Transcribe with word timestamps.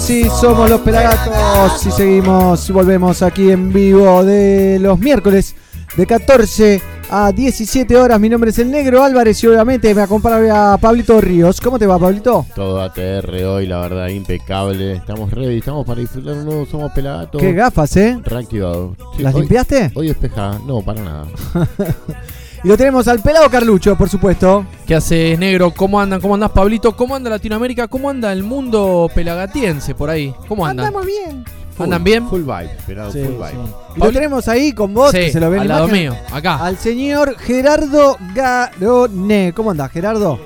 sí, 0.00 0.24
somos 0.40 0.68
los 0.70 0.80
Pelagatos. 0.80 1.86
Y 1.86 1.90
seguimos, 1.90 2.68
y 2.68 2.72
volvemos 2.72 3.22
aquí 3.22 3.50
en 3.50 3.72
vivo 3.72 4.24
de 4.24 4.78
los 4.80 4.98
miércoles 4.98 5.54
de 5.96 6.06
14 6.06 6.82
a 7.10 7.32
17 7.32 7.96
horas. 7.96 8.20
Mi 8.20 8.28
nombre 8.28 8.50
es 8.50 8.58
el 8.58 8.70
Negro 8.70 9.02
Álvarez 9.02 9.42
y 9.42 9.46
obviamente 9.48 9.94
me 9.94 10.02
acompaña 10.02 10.76
Pablito 10.78 11.20
Ríos. 11.20 11.60
¿Cómo 11.60 11.78
te 11.78 11.86
va, 11.86 11.98
Pablito? 11.98 12.46
Todo 12.54 12.80
ATR 12.80 13.44
hoy, 13.44 13.66
la 13.66 13.80
verdad, 13.80 14.08
impecable. 14.08 14.94
Estamos 14.94 15.30
ready, 15.32 15.58
estamos 15.58 15.84
para 15.86 16.00
disfrutar 16.00 16.34
un 16.34 16.44
nuevo 16.44 16.66
Somos 16.66 16.92
Pelagatos. 16.92 17.40
Qué 17.40 17.52
gafas, 17.52 17.96
¿eh? 17.96 18.18
Reactivado. 18.24 18.96
Sí, 19.16 19.22
¿Las 19.22 19.34
hoy- 19.34 19.40
limpiaste? 19.42 19.92
Hoy 19.94 20.08
despejada, 20.08 20.60
no, 20.66 20.80
para 20.82 21.02
nada. 21.02 21.26
Y 22.62 22.68
lo 22.68 22.76
tenemos 22.76 23.08
al 23.08 23.20
pelado 23.20 23.48
Carlucho, 23.48 23.96
por 23.96 24.08
supuesto. 24.10 24.66
¿Qué 24.86 24.94
haces, 24.94 25.38
negro? 25.38 25.70
¿Cómo 25.70 25.98
andan? 25.98 26.20
¿Cómo 26.20 26.34
andás, 26.34 26.50
Pablito? 26.50 26.94
¿Cómo 26.94 27.16
anda 27.16 27.30
Latinoamérica? 27.30 27.88
¿Cómo 27.88 28.10
anda 28.10 28.30
el 28.32 28.42
mundo 28.42 29.10
pelagatiense 29.14 29.94
por 29.94 30.10
ahí? 30.10 30.34
¿Cómo 30.46 30.66
andan? 30.66 30.92
bien. 31.06 31.44
¿Andan 31.78 32.04
bien? 32.04 32.28
Full 32.28 32.42
vibe, 32.42 32.70
pelado, 32.86 33.10
Sí, 33.10 33.24
full 33.24 33.32
sí. 33.32 33.54
vibe. 33.54 33.64
Y 33.96 34.00
lo 34.00 34.12
tenemos 34.12 34.48
ahí 34.48 34.72
con 34.74 34.92
vos, 34.92 35.12
que 35.12 35.32
se 35.32 35.40
lo 35.40 35.48
ve 35.48 35.56
en 35.56 35.62
al 35.62 35.68
la 35.68 35.74
lado 35.76 35.88
imagen, 35.88 36.10
mío, 36.10 36.16
acá. 36.30 36.56
Al 36.56 36.76
señor 36.76 37.38
Gerardo 37.38 38.18
Garone. 38.34 39.54
¿Cómo 39.54 39.70
andás, 39.70 39.90
Gerardo? 39.90 40.38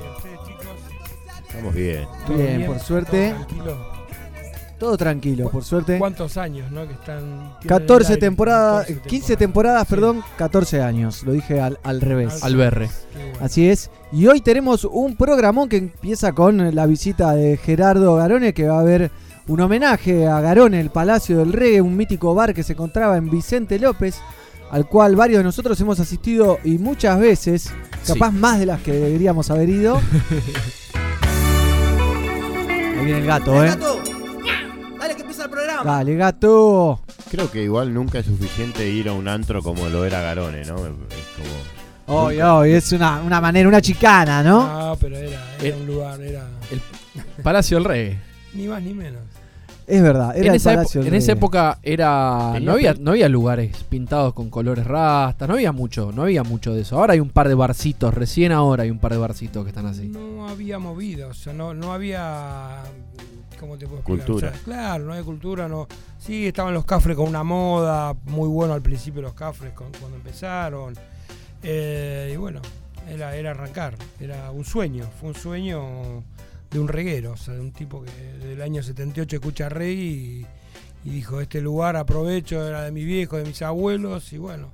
Estamos 1.49 1.75
bien. 1.75 2.07
Bien, 2.29 2.67
por 2.67 2.79
suerte. 2.79 3.35
Todo 4.85 4.99
tranquilo, 4.99 5.49
por 5.49 5.65
suerte. 5.65 5.99
¿Cuántos 5.99 6.37
años, 6.37 6.71
no? 6.71 6.87
Que 6.87 6.93
están. 6.93 7.55
14 7.67 8.19
temporadas, 8.19 8.87
15 9.07 9.39
temporadas, 9.39 9.87
perdón, 9.89 10.23
14 10.37 10.83
años. 10.83 11.23
Lo 11.23 11.33
dije 11.33 11.59
al, 11.59 11.79
al 11.83 12.03
revés. 12.03 12.45
Al 12.45 12.55
berre. 12.55 12.91
Así 13.41 13.67
es. 13.67 13.91
Y 14.13 14.27
hoy 14.27 14.43
tenemos 14.43 14.85
un 14.85 15.17
programón 15.17 15.71
que 15.71 15.79
empieza 15.79 16.35
con 16.35 16.75
la 16.75 16.85
visita 16.85 17.35
de 17.35 17.57
Gerardo 17.57 18.17
Garone, 18.17 18.53
que 18.53 18.69
va 18.69 18.77
a 18.77 18.81
haber 18.81 19.11
un 19.49 19.61
homenaje 19.63 20.27
a 20.27 20.43
Garone, 20.43 20.81
el 20.81 20.91
Palacio 20.91 21.39
del 21.39 21.55
Reggae, 21.55 21.81
un 21.81 21.97
mítico 21.97 22.35
bar 22.35 22.53
que 22.53 22.63
se 22.63 22.75
encontraba 22.75 23.17
en 23.17 23.31
Vicente 23.31 23.79
López, 23.79 24.17
al 24.71 24.87
cual 24.87 25.17
varios 25.17 25.39
de 25.39 25.45
nosotros 25.45 25.81
hemos 25.81 25.99
asistido 25.99 26.59
y 26.63 26.77
muchas 26.77 27.19
veces, 27.19 27.73
capaz 28.07 28.33
más 28.33 28.59
de 28.59 28.67
las 28.67 28.83
que 28.83 28.93
deberíamos 28.93 29.51
haber 29.51 29.71
ido. 29.71 29.97
Ahí 32.99 33.05
viene 33.07 33.21
el 33.21 33.27
gato, 33.27 33.65
¿eh? 33.65 33.69
Gato, 33.69 34.14
el 35.45 35.51
programa. 35.51 35.85
Dale, 35.85 36.17
gato. 36.17 37.01
Creo 37.31 37.51
que 37.51 37.63
igual 37.63 37.93
nunca 37.95 38.19
es 38.19 38.27
suficiente 38.27 38.89
ir 38.89 39.09
a 39.09 39.13
un 39.13 39.29
antro 39.29 39.63
como 39.63 39.89
lo 39.89 40.05
era 40.05 40.21
Garone, 40.21 40.65
¿no? 40.65 40.77
Es 40.77 40.93
como. 41.37 42.19
Hoy, 42.27 42.41
hoy, 42.41 42.73
es 42.73 42.93
una, 42.93 43.21
una 43.23 43.41
manera, 43.41 43.67
una 43.69 43.81
chicana, 43.81 44.43
¿no? 44.43 44.67
No, 44.91 44.97
pero 44.97 45.17
era, 45.17 45.41
era 45.61 45.75
El- 45.77 45.83
un 45.83 45.87
lugar, 45.87 46.21
era. 46.21 46.45
Palacio 47.43 47.77
del 47.79 47.85
Reggae. 47.85 48.19
Ni 48.55 48.69
más 48.69 48.83
ni 48.83 48.93
menos. 48.95 49.21
Es 49.87 50.03
verdad, 50.03 50.31
era 50.35 50.47
en 50.47 50.51
el 50.53 50.57
esa, 50.57 50.71
Palacio 50.77 51.01
del 51.03 51.09
en 51.09 51.15
esa 51.15 51.33
época 51.33 51.79
era 51.83 52.53
Tenía 52.55 52.67
no 52.67 52.73
había, 52.73 52.95
no 52.95 53.11
había 53.11 53.29
lugares 53.29 53.85
pintados 53.91 54.33
con 54.33 54.49
colores 54.49 54.87
rastas, 54.87 55.47
no 55.47 55.55
había 55.57 55.73
mucho, 55.73 56.11
no 56.11 56.23
había 56.23 56.43
mucho 56.43 56.73
de 56.73 56.81
eso. 56.83 56.99
Ahora 56.99 57.13
hay 57.13 57.21
un 57.21 57.29
par 57.29 57.49
de 57.49 57.55
barcitos, 57.55 58.15
recién 58.15 58.53
ahora 58.53 58.85
hay 58.85 58.91
un 58.91 58.99
par 58.99 59.13
de 59.13 59.19
barcitos 59.19 59.63
que 59.63 59.69
están 59.69 59.85
así. 59.87 60.09
No 60.09 60.49
había 60.49 60.79
movida, 60.79 61.27
o 61.27 61.35
sea, 61.35 61.53
no, 61.53 61.75
no 61.75 61.93
había. 61.93 62.83
¿Cómo 63.65 63.79
te 63.79 63.87
puedo 63.87 63.99
explicar? 64.01 64.27
Cultura. 64.27 64.49
O 64.51 64.53
sea, 64.55 64.63
claro, 64.63 65.05
no 65.05 65.13
había 65.13 65.25
cultura, 65.25 65.69
no. 65.69 65.89
Sí, 66.19 66.47
estaban 66.47 66.75
los 66.75 66.85
cafres 66.85 67.17
con 67.17 67.29
una 67.29 67.43
moda, 67.43 68.15
muy 68.25 68.49
bueno 68.49 68.75
al 68.75 68.83
principio 68.83 69.23
los 69.23 69.35
cafres 69.35 69.73
con- 69.73 69.91
cuando 69.99 70.17
empezaron. 70.19 70.95
Eh, 71.63 72.31
y 72.35 72.37
bueno, 72.37 72.61
era, 73.09 73.35
era 73.37 73.53
arrancar, 73.53 73.97
era 74.21 74.51
un 74.51 74.65
sueño, 74.65 75.09
fue 75.19 75.31
un 75.31 75.35
sueño 75.35 76.23
de 76.71 76.79
un 76.79 76.89
reguero, 76.89 77.33
o 77.33 77.37
sea, 77.37 77.55
de 77.55 77.61
un 77.61 77.73
tipo 77.73 78.03
que 78.03 78.11
del 78.47 78.61
año 78.61 78.83
78 78.83 79.37
escucha 79.37 79.69
rey 79.69 80.47
y, 81.05 81.09
y 81.09 81.13
dijo, 81.13 81.41
este 81.41 81.61
lugar 81.61 81.97
aprovecho, 81.97 82.67
era 82.67 82.83
de 82.83 82.91
mi 82.93 83.05
viejo, 83.05 83.37
de 83.39 83.45
mis 83.45 83.63
abuelos, 83.63 84.33
y 84.33 84.39
bueno, 84.39 84.69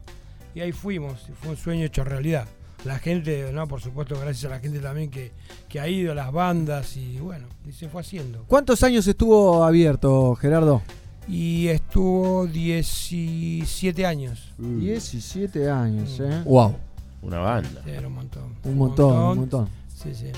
y 0.54 0.60
ahí 0.60 0.72
fuimos, 0.72 1.26
y 1.28 1.32
fue 1.32 1.50
un 1.50 1.56
sueño 1.56 1.84
hecho 1.84 2.02
realidad. 2.02 2.46
La 2.84 2.98
gente, 2.98 3.52
no, 3.52 3.68
por 3.68 3.80
supuesto, 3.80 4.18
gracias 4.18 4.50
a 4.50 4.54
la 4.54 4.60
gente 4.60 4.78
también 4.78 5.10
que, 5.10 5.32
que 5.68 5.80
ha 5.80 5.88
ido, 5.88 6.14
las 6.14 6.32
bandas, 6.32 6.96
y 6.96 7.18
bueno, 7.18 7.46
y 7.68 7.72
se 7.72 7.88
fue 7.88 8.00
haciendo. 8.00 8.44
¿Cuántos 8.46 8.82
años 8.82 9.06
estuvo 9.06 9.64
abierto, 9.64 10.34
Gerardo? 10.36 10.82
Y 11.28 11.68
estuvo 11.68 12.46
17 12.46 14.06
años. 14.06 14.52
17 14.58 15.70
años, 15.70 16.18
¿eh? 16.20 16.42
Wow. 16.44 16.76
Una 17.22 17.38
banda. 17.38 17.82
Sí, 17.84 17.90
era 17.90 18.08
un 18.08 18.14
montón. 18.14 18.54
Un 18.64 18.78
montón, 18.78 19.14
un 19.14 19.38
montón. 19.38 19.68
Sí, 19.94 20.14
sí. 20.14 20.32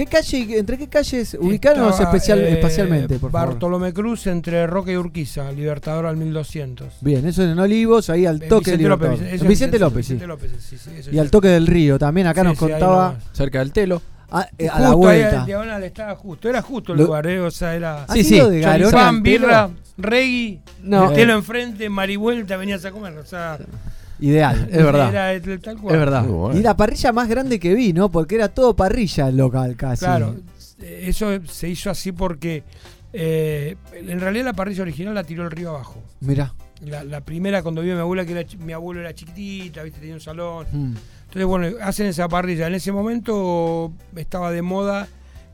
¿Qué 0.00 0.06
calle, 0.06 0.58
¿Entre 0.58 0.78
qué 0.78 0.88
calles 0.88 1.36
ubicarnos 1.38 1.90
Estaba, 1.92 2.08
especial, 2.10 2.38
eh, 2.40 2.52
espacialmente, 2.54 3.18
por 3.18 3.30
favor? 3.30 3.48
Bartolomé 3.50 3.92
Cruz 3.92 4.26
entre 4.28 4.66
Roca 4.66 4.90
y 4.92 4.96
Urquiza, 4.96 5.52
Libertador 5.52 6.06
al 6.06 6.16
1200. 6.16 6.94
Bien, 7.02 7.26
eso 7.26 7.42
en 7.42 7.58
Olivos, 7.58 8.08
ahí 8.08 8.24
al 8.24 8.42
Eh, 8.42 8.46
toque 8.48 8.70
del 8.70 8.78
Vicente 8.78 8.88
López, 8.88 9.20
eso 9.20 9.44
es 9.44 9.48
Vicente 9.48 9.78
López, 9.78 10.06
sí. 10.06 10.14
Vicente 10.14 10.26
López, 10.26 10.52
sí, 10.58 10.78
sí, 10.78 10.90
eso 10.96 11.10
Y 11.10 11.16
es 11.16 11.20
al 11.20 11.30
toque 11.30 11.48
del 11.48 11.66
río 11.66 11.98
también, 11.98 12.28
acá 12.28 12.40
Sí, 12.40 12.46
nos 12.48 12.58
contaba. 12.58 13.18
Cerca 13.32 13.58
del 13.58 13.72
telo. 13.72 14.00
a, 14.30 14.48
eh, 14.56 14.68
a 14.70 14.80
la 14.80 14.88
ahí 14.88 14.94
vuelta. 14.94 15.40
al 15.40 15.46
diagonal 15.46 15.82
estaba 15.84 16.14
justo, 16.14 16.48
era 16.48 16.62
justo 16.62 16.92
el 16.92 16.98
Lo- 17.00 17.04
lugar, 17.06 17.26
eh, 17.26 17.40
o 17.40 17.50
sea, 17.50 17.74
era 17.74 18.04
¿Ha 18.04 18.14
Sí, 18.14 18.24
sí, 18.24 18.40
de 18.40 18.60
Garona 18.60 19.12
birra, 19.20 19.68
reggae, 19.98 20.60
No. 20.82 21.10
el 21.10 21.14
telo 21.14 21.34
enfrente, 21.34 21.90
marivuelta, 21.90 22.56
venías 22.56 22.84
a 22.86 22.90
comer, 22.90 23.18
o 23.18 23.26
sea, 23.26 23.58
Ideal. 24.20 24.68
Es 24.70 24.76
verdad. 24.84 25.10
era 25.10 25.32
el- 25.32 25.60
tal 25.60 25.78
cual. 25.78 25.94
Es 25.94 26.00
verdad. 26.00 26.24
Bueno. 26.24 26.58
Y 26.58 26.62
la 26.62 26.76
parrilla 26.76 27.12
más 27.12 27.28
grande 27.28 27.58
que 27.58 27.74
vi, 27.74 27.92
¿no? 27.92 28.10
Porque 28.10 28.34
era 28.36 28.48
todo 28.48 28.74
parrilla 28.76 29.28
el 29.28 29.36
local 29.36 29.76
casi. 29.76 30.04
Claro, 30.04 30.36
eh, 30.80 31.04
eso 31.08 31.28
se 31.46 31.68
hizo 31.68 31.90
así 31.90 32.12
porque 32.12 32.62
eh, 33.12 33.76
en 33.92 34.20
realidad 34.20 34.44
la 34.46 34.52
parrilla 34.52 34.82
original 34.82 35.14
la 35.14 35.24
tiró 35.24 35.44
el 35.44 35.50
río 35.50 35.70
abajo. 35.70 36.02
Mirá. 36.20 36.54
La, 36.82 37.04
la 37.04 37.20
primera 37.20 37.62
cuando 37.62 37.82
vio 37.82 37.92
a 37.92 37.96
mi 37.96 38.00
abuela, 38.00 38.24
que 38.24 38.32
era, 38.32 38.44
chi- 38.44 38.56
mi 38.56 38.72
abuelo 38.72 39.00
era 39.00 39.14
chiquitita, 39.14 39.82
¿viste? 39.82 40.00
tenía 40.00 40.14
un 40.14 40.20
salón. 40.20 40.66
Mm. 40.72 40.94
Entonces, 41.24 41.44
bueno, 41.46 41.76
hacen 41.82 42.06
esa 42.06 42.26
parrilla. 42.28 42.66
En 42.66 42.74
ese 42.74 42.90
momento 42.90 43.92
estaba 44.16 44.50
de 44.50 44.62
moda 44.62 45.06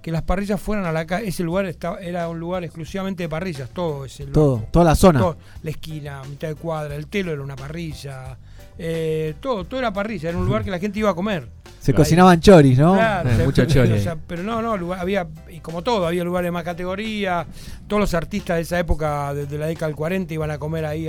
que 0.03 0.13
las 0.13 0.23
parrillas 0.23 0.61
fueran 0.61 0.85
a 0.87 0.93
la 0.93 1.05
calle. 1.05 1.27
Ese 1.29 1.43
lugar 1.43 1.67
estaba, 1.67 1.99
era 1.99 2.29
un 2.29 2.39
lugar 2.39 2.63
exclusivamente 2.63 3.25
de 3.25 3.29
parrillas, 3.29 3.69
todo 3.71 4.05
ese 4.05 4.23
lugar. 4.23 4.35
Todo, 4.35 4.65
toda 4.71 4.85
la 4.85 4.95
zona. 4.95 5.19
Todo, 5.19 5.37
la 5.65 5.71
esquina, 5.71 6.23
mitad 6.31 6.47
de 6.49 6.55
cuadra, 6.55 6.95
el 6.95 7.09
telo 7.09 7.33
era 7.33 7.43
una 7.43 7.57
parrilla. 7.57 8.39
Eh, 8.79 9.35
todo, 9.41 9.65
todo 9.65 9.79
era 9.81 9.93
parrilla, 9.93 10.29
era 10.29 10.39
un 10.39 10.47
lugar 10.47 10.65
que 10.65 10.71
la 10.71 10.79
gente 10.79 10.99
iba 10.99 11.11
a 11.11 11.15
comer. 11.15 11.49
Se 11.81 11.95
cocinaban 11.95 12.41
choris, 12.41 12.79
¿no? 12.79 12.95
Claro, 12.95 13.31
Eh, 13.31 13.43
mucha 13.45 13.63
pero, 13.67 13.75
chori 13.75 13.91
o 13.93 13.95
ahí. 13.95 14.03
sea, 14.03 14.17
pero 14.27 14.43
no, 14.43 14.61
no, 14.61 14.77
lugar- 14.77 14.99
había, 15.01 15.27
y 15.51 15.61
como 15.61 15.83
todo, 15.83 16.07
había 16.07 16.25
lugares 16.25 16.49
de 16.49 16.53
más 16.53 16.65
categoría. 16.65 17.47
Todos 17.87 18.01
los 18.01 18.15
artistas 18.15 18.57
de 18.57 18.63
esa 18.63 18.79
época, 18.79 19.33
desde 19.35 19.57
la 19.57 19.67
década 19.67 19.87
del 19.87 19.97
40, 19.97 20.35
iban 20.35 20.51
a 20.51 20.59
comer 20.59 20.85
ahí. 20.85 21.07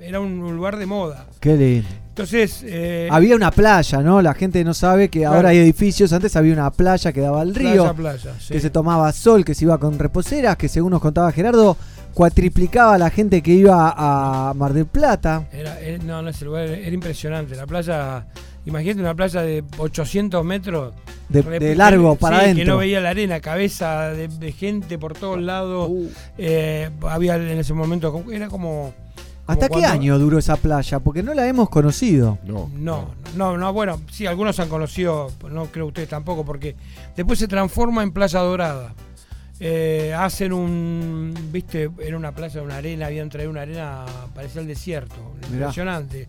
era 0.00 0.20
un, 0.20 0.40
un 0.42 0.56
lugar 0.56 0.76
de 0.76 0.86
moda. 0.86 1.26
Qué 1.40 1.56
lindo. 1.56 1.88
Entonces, 2.10 2.62
eh, 2.66 3.08
Había 3.10 3.34
una 3.34 3.50
playa, 3.50 4.02
¿no? 4.02 4.20
La 4.20 4.34
gente 4.34 4.62
no 4.62 4.74
sabe 4.74 5.08
que 5.08 5.20
Claro. 5.20 5.36
ahora 5.36 5.48
hay 5.50 5.58
edificios. 5.58 6.12
Antes 6.12 6.36
había 6.36 6.52
una 6.52 6.70
playa 6.70 7.12
que 7.12 7.20
daba 7.20 7.40
al 7.40 7.54
río. 7.54 7.94
playa, 7.94 8.18
playa, 8.18 8.34
sí. 8.38 8.52
que 8.52 8.60
se 8.60 8.68
tomaba 8.68 9.10
sol, 9.12 9.42
que 9.44 9.54
se 9.54 9.64
iba 9.64 9.78
con 9.78 9.98
reposeras, 9.98 10.56
que 10.58 10.68
según 10.68 10.90
nos 10.90 11.00
contaba 11.00 11.32
Gerardo, 11.32 11.78
cuatriplicaba 12.14 12.98
la 12.98 13.10
gente 13.10 13.42
que 13.42 13.52
iba 13.52 13.94
a 13.96 14.52
Mar 14.54 14.72
del 14.72 14.86
Plata. 14.86 15.48
Era, 15.52 15.78
era- 15.80 16.02
no, 16.04 16.22
no, 16.22 16.30
ese 16.30 16.44
lugar 16.44 16.64
era, 16.66 16.88
impresionante. 16.94 17.54
La 17.56 17.66
playa, 17.66 18.26
imagínate 18.66 19.00
una 19.00 19.14
playa 19.14 19.42
de 19.42 19.64
800 19.78 20.44
metros. 20.44 20.94
De, 21.28 21.76
largo 21.76 22.12
sí, 22.14 22.18
para 22.20 22.38
Que 22.40 22.44
adentro. 22.46 22.66
no 22.74 22.78
veía 22.78 23.00
la 23.00 23.10
arena, 23.10 23.38
cabeza 23.40 24.10
de, 24.10 24.26
de 24.26 24.50
gente 24.52 24.98
por 24.98 25.14
todos 25.14 25.40
lados. 25.40 25.88
Uh. 25.88 26.08
Eh, 26.38 26.90
había 27.08 27.36
en 27.36 27.58
ese 27.58 27.72
momento, 27.72 28.24
era 28.32 28.48
como. 28.48 28.92
¿Hasta 29.46 29.66
qué 29.68 29.74
cuando- 29.74 29.88
año 29.88 30.18
duró 30.18 30.38
esa 30.38 30.56
playa? 30.56 30.98
Porque 31.00 31.22
no 31.22 31.32
la 31.34 31.46
hemos 31.46 31.68
conocido. 31.70 32.38
No. 32.44 32.68
No, 32.74 33.10
no, 33.36 33.56
no, 33.56 33.72
bueno, 33.72 34.00
sí, 34.10 34.26
algunos 34.26 34.58
han 34.60 34.68
conocido, 34.68 35.30
no 35.50 35.66
creo 35.66 35.86
ustedes 35.86 36.08
tampoco, 36.08 36.44
porque 36.44 36.74
después 37.16 37.38
se 37.38 37.46
transforma 37.48 38.02
en 38.02 38.10
Playa 38.12 38.40
Dorada. 38.40 38.94
Eh, 39.62 40.14
hacen 40.16 40.52
un, 40.54 41.34
viste, 41.52 41.90
era 42.02 42.16
una 42.16 42.32
playa, 42.32 42.62
una 42.62 42.78
arena, 42.78 43.06
habían 43.06 43.28
traído 43.28 43.50
una 43.50 43.60
arena, 43.62 44.06
parecía 44.34 44.62
el 44.62 44.66
desierto, 44.66 45.34
Mirá. 45.50 45.56
impresionante. 45.66 46.28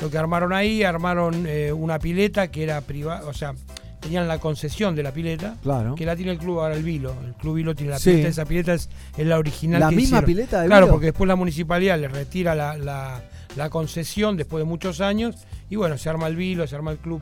Lo 0.00 0.10
que 0.10 0.18
armaron 0.18 0.52
ahí, 0.52 0.82
armaron 0.82 1.44
eh, 1.46 1.72
una 1.72 2.00
pileta 2.00 2.48
que 2.48 2.64
era 2.64 2.80
privada, 2.80 3.24
o 3.28 3.32
sea, 3.32 3.54
tenían 4.00 4.26
la 4.26 4.38
concesión 4.38 4.96
de 4.96 5.04
la 5.04 5.12
pileta, 5.12 5.54
Claro. 5.62 5.94
que 5.94 6.04
la 6.04 6.16
tiene 6.16 6.32
el 6.32 6.38
club 6.38 6.58
ahora, 6.58 6.74
el 6.74 6.82
Vilo. 6.82 7.14
El 7.24 7.34
club 7.34 7.54
Vilo 7.54 7.72
tiene 7.76 7.92
la 7.92 8.00
Sí. 8.00 8.10
pileta, 8.10 8.28
esa 8.30 8.44
pileta 8.46 8.74
es, 8.74 8.90
es 9.16 9.26
la 9.28 9.38
original. 9.38 9.78
La 9.78 9.90
que 9.90 9.94
misma 9.94 10.18
hicieron. 10.18 10.24
pileta 10.24 10.60
de 10.62 10.66
Claro, 10.66 10.86
Vilo. 10.86 10.94
porque 10.94 11.06
después 11.06 11.28
la 11.28 11.36
municipalidad 11.36 12.00
le 12.00 12.08
retira 12.08 12.56
la, 12.56 12.76
la- 12.76 13.22
la 13.56 13.68
concesión 13.70 14.36
después 14.36 14.62
de 14.62 14.68
muchos 14.68 15.00
años 15.00 15.36
y 15.68 15.76
bueno, 15.76 15.96
se 15.98 16.08
arma 16.10 16.26
el 16.26 16.36
Vilo, 16.36 16.66
se 16.66 16.74
arma 16.76 16.90
el 16.92 16.98
club, 16.98 17.20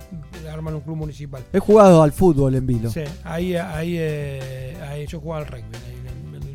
arman 0.52 0.74
un 0.74 0.80
club 0.80 0.96
municipal. 0.96 1.42
He 1.52 1.58
jugado 1.58 2.02
al 2.02 2.12
fútbol 2.12 2.54
en 2.54 2.66
Vilo. 2.66 2.90
Sí, 2.90 3.02
ahí, 3.24 3.54
ahí, 3.56 3.96
eh, 3.98 4.76
ahí 4.88 5.06
yo 5.06 5.20
jugaba 5.20 5.42
al 5.42 5.46
rugby. 5.50 5.64
ahí 5.76 5.94
en 6.00 6.06
el- 6.06 6.10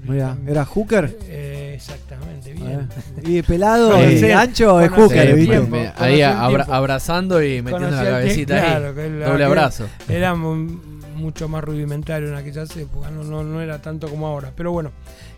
Mirá, 0.10 0.28
también. 0.30 0.50
¿era 0.50 0.66
hooker? 0.66 1.18
Eh, 1.24 1.72
exactamente, 1.76 2.54
bien. 2.54 2.88
Y 3.24 3.42
pelado 3.42 3.98
y 4.08 4.32
ancho 4.32 4.80
es 4.80 4.92
hooker, 4.92 5.36
tiempo. 5.36 5.78
Ahí 5.98 6.22
abra- 6.22 6.68
abrazando 6.70 7.42
y 7.44 7.62
metiendo 7.64 7.88
Conocí 7.90 8.04
la 8.04 8.10
cabecita 8.12 8.56
ahí. 8.56 8.62
claro, 8.62 8.94
que 8.96 9.10
la- 9.10 9.28
Doble 9.30 9.44
abrazo. 9.46 9.86
Era 10.08 10.36
mu- 10.36 10.78
mucho 11.16 11.48
más 11.48 11.64
rudimentario 11.64 12.28
en 12.30 12.36
aquellas 12.36 12.76
épocas, 12.78 13.12
no, 13.12 13.24
no, 13.24 13.44
no 13.44 13.62
era 13.62 13.82
tanto 13.82 14.08
como 14.10 14.28
ahora. 14.28 14.52
Pero 14.56 14.72
bueno, 14.72 14.92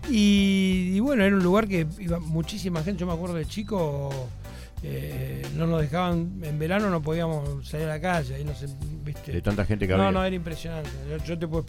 y, 0.10 0.92
y 0.94 1.00
bueno, 1.00 1.24
era 1.24 1.36
un 1.36 1.44
lugar 1.44 1.68
que 1.68 1.88
iba 2.00 2.20
muchísima 2.20 2.84
gente. 2.84 3.00
Yo 3.02 3.08
me 3.08 3.14
acuerdo 3.14 3.36
de 3.36 3.46
chico, 3.46 4.10
eh, 4.84 5.46
no 5.56 5.66
nos 5.68 5.82
dejaban, 5.82 6.40
en 6.44 6.60
verano 6.60 6.90
no 6.90 7.02
podíamos 7.02 7.68
salir 7.68 7.86
a 7.88 7.90
la 7.90 8.02
calle, 8.02 8.36
ahí 8.36 8.44
no 8.44 8.54
se, 8.54 8.68
¿viste? 9.04 9.32
De 9.32 9.42
tanta 9.42 9.66
gente 9.66 9.88
que 9.88 9.94
No, 9.94 10.04
había. 10.04 10.12
no, 10.12 10.26
era 10.26 10.36
impresionante. 10.36 10.90
Yo, 11.10 11.18
yo 11.24 11.40
te 11.40 11.48
puedo 11.48 11.66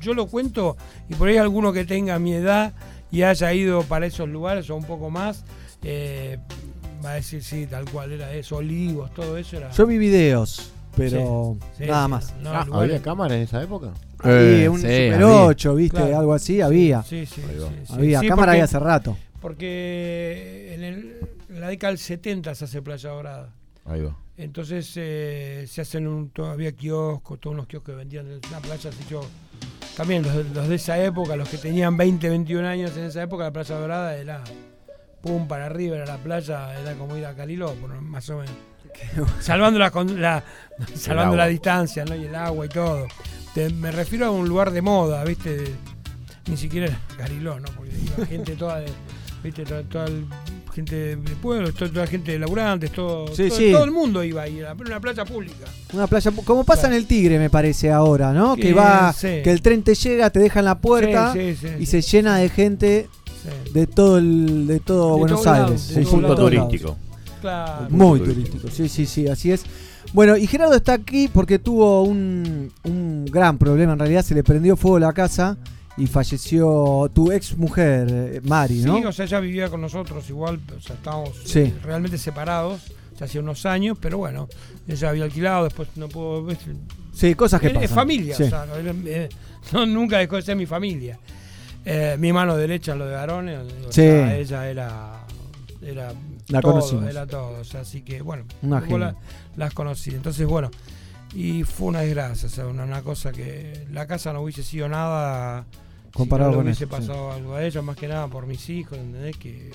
yo 0.00 0.14
lo 0.14 0.26
cuento 0.26 0.76
y 1.08 1.14
por 1.14 1.28
ahí 1.28 1.36
alguno 1.36 1.72
que 1.72 1.84
tenga 1.84 2.18
mi 2.18 2.32
edad 2.34 2.72
y 3.10 3.22
haya 3.22 3.52
ido 3.52 3.82
para 3.82 4.06
esos 4.06 4.28
lugares 4.28 4.68
o 4.70 4.76
un 4.76 4.84
poco 4.84 5.10
más, 5.10 5.44
eh, 5.84 6.38
va 7.04 7.10
a 7.10 7.14
decir 7.14 7.42
sí, 7.44 7.66
tal 7.66 7.84
cual 7.90 8.12
era 8.12 8.32
eso, 8.32 8.56
olivos, 8.56 9.12
todo 9.12 9.36
eso 9.36 9.58
era. 9.58 9.70
Yo 9.70 9.86
vi 9.86 9.98
videos, 9.98 10.72
pero 10.96 11.56
Sí, 11.78 11.84
nada 11.86 12.08
más. 12.08 12.34
no, 12.40 12.50
Ah, 12.52 12.66
¿Había 12.72 13.00
cámara 13.02 13.34
en 13.36 13.42
esa 13.42 13.62
época? 13.62 13.92
Ahí, 14.20 14.68
un 14.68 14.76
sí, 14.76 14.82
Super 14.82 15.14
había. 15.14 15.44
8, 15.44 15.74
¿viste? 15.74 15.96
Claro. 15.96 16.18
Algo 16.18 16.34
así, 16.34 16.60
había. 16.60 17.02
Sí, 17.02 17.26
sí, 17.26 17.42
había. 17.90 18.20
Sí, 18.20 18.28
Cámara 18.28 18.36
porque, 18.36 18.50
había 18.50 18.64
hace 18.64 18.78
rato. 18.78 19.16
porque 19.40 20.74
en, 20.74 20.84
el- 20.84 21.16
en 21.48 21.60
la 21.60 21.68
década 21.68 21.90
del 21.90 21.98
70 21.98 22.54
se 22.54 22.64
hace 22.64 22.82
Playa 22.82 23.10
Dorada. 23.10 23.50
Ahí 23.84 24.00
va. 24.02 24.16
Entonces 24.36 24.90
eh, 24.96 25.64
se 25.68 25.80
hacen 25.82 26.06
un, 26.06 26.30
todavía 26.30 26.72
kioscos, 26.72 27.38
todos 27.40 27.54
unos 27.54 27.66
kioscos 27.66 27.92
que 27.92 27.96
vendían 27.96 28.26
en 28.30 28.40
la 28.50 28.60
playa. 28.60 28.90
Así 28.90 29.04
yo, 29.10 29.20
también 29.96 30.22
los, 30.22 30.34
de- 30.34 30.44
los 30.54 30.68
de 30.68 30.74
esa 30.76 31.02
época, 31.02 31.36
los 31.36 31.48
que 31.48 31.58
tenían 31.58 31.96
20, 31.96 32.28
21 32.28 32.66
años 32.66 32.96
en 32.96 33.04
esa 33.04 33.22
época, 33.22 33.44
la 33.44 33.52
Playa 33.52 33.76
Dorada 33.76 34.16
era 34.16 34.42
pum 35.20 35.46
para 35.46 35.66
arriba, 35.66 35.96
era 35.96 36.06
la 36.06 36.16
playa, 36.16 36.78
era 36.80 36.94
como 36.94 37.16
ir 37.16 37.26
a 37.26 37.34
Calilópolis, 37.34 38.00
más 38.00 38.28
o 38.30 38.38
menos. 38.38 38.54
Salvando 39.40 39.78
la, 39.78 39.90
con- 39.90 40.20
la- 40.20 40.42
salvando 40.94 41.36
la 41.36 41.46
distancia, 41.46 42.04
¿no? 42.04 42.14
Y 42.16 42.24
el 42.24 42.34
agua 42.34 42.66
y 42.66 42.68
todo. 42.68 43.06
Te- 43.54 43.70
me 43.70 43.90
refiero 43.92 44.26
a 44.26 44.30
un 44.30 44.48
lugar 44.48 44.70
de 44.70 44.82
moda, 44.82 45.24
¿viste? 45.24 45.56
De- 45.56 45.74
ni 46.48 46.56
siquiera 46.56 46.86
era 46.86 46.98
Cariló, 47.16 47.60
¿no? 47.60 47.68
Porque 47.76 47.92
iba 48.16 48.26
gente 48.28 48.56
toda 48.56 48.80
de, 48.80 48.86
¿viste? 49.44 49.64
Toda, 49.64 49.82
toda 49.84 50.06
el- 50.06 50.26
gente 50.74 51.16
de 51.16 51.16
pueblos, 51.36 51.74
toda, 51.74 51.90
toda 51.92 52.06
gente 52.06 52.32
de 52.32 52.38
laburantes, 52.38 52.90
todo, 52.92 53.28
Sí, 53.34 53.48
todo, 53.48 53.58
sí. 53.58 53.72
todo 53.72 53.84
el 53.84 53.90
mundo 53.90 54.24
iba 54.24 54.40
ahí, 54.40 54.58
era 54.60 54.72
una 54.72 54.98
playa 55.00 55.22
pública. 55.26 55.66
Una 55.92 56.06
playa, 56.06 56.30
como 56.46 56.64
pasa 56.64 56.86
en 56.86 56.94
el 56.94 57.06
Tigre, 57.06 57.38
me 57.38 57.50
parece 57.50 57.92
ahora, 57.92 58.32
¿no? 58.32 58.56
Que 58.56 58.62
Que 58.62 58.72
va, 58.72 59.12
sí. 59.12 59.42
que 59.44 59.50
el 59.50 59.60
tren 59.60 59.82
te 59.82 59.94
llega, 59.94 60.30
te 60.30 60.38
deja 60.40 60.60
en 60.60 60.64
la 60.64 60.78
puerta 60.78 61.30
Sí, 61.34 61.54
sí, 61.60 61.66
sí, 61.68 61.74
y 61.78 61.84
sí, 61.86 62.00
se 62.00 62.16
llena 62.16 62.38
de 62.38 62.48
gente 62.48 63.08
sí. 63.26 63.72
de 63.74 63.86
todo 63.86 64.16
el, 64.16 64.66
de 64.66 64.80
todo 64.80 65.12
De 65.16 65.18
Buenos 65.20 65.46
Aires. 65.46 65.60
lados, 65.60 65.88
de 65.94 66.00
Un 66.00 66.06
punto 66.10 66.50
lados. 66.50 66.96
Claro. 67.42 67.86
Muy 67.90 68.20
turístico, 68.20 68.68
sí, 68.70 68.88
sí, 68.88 69.04
sí, 69.04 69.28
así 69.28 69.52
es. 69.52 69.64
Bueno, 70.14 70.36
y 70.36 70.46
Gerardo 70.46 70.74
está 70.74 70.94
aquí 70.94 71.28
porque 71.28 71.58
tuvo 71.58 72.02
un, 72.04 72.72
un 72.84 73.24
gran 73.26 73.58
problema. 73.58 73.92
En 73.92 73.98
realidad 73.98 74.24
se 74.24 74.34
le 74.34 74.42
prendió 74.42 74.76
fuego 74.76 74.98
la 74.98 75.12
casa 75.12 75.56
y 75.96 76.06
falleció 76.06 77.10
tu 77.14 77.30
ex 77.32 77.56
mujer, 77.56 78.40
Mari, 78.44 78.80
¿no? 78.80 78.96
Sí, 78.98 79.04
o 79.04 79.12
sea, 79.12 79.24
ella 79.26 79.40
vivía 79.40 79.68
con 79.68 79.80
nosotros 79.82 80.28
igual, 80.30 80.58
o 80.76 80.80
sea, 80.80 80.96
estábamos 80.96 81.30
Sí. 81.44 81.60
eh, 81.60 81.74
realmente 81.84 82.16
separados, 82.16 82.80
ya 83.18 83.26
hacía 83.26 83.40
unos 83.42 83.66
años, 83.66 83.98
pero 84.00 84.16
bueno, 84.18 84.48
ella 84.88 85.10
había 85.10 85.24
alquilado, 85.24 85.64
después 85.64 85.88
no 85.96 86.08
pudo, 86.08 86.44
¿ves? 86.44 86.58
sí, 87.12 87.34
cosas 87.34 87.60
que 87.60 87.66
Es- 87.66 87.72
pasan. 87.74 87.84
Es 87.84 87.90
familia, 87.90 88.34
Sí. 88.36 88.44
o 88.44 88.48
sea, 88.48 88.66
eh, 89.06 89.28
no, 89.72 89.84
nunca 89.86 90.18
dejó 90.18 90.36
de 90.36 90.42
ser 90.42 90.56
mi 90.56 90.66
familia. 90.66 91.18
Eh, 91.84 92.16
mi 92.18 92.32
mano 92.32 92.56
derecha 92.56 92.94
lo 92.94 93.04
de 93.06 93.12
Garones, 93.12 93.58
o 93.88 93.92
Sí. 93.92 94.00
sea, 94.02 94.36
ella 94.36 94.68
era, 94.70 95.20
era 95.84 96.12
La 96.52 96.60
todo, 96.60 96.72
conocimos. 96.72 97.10
era 97.10 97.26
todo, 97.26 97.60
o 97.60 97.64
sea, 97.64 97.80
así 97.80 98.02
que 98.02 98.22
bueno, 98.22 98.44
la- 98.98 99.16
las 99.56 99.74
conocí. 99.74 100.10
Entonces, 100.10 100.46
bueno, 100.46 100.70
y 101.34 101.64
fue 101.64 101.88
una 101.88 102.00
desgracia, 102.00 102.46
o 102.46 102.50
sea, 102.50 102.66
una, 102.66 102.84
una 102.84 103.02
cosa 103.02 103.32
que 103.32 103.86
la 103.90 104.06
casa 104.06 104.32
no 104.32 104.42
hubiese 104.42 104.62
sido 104.62 104.88
nada 104.88 105.64
Comparado 106.12 106.50
si 106.50 106.56
no 106.56 106.62
le 106.62 106.64
con 106.64 106.66
hubiese 106.66 106.84
sí. 106.84 106.90
pasado 106.90 107.32
algo 107.32 107.54
a 107.54 107.64
ella, 107.64 107.80
más 107.82 107.96
que 107.96 108.06
nada 108.08 108.28
por 108.28 108.46
mis 108.46 108.68
hijos, 108.68 108.98
¿entendés? 108.98 109.36
Que 109.38 109.70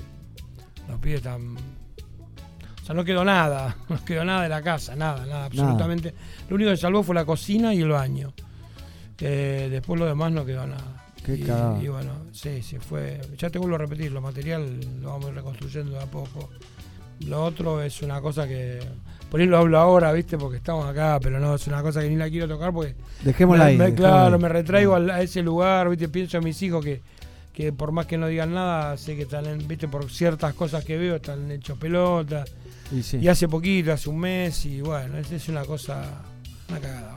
los 0.87 0.99
pibes 0.99 1.17
están... 1.17 1.55
O 1.57 2.85
sea, 2.85 2.95
no 2.95 3.03
quedó 3.03 3.25
nada, 3.25 3.75
no 3.89 4.05
quedó 4.05 4.23
nada 4.23 4.43
de 4.43 4.49
la 4.49 4.61
casa, 4.61 4.95
nada, 4.95 5.25
nada, 5.25 5.45
absolutamente. 5.45 6.13
Lo 6.47 6.55
único 6.55 6.69
que 6.71 6.77
salvó 6.77 7.03
fue 7.03 7.15
la 7.15 7.25
cocina 7.25 7.73
y 7.73 7.81
el 7.81 7.89
baño. 7.89 8.33
Eh, 9.19 9.67
después 9.71 9.99
lo 9.99 10.05
demás 10.05 10.31
no 10.31 10.45
quedó 10.45 10.65
nada. 10.67 10.96
Qué 11.27 11.35
y, 11.35 11.41
cagada. 11.43 11.83
y 11.83 11.87
bueno, 11.89 12.11
sí, 12.31 12.63
sí, 12.63 12.77
fue... 12.79 13.21
Ya 13.37 13.49
te 13.51 13.59
vuelvo 13.59 13.75
a 13.75 13.79
repetir, 13.79 14.11
lo 14.11 14.21
material 14.21 14.79
lo 15.01 15.09
vamos 15.09 15.25
a 15.25 15.29
ir 15.29 15.35
reconstruyendo 15.35 15.91
de 15.91 15.99
a 16.03 16.07
poco. 16.07 16.49
Lo 17.27 17.43
otro 17.43 17.81
es 17.83 18.01
una 18.01 18.19
cosa 18.21 18.47
que... 18.47 18.79
Por 19.29 19.41
ahí 19.41 19.45
lo 19.45 19.57
hablo 19.57 19.77
ahora, 19.77 20.13
¿viste? 20.13 20.37
Porque 20.37 20.57
estamos 20.57 20.85
acá, 20.87 21.19
pero 21.21 21.37
no, 21.39 21.53
es 21.55 21.67
una 21.67 21.81
cosa 21.81 22.01
que 22.01 22.09
ni 22.09 22.15
la 22.15 22.29
quiero 22.29 22.47
tocar 22.47 22.71
porque 22.73 22.95
Dejémosla 23.23 23.65
me- 23.65 23.69
ahí. 23.71 23.77
me- 23.77 23.93
claro, 23.93 24.35
ahí. 24.37 24.41
me 24.41 24.47
retraigo 24.49 24.95
a 24.95 25.21
ese 25.21 25.41
lugar, 25.43 25.89
¿viste? 25.89 26.07
Pienso 26.07 26.37
a 26.37 26.41
mis 26.41 26.61
hijos 26.61 26.83
que, 26.85 27.01
que 27.53 27.73
por 27.73 27.91
más 27.91 28.05
que 28.05 28.17
no 28.17 28.27
digan 28.27 28.53
nada, 28.53 28.95
sé 28.95 29.17
que 29.17 29.23
están, 29.23 29.45
en- 29.47 29.67
¿viste? 29.67 29.89
Por 29.89 30.09
ciertas 30.09 30.53
cosas 30.53 30.85
que 30.85 30.97
veo, 30.97 31.17
están 31.17 31.51
hechos 31.51 31.77
pelota. 31.77 32.45
Y 32.89 33.03
sí. 33.03 33.17
Y 33.17 33.27
hace 33.27 33.49
poquito, 33.49 33.91
hace 33.91 34.09
un 34.09 34.19
mes, 34.19 34.65
y 34.65 34.79
bueno, 34.79 35.17
es, 35.17 35.29
es 35.29 35.49
una 35.49 35.65
cosa, 35.65 36.21
una 36.69 36.79
cagada. 36.79 37.15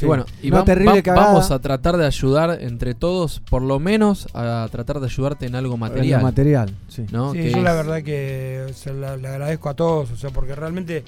Sí. 0.00 0.04
Y 0.04 0.08
bueno, 0.08 0.24
y 0.42 0.50
terrible 0.64 1.02
vamos 1.06 1.50
a 1.50 1.58
tratar 1.60 1.96
de 1.96 2.06
ayudar 2.06 2.58
entre 2.62 2.94
todos, 2.94 3.40
por 3.50 3.62
lo 3.62 3.78
menos 3.78 4.28
a 4.34 4.66
tratar 4.72 4.98
de 5.00 5.06
ayudarte 5.06 5.46
en 5.46 5.54
algo 5.54 5.76
material. 5.76 6.22
material, 6.22 6.74
sí. 6.88 7.06
¿no? 7.12 7.32
Sí, 7.32 7.50
yo 7.50 7.58
es- 7.58 7.62
la 7.62 7.74
verdad 7.74 8.02
que 8.02 8.66
o 8.70 8.72
sea, 8.74 8.92
la- 8.92 9.16
le 9.16 9.28
agradezco 9.28 9.68
a 9.68 9.74
todos, 9.74 10.10
o 10.10 10.16
sea, 10.16 10.30
porque 10.30 10.54
realmente, 10.54 11.04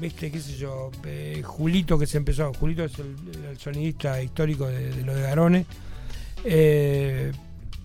viste, 0.00 0.30
qué 0.30 0.40
sé 0.40 0.54
yo, 0.56 0.90
eh, 1.04 1.42
Julito 1.44 1.98
que 1.98 2.06
se 2.06 2.18
empezó, 2.18 2.52
Julito 2.54 2.84
es 2.84 2.98
el, 2.98 3.14
el 3.50 3.58
sonidista 3.58 4.22
histórico 4.22 4.66
de, 4.68 4.90
de 4.92 5.02
lo 5.04 5.14
de 5.14 5.22
Garone, 5.22 5.66
eh, 6.44 7.32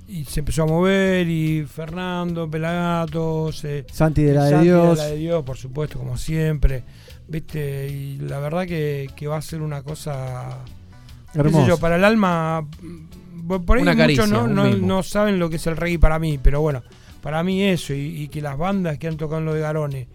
y 0.08 0.24
se 0.26 0.40
empezó 0.40 0.64
a 0.64 0.66
mover, 0.68 1.28
y 1.28 1.64
Fernando, 1.66 2.50
Pelagatos, 2.50 3.64
eh, 3.66 3.86
Santi 3.92 4.24
de 4.24 4.34
la 4.34 4.46
de 4.46 4.50
Santi 4.52 4.66
Dios. 4.66 4.98
la 4.98 5.06
de 5.08 5.18
Dios, 5.18 5.44
por 5.44 5.58
supuesto, 5.58 6.00
como 6.00 6.18
siempre, 6.18 6.84
viste, 7.28 7.88
y 7.90 8.18
la 8.20 8.40
verdad 8.40 8.66
que, 8.66 9.10
que 9.16 9.28
va 9.28 9.38
a 9.38 9.42
ser 9.42 9.62
una 9.62 9.82
cosa 9.84 10.60
sé 11.34 11.40
Hermoso. 11.40 11.68
yo, 11.68 11.78
para 11.78 11.96
el 11.98 12.04
alma, 12.06 12.66
por 13.66 13.78
ahí 13.78 13.82
Una 13.84 13.92
muchos 13.94 13.98
caricia, 14.04 14.28
no, 14.28 14.48
no, 14.48 14.68
no 14.76 15.04
saben 15.04 15.40
lo 15.40 15.50
que 15.50 15.58
es 15.58 15.68
el 15.68 15.78
reggae 15.78 16.00
para 16.00 16.20
mí, 16.20 16.38
pero 16.42 16.62
bueno, 16.62 16.84
para 17.22 17.44
mí 17.44 17.62
eso, 17.64 17.94
y, 17.94 18.24
y 18.24 18.28
que 18.30 18.42
las 18.42 18.58
bandas 18.58 18.98
que 18.98 19.08
han 19.08 19.18
tocado 19.18 19.40
en 19.40 19.46
lo 19.46 19.54
de 19.54 19.62
Garone 19.62 20.08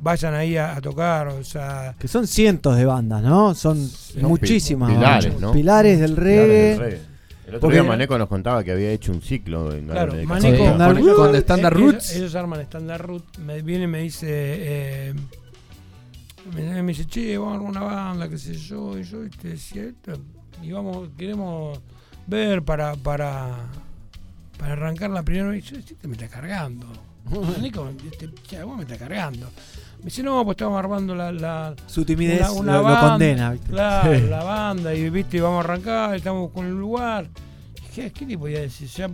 vayan 0.00 0.34
ahí 0.34 0.56
a, 0.56 0.76
a 0.76 0.80
tocar, 0.80 1.28
o 1.28 1.42
sea, 1.44 1.94
Que 1.98 2.08
son 2.08 2.26
cientos 2.26 2.76
de 2.76 2.84
bandas, 2.84 3.22
¿no? 3.22 3.54
Son 3.54 3.76
Son 3.88 4.22
muchísimas. 4.24 4.92
pilares, 4.92 5.24
bandas. 5.32 5.40
¿no? 5.40 5.52
Pilares 5.52 6.00
del 6.00 6.16
reggae. 6.16 6.44
Pilares 6.44 6.78
del 6.78 6.80
reggae. 6.90 7.16
El 7.46 7.54
otro 7.54 7.60
Porque- 7.60 7.74
día 7.80 7.84
Maneco 7.84 8.18
nos 8.18 8.28
contaba 8.28 8.64
que 8.64 8.72
había 8.72 8.90
hecho 8.90 9.12
un 9.12 9.22
ciclo 9.22 9.72
en 9.72 9.86
claro, 9.86 10.14
de 10.14 10.26
Maneco, 10.26 10.56
Con- 10.58 10.66
Standard 10.66 10.98
con, 10.98 11.06
Roots. 11.06 11.38
Standard 11.38 11.74
Roots. 11.74 12.10
Ellos, 12.10 12.16
ellos 12.16 12.34
arman 12.34 12.60
Standard 12.62 13.02
Root, 13.06 13.38
me 13.38 13.62
viene 13.62 13.84
y 13.84 13.86
me 13.86 14.00
dice, 14.00 14.26
eh, 14.28 15.14
me, 16.54 16.82
me 16.82 16.92
dice, 16.92 17.06
che, 17.06 17.36
vamos 17.38 17.52
a 17.52 17.56
armar 17.56 17.70
una 17.70 17.80
banda, 17.82 18.28
qué 18.28 18.38
sé 18.38 18.54
yo, 18.54 18.98
y 18.98 19.02
yo 19.04 19.18
te 19.40 19.48
decía 19.48 19.90
y 20.62 20.72
vamos, 20.72 21.08
queremos 21.16 21.78
ver 22.26 22.62
para, 22.62 22.94
para, 22.96 23.54
para 24.58 24.72
arrancar 24.72 25.10
la 25.10 25.22
primera 25.22 25.48
vez, 25.48 25.64
y 25.64 25.74
yo, 25.74 25.78
este 25.78 26.08
me 26.08 26.14
está 26.14 26.28
cargando. 26.28 26.86
Nico, 27.60 27.88
este, 28.10 28.62
vos 28.64 28.76
me 28.76 28.84
está 28.84 28.96
cargando. 28.96 29.46
Me 29.98 30.04
dice, 30.04 30.22
no, 30.22 30.44
pues 30.44 30.54
estamos 30.56 30.78
armando 30.78 31.14
la, 31.14 31.32
la, 31.32 31.74
Su 31.86 32.04
timidez 32.04 32.48
una, 32.50 32.52
una 32.52 32.72
lo, 32.74 32.78
lo 32.78 32.84
banda, 32.84 33.08
condena. 33.10 33.50
¿viste? 33.52 33.68
Claro, 33.70 34.14
Sí. 34.14 34.20
la 34.28 34.44
banda, 34.44 34.94
y 34.94 35.10
viste, 35.10 35.40
vamos 35.40 35.58
a 35.58 35.60
arrancar, 35.64 36.14
estamos 36.14 36.50
con 36.52 36.66
el 36.66 36.74
lugar. 36.78 37.28
¿Qué, 37.94 38.12
qué 38.12 38.26
le 38.26 38.38
podía 38.38 38.60
decir? 38.60 38.88
Ya, 38.88 39.08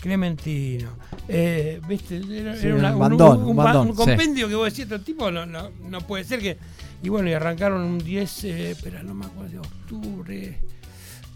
Clementino. 0.00 0.90
Eh, 1.28 1.80
viste, 1.88 2.16
era, 2.30 2.56
Sí, 2.56 2.66
era 2.68 2.76
una- 2.76 2.92
un 2.92 2.98
bandón, 2.98 3.42
un 3.44 3.56
ba- 3.56 3.64
bandón. 3.64 3.88
un 3.90 3.96
compendio 3.96 4.48
que 4.48 4.54
vos 4.54 4.64
decías, 4.66 4.90
este 4.90 5.04
tipo 5.04 5.30
no, 5.30 5.44
no, 5.46 5.70
no 5.88 6.00
puede 6.02 6.24
ser 6.24 6.40
que. 6.40 6.56
Y 7.02 7.08
bueno, 7.08 7.28
y 7.28 7.32
arrancaron 7.32 7.82
un 7.82 7.98
10, 7.98 8.44
eh, 8.44 8.70
espera, 8.72 9.02
no 9.02 9.14
me 9.14 9.26
acuerdo, 9.26 9.50
de 9.50 9.58
octubre. 9.58 10.58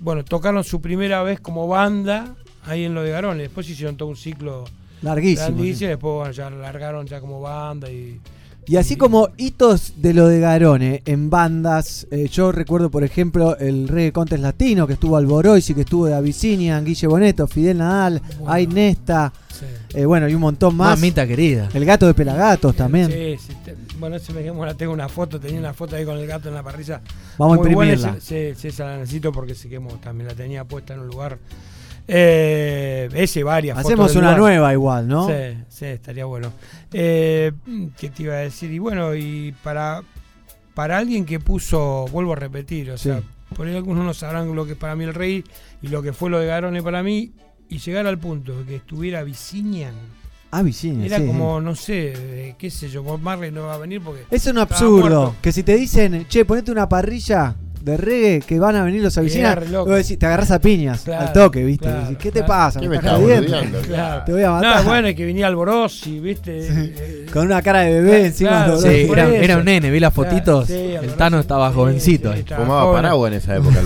Bueno, 0.00 0.24
tocaron 0.24 0.64
su 0.64 0.80
primera 0.80 1.22
vez 1.22 1.40
como 1.40 1.68
banda 1.68 2.34
ahí 2.64 2.84
en 2.84 2.94
lo 2.94 3.02
de 3.02 3.10
Garones. 3.10 3.42
Después 3.44 3.68
hicieron 3.68 3.96
todo 3.96 4.08
un 4.08 4.16
ciclo 4.16 4.64
Larguísimo. 5.02 5.62
sí. 5.62 5.86
Después, 5.86 6.14
bueno, 6.14 6.30
ya 6.32 6.50
largaron 6.50 7.06
ya 7.06 7.20
como 7.20 7.40
banda 7.40 7.90
y. 7.90 8.20
Y 8.66 8.76
así 8.76 8.96
como 8.96 9.30
hitos 9.36 9.94
de 9.96 10.14
lo 10.14 10.28
de 10.28 10.38
Garone 10.38 11.02
en 11.04 11.30
bandas, 11.30 12.06
eh, 12.12 12.28
yo 12.30 12.52
recuerdo 12.52 12.90
por 12.90 13.02
ejemplo 13.02 13.56
el 13.58 13.88
Reggae 13.88 14.12
Contest 14.12 14.40
Latino 14.42 14.86
que 14.86 14.92
estuvo 14.92 15.16
Alboroisi, 15.16 15.74
que 15.74 15.80
estuvo 15.80 16.06
de 16.06 16.14
Abyssinia, 16.14 16.80
Guille 16.80 17.06
Boneto, 17.08 17.46
Fidel 17.48 17.78
Nadal, 17.78 18.22
Bueno. 18.38 18.52
Ay 18.52 18.66
Nesta, 18.68 19.32
Sí. 19.48 19.66
eh, 19.98 20.04
bueno, 20.06 20.28
y 20.28 20.34
un 20.34 20.40
montón 20.40 20.76
más. 20.76 20.98
Mamita 20.98 21.26
querida. 21.26 21.68
El 21.74 21.84
gato 21.84 22.06
de 22.06 22.14
Pelagatos 22.14 22.74
también. 22.76 23.10
Sí, 23.10 23.36
sí, 23.48 23.52
te- 23.64 23.76
bueno, 23.98 24.16
ese 24.16 24.32
me 24.32 24.48
bueno, 24.52 24.74
tengo 24.76 24.92
una 24.92 25.08
foto, 25.08 25.38
tenía 25.40 25.58
una 25.58 25.74
foto 25.74 25.96
ahí 25.96 26.04
con 26.04 26.16
el 26.18 26.26
gato 26.26 26.48
en 26.48 26.54
la 26.54 26.62
parrilla. 26.62 27.00
Vamos 27.38 27.58
a 27.58 27.60
Muy 27.62 27.74
buena, 27.74 27.92
imprimirla. 27.94 28.18
esa- 28.18 28.26
sí, 28.54 28.60
sí, 28.60 28.68
esa 28.68 28.86
la 28.86 28.96
necesito 28.98 29.32
porque 29.32 29.54
sí 29.56 29.68
que 29.68 29.76
hemos- 29.76 30.00
también 30.00 30.28
la 30.28 30.34
tenía 30.34 30.64
puesta 30.64 30.94
en 30.94 31.00
un 31.00 31.08
lugar 31.08 31.38
Eh, 32.08 33.08
ese 33.14 33.42
varias. 33.42 33.78
Hacemos 33.78 34.12
una 34.16 34.36
lugar. 34.36 34.38
nueva 34.38 34.72
igual, 34.72 35.08
¿no? 35.08 35.28
Sí, 35.28 35.34
sí, 35.68 35.84
estaría 35.86 36.24
bueno. 36.24 36.52
Eh, 36.92 37.52
¿Qué 37.98 38.10
te 38.10 38.24
iba 38.24 38.34
a 38.34 38.38
decir? 38.38 38.70
Y 38.72 38.78
bueno, 38.78 39.14
y 39.14 39.54
para, 39.62 40.02
para 40.74 40.98
alguien 40.98 41.24
que 41.24 41.40
puso, 41.40 42.06
vuelvo 42.12 42.32
a 42.32 42.36
repetir, 42.36 42.90
o 42.90 42.98
Sí. 42.98 43.04
sea, 43.10 43.22
por 43.56 43.66
ahí 43.66 43.76
algunos 43.76 44.04
no 44.04 44.14
sabrán 44.14 44.54
lo 44.54 44.64
que 44.66 44.72
es 44.72 44.78
para 44.78 44.96
mí 44.96 45.04
el 45.04 45.14
rey 45.14 45.44
y 45.82 45.88
lo 45.88 46.02
que 46.02 46.12
fue 46.12 46.30
lo 46.30 46.38
de 46.38 46.46
Garone 46.46 46.82
para 46.82 47.02
mí, 47.02 47.32
y 47.68 47.78
llegar 47.78 48.06
al 48.06 48.18
punto 48.18 48.58
de 48.60 48.64
que 48.64 48.76
estuviera 48.76 49.22
Vicinian, 49.22 49.94
Ah, 50.54 50.60
Vicini, 50.60 51.06
era 51.06 51.16
sí, 51.16 51.26
como, 51.26 51.62
no 51.62 51.74
sé, 51.74 52.12
eh, 52.14 52.54
qué 52.58 52.68
sé 52.70 52.90
yo, 52.90 53.02
Bob 53.02 53.18
Marley 53.20 53.50
no 53.50 53.62
va 53.68 53.74
a 53.74 53.78
venir 53.78 54.02
porque... 54.02 54.24
Es 54.30 54.46
un 54.46 54.58
absurdo 54.58 55.34
que 55.40 55.50
si 55.50 55.62
te 55.62 55.74
dicen, 55.76 56.26
che, 56.28 56.44
ponete 56.44 56.70
una 56.70 56.86
parrilla 56.86 57.56
de 57.82 57.96
reggae 57.96 58.40
que 58.40 58.58
van 58.60 58.76
a 58.76 58.84
venir 58.84 59.02
los 59.02 59.16
avicinas, 59.18 59.58
te 60.18 60.26
agarras 60.26 60.50
a 60.52 60.60
piñas 60.60 61.02
Claro, 61.02 61.26
al 61.26 61.32
toque, 61.32 61.64
¿viste? 61.64 61.86
claro, 61.86 62.00
Decís, 62.02 62.16
¿Qué 62.18 62.30
te 62.30 62.42
pasa? 62.44 62.80
¿Qué 62.80 62.88
¿Me 62.88 62.96
estás. 62.96 63.18
Te 64.24 64.32
voy 64.32 64.42
a 64.42 64.50
matar. 64.52 64.84
No, 64.84 64.88
bueno, 64.90 65.08
es 65.08 65.14
que 65.16 65.24
venía 65.24 65.46
Alborozzi, 65.48 66.20
¿viste? 66.20 66.58
Eh, 66.60 67.26
Con 67.32 67.46
una 67.46 67.60
cara 67.62 67.80
de 67.80 68.00
bebé 68.00 68.26
encima. 68.26 68.76
Sí, 68.78 69.08
era, 69.12 69.56
un 69.58 69.64
nene, 69.64 69.90
vi 69.90 69.98
las 70.00 70.14
fotitos. 70.14 70.68
Sí, 70.68 70.74
el 70.74 71.14
Tano 71.14 71.40
estaba 71.40 71.70
sí, 71.70 71.74
jovencito 71.74 72.28
sí, 72.30 72.34
ahí. 72.34 72.40
estaba 72.40 72.62
Fumaba 72.64 72.82
joven. 72.82 73.02
paraguas 73.02 73.32
en 73.32 73.38
esa 73.38 73.56
época. 73.56 73.80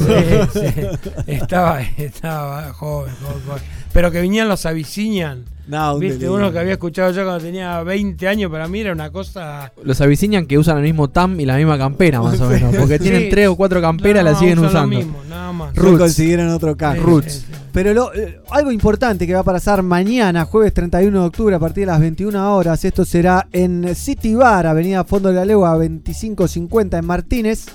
Estaba, 1.27 1.81
estaba 1.97 2.73
joven, 2.73 3.15
joven, 3.23 3.43
joven. 3.47 3.63
Pero 3.97 4.11
que 4.13 4.21
venían 4.21 4.47
los 4.49 4.67
Avicinian. 4.67 5.45
No, 5.69 5.95
un 5.95 6.01
Viste, 6.01 6.19
delirio. 6.19 6.35
uno 6.37 6.53
que 6.53 6.59
había 6.61 6.75
escuchado 6.75 7.11
yo 7.13 7.25
cuando 7.25 7.43
tenía 7.43 7.83
20 7.83 8.29
años, 8.29 8.53
para 8.53 8.69
mí 8.69 8.81
era 8.81 8.93
una 8.93 9.11
cosa. 9.11 9.73
Los 9.83 10.01
avicinian 10.01 10.47
que 10.47 10.59
usan 10.59 10.77
el 10.77 10.85
mismo 10.85 11.09
TAM 11.09 11.41
y 11.41 11.45
la 11.47 11.57
misma 11.57 11.77
campera, 11.77 12.21
más 12.23 12.39
o 12.41 12.47
menos. 12.51 12.77
Porque 12.77 12.99
Sí. 12.99 13.05
tienen 13.05 13.31
tres 13.31 13.49
o 13.49 13.57
cuatro 13.57 13.81
camperas, 13.81 14.23
No, 14.23 14.31
la 14.31 14.39
siguen 14.39 14.59
usan 14.61 14.69
usando. 14.71 14.93
Lo 14.93 14.99
mismo, 14.99 15.19
nada 15.29 15.53
más. 15.53 15.75
Roots. 15.75 15.99
consiguieron 15.99 16.51
otro 16.51 16.77
caso. 16.77 17.01
Sí, 17.01 17.07
Roots. 17.07 17.33
sí, 17.33 17.41
sí. 17.49 17.53
Pero 17.73 17.95
lo- 17.95 18.15
eh, 18.15 18.39
algo 18.51 18.71
importante 18.71 19.27
que 19.27 19.35
va 19.35 19.41
a 19.41 19.45
pasar 19.45 19.83
mañana, 19.83 20.45
jueves 20.45 20.73
31 20.73 21.21
de 21.23 21.27
octubre, 21.27 21.57
a 21.57 21.59
partir 21.59 21.83
de 21.83 21.87
las 21.87 22.01
21 22.01 22.55
horas. 22.55 22.85
Esto 22.85 23.05
será 23.05 23.49
en 23.51 23.93
City 23.97 24.35
Bar, 24.37 24.67
Avenida 24.69 25.03
Fondo 25.05 25.31
de 25.31 25.35
la 25.35 25.45
Legua 25.47 25.71
2550 25.71 26.99
en 26.99 27.07
Martínez. 27.07 27.67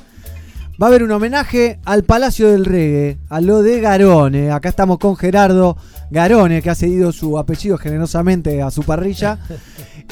Va 0.79 0.87
a 0.87 0.89
haber 0.89 1.03
un 1.03 1.11
homenaje 1.11 1.79
al 1.85 2.03
Palacio 2.03 2.49
del 2.49 2.65
Reggae, 2.65 3.19
a 3.29 3.39
lo 3.41 3.61
de 3.61 3.81
Garone. 3.81 4.51
Acá 4.51 4.69
estamos 4.69 4.97
con 4.97 5.15
Gerardo 5.15 5.77
Garone, 6.09 6.61
que 6.61 6.69
ha 6.69 6.75
cedido 6.75 7.11
su 7.11 7.37
apellido 7.37 7.77
generosamente 7.77 8.61
a 8.61 8.71
su 8.71 8.83
parrilla. 8.83 9.39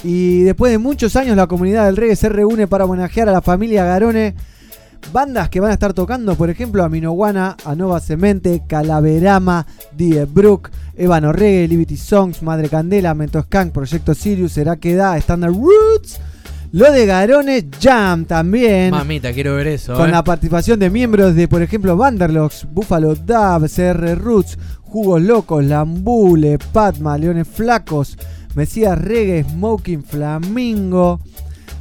Y 0.02 0.44
después 0.44 0.72
de 0.72 0.78
muchos 0.78 1.18
años, 1.18 1.36
la 1.36 1.48
comunidad 1.48 1.86
del 1.86 1.98
reggae 1.98 2.16
se 2.16 2.30
reúne 2.30 2.68
para 2.68 2.86
homenajear 2.86 3.28
a 3.28 3.34
la 3.34 3.42
familia 3.42 3.84
Garone. 3.84 4.34
Bandas 5.12 5.50
que 5.50 5.60
van 5.60 5.72
a 5.72 5.74
estar 5.74 5.94
tocando, 5.94 6.36
por 6.36 6.50
ejemplo, 6.50 6.86
a 6.86 6.90
Minoguana, 6.90 7.58
a 7.66 7.76
Nova 7.76 8.00
Cemente, 8.00 8.64
Calaverama, 8.66 9.66
Die 9.98 10.24
Brook, 10.24 10.70
Ébano 10.96 11.34
Reggae, 11.34 11.68
Liberty 11.68 11.98
Songs, 11.98 12.42
Madre 12.44 12.70
Candela, 12.70 13.14
Mentos 13.14 13.46
Skank, 13.46 13.74
Proyecto 13.74 14.14
Sirius, 14.14 14.54
Será 14.54 14.78
que 14.78 14.96
da, 14.96 15.18
Standard 15.18 15.54
Roots. 15.54 16.22
Lo 16.72 16.92
de 16.92 17.06
Garone 17.08 17.68
Jam 17.82 18.26
también. 18.26 18.92
Mamita, 18.92 19.34
quiero 19.34 19.56
ver 19.56 19.68
eso. 19.68 19.96
Con 19.96 20.10
eh. 20.10 20.12
la 20.12 20.24
participación 20.24 20.80
de 20.80 20.90
miembros 20.92 21.34
de, 21.34 21.48
por 21.48 21.64
ejemplo, 21.64 21.98
Vanderlocks, 21.98 22.68
Buffalo 22.72 23.16
Dub, 23.16 23.68
CR 23.68 24.16
Roots, 24.16 24.58
Jugos 24.82 25.22
Locos, 25.22 25.64
Lambule, 25.64 26.60
Patma, 26.72 27.18
Leones 27.18 27.48
Flacos, 27.48 28.18
Mesías 28.54 29.00
Reggae, 29.00 29.44
Smoking 29.44 30.04
Flamingo. 30.04 31.20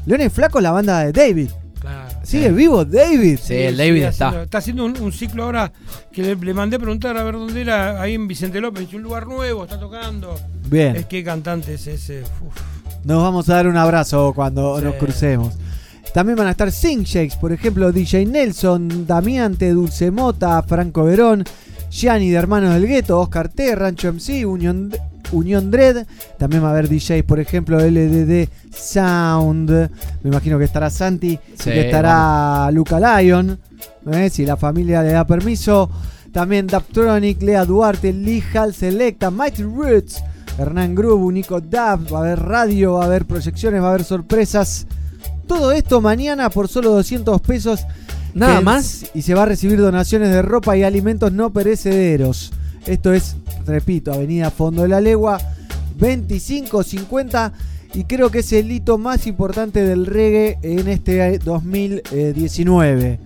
Leones 0.07 0.33
Flacos, 0.33 0.63
la 0.63 0.71
banda 0.71 1.01
de 1.01 1.13
David. 1.13 1.51
Claro. 1.81 2.09
¿Sigue 2.23 2.51
vivo 2.51 2.85
David? 2.85 3.39
Sí, 3.43 3.55
el 3.55 3.77
David 3.77 4.05
está. 4.05 4.29
Haciendo, 4.29 4.45
está 4.45 4.59
haciendo 4.59 4.85
un, 4.87 5.01
un 5.01 5.13
ciclo 5.13 5.45
ahora 5.45 5.71
que 6.13 6.23
le, 6.23 6.35
le 6.35 6.55
mandé 6.55 6.77
a 6.77 6.79
preguntar 6.79 7.17
a 7.17 7.23
ver 7.25 7.35
dónde 7.35 7.61
era, 7.61 8.01
ahí 8.01 8.15
en 8.15 8.27
Vicente 8.27 8.61
López. 8.61 8.93
Un 8.95 9.03
lugar 9.03 9.27
nuevo, 9.27 9.65
está 9.65 9.79
tocando. 9.79 10.35
Es 10.35 10.71
Bien, 10.71 11.05
que 11.09 11.23
cantante 11.23 11.75
es 11.75 11.87
ese. 11.87 12.23
Uf. 12.23 12.78
Nos 13.09 13.23
vamos 13.23 13.49
a 13.49 13.55
dar 13.57 13.67
un 13.67 13.77
abrazo 13.77 14.33
cuando 14.35 14.79
Sí. 14.79 14.85
nos 14.85 14.95
crucemos. 14.97 15.55
También 16.13 16.37
van 16.39 16.47
a 16.47 16.51
estar 16.53 16.71
Sing 16.71 17.03
Shakes, 17.05 17.37
por 17.37 17.53
ejemplo, 17.53 17.91
DJ 17.93 18.27
Nelson, 18.27 19.07
Damiante, 19.07 19.71
Dulce 19.71 20.11
Mota, 20.11 20.63
Franco 20.63 21.05
Verón, 21.05 21.45
Gianni 21.91 22.31
de 22.31 22.37
Hermanos 22.37 22.75
del 22.75 22.87
Gueto, 22.87 23.19
Oscar 23.21 23.49
T, 23.49 23.75
Rancho 23.75 24.09
MC, 24.13 24.45
Unión, 24.47 24.91
Unión 25.33 25.71
Dread. 25.71 26.07
También 26.39 26.63
va 26.63 26.69
a 26.69 26.71
haber 26.73 26.89
DJs, 26.89 27.23
por 27.25 27.41
ejemplo, 27.41 27.79
LDD 27.79 28.49
Sound. 28.75 29.71
Me 30.23 30.31
imagino 30.31 30.59
que 30.59 30.65
estará 30.65 30.91
Santi 30.91 31.39
Sí, 31.59 31.71
que 31.71 31.87
estará 31.87 32.71
Luca 32.73 32.99
Lion. 33.21 33.59
¿eh? 34.13 34.29
Si 34.31 34.45
la 34.45 34.57
familia 34.57 35.03
le 35.03 35.13
da 35.13 35.27
permiso. 35.27 35.91
También 36.33 36.67
Daptronic, 36.67 37.41
Lea 37.43 37.65
Duarte, 37.65 38.13
Lee 38.13 38.43
Hal 38.55 38.75
Selecta, 38.75 39.31
Mighty 39.31 39.63
Roots, 39.63 40.23
Hernán 40.59 40.95
Groove, 40.95 41.33
Nico 41.33 41.61
Dab. 41.61 42.13
Va 42.13 42.19
a 42.19 42.23
haber 42.23 42.41
radio, 42.41 42.95
va 42.95 43.05
a 43.05 43.07
haber 43.07 43.25
proyecciones, 43.25 43.81
va 43.81 43.87
a 43.87 43.91
haber 43.91 44.05
sorpresas. 44.05 44.87
Todo 45.47 45.73
esto 45.73 46.01
mañana 46.01 46.51
por 46.51 46.69
solo 46.69 46.91
200 46.91 47.41
pesos. 47.41 47.87
Nada 48.35 48.61
más. 48.61 49.07
Y 49.15 49.23
se 49.23 49.35
va 49.35 49.45
a 49.45 49.47
recibir 49.47 49.79
donaciones 49.79 50.31
de 50.31 50.43
ropa 50.43 50.77
y 50.77 50.83
alimentos 50.83 51.33
no 51.33 51.51
perecederos. 51.51 52.53
Esto 52.87 53.13
es, 53.13 53.37
repito, 53.67 54.13
Avenida 54.13 54.51
Fondo 54.51 54.83
de 54.83 54.89
la 54.89 55.01
Legua, 55.01 55.39
2550. 55.97 57.53
Y 57.95 58.05
creo 58.05 58.31
que 58.31 58.41
es 58.41 58.53
el 58.53 58.71
hito 58.71 58.99
más 58.99 59.27
importante 59.27 59.83
del 59.83 60.07
reggae 60.07 60.59
en 60.63 60.89
este 60.89 61.39
2019. 61.39 63.19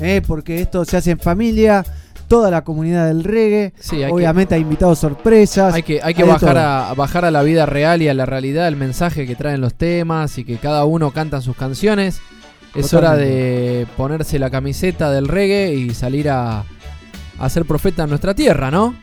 ¿eh? 0.00 0.22
Porque 0.26 0.60
esto 0.60 0.84
se 0.84 0.96
hace 0.96 1.12
en 1.12 1.18
familia, 1.18 1.84
toda 2.28 2.50
la 2.50 2.62
comunidad 2.62 3.06
del 3.08 3.24
reggae. 3.24 3.72
Sí, 3.80 4.02
hay 4.02 4.12
Obviamente 4.12 4.54
hay 4.54 4.60
invitados 4.60 4.98
sorpresas. 4.98 5.72
que, 5.72 5.76
hay 5.76 5.82
que, 5.82 6.00
hay 6.02 6.14
que 6.14 6.22
hay 6.22 6.28
bajar, 6.28 6.58
a, 6.58 6.94
bajar 6.94 7.24
a 7.24 7.30
la 7.30 7.42
vida 7.42 7.66
real 7.66 8.02
y 8.02 8.08
a 8.08 8.14
la 8.14 8.26
realidad 8.26 8.68
el 8.68 8.76
mensaje 8.76 9.26
que 9.26 9.34
traen 9.34 9.60
los 9.60 9.74
temas 9.74 10.38
y 10.38 10.44
que 10.44 10.58
cada 10.58 10.84
uno 10.84 11.10
canta 11.10 11.40
sus 11.40 11.56
canciones. 11.56 12.20
Es 12.74 12.94
hora 12.94 13.16
de 13.16 13.86
ponerse 13.96 14.38
la 14.38 14.50
camiseta 14.50 15.10
del 15.10 15.26
reggae 15.26 15.74
y 15.74 15.94
salir 15.94 16.28
a, 16.28 16.64
a 17.38 17.48
ser 17.48 17.64
profeta 17.64 18.04
en 18.04 18.10
nuestra 18.10 18.34
tierra, 18.34 18.70
¿no? 18.70 18.94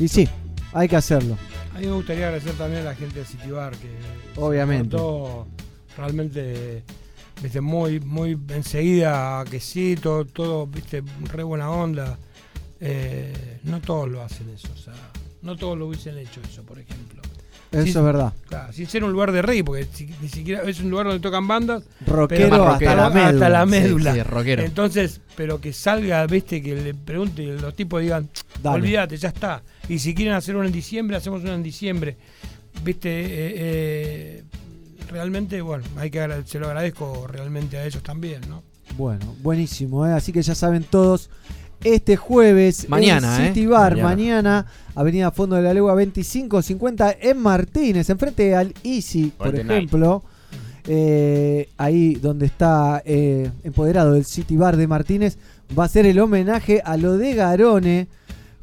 Y 0.00 0.08
sí, 0.08 0.28
hay 0.72 0.88
que 0.88 0.96
hacerlo. 0.96 1.36
A 1.74 1.78
mí 1.78 1.86
me 1.86 1.92
gustaría 1.92 2.26
agradecer 2.26 2.54
también 2.54 2.82
a 2.82 2.86
la 2.86 2.94
gente 2.94 3.20
de 3.20 3.24
City 3.26 3.50
Bar 3.50 3.72
que 3.76 3.90
Obviamente. 4.40 4.96
se 4.96 5.02
portó 5.02 5.46
realmente 5.96 6.82
viste, 7.42 7.60
muy, 7.60 8.00
muy 8.00 8.38
enseguida 8.48 9.44
que 9.50 9.60
sí, 9.60 9.96
todo, 10.00 10.24
todo 10.24 10.66
viste, 10.66 11.02
re 11.24 11.42
buena 11.42 11.70
onda. 11.70 12.18
Eh, 12.80 13.58
no 13.64 13.80
todos 13.80 14.08
lo 14.08 14.22
hacen 14.22 14.48
eso, 14.50 14.68
o 14.72 14.76
sea, 14.76 14.92
no 15.42 15.56
todos 15.56 15.78
lo 15.78 15.86
hubiesen 15.88 16.18
hecho 16.18 16.40
eso, 16.48 16.62
por 16.62 16.78
ejemplo. 16.78 17.22
Eso 17.72 17.98
es 17.98 18.04
verdad. 18.04 18.32
Claro, 18.48 18.72
sin 18.72 18.86
ser 18.86 19.02
un 19.04 19.12
lugar 19.12 19.32
de 19.32 19.42
rey, 19.42 19.62
porque 19.62 19.86
si- 19.92 20.08
ni 20.22 20.28
siquiera 20.28 20.62
es 20.62 20.80
un 20.80 20.88
lugar 20.90 21.06
donde 21.06 21.20
tocan 21.20 21.48
bandas, 21.48 21.82
Rockero, 22.06 22.64
hasta 22.68 22.94
la 22.94 23.06
hasta 23.08 23.26
médula. 23.32 23.48
la 23.48 23.66
médula. 23.66 24.12
Sí, 24.12 24.18
sí, 24.18 24.22
rockero. 24.22 24.62
Entonces, 24.62 25.20
pero 25.36 25.60
que 25.60 25.72
salga, 25.72 26.24
viste, 26.26 26.62
que 26.62 26.74
le 26.76 26.94
pregunte 26.94 27.42
y 27.42 27.58
los 27.58 27.74
tipos 27.74 28.00
digan, 28.00 28.28
olvídate, 28.64 29.16
ya 29.16 29.28
está. 29.28 29.62
Y 29.88 29.98
si 29.98 30.14
quieren 30.14 30.34
hacer 30.34 30.56
una 30.56 30.66
en 30.66 30.72
diciembre, 30.72 31.16
hacemos 31.16 31.42
una 31.42 31.54
en 31.54 31.62
diciembre. 31.62 32.16
Viste, 32.84 33.08
eh, 33.10 33.54
eh, 33.56 34.44
realmente, 35.10 35.60
bueno, 35.60 35.84
hay 35.96 36.10
que 36.10 36.42
se 36.46 36.58
lo 36.58 36.66
agradezco 36.68 37.26
realmente 37.26 37.76
a 37.78 37.84
ellos 37.84 38.02
también, 38.02 38.42
¿no? 38.48 38.62
Bueno, 38.96 39.34
buenísimo, 39.42 40.06
¿eh? 40.06 40.12
así 40.12 40.32
que 40.32 40.40
ya 40.42 40.54
saben 40.54 40.84
todos. 40.84 41.30
Este 41.84 42.16
jueves 42.16 42.88
Mañana, 42.88 43.38
en 43.46 43.48
City 43.54 43.64
¿eh? 43.64 43.68
Bar, 43.68 43.92
Mañana. 43.92 44.08
mañana, 44.08 44.66
Avenida 44.94 45.30
Fondo 45.30 45.56
de 45.56 45.62
la 45.62 45.72
Legua 45.74 45.92
2550 45.92 47.16
en 47.20 47.38
Martínez, 47.38 48.10
enfrente 48.10 48.54
al 48.56 48.74
Easy, 48.82 49.32
por 49.36 49.54
ejemplo. 49.54 50.22
eh, 50.88 51.68
ahí 51.76 52.14
donde 52.14 52.46
está 52.46 53.02
eh, 53.04 53.50
empoderado 53.64 54.14
el 54.16 54.24
City 54.24 54.56
Bar 54.56 54.76
de 54.76 54.86
Martínez, 54.86 55.36
va 55.78 55.84
a 55.84 55.88
ser 55.88 56.06
el 56.06 56.18
homenaje 56.18 56.80
a 56.84 56.96
lo 56.96 57.16
de 57.18 57.34
Garone, 57.34 58.08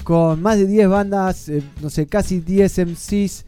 con 0.04 0.42
más 0.42 0.58
de 0.58 0.68
10 0.68 0.90
bandas, 0.90 1.48
eh, 1.50 1.64
no 1.82 1.90
sé, 1.90 2.08
casi 2.08 2.40
10 2.40 2.78
MCs, 2.80 3.46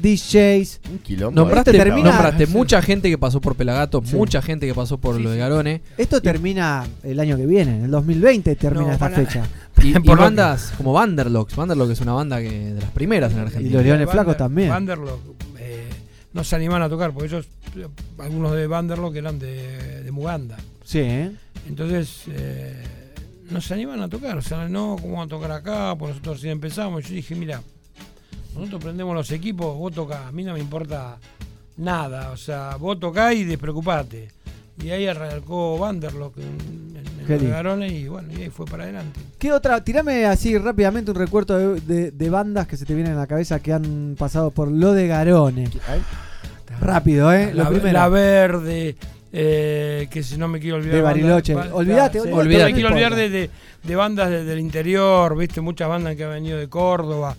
DJs. 0.00 0.80
Un 0.90 0.98
quilombo. 0.98 1.40
Nombraste, 1.40 1.70
Este 1.70 1.82
termina- 1.84 2.10
nombraste 2.10 2.46
Sí. 2.46 2.52
mucha 2.52 2.82
gente 2.82 3.08
que 3.10 3.18
pasó 3.18 3.40
por 3.40 3.54
Pelagato, 3.56 4.02
Sí. 4.04 4.16
mucha 4.16 4.42
gente 4.42 4.66
que 4.66 4.74
pasó 4.74 4.98
por 4.98 5.16
Sí, 5.16 5.22
lo 5.22 5.30
de 5.30 5.36
sí. 5.36 5.40
Garone. 5.40 5.82
Esto 5.98 6.20
termina 6.20 6.84
el 7.02 7.18
año 7.20 7.36
que 7.36 7.46
viene, 7.46 7.76
en 7.76 7.84
el 7.84 7.90
2020 7.90 8.54
termina 8.56 8.86
No, 8.88 8.92
esta 8.92 9.10
para- 9.10 9.16
fecha. 9.24 9.46
Y, 9.82 9.88
y 9.96 10.14
bandas 10.14 10.72
como 10.76 10.92
Vanderlocks. 10.92 11.56
Vanderlocks 11.56 11.92
es 11.92 12.00
una 12.00 12.12
banda 12.12 12.40
que 12.40 12.48
de 12.74 12.80
las 12.80 12.90
primeras 12.90 13.32
en 13.32 13.38
Y 13.38 13.40
Argentina. 13.42 13.74
los 13.76 13.84
Leones 13.84 14.06
Vander- 14.06 14.12
Flacos 14.12 14.36
también. 14.36 14.68
Vanderlock, 14.70 15.20
eh, 15.58 15.88
no 16.32 16.44
se 16.44 16.56
animan 16.56 16.82
a 16.82 16.88
tocar, 16.88 17.12
porque 17.12 17.26
ellos, 17.28 17.46
algunos 18.18 18.52
de 18.52 18.66
Vanderlock 18.68 19.16
eran 19.16 19.38
de, 19.38 20.02
de 20.04 20.10
Muganda. 20.12 20.56
Sí, 20.84 21.00
¿eh? 21.00 21.32
Entonces, 21.68 22.22
eh, 22.28 22.82
no 23.50 23.60
se 23.60 23.74
animan 23.74 24.00
a 24.02 24.08
tocar. 24.08 24.36
O 24.38 24.42
sea, 24.42 24.68
no, 24.68 24.96
¿cómo 25.00 25.16
van 25.16 25.26
a 25.26 25.28
tocar 25.28 25.50
acá? 25.52 25.96
Pues 25.98 26.10
nosotros 26.10 26.36
recién 26.36 26.52
empezamos. 26.52 27.04
Yo 27.08 27.14
dije, 27.14 27.34
mira, 27.34 27.60
nosotros 28.54 28.82
prendemos 28.82 29.14
los 29.14 29.30
equipos, 29.30 29.76
vos 29.76 29.92
tocás. 29.92 30.26
A 30.26 30.32
mí 30.32 30.44
no 30.44 30.52
me 30.54 30.60
importa 30.60 31.18
nada. 31.76 32.30
O 32.30 32.36
sea, 32.36 32.76
vos 32.76 32.98
tocás 33.00 33.34
y 33.34 33.44
despreocupate. 33.44 34.28
Y 34.82 34.90
ahí 34.90 35.06
arrancó 35.06 35.78
Vanderlock 35.78 36.36
en, 36.38 36.44
en- 36.44 36.96
en 36.96 37.26
Qué 37.26 37.32
Lo 37.34 37.34
de 37.34 37.38
lindo. 37.38 37.54
Garone 37.54 37.88
y 37.88 38.08
bueno, 38.08 38.28
y 38.36 38.42
ahí 38.42 38.50
fue 38.50 38.66
para 38.66 38.82
adelante. 38.84 39.20
¿Qué 39.38 39.52
otra? 39.52 39.82
Tirame 39.84 40.26
así 40.26 40.58
rápidamente 40.58 41.10
un 41.12 41.16
recuerdo 41.16 41.56
de, 41.74 41.80
de- 41.80 42.10
de 42.10 42.30
bandas 42.30 42.66
que 42.66 42.76
se 42.76 42.84
te 42.84 42.94
vienen 42.94 43.12
a 43.14 43.16
la 43.16 43.26
cabeza 43.26 43.60
que 43.60 43.72
han 43.72 44.16
pasado 44.18 44.50
por 44.50 44.70
lo 44.70 44.92
de 44.92 45.06
Garone. 45.06 45.68
Ay, 45.88 46.02
Rápido, 46.80 47.32
¿eh? 47.32 47.52
la, 47.54 47.64
Lo 47.64 47.70
primero. 47.70 47.92
la 47.92 48.08
Verde, 48.08 48.96
eh, 49.32 50.08
que 50.10 50.22
si 50.24 50.36
no 50.36 50.48
me 50.48 50.58
quiero 50.58 50.76
olvidar. 50.78 50.96
De 50.96 51.02
bandas- 51.02 51.22
Bariloche. 51.22 51.54
ba- 51.54 51.68
Olvídate, 51.72 52.20
sí, 52.20 52.28
olvídate. 52.32 52.64
No 52.64 52.68
me 52.68 52.72
quiero 52.74 52.88
olvidar 52.88 53.14
de, 53.14 53.30
de- 53.30 53.50
de 53.84 53.96
bandas 53.96 54.30
de- 54.30 54.44
del 54.44 54.58
interior, 54.58 55.36
viste, 55.36 55.60
muchas 55.60 55.88
bandas 55.88 56.16
que 56.16 56.24
han 56.24 56.30
venido 56.30 56.58
de 56.58 56.68
Córdoba. 56.68 57.36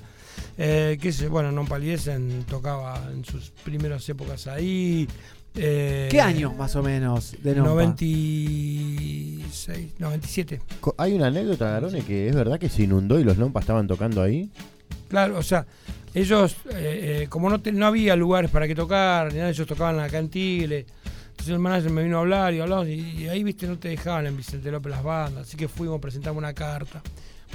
Eh, 0.57 0.97
que 1.01 1.11
se, 1.11 1.27
bueno, 1.27 1.51
Non 1.51 1.67
Paliesen 1.67 2.45
tocaba 2.47 3.11
en 3.11 3.25
sus 3.25 3.51
primeras 3.63 4.07
épocas 4.07 4.47
ahí. 4.47 5.07
eh, 5.55 6.07
¿Qué 6.09 6.21
años 6.21 6.55
más 6.55 6.75
o 6.75 6.83
menos 6.83 7.35
de 7.43 7.55
Nompa? 7.55 7.83
96, 7.83 9.89
97. 9.99 10.61
co- 10.79 10.95
Hay 10.97 11.13
una 11.13 11.27
anécdota, 11.27 11.69
Garone, 11.71 12.01
que 12.01 12.29
es 12.29 12.35
verdad 12.35 12.59
que 12.59 12.69
se 12.69 12.83
inundó 12.83 13.19
y 13.19 13.23
los 13.23 13.37
Nompas 13.37 13.63
estaban 13.63 13.87
tocando 13.87 14.21
ahí. 14.21 14.49
Claro, 15.09 15.37
o 15.37 15.43
sea, 15.43 15.65
ellos, 16.13 16.55
eh, 16.71 17.23
eh, 17.23 17.27
como 17.29 17.49
no, 17.49 17.59
te- 17.61 17.71
no 17.71 17.85
había 17.87 18.15
lugares 18.15 18.51
para 18.51 18.67
que 18.67 18.75
tocar, 18.75 19.31
ni 19.31 19.39
nada, 19.39 19.49
ellos 19.49 19.67
tocaban 19.67 19.99
acá 19.99 20.19
en 20.19 20.29
Tigre. 20.29 20.85
Entonces 21.31 21.53
el 21.53 21.59
manager 21.59 21.91
me 21.91 22.03
vino 22.03 22.17
a 22.17 22.21
hablar 22.21 22.53
y 22.53 22.59
hablamos, 22.61 22.87
y, 22.87 23.23
y 23.23 23.27
ahí, 23.27 23.43
viste, 23.43 23.67
no 23.67 23.77
te 23.77 23.89
dejaban 23.89 24.25
en 24.27 24.37
Vicente 24.37 24.71
López 24.71 24.91
las 24.91 25.03
bandas. 25.03 25.47
Así 25.47 25.57
que 25.57 25.67
fuimos, 25.67 25.99
presentamos 25.99 26.37
una 26.37 26.53
carta. 26.53 27.01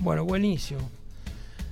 Bueno, 0.03 0.25
buenísimo. 0.25 0.91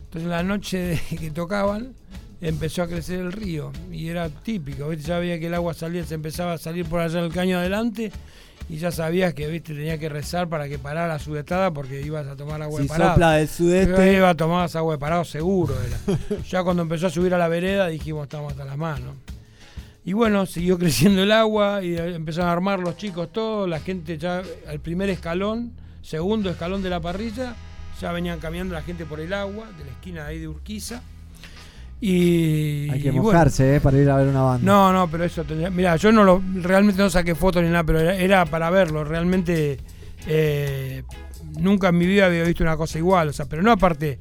Entonces 0.09 0.29
la 0.31 0.43
noche 0.43 0.79
de 0.79 1.01
que 1.21 1.31
tocaban, 1.31 1.95
empezó 2.41 2.83
a 2.83 2.89
crecer 2.89 3.21
el 3.21 3.33
río. 3.33 3.73
Y 3.93 4.09
era 4.09 4.29
típico, 4.29 4.89
¿viste? 4.89 5.07
Ya 5.09 5.19
veía 5.19 5.39
que 5.39 5.47
el 5.49 5.55
agua 5.55 5.75
salía, 5.75 6.05
se 6.05 6.15
empezaba 6.15 6.55
a 6.55 6.59
salir 6.59 6.87
por 6.87 7.01
allá 7.01 7.19
en 7.19 7.27
el 7.27 7.33
caño 7.33 7.59
adelante. 7.59 8.11
Y 8.71 8.77
ya 8.77 8.91
sabías 8.93 9.33
que, 9.33 9.47
viste, 9.47 9.73
tenía 9.75 9.97
que 9.99 10.11
rezar 10.11 10.49
para 10.49 10.69
que 10.69 10.79
parara 10.79 11.19
su 11.19 11.33
vetada 11.33 11.71
porque 11.71 12.03
ibas 12.03 12.27
a 12.27 12.37
tomar 12.37 12.61
agua 12.61 12.79
Si 12.79 12.83
de 12.83 12.89
parado. 12.89 13.11
sopla 13.13 13.33
del 13.33 13.47
Yo 13.49 13.55
sudeste. 13.55 14.13
iba 14.15 14.29
a 14.29 14.35
tomar 14.35 14.69
agua 14.75 14.93
de 14.95 14.99
parado 14.99 15.25
seguro 15.25 15.75
era. 15.83 16.19
ya 16.49 16.63
cuando 16.63 16.83
empezó 16.83 17.07
a 17.07 17.11
subir 17.11 17.33
a 17.33 17.39
la 17.39 17.49
vereda 17.49 17.89
dijimos 17.89 18.25
estamos 18.25 18.53
hasta 18.53 18.65
las 18.67 18.77
manos. 18.77 19.15
Y 20.05 20.13
bueno, 20.13 20.45
siguió 20.45 20.79
creciendo 20.79 21.23
el 21.23 21.33
agua 21.33 21.83
y 21.83 21.97
empezaron 21.97 22.51
a 22.51 22.53
armar 22.53 22.79
los 22.81 22.97
chicos 22.99 23.33
todos, 23.33 23.67
la 23.69 23.81
gente 23.81 24.19
ya 24.19 24.43
al 24.67 24.81
primer 24.81 25.09
escalón, 25.09 25.73
segundo 26.03 26.51
escalón 26.51 26.83
de 26.83 26.91
la 26.91 27.01
parrilla, 27.01 27.55
ya 28.01 28.13
venían 28.13 28.39
caminando 28.39 28.75
la 28.75 28.83
gente 28.83 29.05
por 29.05 29.21
el 29.21 29.33
agua, 29.33 29.67
de 29.79 29.85
la 29.85 29.91
esquina 29.91 30.23
de 30.25 30.29
ahí 30.29 30.39
de 30.39 30.49
Urquiza. 30.49 31.03
Y, 32.01 32.89
Hay 32.91 33.03
que 33.03 33.11
bueno, 33.11 33.25
mojarse, 33.25 33.77
¿eh? 33.77 33.81
Para 33.81 33.99
ir 33.99 34.09
a 34.09 34.17
ver 34.17 34.29
una 34.29 34.43
banda. 34.43 34.65
no, 34.65 34.93
no, 34.93 35.11
pero 35.11 35.25
eso 35.25 35.43
tendría. 35.45 35.69
Mira, 35.71 35.97
yo 35.97 36.13
no 36.13 36.23
lo, 36.23 36.41
realmente 36.55 37.03
no 37.03 37.11
saqué 37.11 37.35
fotos 37.35 37.63
ni 37.63 37.71
nada, 37.71 37.83
pero 37.83 37.99
era, 38.01 38.15
era 38.15 38.47
para 38.47 38.71
verlo. 38.71 39.03
Realmente 39.03 39.79
eh, 40.27 41.03
nunca 41.59 41.89
en 41.89 41.99
mi 41.99 42.07
vida 42.07 42.27
había 42.27 42.45
visto 42.45 42.63
una 42.63 42.77
cosa 42.77 42.99
igual. 42.99 43.29
O 43.29 43.33
sea, 43.33 43.47
pero 43.47 43.63
no 43.63 43.73
aparte. 43.73 44.19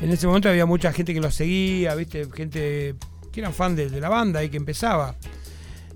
En 0.00 0.10
ese 0.10 0.26
momento 0.26 0.48
había 0.48 0.64
mucha 0.64 0.94
gente 0.94 1.12
que 1.12 1.20
lo 1.20 1.30
seguía, 1.30 1.94
viste, 1.94 2.26
gente 2.34 2.94
que 3.30 3.40
eran 3.40 3.52
fan 3.52 3.76
de, 3.76 3.90
de 3.90 4.00
la 4.00 4.08
banda 4.08 4.42
y 4.42 4.48
que 4.48 4.56
empezaba. 4.56 5.14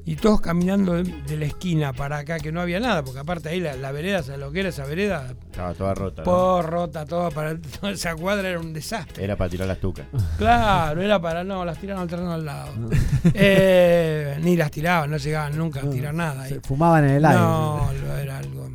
Y 0.06 0.16
todos 0.16 0.42
caminando 0.42 0.92
de, 0.94 1.04
de 1.04 1.37
la 1.38 1.46
esquina 1.46 1.94
para 1.94 2.18
acá, 2.18 2.38
que 2.38 2.52
no 2.52 2.61
había 2.61 2.78
nada, 2.78 3.02
porque 3.02 3.20
aparte 3.20 3.49
ahí 3.49 3.58
la, 3.58 3.75
la 3.75 3.90
vereda, 3.90 4.23
¿sabes 4.23 4.38
lo 4.38 4.52
que 4.52 4.61
era 4.61 4.68
esa 4.68 4.84
vereda? 4.84 5.34
Estaba 5.50 5.73
toda 5.73 5.94
rota. 5.94 6.23
rota, 6.62 7.06
toda 7.06 7.30
para 7.30 7.56
toda 7.80 7.92
esa 7.92 8.14
cuadra 8.14 8.50
era 8.50 8.61
un 8.61 8.75
desastre. 8.75 9.25
Era 9.25 9.34
para 9.37 9.49
tirar 9.49 9.66
las 9.66 9.78
tucas. 9.78 10.06
Claro, 10.37 11.00
era 11.00 11.18
para 11.20 11.42
no, 11.42 11.64
las 11.64 11.78
tiraron 11.78 12.02
al 12.02 12.08
terreno 12.08 12.32
al 12.32 12.44
lado. 12.44 12.73
Eh, 13.37 14.38
ni 14.43 14.56
las 14.56 14.71
tiraban, 14.71 15.10
no 15.10 15.17
llegaban 15.17 15.56
nunca 15.56 15.80
a 15.80 15.88
tirar 15.88 16.12
nada. 16.14 16.43
ahí. 16.43 16.50
Se 16.50 16.60
fumaban 16.60 17.04
en 17.04 17.10
el 17.12 17.25
aire. 17.25 17.40
No, 17.40 17.90
lo 18.04 18.17
era 18.19 18.38
algo. 18.38 18.71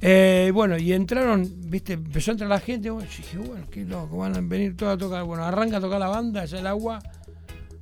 Eh, 0.00 0.50
bueno, 0.54 0.76
y 0.78 0.92
entraron, 0.92 1.48
viste, 1.68 1.94
empezó 1.94 2.30
a 2.30 2.32
entrar 2.32 2.50
la 2.50 2.60
gente. 2.60 2.90
Bueno, 2.90 3.08
yo 3.10 3.16
dije, 3.16 3.38
bueno, 3.38 3.66
qué 3.70 3.84
loco, 3.84 4.18
van 4.18 4.36
a 4.36 4.40
venir 4.40 4.76
todos 4.76 4.94
a 4.94 4.98
tocar. 4.98 5.24
Bueno, 5.24 5.44
arranca 5.44 5.76
a 5.78 5.80
tocar 5.80 5.98
la 5.98 6.08
banda, 6.08 6.44
ya 6.44 6.58
el 6.58 6.66
agua 6.66 7.00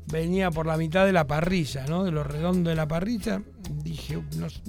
venía 0.07 0.51
por 0.51 0.67
la 0.67 0.77
mitad 0.77 1.07
de 1.07 1.13
la 1.13 1.27
parrilla, 1.27 1.87
¿no? 1.87 2.05
De 2.05 2.11
lo 2.11 2.25
redondo 2.25 2.71
de 2.71 2.77
la 2.77 2.87
parrilla. 2.89 3.43
Dije, 3.83 4.19
nos- 4.37 4.63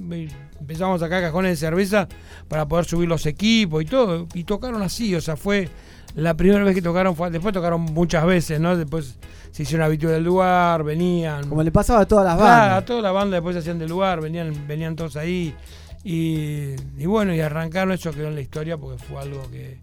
empezamos 0.59 1.01
a 1.01 1.05
sacar 1.05 1.21
cajones 1.23 1.51
de 1.51 1.55
cerveza 1.67 2.07
para 2.47 2.67
poder 2.67 2.85
subir 2.85 3.07
los 3.09 3.25
equipos 3.25 3.81
y 3.81 3.85
todo. 3.85 4.27
Y 4.33 4.43
tocaron 4.43 4.81
así, 4.83 5.15
o 5.15 5.21
sea, 5.21 5.35
fue 5.35 5.67
la 6.15 6.35
primera 6.35 6.63
vez 6.63 6.75
que 6.75 6.81
tocaron. 6.81 7.15
Fue, 7.15 7.31
después 7.31 7.53
tocaron 7.53 7.81
muchas 7.81 8.25
veces, 8.25 8.59
¿no? 8.59 8.75
Después 8.77 9.17
se 9.51 9.63
hicieron 9.63 9.85
habituales 9.85 10.17
del 10.17 10.23
lugar, 10.25 10.83
venían. 10.83 11.47
Como 11.49 11.63
le 11.63 11.71
pasaba 11.71 12.01
a 12.01 12.05
todas 12.07 12.25
las 12.25 12.35
Claro, 12.37 12.51
a 12.51 12.67
bandas. 12.67 12.85
toda 12.85 13.01
la 13.01 13.11
banda 13.11 13.35
después 13.37 13.55
se 13.55 13.59
hacían 13.59 13.79
del 13.79 13.89
lugar, 13.89 14.21
venían, 14.21 14.67
venían 14.67 14.95
todos 14.95 15.15
ahí. 15.15 15.55
Y, 16.03 16.75
y 16.97 17.05
bueno, 17.05 17.33
y 17.33 17.41
arrancaron, 17.41 17.91
eso 17.93 18.11
quedó 18.11 18.27
en 18.27 18.35
la 18.35 18.41
historia 18.41 18.77
porque 18.77 19.03
fue 19.03 19.19
algo 19.21 19.41
que, 19.51 19.79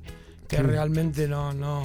que 0.49 0.57
Sí. 0.57 0.63
realmente 0.63 1.29
no. 1.29 1.53
no 1.53 1.83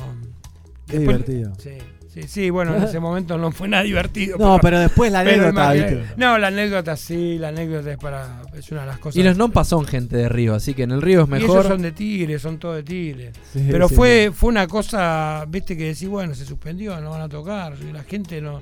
Qué 0.87 0.99
después- 0.99 1.25
divertido. 1.25 1.53
Sí, 1.59 1.77
sí, 2.13 2.23
sí, 2.27 2.49
bueno, 2.49 2.75
en 2.75 2.83
ese 2.83 2.99
momento 2.99 3.37
no 3.37 3.51
fue 3.51 3.67
nada 3.67 3.83
divertido. 3.83 4.37
No, 4.43 4.59
pero 4.61 4.79
después 4.79 5.11
la 5.11 5.19
anécdota. 5.21 5.73
No, 6.17 6.37
la 6.37 6.47
anécdota 6.47 6.95
sí, 6.97 7.37
la 7.37 7.49
anécdota 7.49 7.91
es 7.91 7.97
para. 7.97 8.41
es 8.57 8.71
una 8.71 8.81
de 8.81 8.87
las 8.87 8.99
cosas. 8.99 9.15
Y 9.17 9.23
los 9.23 9.37
Nompas 9.37 9.67
son 9.67 9.85
gente 9.85 10.15
de 10.17 10.29
Río, 10.29 10.55
así 10.55 10.73
que 10.73 10.83
en 10.83 10.91
el 10.91 11.01
Río 11.01 11.23
es 11.23 11.29
Y 11.29 11.35
ellos 11.35 11.49
mejor. 11.49 11.67
son 11.67 11.81
de 11.81 11.91
Tigre, 11.91 12.39
son 12.39 12.57
todos 12.59 12.75
de 12.75 12.83
Tigre. 12.83 13.31
Sí, 13.51 13.67
Pero 13.69 13.87
sí, 13.89 13.95
fue, 13.95 14.31
fue 14.33 14.49
una 14.49 14.67
cosa, 14.67 15.45
viste, 15.47 15.75
que 15.77 15.85
decís, 15.85 16.07
bueno, 16.07 16.35
se 16.35 16.45
suspendió, 16.45 16.99
no 17.01 17.11
van 17.11 17.21
a 17.21 17.29
tocar, 17.29 17.77
la 17.79 18.03
gente 18.03 18.41
no, 18.41 18.61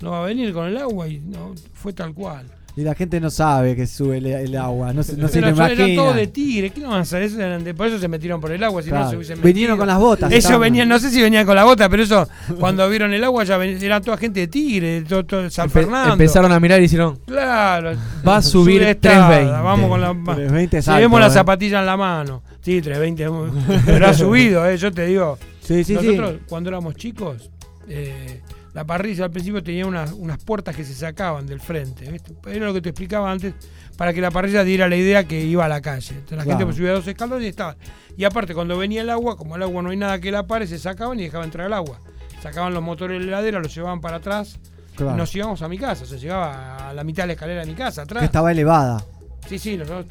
no 0.00 0.10
va 0.12 0.22
a 0.22 0.26
venir 0.26 0.52
con 0.52 0.66
el 0.66 0.76
agua 0.76 1.08
y 1.08 1.20
no 1.20 1.54
fue 1.72 1.92
tal 1.92 2.12
cual. 2.14 2.46
Y 2.76 2.82
la 2.82 2.94
gente 2.94 3.20
no 3.20 3.30
sabe 3.30 3.74
que 3.74 3.86
sube 3.86 4.18
el, 4.18 4.26
el 4.26 4.56
agua. 4.56 4.92
No 4.92 5.02
se, 5.02 5.16
no 5.16 5.28
se 5.28 5.40
lo 5.40 5.48
son- 5.54 5.64
eran 5.66 5.76
imagina. 5.80 6.02
todos 6.02 6.14
de 6.16 6.26
Tigre, 6.28 6.70
¿qué 6.70 6.80
no 6.80 6.88
van 6.90 6.98
a 6.98 7.02
hacer? 7.02 7.22
Eso 7.22 7.40
eran 7.40 7.64
de- 7.64 7.74
por 7.74 7.88
eso 7.88 7.98
se 7.98 8.06
metieron 8.08 8.40
por 8.40 8.52
el 8.52 8.62
agua, 8.62 8.80
si 8.82 8.90
no 8.90 9.10
se 9.10 9.16
hubiesen 9.16 9.42
Vinieron 9.42 9.72
metido. 9.72 9.76
con 9.78 9.86
las 9.88 9.98
botas. 9.98 10.32
Ellos 10.32 10.58
venían, 10.60 10.88
no 10.88 10.98
sé 10.98 11.10
si 11.10 11.20
venían 11.20 11.44
con 11.44 11.56
la 11.56 11.64
bota, 11.64 11.88
pero 11.88 12.02
eso, 12.04 12.28
cuando 12.58 12.88
vieron 12.88 13.12
el 13.12 13.22
agua, 13.24 13.42
ya 13.44 13.56
ven- 13.56 13.82
era 13.82 14.00
toda 14.00 14.16
gente 14.16 14.40
de 14.40 14.46
Tigre, 14.48 15.00
de 15.00 15.02
todo, 15.02 15.24
todo 15.26 15.50
San 15.50 15.68
Empe- 15.68 15.72
Fernando. 15.72 16.12
empezaron 16.12 16.52
a 16.52 16.60
mirar 16.60 16.80
y 16.80 16.84
hicieron, 16.84 17.18
Claro. 17.26 17.92
va 18.26 18.36
a 18.36 18.42
subir 18.42 18.82
Subestada, 18.82 19.28
320. 19.28 19.62
Vamos 19.62 19.88
con 19.90 20.00
la. 20.00 20.12
va- 20.12 20.34
320 20.36 20.80
Llevemos 20.80 20.84
salto, 20.84 21.18
la 21.18 21.26
eh. 21.26 21.30
zapatilla 21.30 21.80
en 21.80 21.86
la 21.86 21.96
mano. 21.96 22.42
Sí, 22.62 22.80
320. 22.80 23.24
es 23.24 23.30
muy- 23.30 23.80
Pero 23.84 24.06
ha 24.06 24.14
subido, 24.14 24.64
eh, 24.68 24.76
yo 24.76 24.92
te 24.92 25.06
digo. 25.06 25.38
Sí, 25.60 25.82
sí, 25.84 25.94
Nosotros, 25.94 26.32
sí. 26.34 26.38
cuando 26.48 26.68
éramos 26.70 26.94
chicos, 26.94 27.50
eh, 27.88 28.40
la 28.72 28.84
parrilla 28.84 29.24
al 29.24 29.30
principio 29.30 29.62
tenía 29.62 29.86
unas, 29.86 30.12
unas 30.12 30.38
puertas 30.44 30.76
que 30.76 30.84
se 30.84 30.94
sacaban 30.94 31.46
del 31.46 31.60
frente. 31.60 32.10
¿viste? 32.10 32.32
Era 32.46 32.66
lo 32.66 32.74
que 32.74 32.80
te 32.80 32.90
explicaba 32.90 33.30
antes, 33.30 33.54
para 33.96 34.12
que 34.12 34.20
la 34.20 34.30
parrilla 34.30 34.62
diera 34.64 34.88
la 34.88 34.96
idea 34.96 35.24
que 35.24 35.40
iba 35.44 35.64
a 35.64 35.68
la 35.68 35.80
calle. 35.80 36.10
Entonces 36.14 36.38
la 36.38 36.44
Claro. 36.44 36.50
gente 36.58 36.64
pues, 36.66 36.76
subía 36.76 36.92
dos 36.92 37.06
escalones 37.06 37.44
y 37.46 37.48
estaba. 37.48 37.76
Y 38.16 38.24
aparte, 38.24 38.54
cuando 38.54 38.76
venía 38.78 39.02
el 39.02 39.10
agua, 39.10 39.36
como 39.36 39.56
el 39.56 39.62
agua 39.62 39.82
no 39.82 39.90
hay 39.90 39.96
nada 39.96 40.20
que 40.20 40.30
la 40.30 40.46
pare, 40.46 40.66
se 40.66 40.78
sacaban 40.78 41.18
y 41.18 41.24
dejaban 41.24 41.46
entrar 41.46 41.66
el 41.66 41.72
agua. 41.72 41.98
Sacaban 42.42 42.72
los 42.72 42.82
motores 42.82 43.18
de 43.18 43.24
la 43.26 43.38
heladera, 43.38 43.58
los 43.60 43.74
llevaban 43.74 44.00
para 44.00 44.16
atrás 44.16 44.58
Claro. 44.96 45.14
y 45.14 45.16
nos 45.18 45.34
íbamos 45.34 45.62
a 45.62 45.68
mi 45.68 45.76
casa. 45.78 46.04
O 46.04 46.06
sea, 46.06 46.18
llegaba 46.18 46.88
a 46.90 46.94
la 46.94 47.04
mitad 47.04 47.24
de 47.24 47.28
la 47.28 47.32
escalera 47.34 47.60
de 47.62 47.66
mi 47.66 47.74
casa, 47.74 48.02
atrás. 48.02 48.20
Que 48.20 48.26
estaba 48.26 48.50
elevada. 48.52 49.04
Sí, 49.48 49.58
sí, 49.58 49.76
nosotros 49.76 50.06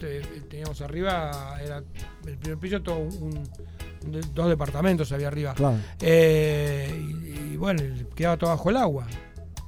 teníamos 0.49 0.81
arriba, 0.81 1.57
era 1.63 1.77
el 2.27 2.37
primer 2.37 2.57
piso, 2.57 2.81
todo 2.81 2.97
un, 2.97 3.43
dos 4.33 4.49
departamentos 4.49 5.11
había 5.11 5.27
arriba. 5.27 5.53
Claro. 5.53 5.77
Eh, 6.01 6.89
y, 7.49 7.53
y 7.53 7.57
bueno, 7.57 7.81
quedaba 8.15 8.37
todo 8.37 8.49
bajo 8.51 8.69
el 8.69 8.77
agua. 8.77 9.07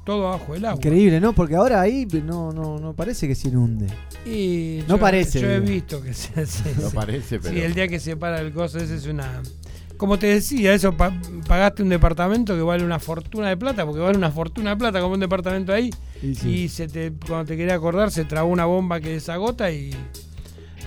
Todo 0.03 0.23
bajo 0.31 0.55
el 0.55 0.65
agua. 0.65 0.77
Increíble, 0.77 1.19
¿no? 1.21 1.33
Porque 1.33 1.55
ahora 1.55 1.79
ahí 1.79 2.07
no, 2.25 2.51
no, 2.51 2.79
no 2.79 2.93
parece 2.93 3.27
que 3.27 3.35
se 3.35 3.49
inunde. 3.49 3.85
Y 4.25 4.79
No 4.87 4.95
yo- 4.95 4.99
parece, 4.99 5.39
Yo 5.41 5.49
he 5.51 5.59
visto 5.59 6.01
que 6.01 6.13
se 6.13 6.41
hace. 6.41 6.73
No 6.81 6.89
parece, 6.89 7.39
pero. 7.39 7.53
Sí, 7.53 7.61
el 7.61 7.73
día 7.75 7.87
que 7.87 7.99
se 7.99 8.15
para 8.17 8.41
el 8.41 8.51
coso, 8.51 8.79
ese 8.79 8.95
es 8.95 9.05
una. 9.05 9.41
Como 9.97 10.17
te 10.17 10.25
decía, 10.25 10.73
eso 10.73 10.97
pa- 10.97 11.13
pagaste 11.47 11.83
un 11.83 11.89
departamento 11.89 12.55
que 12.55 12.63
vale 12.63 12.83
una 12.83 12.97
fortuna 12.97 13.49
de 13.49 13.57
plata, 13.57 13.85
porque 13.85 14.01
vale 14.01 14.17
una 14.17 14.31
fortuna 14.31 14.71
de 14.71 14.77
plata 14.77 14.99
como 14.99 15.13
un 15.13 15.19
departamento 15.19 15.71
ahí. 15.71 15.91
Sí. 16.19 16.49
Y 16.63 16.69
se 16.69 16.87
te, 16.87 17.13
cuando 17.27 17.45
te 17.45 17.55
quería 17.57 17.75
acordar, 17.75 18.09
se 18.09 18.25
trabó 18.25 18.49
una 18.49 18.65
bomba 18.65 18.99
que 18.99 19.09
desagota 19.09 19.69
y, 19.71 19.91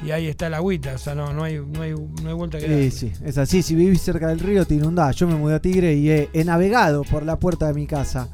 y 0.05 0.11
ahí 0.11 0.27
está 0.27 0.49
el 0.49 0.55
agüita. 0.55 0.95
O 0.95 0.99
sea, 0.99 1.15
no, 1.15 1.33
no, 1.33 1.45
hay, 1.45 1.59
no, 1.59 1.83
hay, 1.83 1.95
no 1.95 2.29
hay 2.29 2.35
vuelta 2.35 2.59
que 2.59 2.69
darle. 2.69 2.91
Sí, 2.91 3.11
sí, 3.15 3.25
es 3.25 3.39
así. 3.39 3.63
Si 3.63 3.75
vivís 3.75 4.03
cerca 4.03 4.29
del 4.29 4.41
río, 4.41 4.67
te 4.67 4.75
inundás. 4.75 5.17
Yo 5.17 5.27
me 5.27 5.35
mudé 5.35 5.55
a 5.55 5.61
Tigre 5.61 5.95
y 5.95 6.11
he, 6.11 6.29
he 6.33 6.45
navegado 6.45 7.03
por 7.05 7.25
la 7.25 7.39
puerta 7.39 7.67
de 7.69 7.75
mi 7.75 7.87
casa. 7.87 8.29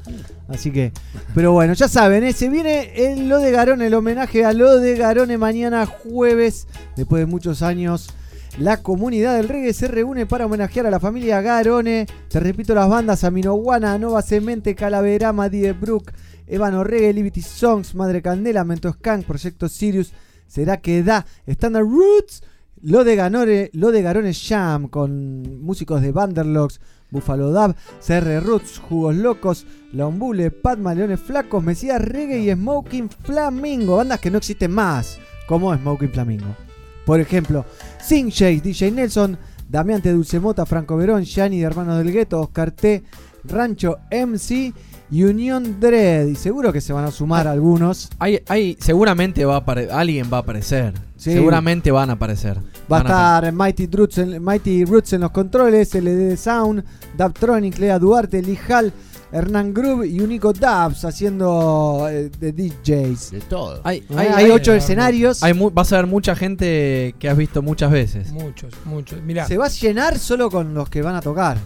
Así 0.49 0.73
que, 0.73 0.93
pero 1.35 1.53
bueno, 1.53 1.75
ya 1.75 1.87
saben, 1.87 2.25
¿eh? 2.25 2.33
se 2.33 2.49
viene 2.49 2.93
el 2.95 3.29
Lo 3.29 3.39
de 3.39 3.53
Garone, 3.53 3.87
el 3.87 3.95
homenaje 3.95 4.45
a 4.45 4.53
Lo 4.53 4.79
de 4.79 4.97
Garone 4.97 5.39
mañana 5.39 5.87
jueves. 5.87 6.67
Después 6.97 7.21
de 7.21 7.27
muchos 7.27 7.63
años, 7.63 8.11
la 8.59 8.79
comunidad 8.79 9.37
del 9.37 9.49
reggae 9.49 9.73
se 9.73 9.87
reúne 9.87 10.27
para 10.27 10.47
homenajear 10.47 10.87
a 10.87 10.91
la 10.91 10.99
familia 10.99 11.41
Garone. 11.41 12.07
Te 12.29 12.41
repito 12.41 12.75
las 12.75 12.89
bandas: 12.89 13.23
Aminoguana, 13.23 13.97
Nova 13.97 14.23
Cemente, 14.23 14.75
Calaverama, 14.75 15.49
Die 15.49 15.73
Brook, 15.73 16.11
Ébano 16.49 16.83
Reggae, 16.83 17.13
Liberty 17.13 17.43
Songs, 17.43 17.95
Madre 17.95 18.21
Candela, 18.21 18.65
Mento 18.65 18.93
Skank, 18.93 19.25
Proyecto 19.25 19.69
Sirius. 19.69 20.13
Será 20.51 20.79
que 20.79 21.05
da 21.05 21.25
Standard 21.47 21.87
Roots. 21.87 22.43
Lo 22.83 23.05
de 23.05 23.15
Ganore, 23.15 23.71
lo 23.75 23.93
de 23.93 24.01
Garone 24.01 24.33
Jam 24.33 24.89
con 24.89 25.63
músicos 25.63 26.01
de 26.01 26.13
Vanderlocks, 26.13 26.81
Buffalo 27.11 27.53
Dab, 27.53 27.77
CR 28.01 28.43
Roots, 28.43 28.79
Jugos 28.79 29.15
Locos, 29.15 29.67
Lombule, 29.93 30.51
Padma, 30.51 30.95
Leones 30.95 31.21
Flacos, 31.21 31.63
Mesías 31.63 32.01
Reggae 32.01 32.41
y 32.41 32.51
Smoking 32.51 33.11
Flamingo. 33.11 33.97
Bandas 33.97 34.19
que 34.19 34.31
no 34.31 34.39
existen 34.39 34.73
más, 34.73 35.19
como 35.47 35.77
Smoking 35.77 36.09
Flamingo. 36.09 36.57
Por 37.05 37.21
ejemplo, 37.21 37.67
Sing 38.03 38.31
Jay, 38.33 38.61
DJ 38.61 38.91
Nelson, 38.93 39.37
Damiante 39.69 40.11
Dulcemota, 40.11 40.65
Franco 40.65 40.97
Verón, 40.97 41.25
Gianni 41.25 41.59
de 41.59 41.67
Hermanos 41.67 41.99
del 41.99 42.13
Gueto, 42.13 42.41
Oscar 42.41 42.71
T, 42.71 43.05
Rancho 43.45 43.99
MC 44.11 44.73
y 45.11 45.25
Unión 45.25 45.81
Dread. 45.81 46.27
Y 46.27 46.37
seguro 46.37 46.73
que 46.73 46.81
se 46.81 46.92
van 46.92 47.05
a 47.05 47.11
sumar 47.11 47.46
algunos. 47.49 48.09
Hay, 48.18 48.40
hay, 48.49 48.77
seguramente 48.81 49.44
va 49.44 49.57
a 49.59 49.64
alguien 49.99 50.29
va 50.33 50.38
a 50.38 50.40
aparecer. 50.40 50.94
Sí. 51.16 51.33
Seguramente 51.33 51.90
van 51.90 52.11
a 52.11 52.14
aparecer. 52.14 52.59
Va 52.90 52.99
a 52.99 53.01
estar 53.01 53.53
Mighty 53.53 53.87
Roots, 53.87 54.18
en, 54.18 54.42
Mighty 54.42 54.85
Roots 54.85 55.12
en 55.12 55.20
los 55.20 55.31
controles, 55.31 55.94
LD 55.94 56.37
Sound, 56.37 56.83
Daptronic, 57.16 57.79
Lea 57.79 57.99
Duarte, 57.99 58.42
Lijal, 58.42 58.92
Hernán 59.33 59.73
Groove 59.73 60.07
y 60.09 60.20
Unico 60.20 60.53
Dubs 60.53 61.05
haciendo 61.05 62.09
eh, 62.11 62.31
de 62.40 62.53
DJs. 62.53 63.31
De 63.33 63.40
todo. 63.49 63.81
Hay, 63.85 63.99
Eh, 63.99 64.05
hay, 64.16 64.27
Hay, 64.29 64.44
hay- 64.46 64.51
ocho 64.51 64.73
hay- 64.73 64.79
escenarios. 64.79 65.42
hay 65.44 65.55
mu- 65.55 65.70
vas 65.70 65.92
a 65.92 65.96
ver 65.99 66.07
mucha 66.07 66.35
gente 66.35 67.14
que 67.18 67.29
has 67.29 67.37
visto 67.37 67.62
muchas 67.62 67.92
veces. 67.92 68.33
Muchos, 68.33 68.73
muchos. 68.87 69.23
Mirá, 69.23 69.46
Se 69.46 69.57
va 69.57 69.66
a 69.66 69.68
llenar 69.68 70.18
solo 70.18 70.51
con 70.51 70.75
los 70.75 70.88
que 70.88 71.03
van 71.03 71.14
a 71.14 71.20
tocar. 71.20 71.59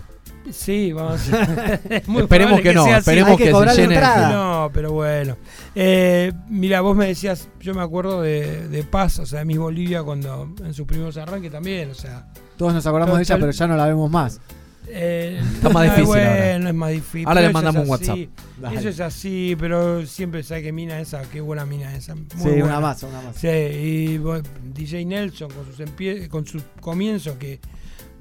Sí, 0.52 0.92
vamos 0.92 1.20
muy 2.06 2.22
Esperemos 2.22 2.60
que 2.60 2.74
no, 2.74 2.86
esperemos 2.86 3.36
que 3.38 3.52
se 3.52 3.76
llene. 3.80 4.00
No, 4.00 4.70
pero 4.72 4.92
bueno. 4.92 5.36
Eh, 5.74 6.32
mira, 6.48 6.80
vos 6.80 6.96
me 6.96 7.06
decías, 7.06 7.48
yo 7.60 7.74
me 7.74 7.82
acuerdo 7.82 8.22
de, 8.22 8.68
de 8.68 8.82
Paz, 8.84 9.18
o 9.18 9.26
sea, 9.26 9.40
de 9.40 9.44
Miss 9.44 9.58
Bolivia, 9.58 10.02
cuando 10.02 10.52
en 10.64 10.74
sus 10.74 10.86
primeros 10.86 11.16
arranques 11.16 11.50
también, 11.50 11.90
o 11.90 11.94
sea. 11.94 12.26
Todos 12.56 12.72
nos 12.74 12.86
acordamos 12.86 13.16
de 13.16 13.22
ella, 13.24 13.36
pero 13.38 13.50
ya 13.50 13.66
no 13.66 13.76
la 13.76 13.86
vemos 13.86 14.08
más. 14.10 14.40
eh, 14.86 15.40
Está 15.54 15.70
más 15.70 15.82
ay, 15.82 15.88
difícil 15.90 16.06
Bueno, 16.06 16.30
ahora. 16.30 16.68
es 16.68 16.74
más 16.74 16.90
difícil. 16.92 17.28
Ahora 17.28 17.40
le 17.40 17.52
mandamos 17.52 17.88
un 17.88 17.94
así. 17.94 18.30
Dale. 18.60 18.78
Eso 18.78 18.88
es 18.90 19.00
así, 19.00 19.56
pero 19.58 20.06
siempre 20.06 20.42
sabe 20.42 20.62
que 20.62 20.72
mina 20.72 21.00
esa, 21.00 21.22
qué 21.22 21.40
buena 21.40 21.64
mina 21.66 21.94
esa. 21.96 22.14
Muy 22.14 22.24
sí, 22.36 22.36
buena. 22.42 22.64
una 22.66 22.80
más, 22.80 23.02
una 23.02 23.20
más. 23.22 23.36
Sí, 23.36 23.48
y 23.48 24.18
vos- 24.18 24.42
DJ 24.72 25.04
Nelson 25.06 25.50
con 25.50 25.66
sus 25.74 26.28
con 26.28 26.46
sus 26.46 26.62
comienzos 26.80 27.34
que 27.38 27.58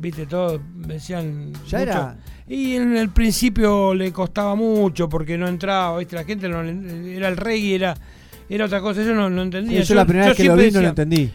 viste 0.04 0.26
todo 0.28 0.62
decían 0.76 1.52
Ya 1.68 1.80
mucho. 1.80 1.92
era. 1.92 2.18
y 2.48 2.76
en 2.76 2.96
el 2.98 3.10
principio 3.10 3.96
le 3.96 4.12
costaba 4.12 4.54
mucho 4.54 5.10
porque 5.10 5.38
no 5.38 5.48
entraba, 5.48 5.98
viste, 5.98 6.16
la 6.16 6.24
gente 6.26 6.48
no 6.50 6.62
le- 6.62 7.16
era 7.18 7.30
el 7.30 7.38
reggae, 7.38 7.74
era 7.76 7.96
era 8.50 8.66
otra 8.66 8.82
cosa, 8.82 9.02
yo 9.02 9.16
no, 9.16 9.30
no 9.30 9.42
Sí, 9.42 9.46
entendía. 9.46 9.82
yo, 9.82 9.96
la 9.96 10.06
primera 10.06 10.28
vez 10.28 10.38
que 10.38 10.44
lo 10.44 10.56
vi 10.56 10.66
no 10.70 10.82
lo 10.82 10.88
decía, 10.88 10.90
entendí. 10.90 11.32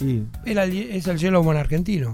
Y 0.00 0.22
era 0.50 0.64
el- 0.64 0.76
es 0.90 1.06
el 1.06 1.18
Yellowman 1.18 1.56
argentino. 1.58 2.12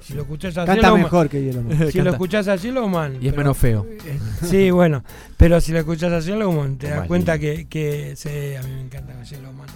Si 0.00 0.14
lo 0.14 0.22
escuchás 0.22 0.56
a 0.58 0.64
canta 0.64 0.88
Yellowman- 0.88 1.02
mejor 1.02 1.28
que 1.28 1.42
Yellowman. 1.44 1.78
Si 1.92 2.00
lo 2.00 2.10
escuchás 2.10 2.48
a 2.48 2.56
Yellowman. 2.56 3.14
Y 3.20 3.26
es 3.28 3.32
pero- 3.32 3.36
menos 3.36 3.58
feo. 3.58 3.86
eh, 3.90 4.18
Sí, 4.44 4.70
bueno, 4.70 5.04
pero 5.36 5.60
si 5.60 5.72
lo 5.72 5.80
escuchás 5.80 6.12
a 6.12 6.20
Yellowman 6.20 6.78
te 6.78 6.88
das 6.88 7.06
cuenta 7.06 7.38
que, 7.38 7.66
que 7.68 8.14
sí, 8.16 8.28
a 8.58 8.62
mí 8.62 8.70
me 8.72 8.80
encanta 8.82 9.20
Yellowman. 9.22 9.66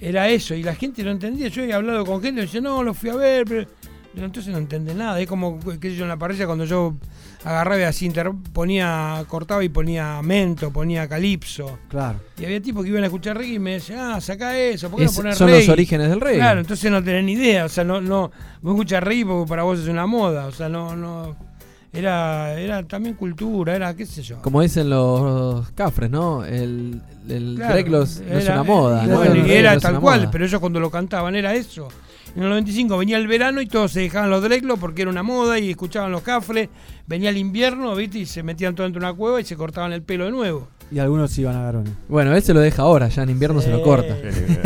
Era 0.00 0.28
eso, 0.28 0.54
y 0.54 0.62
la 0.62 0.74
gente 0.74 1.02
no 1.04 1.10
entendía. 1.12 1.48
Yo 1.48 1.62
he 1.62 1.72
hablado 1.72 2.04
con 2.04 2.20
gente 2.22 2.40
y 2.42 2.44
dice, 2.44 2.60
no, 2.60 2.82
lo 2.82 2.94
fui 2.94 3.10
a 3.10 3.14
ver, 3.16 3.44
pero 3.46 3.66
entonces 4.16 4.52
no 4.52 4.58
entiende 4.58 4.94
nada. 4.94 5.20
Es 5.20 5.26
como, 5.26 5.58
qué 5.80 5.90
sé 5.90 5.96
yo, 5.96 6.04
en 6.04 6.08
la 6.08 6.16
parrilla 6.16 6.46
cuando 6.46 6.64
yo 6.64 6.94
agarraba 7.44 7.80
y 7.80 7.84
así 7.84 8.10
ponía, 8.52 9.24
cortaba 9.28 9.62
y 9.64 9.68
ponía 9.68 10.20
mento, 10.22 10.70
ponía 10.72 11.08
calipso. 11.08 11.78
Claro. 11.88 12.18
Y 12.38 12.44
había 12.44 12.60
tipos 12.62 12.84
que 12.84 12.90
iban 12.90 13.02
a 13.02 13.06
escuchar 13.06 13.36
reggae 13.36 13.54
y 13.54 13.58
me 13.58 13.72
decían, 13.72 13.98
ah, 13.98 14.20
saca 14.20 14.56
eso, 14.58 14.88
¿por 14.90 14.98
qué 15.00 15.06
Es- 15.06 15.12
no 15.12 15.16
poner 15.16 15.34
son 15.34 15.48
reggae? 15.48 15.60
los 15.60 15.68
orígenes 15.68 16.08
del 16.10 16.20
reggae. 16.20 16.38
Claro, 16.38 16.60
entonces 16.60 16.90
no 16.90 17.02
tenés 17.02 17.24
ni 17.24 17.32
idea, 17.32 17.64
o 17.64 17.68
sea, 17.68 17.84
no, 17.84 18.00
no, 18.00 18.30
vos 18.62 18.72
escuchas 18.74 19.02
reggae 19.02 19.26
porque 19.26 19.48
para 19.48 19.62
vos 19.64 19.78
es 19.80 19.88
una 19.88 20.06
moda, 20.06 20.46
o 20.46 20.52
sea, 20.52 20.68
no, 20.68 20.94
no, 20.96 21.36
era, 21.92 22.58
era 22.58 22.82
también 22.84 23.14
cultura, 23.14 23.76
era, 23.76 23.94
qué 23.94 24.06
sé 24.06 24.22
yo. 24.22 24.40
Como 24.42 24.62
dicen 24.62 24.88
los 24.90 25.70
cafres, 25.72 26.10
¿no? 26.10 26.44
El, 26.44 27.00
el 27.28 27.54
Claro, 27.56 27.88
no 27.90 28.02
es 28.02 28.22
una 28.48 28.62
moda. 28.62 29.04
eh, 29.04 29.06
¿no? 29.08 29.16
bueno, 29.18 29.46
y 29.46 29.52
era 29.52 29.78
tal 29.78 30.00
cual, 30.00 30.20
moda. 30.20 30.30
pero 30.30 30.44
ellos 30.46 30.60
cuando 30.60 30.80
lo 30.80 30.90
cantaban 30.90 31.36
era 31.36 31.54
eso. 31.54 31.88
En 32.36 32.42
el 32.42 32.48
95 32.48 32.98
venía 32.98 33.16
el 33.16 33.28
verano 33.28 33.60
y 33.60 33.66
todos 33.66 33.92
se 33.92 34.00
dejaban 34.00 34.28
los 34.28 34.42
dreglos 34.42 34.78
porque 34.80 35.02
era 35.02 35.10
una 35.10 35.22
moda 35.22 35.58
y 35.58 35.70
escuchaban 35.70 36.10
los 36.10 36.22
cafres. 36.22 36.68
Venía 37.06 37.30
el 37.30 37.36
invierno, 37.36 37.94
¿viste? 37.94 38.18
Y 38.18 38.26
se 38.26 38.42
metían 38.42 38.74
todo 38.74 38.84
dentro 38.84 39.00
de 39.00 39.06
una 39.06 39.14
cueva 39.16 39.40
y 39.40 39.44
se 39.44 39.56
cortaban 39.56 39.92
el 39.92 40.02
pelo 40.02 40.24
de 40.24 40.32
nuevo. 40.32 40.68
Y 40.90 40.98
algunos 40.98 41.36
iban 41.38 41.56
a 41.56 41.62
Garones. 41.62 41.92
Bueno, 42.08 42.34
él 42.34 42.42
se 42.42 42.52
lo 42.52 42.60
deja 42.60 42.82
ahora, 42.82 43.08
ya 43.08 43.22
en 43.22 43.30
invierno 43.30 43.60
se 43.60 43.70
lo 43.70 43.78
Sí. 43.78 43.82
corta. 43.84 44.16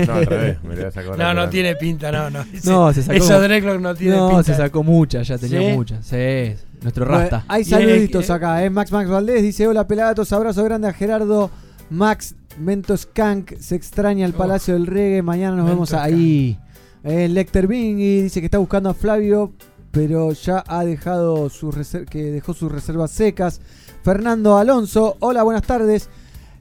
No, 0.06 0.14
al 0.14 0.26
revés, 0.26 0.58
me 0.64 0.76
lo 0.76 0.84
vas 0.84 0.96
a 0.96 1.02
cobrar 1.04 1.18
No, 1.34 1.42
no 1.42 1.48
tiene 1.50 1.76
pinta, 1.76 2.10
no, 2.10 2.30
no. 2.30 2.40
Ese- 2.52 2.68
No, 2.70 2.92
se 2.92 3.02
sacó. 3.02 3.16
Esos 3.18 3.42
dreglos 3.42 3.80
no 3.80 3.94
tienen 3.94 4.18
no, 4.18 4.28
pinta. 4.28 4.42
se 4.44 4.54
sacó 4.56 4.82
muchas, 4.82 5.28
ya 5.28 5.38
tenía 5.38 5.60
¿Sí? 5.60 5.76
muchas. 5.76 6.04
Sí, 6.06 6.54
nuestro 6.82 7.04
Bueno, 7.06 7.20
rasta. 7.20 7.44
hay 7.48 7.64
saluditos 7.64 8.22
es 8.22 8.26
que- 8.28 8.32
acá, 8.32 8.64
¿eh? 8.64 8.70
Max 8.70 8.90
Max 8.92 9.08
Valdés 9.10 9.42
dice: 9.42 9.66
Hola 9.68 9.86
pelagatos, 9.86 10.32
abrazo 10.32 10.64
grande 10.64 10.88
a 10.88 10.92
Gerardo. 10.92 11.50
Max 11.90 12.34
Mentos 12.58 13.06
Kank 13.06 13.52
se 13.58 13.76
extraña 13.76 14.26
el 14.26 14.32
Oh. 14.34 14.38
Palacio 14.38 14.74
del 14.74 14.86
Reggae. 14.86 15.22
Mañana 15.22 15.56
nos 15.56 15.66
Mentos 15.66 15.90
vemos 15.90 16.04
ahí. 16.04 16.58
Eh, 17.04 17.28
Lecter 17.28 17.66
Bing 17.66 17.96
dice 17.96 18.40
que 18.40 18.46
está 18.46 18.58
buscando 18.58 18.90
a 18.90 18.94
Flavio, 18.94 19.52
pero 19.90 20.32
ya 20.32 20.64
ha 20.66 20.84
dejado 20.84 21.48
sus 21.48 21.74
que 22.10 22.30
dejó 22.30 22.54
sus 22.54 22.70
reservas 22.70 23.10
secas. 23.10 23.60
Fernando 24.02 24.56
Alonso, 24.56 25.16
hola, 25.20 25.42
buenas 25.42 25.62
tardes. 25.62 26.08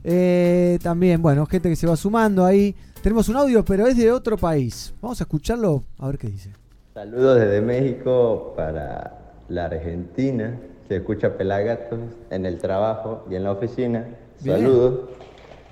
Eh, 0.04 0.78
también, 0.82 1.20
bueno, 1.20 1.44
gente 1.46 1.68
que 1.68 1.76
se 1.76 1.86
va 1.86 1.96
sumando 1.96 2.44
ahí. 2.44 2.74
Tenemos 3.02 3.28
un 3.28 3.36
audio, 3.36 3.64
pero 3.64 3.86
es 3.86 3.96
de 3.96 4.10
otro 4.10 4.36
país. 4.36 4.94
Vamos 5.00 5.20
a 5.20 5.24
escucharlo 5.24 5.82
a 5.98 6.06
ver 6.06 6.18
qué 6.18 6.28
dice. 6.28 6.52
Saludos 6.94 7.38
desde 7.40 7.60
México 7.60 8.54
para 8.56 9.18
la 9.48 9.66
Argentina. 9.66 10.58
Se 10.88 10.96
escucha 10.96 11.36
Pelagatos 11.36 11.98
en 12.30 12.46
el 12.46 12.58
trabajo 12.58 13.24
y 13.30 13.34
en 13.34 13.44
la 13.44 13.52
oficina. 13.52 14.06
Bien. 14.40 14.58
Saludos 14.58 15.10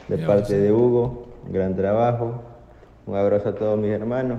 de 0.09 0.16
Bien, 0.16 0.26
parte 0.26 0.48
sí. 0.48 0.55
de 0.55 0.72
Hugo. 0.72 1.29
Gran 1.50 1.74
trabajo. 1.74 2.42
Un 3.07 3.16
abrazo 3.16 3.50
a 3.50 3.55
todos 3.55 3.79
mis 3.79 3.90
hermanos. 3.90 4.38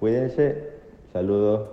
Cuídense. 0.00 0.70
Saludos. 1.12 1.68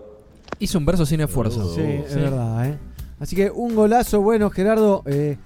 Hizo 0.59 0.77
un 0.77 0.86
verso 0.86 1.05
sin 1.05 1.21
esfuerzo. 1.21 1.73
Sí, 1.73 1.81
es 1.81 2.15
verdad, 2.15 2.69
¿eh? 2.69 2.77
Así 3.19 3.36
que 3.36 3.49
un 3.51 3.75
golazo, 3.75 4.21
bueno, 4.21 4.49
Gerardo. 4.49 5.03
eh, 5.05 5.38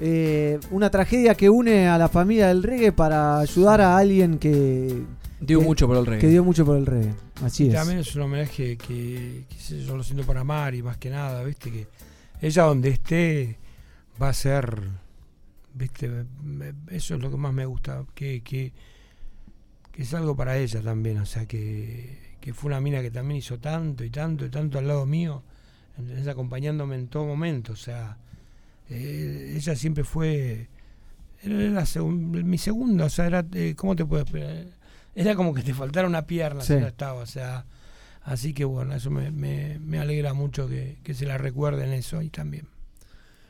eh, 0.00 0.58
una 0.70 0.90
tragedia 0.90 1.34
que 1.34 1.48
une 1.48 1.88
a 1.88 1.96
la 1.98 2.08
familia 2.08 2.48
del 2.48 2.62
reggae 2.62 2.92
para 2.92 3.38
ayudar 3.38 3.80
a 3.80 3.96
alguien 3.96 4.38
que, 4.38 5.04
Dio 5.40 5.60
que- 5.60 5.64
mucho 5.64 5.86
por 5.86 5.96
el 5.96 6.04
reggae. 6.06 6.20
que 6.20 6.28
dio 6.28 6.44
mucho 6.44 6.64
por 6.66 6.76
el 6.76 6.84
reggae. 6.86 7.14
Así 7.42 7.64
Y 7.64 7.68
es. 7.68 7.74
también 7.74 7.98
es 8.00 8.14
un 8.14 8.22
homenaje 8.22 8.76
que, 8.76 9.44
que 9.48 9.54
sé 9.58 9.82
yo 9.82 9.96
lo 9.96 10.02
siento 10.02 10.24
para 10.24 10.44
Mari, 10.44 10.82
más 10.82 10.98
que 10.98 11.08
nada, 11.10 11.42
¿viste? 11.44 11.70
Que 11.70 11.86
ella 12.42 12.64
donde 12.64 12.90
esté 12.90 13.56
va 14.20 14.28
a 14.30 14.32
ser, 14.34 14.80
¿viste? 15.74 16.08
Me- 16.42 16.74
Eso 16.90 17.14
es 17.14 17.20
lo 17.22 17.30
que 17.30 17.36
más 17.38 17.52
me 17.54 17.64
gusta, 17.66 18.04
que, 18.14 18.42
que, 18.42 18.72
que 19.96 20.02
es 20.02 20.12
algo 20.14 20.36
para 20.36 20.58
ella 20.58 20.80
también, 20.82 21.18
o 21.18 21.26
sea, 21.26 21.46
que, 21.46 22.36
que 22.40 22.52
fue 22.52 22.68
una 22.68 22.80
mina 22.80 23.00
que 23.02 23.10
también 23.10 23.38
hizo 23.38 23.58
tanto 23.58 24.04
y 24.04 24.10
tanto 24.10 24.44
y 24.44 24.50
tanto 24.50 24.78
al 24.78 24.86
lado 24.86 25.06
mío, 25.06 25.42
¿entendés? 25.98 26.28
acompañándome 26.28 26.96
en 26.96 27.08
todo 27.08 27.24
momento, 27.24 27.72
o 27.72 27.76
sea, 27.76 28.18
eh, 28.90 29.54
ella 29.56 29.74
siempre 29.74 30.04
fue... 30.04 30.68
Era 31.42 31.54
la 31.70 31.82
segun- 31.86 32.44
mi 32.44 32.58
segunda, 32.58 33.06
o 33.06 33.10
sea, 33.10 33.26
era, 33.26 33.44
eh, 33.54 33.74
¿cómo 33.76 33.94
te 33.96 34.04
puedo 34.04 34.22
explicar? 34.22 34.64
Era 35.14 35.34
como 35.34 35.54
que 35.54 35.62
te 35.62 35.72
faltara 35.74 36.06
una 36.06 36.26
pierna 36.26 36.60
Sí. 36.62 36.74
si 36.74 36.80
no 36.80 36.86
estaba, 36.86 37.20
o 37.22 37.26
sea, 37.26 37.64
así 38.22 38.52
que 38.52 38.64
bueno, 38.64 38.94
eso 38.94 39.10
me, 39.10 39.30
me, 39.30 39.78
me 39.78 39.98
alegra 39.98 40.34
mucho 40.34 40.68
que, 40.68 40.98
que 41.02 41.14
se 41.14 41.24
la 41.26 41.38
recuerden 41.38 41.92
eso 41.92 42.20
y 42.22 42.28
también. 42.30 42.66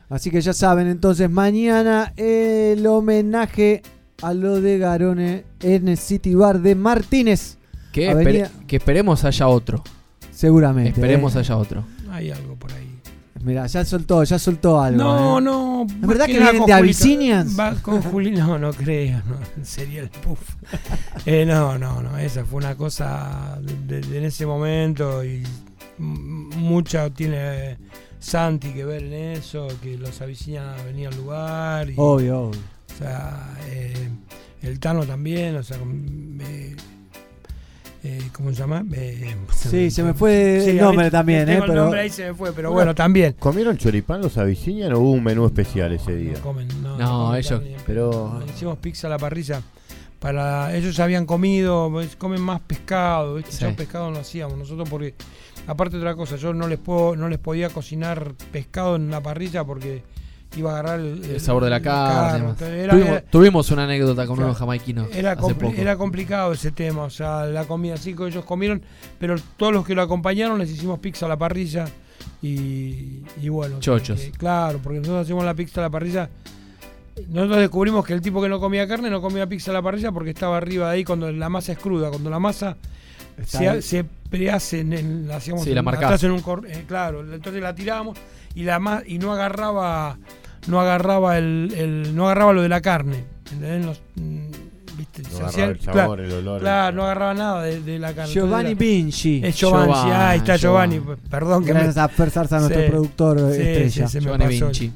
Así 0.09 0.31
que 0.31 0.39
ya 0.41 0.53
saben, 0.53 0.87
entonces 0.87 1.29
mañana 1.29 2.13
el 2.15 2.85
homenaje 2.87 3.81
a 4.21 4.33
lo 4.33 4.59
de 4.61 4.77
Garone 4.77 5.45
en 5.61 5.87
el 5.87 5.97
City 5.97 6.33
Bar 6.35 6.59
de 6.61 6.75
Martínez. 6.75 7.57
Que, 7.91 8.09
Avenida- 8.09 8.47
espere- 8.47 8.65
que 8.67 8.75
esperemos 8.77 9.23
haya 9.23 9.47
otro. 9.47 9.83
Seguramente. 10.31 10.91
Esperemos 10.91 11.35
¿eh? 11.35 11.39
haya 11.39 11.57
otro. 11.57 11.83
Hay 12.11 12.31
algo 12.31 12.55
por 12.55 12.71
ahí. 12.73 12.85
Mirá, 13.43 13.67
ya 13.67 13.85
soltó, 13.85 14.23
ya 14.23 14.39
soltó 14.39 14.81
algo. 14.81 14.97
No, 15.03 15.37
¿eh? 15.37 15.41
no. 15.41 15.85
¿Es 15.87 16.07
verdad 16.07 16.25
que 16.25 16.33
nada 16.39 16.51
vienen 16.51 16.53
de 16.53 16.59
Julita. 16.73 16.77
Abyssinians? 16.77 17.59
Va 17.59 17.75
con 17.75 18.01
Juli, 18.01 18.31
no, 18.31 18.57
no 18.57 18.73
creo, 18.73 19.21
no, 19.27 19.63
sería 19.63 20.01
el 20.01 20.09
puff. 20.09 20.39
Eh, 21.25 21.45
no, 21.45 21.77
no, 21.77 22.01
no, 22.01 22.17
esa 22.17 22.45
fue 22.45 22.57
una 22.59 22.75
cosa 22.75 23.59
de, 23.61 24.01
de- 24.01 24.17
en 24.17 24.23
ese 24.25 24.45
momento 24.45 25.23
y 25.25 25.43
mucha 25.97 27.09
tiene 27.09 27.77
Santi 28.19 28.69
que 28.73 28.85
ver 28.85 29.03
en 29.03 29.13
eso, 29.37 29.67
que 29.81 29.97
los 29.97 30.19
Abyssinians 30.21 30.83
venían 30.85 31.13
al 31.13 31.19
lugar. 31.19 31.89
Y, 31.89 31.93
Obvio, 31.97 32.39
obvio. 32.43 32.59
O 32.97 32.99
sea, 32.99 33.53
eh, 33.67 34.09
el 34.63 34.79
Tano 34.79 35.05
también, 35.05 35.55
o 35.55 35.61
sea, 35.61 35.77
eh, 35.77 36.75
eh, 38.03 38.19
¿cómo 38.33 38.49
se 38.49 38.55
llama? 38.55 38.83
Eh, 38.91 39.35
Sí, 39.53 39.91
se 39.91 40.01
me 40.01 40.15
fue 40.15 40.61
Sí, 40.63 40.69
el 40.71 40.75
mí 40.77 40.81
nombre 40.81 41.11
también, 41.11 41.45
tengo 41.45 41.59
¿eh? 41.59 41.61
el 41.65 41.69
Pero 41.69 41.81
nombre 41.83 41.99
ahí 42.01 42.09
se 42.09 42.25
me 42.27 42.33
fue, 42.33 42.53
pero 42.53 42.71
bueno, 42.71 42.95
también. 42.95 43.33
¿Comieron 43.37 43.77
choripán 43.77 44.21
los 44.21 44.37
Abyssinian 44.37 44.93
o 44.93 44.99
hubo 44.99 45.11
un 45.11 45.23
menú 45.23 45.45
especial 45.45 45.91
ese 45.93 46.15
día? 46.15 46.33
No 46.33 46.41
comen, 46.41 46.67
no, 46.81 46.97
No, 46.97 47.35
ellos- 47.35 47.61
pero- 47.85 48.41
hicimos 48.49 48.77
pizza 48.79 49.07
a 49.07 49.11
la 49.11 49.17
parrilla. 49.19 49.61
Para 50.19 50.75
ellos 50.75 50.99
habían 50.99 51.27
comido, 51.27 51.91
pues, 51.91 52.15
comen 52.15 52.41
más 52.41 52.59
pescado, 52.61 53.35
¿viste? 53.35 53.51
Sí. 53.51 53.59
Ya 53.61 53.75
pescado 53.75 54.09
no 54.09 54.17
hacíamos 54.17 54.57
nosotros 54.57 54.89
porque 54.89 55.13
aparte 55.67 55.97
de 55.97 56.01
otra 56.01 56.15
cosa, 56.15 56.37
yo 56.37 56.55
no 56.55 56.67
les 56.67 56.79
puedo 56.79 57.15
no 57.15 57.29
les 57.29 57.37
podía 57.37 57.69
cocinar 57.69 58.33
pescado 58.51 58.95
en 58.95 59.11
la 59.11 59.21
parrilla 59.21 59.63
porque 59.63 60.01
iba 60.55 60.71
a 60.71 60.79
agarrar 60.79 60.99
el, 60.99 61.23
El 61.25 61.39
sabor 61.39 61.63
de 61.65 61.69
la 61.69 61.81
carne. 61.81 62.53
era- 62.59 62.91
tuvimos, 62.93 63.09
era- 63.09 63.21
tuvimos 63.21 63.71
una 63.71 63.83
anécdota 63.83 64.25
con 64.25 64.35
Claro. 64.37 64.49
unos 64.49 64.57
jamaiquinos 64.59 65.07
Era, 65.15 65.33
hace 65.33 65.41
compli- 65.41 65.55
poco. 65.71 65.73
era 65.81 65.97
complicado 65.97 66.53
ese 66.53 66.71
tema, 66.71 67.03
o 67.03 67.09
sea, 67.09 67.45
la 67.45 67.65
comida 67.65 67.95
así 67.95 68.15
que 68.15 68.27
ellos 68.27 68.45
comieron, 68.45 68.81
pero 69.19 69.35
todos 69.57 69.73
los 69.73 69.85
que 69.85 69.93
lo 69.93 70.01
acompañaron 70.01 70.57
les 70.57 70.71
hicimos 70.71 70.99
pizza 70.99 71.25
a 71.25 71.29
la 71.29 71.37
parrilla 71.37 71.85
y, 72.41 73.21
y 73.41 73.49
bueno. 73.49 73.79
Chochos. 73.79 74.19
que- 74.19 74.31
claro, 74.31 74.79
porque 74.81 74.99
nosotros 74.99 75.23
hacemos 75.25 75.43
la 75.43 75.53
pizza 75.53 75.81
a 75.81 75.83
la 75.83 75.89
parrilla. 75.89 76.29
Nosotros 77.29 77.57
descubrimos 77.59 78.05
que 78.05 78.13
el 78.13 78.21
tipo 78.21 78.41
que 78.41 78.47
no 78.49 78.59
comía 78.59 78.87
carne 78.87 79.09
no 79.09 79.21
comía 79.21 79.47
pizza 79.47 79.71
a 79.71 79.73
la 79.73 79.81
parrilla 79.81 80.11
porque 80.11 80.29
estaba 80.29 80.55
arriba 80.57 80.87
de 80.89 80.95
ahí 80.97 81.03
cuando 81.03 81.31
la 81.31 81.49
masa 81.49 81.71
es 81.71 81.79
cruda, 81.79 82.09
cuando 82.09 82.29
la 82.29 82.39
masa 82.39 82.77
se, 83.45 83.69
ahí. 83.69 83.81
se 83.81 84.03
prehace 84.29 84.79
en 84.81 84.93
el, 84.93 85.31
hacíamos 85.31 85.63
Sí, 85.63 85.73
la 85.73 85.81
atrás 85.81 86.23
en 86.23 86.31
un 86.31 86.41
cor- 86.41 86.65
eh, 86.67 86.83
claro, 86.87 87.21
entonces 87.33 87.61
la 87.61 87.73
tirábamos 87.75 88.17
y 88.55 88.63
la 88.63 88.79
ma- 88.79 89.03
y 89.05 89.19
no 89.19 89.31
agarraba 89.33 90.17
no 90.67 90.81
agarraba 90.81 91.37
el, 91.37 91.73
el- 91.77 92.15
no 92.15 92.25
agarraba 92.25 92.51
lo 92.53 92.61
de 92.61 92.69
la 92.69 92.81
carne, 92.81 93.23
¿entendés? 93.53 93.85
Los, 93.85 94.01
mm, 94.15 94.97
¿viste? 94.97 95.21
No 95.21 95.27
agarraba 95.29 95.47
hacían- 95.49 95.69
el 95.69 95.77
claro, 95.77 95.99
sabor, 95.99 96.19
el 96.19 96.31
olor. 96.33 96.59
Claro, 96.59 96.95
no 96.97 97.03
agarraba 97.03 97.33
nada 97.35 97.63
de, 97.63 97.79
de 97.81 97.99
la 97.99 98.13
carne. 98.13 98.33
Giovanni 98.33 98.73
Vinci. 98.75 99.41
Es 99.45 99.55
Giovanni, 99.55 99.93
Giovanni, 99.93 100.11
ahí 100.13 100.37
está 100.39 100.57
Giovanni. 100.57 100.95
Giovanni. 100.97 101.21
Perdón 101.29 101.63
que 101.65 101.73
me. 101.73 101.79
A 101.79 102.07
Fer 102.09 102.29
Zarza, 102.31 102.59
nuestro 102.59 102.81
Sí. 102.81 102.89
productor 102.89 103.39
Sí, 103.39 103.61
estrella. 103.61 104.07
sí, 104.07 104.11
se 104.11 104.19
me 104.19 104.23
Giovanni 104.25 104.45
pasó. 104.45 104.65
Vinci. 104.65 104.91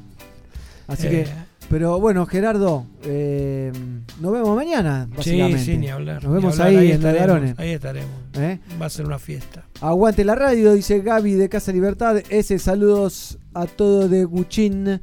Así 0.88 1.08
Eh, 1.08 1.10
que, 1.10 1.28
pero 1.72 2.00
bueno, 2.00 2.26
Gerardo, 2.28 2.86
eh, 3.04 3.72
nos 4.20 4.32
vemos 4.32 4.56
mañana, 4.56 5.08
Sí, 5.10 5.18
básicamente. 5.18 5.60
sí, 5.66 5.78
ni 5.78 5.88
hablar. 5.90 6.24
Nos 6.24 6.34
vemos 6.34 6.60
hablar, 6.60 6.68
ahí, 6.82 6.92
en 6.92 7.02
la 7.02 7.12
estaremos. 7.12 7.60
Ahí 7.60 7.70
estaremos. 7.72 8.10
¿Eh? 8.38 8.60
Va 8.80 8.86
a 8.86 8.90
ser 8.90 9.06
una 9.08 9.18
fiesta. 9.18 9.64
Aguante 9.82 10.24
la 10.24 10.36
radio, 10.36 10.74
dice 10.74 11.00
Gaby 11.00 11.34
de 11.34 11.50
Casa 11.50 11.72
Libertad. 11.72 12.18
Ese 12.30 12.60
saludos 12.60 13.40
a 13.54 13.66
todo 13.66 14.08
de 14.08 14.26
Guchín. 14.26 15.02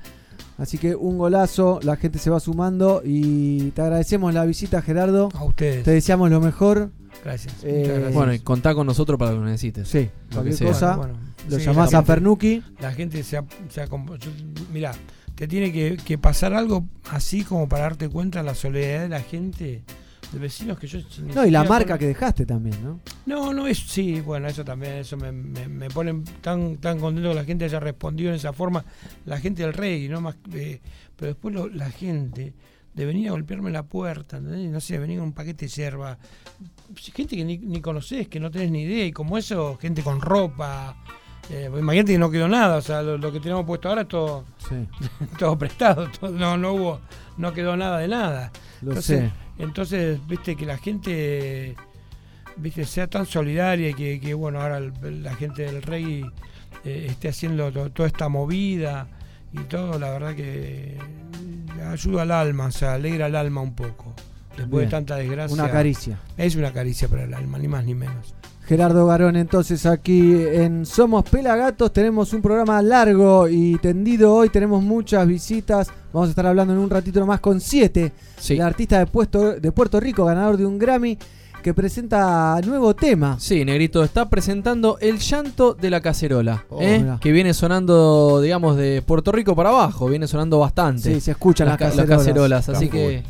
Así 0.59 0.76
que 0.78 0.94
un 0.96 1.18
golazo, 1.18 1.78
la 1.83 1.96
gente 1.96 2.18
se 2.18 2.31
va 2.31 2.40
sumando 2.40 3.00
y 3.04 3.70
te 3.72 3.83
agradecemos 3.83 4.35
la 4.35 4.44
visita, 4.44 4.83
Gerardo. 4.83 5.28
A 5.35 5.44
ustedes. 5.44 5.85
Te 5.85 5.92
deseamos 5.92 6.31
lo 6.31 6.40
mejor. 6.40 6.90
Gracias. 7.24 7.54
Eh, 7.64 7.78
muchas 7.81 7.94
gracias. 7.94 8.14
Bueno, 8.14 8.33
y 8.35 8.38
contá 8.40 8.74
con 8.74 8.87
nosotros 8.87 9.18
para 9.18 9.33
lo 9.33 9.38
que 9.40 9.44
necesites. 9.46 9.88
Sí, 9.88 10.09
Lo 10.31 10.35
cualquier 10.42 10.54
que 10.54 10.59
sea. 10.59 10.68
cosa. 10.68 10.96
Bueno, 10.96 11.14
Lo 11.48 11.59
sí, 11.59 11.64
llamás 11.64 11.92
la 11.92 11.98
a 12.00 12.02
Fernuki. 12.02 12.62
La 12.81 12.92
gente 12.92 13.22
se 13.22 13.37
ha, 13.37 13.44
se 13.68 13.81
ha 13.83 13.88
comp- 13.88 14.18
yo- 14.18 14.31
Mirá, 14.72 14.92
te 15.38 15.46
tiene 15.46 15.72
que, 15.72 15.96
que 16.05 16.18
pasar 16.18 16.53
algo 16.53 16.85
así 17.11 17.44
como 17.44 17.68
para 17.68 17.85
darte 17.85 18.09
cuenta 18.09 18.40
de 18.40 18.44
la 18.44 18.57
soledad 18.57 19.03
de 19.03 19.09
la 19.09 19.20
gente, 19.20 19.85
de 20.33 20.38
vecinos 20.40 20.81
que 20.81 20.88
yo. 20.88 20.98
No, 21.33 21.46
y 21.46 21.51
la 21.53 21.62
marca 21.62 21.90
con- 21.92 21.98
que 22.01 22.07
dejaste 22.09 22.44
también, 22.44 22.77
¿no? 22.83 22.98
No, 23.24 23.53
no, 23.55 23.68
es 23.68 23.79
sí, 23.79 24.20
bueno, 24.20 24.48
eso 24.48 24.64
también, 24.64 24.94
eso 24.94 25.16
me, 25.16 25.31
me, 25.31 25.68
me 25.68 25.88
pone 25.90 26.24
tan, 26.40 26.79
tan 26.79 26.98
contento 26.98 27.29
que 27.29 27.35
la 27.37 27.44
gente 27.44 27.66
haya 27.66 27.79
respondido 27.79 28.31
en 28.31 28.35
esa 28.37 28.53
forma, 28.53 28.85
la 29.27 29.38
gente 29.38 29.62
del 29.62 29.74
rey, 29.74 30.09
¿no? 30.09 30.20
Más, 30.20 30.35
eh, 30.55 30.81
pero 31.14 31.29
después 31.33 31.55
lo- 31.55 31.68
la 31.68 31.88
gente 31.90 32.53
de 32.94 33.05
venir 33.07 33.29
a 33.29 33.31
golpearme 33.31 33.70
la 33.70 33.85
puerta, 33.85 34.38
¿entendés? 34.38 34.68
no 34.72 34.81
sé, 34.81 34.98
venir 34.98 35.18
con 35.20 35.29
un 35.29 35.33
paquete 35.35 35.66
de 35.66 35.70
yerba, 35.70 36.18
gente 37.14 37.37
que 37.37 37.44
ni, 37.44 37.59
ni 37.59 37.81
conoces, 37.81 38.27
que 38.27 38.40
no 38.40 38.51
tenés 38.51 38.72
ni 38.72 38.83
idea, 38.83 39.05
y 39.07 39.12
como 39.12 39.38
eso, 39.38 39.79
gente 39.81 40.03
con 40.03 40.20
ropa, 40.20 40.96
eh, 41.50 41.70
imagínate 41.78 42.12
que 42.12 42.18
no 42.18 42.30
quedó 42.30 42.48
nada, 42.48 42.76
o 42.76 42.82
sea, 42.82 43.02
lo, 43.02 43.16
lo 43.18 43.32
que 43.32 43.40
tenemos 43.40 43.64
puesto 43.64 43.88
ahora 43.88 44.02
es 44.02 44.08
todo, 44.08 44.44
Sí, 44.68 44.87
todo 45.38 45.58
prestado, 45.58 46.08
todo- 46.20 46.30
no, 46.30 46.56
no 46.56 46.72
hubo, 46.74 47.00
no 47.37 47.52
quedó 47.52 47.76
nada 47.76 47.98
de 47.98 48.08
nada. 48.08 48.50
lo 48.82 48.90
Entonces, 48.90 49.20
sé. 49.30 49.32
entonces, 49.62 50.26
viste, 50.26 50.56
que 50.56 50.66
la 50.66 50.76
gente 50.78 51.74
viste 52.56 52.84
sea 52.84 53.06
tan 53.06 53.24
solidaria 53.26 53.90
y 53.90 53.94
que, 53.94 54.20
que, 54.20 54.34
bueno, 54.34 54.61
ahora 54.61 54.78
el- 54.78 55.22
la 55.22 55.34
gente 55.37 55.62
del 55.62 55.82
rey 55.82 56.24
eh, 56.84 57.06
esté 57.08 57.28
haciendo 57.28 57.72
to- 57.72 57.90
toda 57.90 58.06
esta 58.08 58.28
movida 58.28 59.06
y 59.52 59.58
todo, 59.61 59.98
la 59.98 60.11
verdad 60.11 60.34
que 60.34 60.98
ayuda 61.90 62.22
al 62.22 62.30
alma, 62.32 62.66
o 62.66 62.70
sea, 62.70 62.94
alegra 62.94 63.26
el 63.26 63.37
alma 63.37 63.61
un 63.62 63.74
poco. 63.74 64.12
Después 64.50 64.70
Bien. 64.70 64.84
de 64.87 64.90
tanta 64.90 65.16
desgracia. 65.16 65.54
Una 65.54 65.70
caricia. 65.70 66.18
Es 66.37 66.56
una 66.56 66.72
caricia 66.72 67.06
para 67.08 67.22
el 67.24 67.32
alma, 67.32 67.58
ni 67.58 67.68
más 67.68 67.84
ni 67.84 67.94
menos. 67.94 68.34
Gerardo 68.68 69.07
Garón, 69.07 69.37
entonces 69.37 69.87
aquí 69.87 70.35
en 70.35 70.85
Somos 70.85 71.24
Pelagatos 71.28 71.90
tenemos 71.90 72.35
un 72.35 72.42
programa 72.42 72.83
largo 72.83 73.48
y 73.48 73.78
tendido 73.78 74.35
hoy, 74.35 74.50
tenemos 74.50 74.83
muchas 74.83 75.26
visitas, 75.26 75.88
vamos 76.12 76.28
a 76.28 76.31
estar 76.31 76.46
hablando 76.46 76.74
en 76.74 76.78
un 76.81 76.90
ratito 76.90 77.24
más 77.24 77.40
con 77.40 77.61
siete, 77.62 78.12
Sí. 78.38 78.54
el 78.57 78.61
artista 78.62 78.98
de, 78.98 79.07
Puesto- 79.07 79.59
de 79.59 79.72
Puerto 79.72 79.98
Rico, 79.98 80.26
ganador 80.26 80.59
de 80.59 80.66
un 80.66 80.78
Grammy, 80.78 81.16
que 81.62 81.72
presenta 81.72 82.61
nuevo 82.64 82.94
tema. 82.94 83.37
Sí, 83.40 83.64
Negrito 83.64 84.04
está 84.04 84.28
presentando 84.28 84.98
El 85.00 85.18
llanto 85.18 85.72
de 85.74 85.88
la 85.90 86.00
cacerola, 86.02 86.64
Oh, 86.68 86.78
¿eh? 86.81 87.04
que 87.22 87.33
viene 87.33 87.54
sonando, 87.54 88.40
digamos, 88.42 88.76
de 88.76 89.02
Puerto 89.02 89.33
Rico 89.33 89.57
para 89.57 89.70
abajo, 89.70 90.09
viene 90.09 90.28
sonando 90.28 90.59
bastante. 90.59 91.14
Sí, 91.14 91.20
se 91.22 91.31
escuchan 91.31 91.68
las, 91.68 91.81
las, 91.81 91.90
ca- 91.90 91.96
las 91.96 92.07
cacerolas, 92.07 92.68
así 92.68 92.88
que 92.90 93.22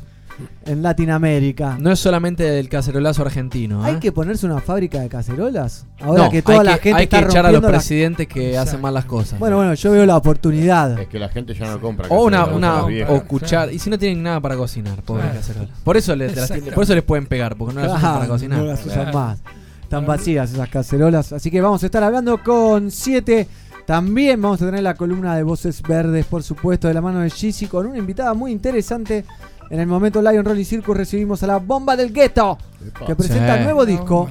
en 0.67 0.83
Latinoamérica. 0.83 1.77
no 1.81 1.91
es 1.93 1.99
solamente 1.99 2.43
del 2.45 2.69
cacerolazo 2.69 3.23
argentino. 3.23 3.85
¿eh? 3.87 3.91
¿Hay 3.91 3.97
que 3.99 4.13
ponerse 4.13 4.47
una 4.47 4.61
fábrica 4.61 5.01
de 5.01 5.09
cacerolas? 5.09 5.87
Ahora 6.01 6.25
No, 6.25 6.31
que 6.31 6.43
toda 6.43 6.61
hay 6.61 6.65
la 6.67 6.75
que, 6.77 6.83
gente 6.83 6.99
hay 6.99 7.05
está 7.05 7.19
que 7.21 7.25
echar 7.27 7.47
a 7.47 7.53
los 7.53 7.63
las- 7.63 7.71
presidentes 7.71 8.27
que 8.29 8.49
Exacto. 8.51 8.69
hacen 8.71 8.81
mal 8.81 8.95
las 8.95 9.05
cosas. 9.05 9.39
Bueno, 9.39 9.57
bueno, 9.57 9.75
yo 9.75 9.91
veo 9.93 10.07
la 10.07 10.17
oportunidad. 10.17 10.99
Es 10.99 11.09
que 11.09 11.19
la 11.19 11.29
gente 11.29 11.55
ya 11.55 11.71
no 11.71 11.81
compra. 11.81 12.07
o 12.09 12.25
una, 12.25 12.39
cacerolas, 12.45 12.85
una 12.85 13.09
o 13.13 13.25
cuchara. 13.25 13.73
Y 13.73 13.79
si 13.79 13.91
no 13.91 13.99
tienen 13.99 14.23
nada 14.23 14.41
para 14.41 14.57
cocinar, 14.57 15.03
pobre 15.03 15.23
Claro. 15.23 15.39
cacerola. 15.39 15.69
Por 15.85 15.97
eso, 15.97 16.15
les, 16.17 16.37
las- 16.37 16.51
por 16.75 16.85
eso 16.85 16.95
les 16.95 17.05
pueden 17.05 17.27
pegar, 17.27 17.57
porque 17.57 17.75
no 17.75 17.81
las 17.81 17.97
usan 17.99 18.15
para 18.15 18.27
cocinar. 18.29 18.59
no 18.59 18.65
las 18.67 18.85
usan 18.87 19.03
Claro. 19.11 19.19
más. 19.19 19.39
Están 19.83 20.05
vacías 20.07 20.53
esas 20.53 20.69
cacerolas. 20.69 21.33
Así 21.33 21.51
que 21.51 21.61
vamos 21.61 21.83
a 21.83 21.87
estar 21.87 22.05
hablando 22.05 22.43
con 22.43 22.91
siete. 22.91 23.49
También 23.87 24.43
vamos 24.43 24.61
a 24.61 24.67
tener 24.67 24.83
la 24.83 24.93
columna 24.95 25.35
de 25.35 25.43
Voces 25.43 25.81
Verdes, 25.81 26.27
por 26.27 26.43
supuesto, 26.43 26.89
de 26.89 26.93
la 26.95 27.01
mano 27.01 27.21
de 27.21 27.31
Gizzy, 27.31 27.69
con 27.69 27.87
una 27.87 27.97
invitada 27.97 28.35
muy 28.35 28.53
interesante. 28.53 29.25
En 29.71 29.81
el 29.81 29.87
momento 29.87 30.23
Lion 30.23 30.45
Rolling 30.45 30.65
Circus 30.65 30.97
recibimos 30.97 31.43
a 31.43 31.47
la 31.47 31.59
Bomba 31.59 31.95
del 31.97 32.13
Gueto, 32.13 32.57
que 33.07 33.15
presenta 33.15 33.59
Sí. 33.59 33.65
nuevo 33.65 33.85
disco. 33.85 34.29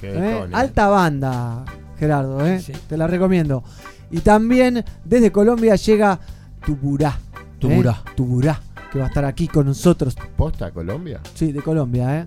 Qué 0.00 0.12
¿eh? 0.14 0.46
Alta 0.52 0.88
banda, 0.88 1.64
Gerardo, 1.98 2.44
¿eh? 2.46 2.60
Sí. 2.60 2.72
te 2.88 2.96
la 2.96 3.06
recomiendo. 3.06 3.64
Y 4.10 4.20
también 4.20 4.84
desde 5.04 5.32
Colombia 5.32 5.74
llega 5.76 6.20
Tuburá. 6.64 7.18
¿eh? 7.18 7.38
Tuburá. 7.58 8.02
Tuburá, 8.14 8.60
que 8.92 8.98
va 9.00 9.06
a 9.06 9.08
estar 9.08 9.24
aquí 9.24 9.48
con 9.48 9.66
nosotros. 9.66 10.16
¿Posta 10.36 10.70
Colombia? 10.70 11.20
Sí, 11.34 11.50
de 11.52 11.62
Colombia, 11.62 12.20
¿eh? 12.20 12.26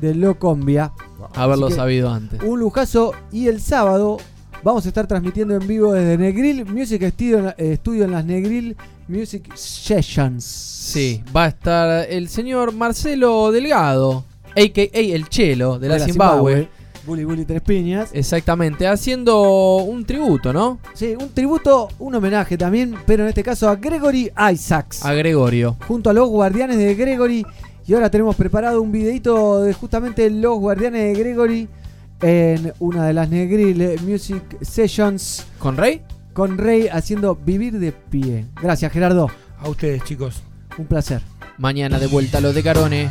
De 0.00 0.14
Locombia. 0.14 0.92
Haberlo 1.34 1.66
Así 1.66 1.74
que- 1.74 1.80
sabido 1.80 2.10
antes. 2.10 2.42
Un 2.42 2.58
lujazo. 2.58 3.12
Y 3.30 3.46
el 3.48 3.60
sábado 3.60 4.16
vamos 4.64 4.84
a 4.86 4.88
estar 4.88 5.06
transmitiendo 5.06 5.54
en 5.54 5.66
vivo 5.66 5.92
desde 5.92 6.16
Negril 6.18 6.64
Music 6.66 7.02
Studio, 7.12 7.54
eh, 7.56 7.76
Studio 7.76 8.04
en 8.06 8.10
las 8.12 8.24
Negril 8.24 8.76
Music 9.10 9.52
Sessions. 9.54 10.44
Sí, 10.44 11.22
va 11.34 11.44
a 11.44 11.48
estar 11.48 12.06
el 12.08 12.28
señor 12.28 12.72
Marcelo 12.72 13.50
Delgado, 13.50 14.24
a.k.a. 14.56 14.88
el 14.92 15.28
Chelo 15.28 15.78
de 15.78 15.88
la, 15.88 15.98
Zimbabue. 15.98 16.68
Bully 17.04 17.24
Bully 17.24 17.44
Tres 17.44 17.60
Piñas. 17.62 18.10
Exactamente, 18.12 18.86
haciendo 18.86 19.78
un 19.78 20.04
tributo, 20.04 20.52
¿no? 20.52 20.78
Sí, 20.94 21.16
un 21.20 21.30
tributo, 21.30 21.88
un 21.98 22.14
homenaje 22.14 22.56
también, 22.56 22.94
pero 23.04 23.24
en 23.24 23.30
este 23.30 23.42
caso 23.42 23.68
a 23.68 23.76
Gregory 23.76 24.30
Isaacs. 24.52 25.04
A 25.04 25.12
Gregorio. 25.14 25.76
junto 25.88 26.10
a 26.10 26.12
los 26.12 26.28
guardianes 26.28 26.78
de 26.78 26.94
Gregory. 26.94 27.44
Y 27.86 27.94
ahora 27.94 28.10
tenemos 28.10 28.36
preparado 28.36 28.80
un 28.80 28.92
videito 28.92 29.62
de 29.62 29.72
justamente 29.72 30.30
los 30.30 30.58
guardianes 30.60 31.02
de 31.12 31.20
Gregory 31.20 31.68
en 32.22 32.72
una 32.78 33.06
de 33.06 33.12
las 33.14 33.28
Negril 33.28 33.98
Music 34.02 34.58
Sessions 34.60 35.46
¿Con 35.58 35.76
Rey? 35.76 36.02
Con 36.32 36.58
Rey 36.58 36.88
haciendo 36.88 37.34
Vivir 37.36 37.78
de 37.78 37.92
Pie. 37.92 38.46
Gracias 38.62 38.92
Gerardo, 38.92 39.30
A 39.60 39.68
ustedes, 39.68 40.02
chicos. 40.04 40.42
un 40.78 40.86
placer. 40.86 41.22
Mañana 41.58 41.98
de 41.98 42.06
vuelta 42.06 42.38
a 42.38 42.40
los 42.40 42.54
de 42.54 42.62
Carone. 42.62 43.10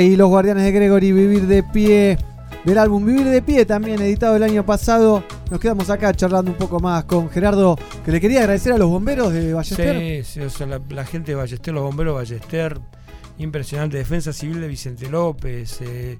Y 0.00 0.16
los 0.16 0.28
Guardianes 0.28 0.64
de 0.64 0.72
Gregory, 0.72 1.12
Vivir 1.12 1.46
de 1.46 1.62
Pie. 1.62 2.18
Del 2.64 2.78
álbum 2.78 3.04
Vivir 3.04 3.26
de 3.26 3.42
Pie, 3.42 3.66
también 3.66 4.00
editado 4.00 4.36
el 4.36 4.42
año 4.42 4.64
pasado. 4.64 5.24
Nos 5.50 5.60
quedamos 5.60 5.90
acá 5.90 6.14
charlando 6.14 6.50
un 6.50 6.56
poco 6.56 6.78
más 6.80 7.04
con 7.04 7.28
Gerardo, 7.28 7.76
que 8.04 8.12
le 8.12 8.20
quería 8.20 8.40
agradecer 8.40 8.72
a 8.72 8.78
los 8.78 8.88
bomberos 8.88 9.32
de 9.32 9.52
Ballester. 9.52 10.24
Sí, 10.24 10.32
sí, 10.34 10.40
o 10.40 10.48
sea, 10.48 10.66
la, 10.66 11.04
gente 11.04 11.32
de 11.32 11.36
Ballester, 11.36 11.74
los 11.74 11.82
bomberos 11.82 12.14
Ballester, 12.14 12.78
impresionante. 13.38 13.98
Defensa 13.98 14.32
Civil 14.32 14.60
de 14.60 14.68
Vicente 14.68 15.10
López, 15.10 15.80
eh, 15.82 16.18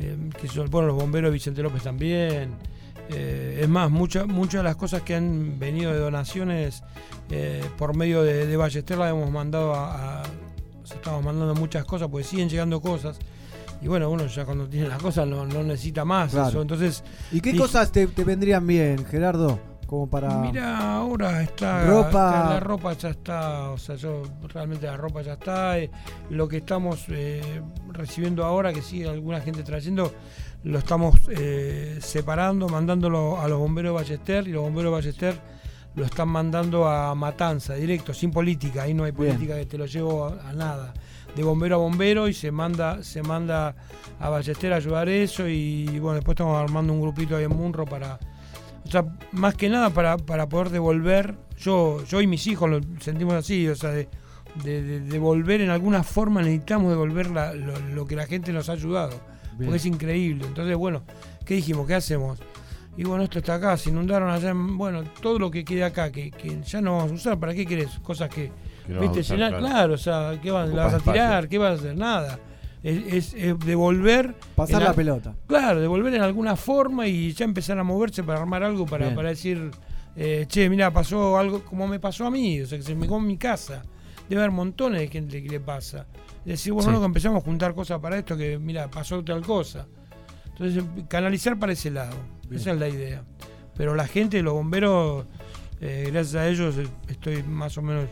eh, 0.00 0.16
que 0.40 0.48
son, 0.48 0.68
bueno, 0.68 0.88
los 0.88 0.96
bomberos 0.96 1.30
de 1.30 1.34
Vicente 1.34 1.62
López 1.62 1.82
también. 1.82 2.56
Eh, 3.10 3.60
es 3.62 3.68
más, 3.68 3.90
muchas 3.90 4.26
muchas 4.26 4.60
de 4.60 4.64
las 4.64 4.76
cosas 4.76 5.02
que 5.02 5.14
han 5.14 5.58
venido 5.58 5.92
de 5.92 5.98
donaciones 5.98 6.82
por 7.78 7.96
medio 7.96 8.22
de, 8.22 8.46
de 8.46 8.56
Ballester 8.56 8.98
las 8.98 9.10
hemos 9.10 9.30
mandado 9.30 9.74
a, 9.74 10.13
estamos 11.04 11.22
mandando 11.22 11.54
muchas 11.54 11.84
cosas, 11.84 12.08
porque 12.08 12.24
siguen 12.26 12.48
llegando 12.48 12.80
cosas. 12.80 13.18
Y 13.82 13.88
bueno, 13.88 14.08
uno 14.08 14.26
ya 14.26 14.46
cuando 14.46 14.66
tiene 14.66 14.88
las 14.88 15.02
cosas 15.02 15.26
no, 15.28 15.44
no 15.44 15.62
necesita 15.62 16.02
más 16.06 16.30
Claro. 16.32 16.48
eso. 16.48 16.62
Entonces, 16.62 17.04
¿Y 17.30 17.40
qué 17.42 17.50
y- 17.50 17.58
cosas 17.58 17.92
te, 17.92 18.06
te 18.06 18.24
vendrían 18.24 18.66
bien, 18.66 19.04
Gerardo? 19.04 19.60
Como 19.86 20.08
para. 20.08 20.38
Mira, 20.38 20.94
ahora 20.96 21.42
está. 21.42 21.84
Ropa. 21.86 22.06
está- 22.08 22.50
la 22.54 22.60
ropa 22.60 22.92
ya 22.94 23.10
está. 23.10 23.70
O 23.70 23.76
sea, 23.78 23.96
yo 23.96 24.22
realmente 24.48 24.86
la 24.86 24.96
ropa 24.96 25.20
ya 25.20 25.34
está. 25.34 25.78
eh, 25.78 25.90
lo 26.30 26.48
que 26.48 26.56
estamos 26.56 27.04
eh, 27.10 27.60
recibiendo 27.92 28.46
ahora, 28.46 28.72
que 28.72 28.80
sigue 28.80 29.06
alguna 29.06 29.42
gente 29.42 29.62
trayendo, 29.62 30.10
lo 30.62 30.78
estamos 30.78 31.16
eh, 31.28 31.98
separando, 32.00 32.66
mandándolo 32.70 33.38
a 33.38 33.46
los 33.46 33.58
bomberos 33.58 33.90
de 33.92 34.02
Ballester 34.02 34.48
y 34.48 34.52
los 34.52 34.62
bomberos 34.62 34.90
de 34.90 34.94
Ballester 34.96 35.53
lo 35.96 36.04
están 36.04 36.28
mandando 36.28 36.86
a 36.88 37.14
Matanza, 37.14 37.74
directo, 37.74 38.12
sin 38.14 38.30
política. 38.30 38.82
Ahí 38.82 38.94
no 38.94 39.04
hay 39.04 39.12
Bien. 39.12 39.28
política 39.34 39.56
que 39.56 39.66
te 39.66 39.78
lo 39.78 39.86
llevo 39.86 40.26
a, 40.26 40.50
a 40.50 40.52
nada. 40.52 40.92
De 41.36 41.42
bombero 41.42 41.76
a 41.76 41.78
bombero 41.78 42.28
y 42.28 42.34
se 42.34 42.50
manda, 42.52 43.02
se 43.02 43.22
manda 43.22 43.74
a 44.20 44.28
Ballester 44.28 44.72
a 44.72 44.76
ayudar 44.76 45.08
eso. 45.08 45.48
Y 45.48 45.86
bueno, 46.00 46.14
después 46.16 46.34
estamos 46.34 46.56
armando 46.60 46.92
un 46.92 47.00
grupito 47.00 47.36
ahí 47.36 47.44
en 47.44 47.56
Munro 47.56 47.84
para. 47.84 48.18
O 48.86 48.90
sea, 48.90 49.04
más 49.32 49.54
que 49.54 49.68
nada 49.68 49.90
para, 49.90 50.16
para 50.16 50.48
poder 50.48 50.70
devolver. 50.70 51.34
Yo, 51.58 52.04
yo 52.04 52.20
y 52.20 52.26
mis 52.26 52.46
hijos 52.48 52.68
lo 52.68 52.80
sentimos 53.00 53.34
así, 53.34 53.66
o 53.68 53.74
sea, 53.76 53.90
de, 53.90 54.08
de- 54.64 54.82
de 54.82 55.00
devolver 55.00 55.60
en 55.60 55.70
alguna 55.70 56.02
forma 56.02 56.42
necesitamos 56.42 56.90
devolver 56.90 57.30
la- 57.30 57.54
lo, 57.54 57.78
lo 57.78 58.04
que 58.06 58.16
la 58.16 58.26
gente 58.26 58.52
nos 58.52 58.68
ha 58.68 58.72
ayudado. 58.72 59.20
Bien. 59.56 59.66
Porque 59.66 59.76
es 59.76 59.86
increíble. 59.86 60.46
Entonces, 60.46 60.76
bueno, 60.76 61.02
¿qué 61.46 61.54
dijimos? 61.54 61.86
¿Qué 61.86 61.94
hacemos? 61.94 62.38
Y 62.96 63.04
bueno, 63.04 63.24
esto 63.24 63.38
está 63.40 63.54
acá, 63.56 63.76
se 63.76 63.90
inundaron 63.90 64.30
allá, 64.30 64.50
en- 64.50 64.78
bueno, 64.78 65.02
todo 65.20 65.38
lo 65.38 65.50
que 65.50 65.64
quede 65.64 65.82
acá, 65.84 66.12
que, 66.12 66.30
que 66.30 66.60
ya 66.62 66.80
no 66.80 66.96
vamos 66.98 67.12
a 67.12 67.14
usar, 67.14 67.38
¿para 67.40 67.52
qué 67.54 67.66
querés? 67.66 67.98
Cosas 68.02 68.28
que, 68.28 68.52
Que 68.86 68.92
no 68.92 69.00
vamos 69.00 69.16
viste, 69.16 69.18
a 69.18 69.22
usar, 69.22 69.36
llenar, 69.36 69.50
claro. 69.58 69.66
claro. 69.74 69.94
o 69.94 69.98
sea, 69.98 70.40
¿qué 70.40 70.50
vas, 70.52 70.66
Ocupa 70.68 70.76
la 70.76 70.84
vas 70.84 70.94
a 70.94 70.96
espacio. 70.98 71.12
tirar? 71.22 71.48
¿Qué 71.48 71.58
vas 71.58 71.70
a 71.70 71.74
hacer? 71.74 71.96
Nada. 71.96 72.38
Es, 72.84 73.02
es- 73.14 73.34
es 73.34 73.58
devolver. 73.60 74.34
Pasar 74.54 74.82
la 74.82 74.92
pelota. 74.92 75.34
Claro, 75.48 75.80
devolver 75.80 76.14
en 76.14 76.22
alguna 76.22 76.54
forma 76.54 77.06
y 77.08 77.32
ya 77.32 77.44
empezar 77.44 77.78
a 77.78 77.82
moverse 77.82 78.22
para 78.22 78.40
armar 78.40 78.62
algo, 78.62 78.86
para, 78.86 79.06
Bien. 79.06 79.16
para 79.16 79.30
decir, 79.30 79.70
eh, 80.16 80.44
che, 80.46 80.68
mira, 80.70 80.92
pasó 80.92 81.36
algo 81.38 81.64
como 81.64 81.88
me 81.88 81.98
pasó 81.98 82.26
a 82.26 82.30
mí, 82.30 82.60
o 82.60 82.66
sea, 82.66 82.78
que 82.78 82.84
se 82.84 82.94
me 82.94 83.06
come 83.08 83.22
en 83.22 83.26
mi 83.28 83.38
casa. 83.38 83.82
Debe 84.28 84.42
haber 84.42 84.52
montones 84.52 85.00
de 85.00 85.08
gente 85.08 85.42
que 85.42 85.48
le 85.48 85.60
pasa. 85.60 86.06
Decir, 86.44 86.72
bueno, 86.72 86.90
Sí. 86.90 86.94
no, 86.94 87.00
que 87.00 87.06
empezamos 87.06 87.42
a 87.42 87.44
juntar 87.44 87.74
cosas 87.74 87.98
para 88.00 88.18
esto, 88.18 88.36
que 88.36 88.58
mira, 88.58 88.88
pasó 88.88 89.24
tal 89.24 89.42
cosa. 89.42 89.86
Entonces, 90.56 90.84
canalizar 91.08 91.58
para 91.58 91.72
ese 91.72 91.90
lado. 91.90 92.16
Bien. 92.48 92.60
Esa 92.60 92.72
es 92.72 92.78
la 92.78 92.88
idea. 92.88 93.24
Pero 93.76 93.94
la 93.94 94.06
gente, 94.06 94.40
los 94.42 94.54
bomberos, 94.54 95.26
eh, 95.80 96.08
gracias 96.12 96.34
a 96.36 96.48
ellos 96.48 96.76
eh, 96.78 96.86
estoy 97.08 97.42
más 97.42 97.76
o 97.76 97.82
menos 97.82 98.08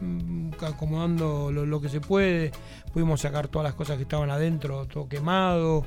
mm, 0.00 0.50
acomodando 0.62 1.50
lo, 1.50 1.64
lo 1.64 1.80
que 1.80 1.88
se 1.88 2.00
puede. 2.00 2.52
Pudimos 2.92 3.20
sacar 3.22 3.48
todas 3.48 3.64
las 3.64 3.74
cosas 3.74 3.96
que 3.96 4.02
estaban 4.02 4.30
adentro, 4.30 4.86
todo 4.86 5.08
quemado. 5.08 5.86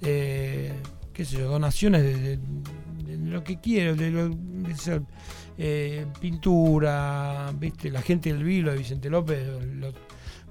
Eh, 0.00 0.72
qué 1.12 1.24
sé 1.24 1.36
yo, 1.38 1.48
donaciones 1.50 2.02
de, 2.02 2.14
de- 2.16 2.38
de 3.04 3.16
lo 3.30 3.42
que 3.44 3.60
quiero, 3.60 3.94
de, 3.96 4.10
lo- 4.10 4.28
de 4.30 4.72
esa, 4.72 5.00
eh, 5.58 6.06
pintura, 6.20 7.50
viste, 7.58 7.90
la 7.90 8.00
gente 8.02 8.32
del 8.32 8.44
Vilo 8.44 8.70
de 8.70 8.78
Vicente 8.78 9.10
López, 9.10 9.46
los- 9.74 9.94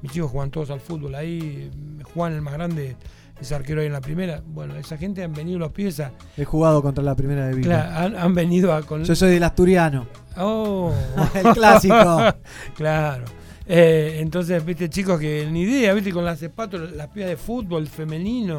mis 0.01 0.15
hijos 0.15 0.29
juegan 0.31 0.51
todos 0.51 0.69
al 0.69 0.79
fútbol 0.81 1.15
ahí, 1.15 1.71
Juan 2.13 2.33
el 2.33 2.41
más 2.41 2.53
grande 2.53 2.95
es 3.39 3.51
arquero 3.51 3.81
ahí 3.81 3.87
en 3.87 3.93
la 3.93 4.01
primera. 4.01 4.41
Bueno, 4.45 4.75
esa 4.75 4.97
gente 4.97 5.23
han 5.23 5.33
venido 5.33 5.59
los 5.59 5.71
pies 5.71 5.99
a, 5.99 6.11
He 6.35 6.45
jugado 6.45 6.81
contra 6.81 7.03
la 7.03 7.15
primera 7.15 7.45
de 7.47 7.55
Villa. 7.55 7.67
claro, 7.67 7.97
han, 7.97 8.15
han 8.15 8.33
venido 8.33 8.73
a 8.73 8.81
con 8.83 9.03
Yo 9.03 9.15
soy 9.15 9.31
del 9.31 9.43
Asturiano. 9.43 10.07
Oh. 10.37 10.91
El 11.33 11.53
clásico. 11.53 12.23
claro. 12.75 13.25
Eh, 13.65 14.17
entonces, 14.21 14.63
viste, 14.65 14.89
chicos 14.89 15.19
que 15.19 15.47
ni 15.51 15.63
idea, 15.63 15.93
viste, 15.93 16.11
con 16.13 16.23
las 16.23 16.39
zapatos, 16.39 16.91
las 16.93 17.07
pibas 17.09 17.29
de 17.29 17.37
fútbol 17.37 17.87
femenino. 17.87 18.57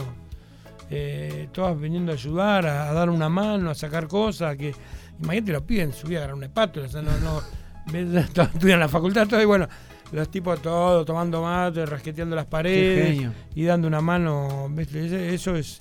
eh, 0.91 1.49
todas 1.53 1.79
viniendo 1.79 2.13
a 2.13 2.15
ayudar, 2.15 2.67
a, 2.67 2.89
a 2.91 2.93
dar 2.93 3.11
una 3.11 3.29
mano, 3.29 3.71
a 3.71 3.75
sacar 3.75 4.07
cosas, 4.07 4.57
que 4.57 4.75
imagínate 5.23 5.53
los 5.53 5.63
piden, 5.63 5.93
subí 5.93 6.15
a 6.15 6.19
agarrar 6.19 6.37
una 6.37 6.47
espátula, 6.47 6.87
o 6.87 6.89
sea, 6.89 7.03
no, 7.03 7.11
no, 7.19 7.43
estudian 8.43 8.75
en 8.75 8.81
la 8.81 8.89
facultad, 8.89 9.27
todo 9.27 9.41
y 9.41 9.45
bueno, 9.45 9.67
los 10.13 10.29
tipos 10.31 10.61
todos 10.63 11.05
tomando 11.05 11.43
mate, 11.43 11.85
rasqueteando 11.87 12.35
las 12.35 12.47
paredes 12.47 13.31
y 13.55 13.65
dando 13.65 13.89
una 13.89 14.01
mano, 14.01 14.69
¿viste? 14.71 15.35
Eso 15.35 15.57
es, 15.57 15.79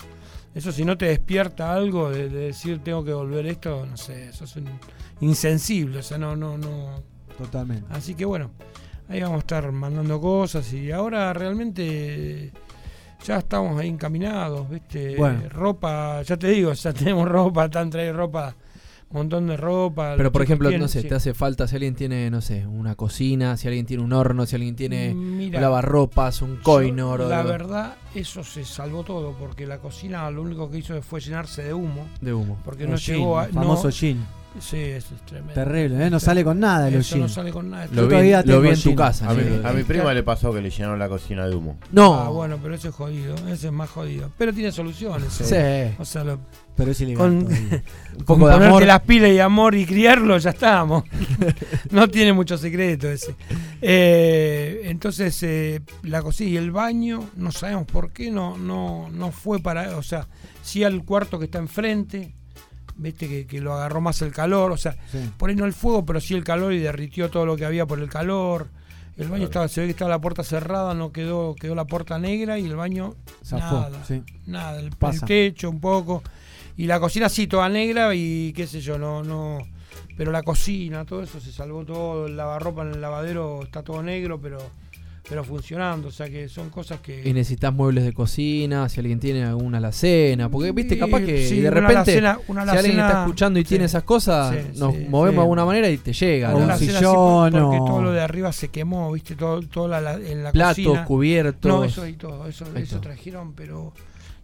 eso 0.54 0.72
si 0.72 0.84
no 0.84 0.96
te 0.98 1.06
despierta 1.06 1.72
algo 1.72 2.10
de, 2.10 2.28
de 2.28 2.40
decir 2.46 2.80
tengo 2.82 3.04
que 3.04 3.12
volver 3.12 3.46
esto, 3.46 3.86
no 3.86 3.96
sé, 3.96 4.28
eso 4.28 4.44
es 4.44 4.56
un 4.56 4.68
insensible, 5.20 6.00
o 6.00 6.02
sea, 6.02 6.18
no, 6.18 6.36
no, 6.36 6.58
no. 6.58 7.02
Totalmente. 7.36 7.86
Así 7.90 8.14
que 8.14 8.24
bueno, 8.24 8.50
ahí 9.08 9.20
vamos 9.20 9.36
a 9.36 9.40
estar 9.40 9.72
mandando 9.72 10.20
cosas 10.20 10.72
y 10.72 10.90
ahora 10.90 11.32
realmente 11.32 12.52
ya 13.24 13.38
estamos 13.38 13.80
ahí 13.80 13.88
encaminados, 13.88 14.68
¿viste? 14.68 15.16
Bueno. 15.16 15.48
Ropa, 15.48 16.22
ya 16.22 16.36
te 16.36 16.48
digo, 16.48 16.72
ya 16.72 16.92
tenemos 16.92 17.28
ropa, 17.28 17.66
están 17.66 17.90
trayendo 17.90 18.18
ropa, 18.18 18.54
montón 19.10 19.46
de 19.46 19.56
ropa. 19.56 20.14
Pero 20.16 20.30
por 20.32 20.42
ejemplo, 20.42 20.70
no 20.76 20.88
sé, 20.88 21.02
sí. 21.02 21.08
te 21.08 21.14
hace 21.14 21.34
falta 21.34 21.66
si 21.66 21.76
alguien 21.76 21.94
tiene, 21.94 22.30
no 22.30 22.40
sé, 22.40 22.66
una 22.66 22.94
cocina, 22.94 23.56
si 23.56 23.66
alguien 23.68 23.86
tiene 23.86 24.02
un 24.02 24.12
horno, 24.12 24.46
si 24.46 24.56
alguien 24.56 24.76
tiene 24.76 25.14
Mira, 25.14 25.58
un 25.58 25.62
lavarropas, 25.62 26.42
un 26.42 26.56
coinor. 26.56 27.22
o 27.22 27.28
La 27.28 27.40
algo 27.40 27.50
verdad, 27.50 27.96
eso 28.14 28.44
se 28.44 28.64
salvó 28.64 29.04
todo, 29.04 29.32
porque 29.38 29.66
la 29.66 29.78
cocina 29.78 30.30
lo 30.30 30.42
único 30.42 30.70
que 30.70 30.78
hizo 30.78 31.00
fue 31.02 31.20
llenarse 31.20 31.62
de 31.62 31.74
humo, 31.74 32.06
De 32.20 32.32
humo. 32.34 32.58
porque 32.64 32.86
no 32.86 32.96
jean, 32.96 33.18
llegó 33.18 33.38
a... 33.38 33.46
el 33.46 33.52
famoso 33.52 33.88
no. 33.88 34.38
Sí, 34.60 34.78
eso 34.78 35.14
es 35.14 35.22
tremendo. 35.26 35.54
Terrible, 35.54 36.06
¿eh? 36.06 36.10
No 36.10 36.18
sale 36.18 36.42
con 36.42 36.58
nada 36.58 36.90
los 36.90 37.06
Eso 37.06 37.16
no 37.18 37.28
sale 37.28 37.52
con 37.52 37.70
nada. 37.70 37.86
Lo 37.92 38.08
vi, 38.08 38.32
lo 38.44 38.64
en 38.64 38.80
tu 38.80 38.94
casa. 38.94 39.30
A 39.30 39.34
mi, 39.34 39.42
negro. 39.44 39.68
a 39.68 39.72
mi 39.72 39.84
prima 39.84 40.12
le 40.14 40.22
pasó 40.22 40.52
que 40.52 40.60
le 40.60 40.70
llenaron 40.70 40.98
la 40.98 41.08
cocina 41.08 41.46
de 41.46 41.54
humo. 41.54 41.78
No. 41.92 42.14
Ah, 42.14 42.28
bueno, 42.30 42.58
pero 42.60 42.74
eso 42.74 42.88
es 42.88 42.94
jodido, 42.94 43.34
eso 43.48 43.66
es 43.68 43.72
más 43.72 43.90
jodido. 43.90 44.32
Pero 44.38 44.52
tiene 44.52 44.72
soluciones. 44.72 45.32
Sí. 45.32 45.44
¿eh? 45.54 45.94
O 45.98 46.04
sea, 46.04 46.24
lo- 46.24 46.40
Pero 46.78 46.92
es 46.92 47.00
ilegal. 47.02 47.18
Con-. 47.18 47.46
Un 48.18 48.24
con 48.24 48.40
de 48.40 48.54
amor. 48.54 48.86
las 48.86 49.00
pilas 49.00 49.30
y 49.30 49.40
amor 49.40 49.74
y 49.74 49.84
criarlo, 49.84 50.38
ya 50.38 50.50
estamos. 50.50 51.04
no 51.90 52.08
tiene 52.08 52.32
mucho 52.32 52.56
secreto 52.56 53.10
ese. 53.10 53.34
Eh, 53.82 54.82
entonces, 54.84 55.42
eh, 55.42 55.82
la 56.04 56.22
cocina 56.22 56.50
y 56.50 56.56
el 56.56 56.70
baño, 56.70 57.30
no 57.36 57.52
sabemos 57.52 57.84
por 57.86 58.12
qué, 58.12 58.30
no, 58.30 58.56
no, 58.56 59.10
no 59.10 59.32
fue 59.32 59.58
para. 59.58 59.96
O 59.96 60.02
sea, 60.02 60.28
sí 60.62 60.84
al 60.84 61.04
cuarto 61.04 61.38
que 61.38 61.46
está 61.46 61.58
enfrente, 61.58 62.34
viste 62.96 63.28
que, 63.28 63.46
que 63.46 63.60
lo 63.60 63.74
agarró 63.74 64.00
más 64.00 64.22
el 64.22 64.32
calor, 64.32 64.70
o 64.72 64.76
sea, 64.76 64.96
Sí. 65.10 65.18
por 65.36 65.50
ahí 65.50 65.56
no 65.56 65.64
el 65.66 65.72
fuego, 65.72 66.06
pero 66.06 66.20
sí 66.20 66.34
el 66.34 66.44
calor 66.44 66.72
y 66.72 66.78
derritió 66.78 67.28
todo 67.28 67.44
lo 67.44 67.56
que 67.56 67.64
había 67.64 67.86
por 67.86 67.98
el 67.98 68.08
calor. 68.08 68.68
El 69.16 69.28
baño 69.28 69.44
estaba, 69.46 69.66
se 69.66 69.80
ve 69.80 69.88
que 69.88 69.90
estaba 69.90 70.10
la 70.10 70.20
puerta 70.20 70.44
cerrada, 70.44 70.94
no 70.94 71.10
quedó, 71.10 71.56
quedó 71.56 71.74
la 71.74 71.86
puerta 71.86 72.20
negra 72.20 72.56
y 72.60 72.66
el 72.66 72.76
baño 72.76 73.16
Zafó, 73.44 73.80
nada, 73.80 74.04
sí. 74.06 74.22
nada, 74.46 74.78
el, 74.78 74.90
techo 75.26 75.70
un 75.70 75.80
poco. 75.80 76.22
Y 76.78 76.86
la 76.86 76.98
cocina 76.98 77.28
sí, 77.28 77.46
toda 77.46 77.68
negra 77.68 78.14
y 78.14 78.52
qué 78.54 78.66
sé 78.66 78.80
yo, 78.80 78.98
no, 78.98 79.22
no. 79.22 79.58
Pero 80.16 80.32
la 80.32 80.42
cocina, 80.42 81.04
todo 81.04 81.22
eso 81.22 81.38
se 81.40 81.52
salvó 81.52 81.84
todo, 81.84 82.26
el 82.26 82.36
lavarropa 82.36 82.82
en 82.82 82.92
el 82.94 83.00
lavadero 83.00 83.62
está 83.62 83.82
todo 83.82 84.02
negro, 84.02 84.40
pero, 84.40 84.58
pero 85.28 85.44
funcionando. 85.44 86.08
O 86.08 86.10
sea 86.10 86.28
que 86.28 86.48
son 86.48 86.70
cosas 86.70 87.00
que. 87.00 87.22
Y 87.28 87.32
necesitas 87.32 87.72
muebles 87.72 88.04
de 88.04 88.12
cocina, 88.12 88.88
si 88.88 88.98
alguien 89.00 89.20
tiene 89.20 89.44
alguna 89.44 89.78
alacena. 89.78 90.48
Porque, 90.48 90.72
viste, 90.72 90.98
capaz 90.98 91.20
que 91.20 91.46
sí, 91.46 91.60
de 91.60 91.68
una 91.68 91.80
repente, 91.80 92.18
alacena- 92.18 92.38
una 92.48 92.64
si 92.70 92.76
alguien 92.76 92.98
está 93.00 93.20
escuchando 93.22 93.58
y 93.58 93.62
sí. 93.62 93.68
tiene 93.70 93.84
esas 93.84 94.02
cosas, 94.04 94.54
Sí, 94.54 94.78
nos 94.78 94.94
sí, 94.94 95.06
movemos 95.08 95.30
sí. 95.32 95.36
de 95.36 95.42
alguna 95.42 95.64
manera 95.64 95.88
y 95.90 95.98
te 95.98 96.12
llega. 96.12 96.54
Un 96.54 96.76
sillón 96.78 97.52
porque 97.52 97.78
todo 97.78 98.02
lo 98.02 98.12
de 98.12 98.20
arriba 98.20 98.52
se 98.52 98.68
quemó, 98.68 99.12
viste, 99.12 99.34
todo, 99.36 99.60
todo 99.62 99.86
la, 99.88 100.00
la- 100.00 100.14
en 100.14 100.42
la 100.44 100.52
Platos, 100.52 100.76
cocina. 100.84 101.04
cubiertos. 101.04 101.68
No, 101.72 101.84
eso 101.84 102.06
y 102.06 102.12
todo, 102.14 102.46
eso, 102.48 102.64
eso 102.76 102.90
todo. 102.96 103.00
trajeron, 103.00 103.52
pero 103.52 103.92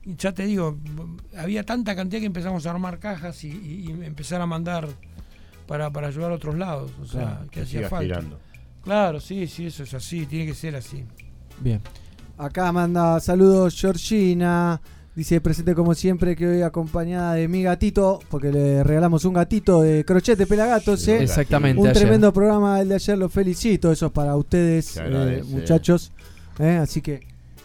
ya 0.07 0.33
te 0.33 0.45
digo, 0.45 0.77
había 1.37 1.65
tanta 1.65 1.95
cantidad 1.97 2.21
que 2.21 2.27
empezamos 2.27 2.67
a 2.67 2.71
armar 2.71 2.99
cajas 2.99 3.43
y, 3.45 3.49
y- 3.49 3.87
y 3.89 4.05
empezar 4.05 4.41
a 4.41 4.47
mandar 4.47 4.89
para, 5.67 5.91
para 5.91 6.09
ayudar 6.09 6.31
a 6.31 6.35
otros 6.35 6.57
lados. 6.57 6.91
O 7.03 7.07
sea, 7.07 7.41
que 7.51 7.61
Que 7.61 7.61
hacía 7.63 7.89
falta. 7.89 8.05
girando. 8.17 8.39
Claro, 8.83 9.19
sí, 9.21 9.47
sí, 9.47 9.67
eso 9.67 9.83
es 9.85 9.95
así, 9.95 10.27
tiene 10.27 10.47
que 10.47 10.55
ser 10.55 10.77
así. 10.77 11.05
Bien. 11.61 11.81
Acá 12.37 12.71
manda 12.73 13.19
saludos 13.21 13.81
Georgina. 13.81 14.81
Dice 15.17 15.41
presente 15.41 15.77
como 15.77 15.95
siempre 15.95 16.35
que 16.35 16.45
hoy 16.49 16.63
acompañada 16.63 17.35
de 17.35 17.47
mi 17.47 17.63
gatito, 17.63 18.19
porque 18.29 18.51
le 18.51 18.83
regalamos 18.83 19.25
un 19.25 19.35
gatito 19.35 19.81
de 19.81 20.05
crochet 20.05 20.45
pelagatos. 20.49 21.07
¿eh? 21.07 21.23
Exactamente. 21.23 21.81
Un 21.81 21.87
ayer. 21.87 22.03
tremendo 22.03 22.33
programa 22.33 22.81
el 22.81 22.89
de 22.89 22.97
ayer, 22.97 23.17
los 23.17 23.33
felicito. 23.33 23.93
Eso 23.93 24.07
es 24.07 24.13
para 24.13 24.35
ustedes, 24.37 24.97
eh, 24.97 25.45
muchachos. 25.47 26.11
¿eh? 26.59 26.79
Así 26.83 27.01
que, 27.01 27.21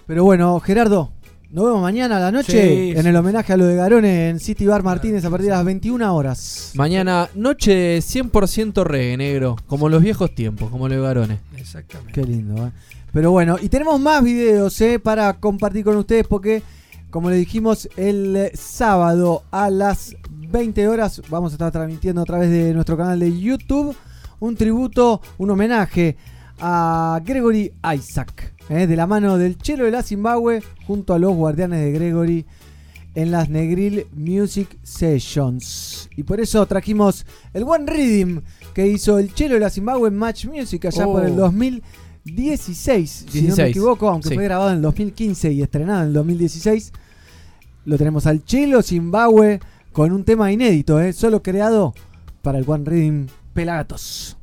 pero 0.05 0.23
bueno, 0.23 0.59
Gerardo, 0.59 1.11
nos 1.51 1.65
vemos 1.65 1.81
mañana 1.81 2.17
a 2.17 2.19
la 2.19 2.31
noche 2.31 2.51
Sí, 2.51 2.97
en 2.97 3.07
el 3.07 3.15
homenaje 3.15 3.53
a 3.53 3.57
lo 3.57 3.65
de 3.65 3.75
Garone 3.75 4.29
en 4.29 4.39
City 4.39 4.65
Bar 4.65 4.83
Martínez 4.83 5.25
a 5.25 5.29
partir 5.29 5.47
de 5.47 5.55
las 5.55 5.65
21 5.65 6.15
horas. 6.15 6.71
Mañana, 6.75 7.29
noche 7.35 7.99
100% 7.99 8.83
reggae, 8.83 9.17
negro. 9.17 9.55
Como 9.67 9.89
los 9.89 10.01
viejos 10.01 10.33
tiempos, 10.35 10.69
como 10.69 10.87
los 10.87 11.01
garones. 11.01 11.39
Exactamente. 11.57 12.13
Qué 12.13 12.27
lindo, 12.27 12.67
¿eh? 12.67 12.71
Pero 13.11 13.31
bueno, 13.31 13.57
y 13.59 13.69
tenemos 13.69 13.99
más 13.99 14.23
videos 14.23 14.79
¿eh? 14.81 14.99
para 14.99 15.33
compartir 15.33 15.83
con 15.83 15.97
ustedes 15.97 16.27
porque, 16.27 16.61
como 17.09 17.29
le 17.29 17.37
dijimos, 17.37 17.89
el 17.97 18.51
sábado 18.53 19.43
a 19.49 19.71
las 19.71 20.15
20 20.29 20.87
horas 20.87 21.21
vamos 21.29 21.51
a 21.51 21.55
estar 21.55 21.71
transmitiendo 21.71 22.21
a 22.21 22.25
través 22.25 22.51
de 22.51 22.73
nuestro 22.73 22.95
canal 22.95 23.19
de 23.19 23.39
YouTube 23.39 23.95
un 24.39 24.55
tributo, 24.55 25.21
un 25.37 25.49
homenaje 25.51 26.17
a 26.59 27.21
Gregory 27.23 27.71
Isaac, 27.95 28.53
¿eh? 28.69 28.87
de 28.87 28.95
la 28.95 29.07
mano 29.07 29.37
del 29.37 29.57
Chelo 29.57 29.85
de 29.85 29.91
la 29.91 30.03
Zimbabue 30.03 30.61
junto 30.87 31.13
a 31.13 31.19
los 31.19 31.35
guardianes 31.35 31.79
de 31.81 31.91
Gregory 31.91 32.45
en 33.15 33.31
las 33.31 33.49
Negril 33.49 34.05
Music 34.15 34.77
Sessions. 34.83 36.09
Y 36.15 36.23
por 36.23 36.39
eso 36.39 36.65
trajimos 36.65 37.25
el 37.53 37.63
One 37.63 37.91
Rhythm 37.91 38.41
que 38.73 38.87
hizo 38.87 39.17
el 39.19 39.33
Chelo 39.33 39.55
de 39.55 39.59
la 39.61 39.69
Zimbabue 39.69 40.07
en 40.09 40.15
Match 40.15 40.45
Music 40.45 40.85
allá 40.85 41.07
Oh. 41.07 41.13
por 41.13 41.25
el 41.25 41.35
2016, 41.35 43.25
si 43.29 43.41
no 43.41 43.41
me 43.41 43.47
16, 43.47 43.69
equivoco, 43.69 44.09
aunque 44.09 44.29
sí. 44.29 44.35
fue 44.35 44.43
grabado 44.43 44.69
en 44.69 44.77
el 44.77 44.81
2015 44.83 45.51
y 45.51 45.61
estrenado 45.61 46.01
en 46.01 46.07
el 46.09 46.13
2016. 46.13 46.93
Lo 47.85 47.97
tenemos 47.97 48.25
al 48.27 48.43
Chelo 48.45 48.81
Zimbabue 48.81 49.59
con 49.91 50.11
un 50.11 50.23
tema 50.23 50.51
inédito, 50.51 50.99
¿eh? 50.99 51.11
solo 51.13 51.41
creado 51.41 51.93
para 52.41 52.59
el 52.59 52.65
One 52.67 52.85
Rhythm 52.85 53.27
Pelagatos. 53.53 54.37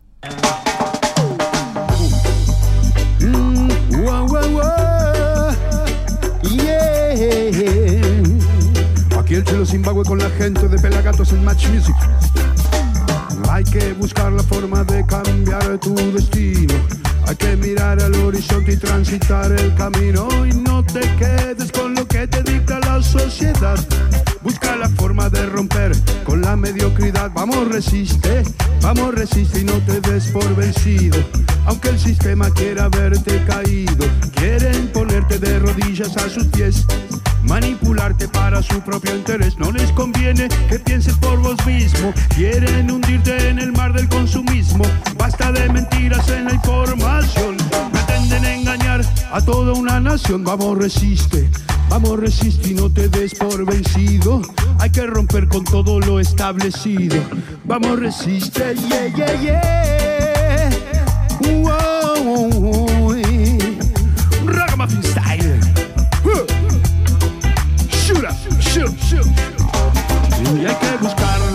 Aquí 9.18 9.34
el 9.34 9.44
chelo 9.44 9.66
Zimbabue 9.66 10.04
con 10.04 10.18
la 10.18 10.30
gente 10.30 10.68
de 10.68 10.78
Pelagatos 10.78 11.32
en 11.32 11.44
Match 11.44 11.68
Music. 11.68 11.96
Hay 13.50 13.64
que 13.64 13.92
buscar 13.94 14.32
la 14.32 14.42
forma 14.42 14.84
de 14.84 15.04
cambiar 15.06 15.78
tu 15.78 15.94
destino. 16.12 16.74
Hay 17.26 17.36
que 17.36 17.56
mirar 17.56 18.00
al 18.00 18.14
horizonte 18.14 18.74
y 18.74 18.76
transitar 18.76 19.50
el 19.50 19.74
camino. 19.74 20.28
Y 20.46 20.50
no 20.50 20.84
te 20.84 21.00
quedes 21.16 21.72
con 21.72 21.94
lo 21.94 22.06
que 22.06 22.26
te 22.28 22.42
dicta 22.42 22.78
la 22.80 23.02
sociedad. 23.02 23.78
Busca 24.46 24.76
la 24.76 24.88
forma 24.90 25.28
de 25.28 25.44
romper 25.44 25.90
con 26.22 26.40
la 26.40 26.54
mediocridad. 26.54 27.32
Vamos, 27.34 27.66
resiste, 27.66 28.44
vamos, 28.80 29.12
resiste 29.12 29.62
y 29.62 29.64
no 29.64 29.72
te 29.80 30.00
des 30.00 30.28
por 30.28 30.54
vencido. 30.54 31.18
Aunque 31.64 31.88
el 31.88 31.98
sistema 31.98 32.48
quiera 32.50 32.88
verte 32.88 33.42
caído, 33.44 34.06
quieren 34.36 34.86
ponerte 34.92 35.40
de 35.40 35.58
rodillas 35.58 36.16
a 36.16 36.30
sus 36.30 36.46
pies. 36.46 36.86
Manipularte 37.42 38.28
para 38.28 38.62
su 38.62 38.80
propio 38.82 39.16
interés 39.16 39.58
no 39.58 39.72
les 39.72 39.90
conviene 39.90 40.46
que 40.68 40.78
pienses 40.78 41.14
por 41.14 41.40
vos 41.40 41.56
mismo. 41.66 42.14
Quieren 42.36 42.88
hundirte 42.88 43.48
en 43.48 43.58
el 43.58 43.72
mar 43.72 43.94
del 43.94 44.08
consumismo. 44.08 44.84
Basta 45.18 45.50
de 45.50 45.68
mentiras 45.70 46.28
en 46.28 46.44
la 46.44 46.54
información. 46.54 47.56
Engañar 48.44 49.00
a 49.32 49.40
toda 49.40 49.72
una 49.72 50.00
nación. 50.00 50.44
Vamos, 50.44 50.78
resiste, 50.78 51.48
vamos, 51.88 52.18
resiste 52.18 52.70
y 52.70 52.74
no 52.74 52.90
te 52.90 53.08
des 53.08 53.34
por 53.34 53.64
vencido. 53.64 54.42
Hay 54.78 54.90
que 54.90 55.06
romper 55.06 55.48
con 55.48 55.64
todo 55.64 56.00
lo 56.00 56.20
establecido. 56.20 57.16
Vamos, 57.64 57.98
resiste, 57.98 58.74
yeah, 58.88 59.06
yeah, 59.08 59.40
yeah. 59.40 60.70
Wow, 61.62 62.85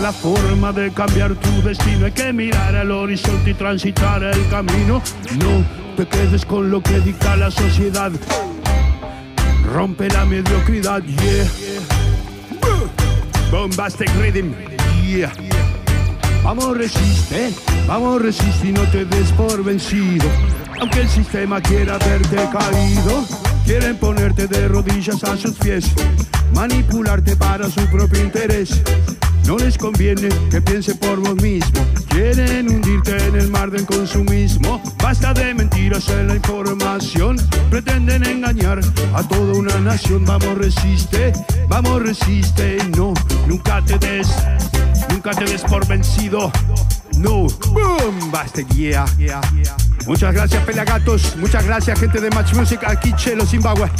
la 0.02 0.12
forma 0.12 0.72
de 0.72 0.90
cambiar 0.90 1.34
tu 1.36 1.62
destino. 1.62 2.06
Hay 2.06 2.12
que 2.12 2.32
mirar 2.32 2.74
al 2.74 2.90
horizonte 2.90 3.50
y 3.50 3.54
transitar 3.54 4.24
el 4.24 4.48
camino. 4.48 5.00
No 5.38 5.64
te 5.96 6.06
quedes 6.06 6.44
con 6.44 6.70
lo 6.70 6.82
que 6.82 6.98
dicta 7.00 7.36
la 7.36 7.50
sociedad. 7.50 8.10
Rompe 9.72 10.08
la 10.08 10.24
mediocridad, 10.24 11.02
yeah. 11.02 11.46
Bombastic 13.50 14.10
rhythm, 14.16 14.52
yeah. 15.06 15.32
Vamos, 16.42 16.76
resiste, 16.76 17.52
vamos, 17.86 18.20
resiste 18.20 18.68
y 18.68 18.72
no 18.72 18.82
te 18.90 19.04
des 19.04 19.30
por 19.32 19.62
vencido. 19.62 20.26
Aunque 20.80 21.02
el 21.02 21.08
sistema 21.08 21.60
quiera 21.60 21.96
verte 21.98 22.36
caído, 22.52 23.24
Quieren 23.64 23.96
ponerte 23.96 24.48
de 24.48 24.66
rodillas 24.66 25.22
a 25.22 25.36
sus 25.36 25.52
pies, 25.52 25.84
manipularte 26.52 27.36
para 27.36 27.70
su 27.70 27.86
propio 27.86 28.20
interés. 28.20 28.82
No 29.46 29.56
les 29.56 29.76
conviene 29.76 30.28
que 30.50 30.60
piense 30.60 30.94
por 30.94 31.20
vos 31.20 31.34
mismo. 31.36 31.84
Quieren 32.08 32.68
hundirte 32.68 33.16
en 33.26 33.36
el 33.36 33.50
mar 33.50 33.70
del 33.70 33.84
consumismo. 33.86 34.82
Basta 35.02 35.34
de 35.34 35.54
mentiras 35.54 36.08
en 36.10 36.28
la 36.28 36.36
información. 36.36 37.36
Pretenden 37.70 38.24
engañar 38.24 38.80
a 39.14 39.22
toda 39.26 39.54
una 39.58 39.78
nación. 39.80 40.24
Vamos, 40.24 40.58
resiste, 40.58 41.32
vamos, 41.68 42.02
resiste. 42.02 42.78
No, 42.96 43.14
nunca 43.46 43.82
te 43.84 43.98
des, 43.98 44.28
nunca 45.10 45.32
te 45.32 45.44
des 45.44 45.62
por 45.62 45.86
vencido. 45.86 46.52
No, 47.18 47.46
boom, 47.70 48.30
basta, 48.30 48.62
yeah. 48.74 49.04
Muchas 50.06 50.34
gracias, 50.34 50.64
Pelagatos. 50.64 51.36
Muchas 51.36 51.64
gracias, 51.64 51.98
gente 51.98 52.20
de 52.20 52.30
Match 52.30 52.54
Music, 52.54 52.80
aquí, 52.84 53.12
Chelo, 53.16 53.46
Zimbabue. 53.46 53.90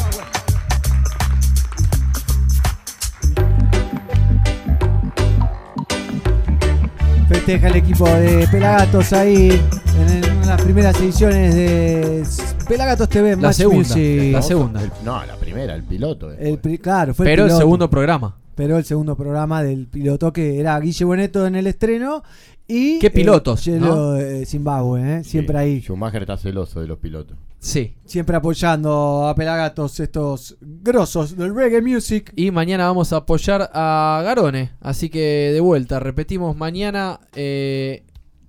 Festeja 7.45 7.69
el 7.69 7.77
equipo 7.77 8.09
de 8.09 8.47
Pelagatos 8.53 9.13
ahí 9.13 9.51
en, 9.99 10.25
en 10.25 10.47
las 10.47 10.63
primeras 10.63 11.01
ediciones 11.01 11.53
de 11.53 12.23
Pelagatos 12.69 13.09
TV 13.09 13.31
La 13.31 13.37
Match 13.37 13.57
segunda, 13.57 13.79
Music. 13.89 14.33
la 14.33 14.43
segunda. 14.43 14.81
El- 14.83 14.91
no, 15.05 15.27
la 15.27 15.35
primera, 15.37 15.75
el 15.75 15.83
piloto. 15.83 16.31
El 16.31 16.59
pri- 16.59 16.79
claro, 16.79 17.15
fue 17.15 17.27
el 17.27 17.33
Pero 17.33 17.43
el 17.43 17.49
piloto. 17.49 17.59
segundo 17.61 17.91
programa. 17.91 18.37
Pero 18.55 18.79
el 18.79 18.85
segundo 18.85 19.17
programa 19.17 19.61
del 19.63 19.89
piloto 19.89 20.33
que 20.33 20.61
era 20.61 20.79
Guille 20.79 21.05
Boneto 21.05 21.45
en 21.45 21.57
el 21.57 21.67
estreno 21.67 22.23
y 22.69 23.01
¿Qué 23.01 23.11
pilotos, 23.11 23.67
eh, 23.67 24.45
Zimbabue, 24.47 25.01
¿eh? 25.19 25.25
siempre 25.25 25.57
Sí, 25.59 25.61
ahí, 25.65 25.81
Schumacher 25.81 26.23
está 26.23 26.37
celoso 26.37 26.81
de 26.81 26.87
los 26.87 26.99
pilotos. 26.99 27.37
Sí. 27.65 27.95
siempre 28.05 28.37
apoyando 28.37 29.29
a 29.29 29.37
Pelagatos 29.37 30.01
estos 30.01 30.57
grosos 30.61 31.37
del 31.37 31.55
reggae 31.55 31.81
music. 31.81 32.33
Y 32.35 32.51
mañana 32.51 32.87
vamos 32.87 33.13
a 33.13 33.19
apoyar 33.19 33.71
a 33.73 34.21
Garone. 34.25 34.73
Así 34.81 35.09
que 35.09 35.51
de 35.53 35.61
vuelta, 35.61 36.01
repetimos 36.01 36.57
mañana 36.57 37.21
eh, 37.37 38.03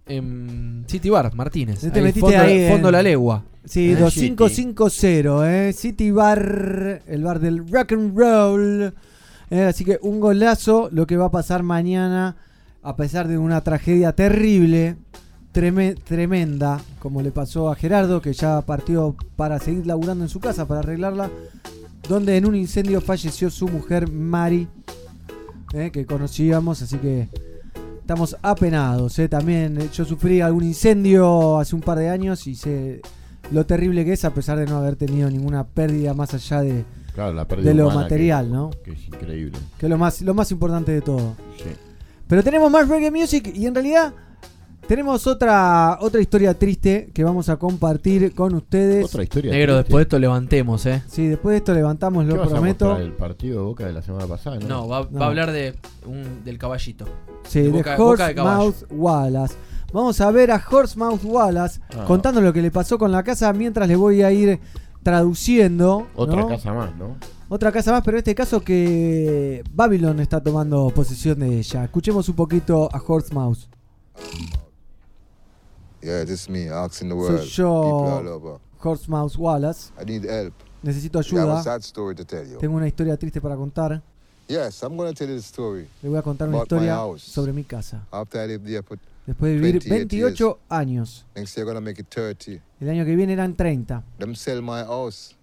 en 0.07 0.83
City 0.87 1.11
Bar, 1.11 1.33
Martínez. 1.35 1.79
Te 1.79 1.87
Ahí, 1.99 2.01
metiste 2.05 2.21
fondo, 2.21 2.39
ahí 2.39 2.67
fondo 2.69 2.87
en- 2.89 2.91
la 2.93 3.03
legua. 3.03 3.43
Sí, 3.65 3.91
Eh, 3.91 3.95
2550, 3.95 5.67
¿eh? 5.69 5.73
City 5.73 6.09
Bar, 6.11 7.03
el 7.07 7.23
bar 7.23 7.39
del 7.39 7.59
rock 7.71 7.93
and 7.93 8.17
roll. 8.17 8.93
Eh, 9.51 9.61
así 9.63 9.85
que 9.85 9.99
un 10.01 10.19
golazo 10.19 10.89
lo 10.91 11.05
que 11.05 11.17
va 11.17 11.25
a 11.25 11.31
pasar 11.31 11.61
mañana, 11.63 12.35
a 12.81 12.95
pesar 12.95 13.27
de 13.27 13.37
una 13.37 13.61
tragedia 13.61 14.13
terrible, 14.13 14.97
treme- 15.53 15.95
tremenda, 15.95 16.81
como 16.99 17.21
le 17.21 17.31
pasó 17.31 17.69
a 17.69 17.75
Gerardo, 17.75 18.21
que 18.21 18.33
ya 18.33 18.61
partió 18.61 19.15
para 19.35 19.59
seguir 19.59 19.85
laburando 19.87 20.23
en 20.25 20.29
su 20.29 20.39
casa, 20.39 20.67
para 20.67 20.79
arreglarla, 20.81 21.29
donde 22.09 22.35
en 22.37 22.45
un 22.45 22.55
incendio 22.55 22.99
falleció 23.01 23.49
su 23.49 23.67
mujer 23.67 24.11
Mari, 24.11 24.67
eh, 25.73 25.89
que 25.91 26.05
conocíamos, 26.05 26.81
así 26.81 26.97
que 26.97 27.29
estamos 27.99 28.35
apenados. 28.41 29.17
eh. 29.19 29.29
También 29.29 29.79
eh, 29.81 29.89
yo 29.93 30.05
sufrí 30.05 30.41
algún 30.41 30.63
incendio 30.65 31.57
hace 31.59 31.75
un 31.75 31.81
par 31.81 31.97
de 31.97 32.09
años 32.09 32.45
y 32.47 32.55
sé 32.55 33.01
lo 33.51 33.65
terrible 33.65 34.05
que 34.05 34.13
es, 34.13 34.25
a 34.25 34.33
pesar 34.33 34.57
de 34.59 34.65
no 34.65 34.77
haber 34.77 34.95
tenido 34.95 35.29
ninguna 35.29 35.63
pérdida 35.65 36.13
más 36.13 36.33
allá 36.33 36.61
de, 36.61 36.85
Claro, 37.13 37.33
la 37.33 37.47
pérdida 37.47 37.69
de 37.69 37.75
lo 37.75 37.89
material, 37.91 38.45
que- 38.47 38.51
¿no? 38.51 38.69
Que 38.83 38.91
es 38.93 39.07
increíble. 39.07 39.57
Que 39.77 39.85
es 39.85 39.89
lo 39.89 39.97
más, 39.97 40.21
lo 40.21 40.33
más 40.33 40.51
importante 40.51 40.91
de 40.91 41.01
todo. 41.01 41.35
Sí. 41.57 41.69
Pero 42.27 42.43
tenemos 42.43 42.71
más 42.71 42.87
reggae 42.87 43.11
music 43.11 43.51
y 43.53 43.65
en 43.67 43.75
realidad 43.75 44.13
tenemos 44.87 45.25
otra, 45.27 45.97
otra 46.01 46.21
historia 46.21 46.57
triste 46.57 47.09
que 47.13 47.23
vamos 47.23 47.49
a 47.49 47.57
compartir 47.57 48.33
con 48.35 48.53
ustedes. 48.55 49.05
Otra 49.05 49.23
historia. 49.23 49.51
Negro, 49.51 49.73
triste. 49.73 49.83
después 49.83 49.97
de 49.99 50.03
esto 50.03 50.19
levantemos, 50.19 50.85
¿eh? 50.85 51.03
Sí, 51.07 51.27
después 51.27 51.53
de 51.53 51.57
esto 51.57 51.73
levantamos, 51.73 52.25
¿Qué 52.25 52.29
lo 52.31 52.37
vas 52.37 52.47
a 52.47 52.51
prometo. 52.51 52.97
el 52.97 53.13
partido 53.13 53.59
de 53.59 53.65
Boca 53.65 53.85
de 53.85 53.93
la 53.93 54.01
semana 54.01 54.27
pasada, 54.27 54.57
¿no? 54.59 54.67
No, 54.67 54.87
va, 54.87 55.07
No. 55.09 55.19
va 55.19 55.25
a 55.25 55.29
hablar 55.29 55.51
de 55.51 55.75
un- 56.05 56.43
del 56.43 56.57
caballito. 56.57 57.05
Sí, 57.47 57.59
de 57.59 57.65
de, 57.65 57.71
boca- 57.71 57.97
boca 57.97 58.27
de. 58.33 58.39
Horsemouth 58.41 58.91
Wallace. 58.91 59.55
Vamos 59.91 60.19
a 60.21 60.31
ver 60.31 60.51
a 60.51 60.63
Horsemouth 60.69 61.23
Wallace 61.23 61.79
Ah. 61.97 62.05
contando 62.05 62.41
lo 62.41 62.51
que 62.51 62.61
le 62.61 62.71
pasó 62.71 62.97
con 62.97 63.11
la 63.11 63.23
casa 63.23 63.51
mientras 63.53 63.87
le 63.87 63.95
voy 63.95 64.21
a 64.23 64.31
ir 64.31 64.59
traduciendo. 65.03 66.07
Otra 66.15 66.41
¿no? 66.41 66.47
casa 66.47 66.73
más, 66.73 66.95
¿no? 66.95 67.15
Otra 67.49 67.71
casa 67.71 67.91
más, 67.91 68.01
pero 68.03 68.17
en 68.17 68.19
este 68.19 68.33
caso 68.33 68.61
que 68.61 69.63
Babylon 69.71 70.19
está 70.19 70.41
tomando 70.41 70.89
posesión 70.95 71.39
de 71.39 71.59
ella. 71.59 71.83
Escuchemos 71.83 72.27
un 72.29 72.35
poquito 72.35 72.89
a 72.91 73.01
Horsemouth. 73.05 73.59
Yeah, 76.03 76.25
this 76.25 76.41
is 76.41 76.49
me 76.49 76.67
asking 76.67 77.09
the 77.09 77.15
Soy 77.15 77.21
world. 77.21 77.57
yo. 77.57 77.81
People 77.83 78.11
all 78.11 78.27
over. 78.27 78.59
Horsemouth 78.79 79.37
Wallace. 79.37 79.91
I 79.97 80.03
need 80.03 80.25
help. 80.25 80.53
Necesito 80.83 81.19
I 81.19 81.23
have 81.23 81.49
a 81.49 81.53
ayuda. 81.53 81.63
sad 81.63 81.83
story 81.83 82.15
to 82.15 82.25
tell 82.25 82.45
you. 82.45 82.57
Tengo 82.59 82.75
una 82.75 82.87
historia 82.87 83.15
triste 83.15 83.39
para 83.39 83.55
contar. 83.55 84.01
Yes, 84.49 84.83
I'm 84.83 84.97
going 84.97 85.13
to 85.13 85.15
tell 85.15 85.29
you 85.29 85.37
the 85.37 85.41
story. 85.41 85.87
Le 86.01 86.09
voy 86.09 86.19
a 86.19 86.21
contar 86.21 86.49
una 86.49 86.57
historia 86.57 86.95
house. 86.95 87.23
sobre 87.23 87.53
mi 87.53 87.63
casa. 87.63 88.05
After 88.11 88.41
I 88.41 88.47
lived 88.47 88.65
there 88.65 88.83
for 88.83 88.99
Después 89.25 89.53
de 89.53 89.59
vivir 89.59 89.81
28 89.87 89.89
28 89.89 90.59
años. 90.67 91.25
next 91.33 91.55
year, 91.55 91.65
going 91.65 91.75
to 91.75 91.81
make 91.81 92.01
it 92.01 92.07
30. 92.09 92.61
El 92.81 92.89
año 92.89 93.05
que 93.05 93.15
viene 93.15 93.31
eran 93.31 93.55
30. 93.55 94.03
Them 94.19 94.35
sell 94.35 94.61
my 94.61 94.83
house. 94.83 95.35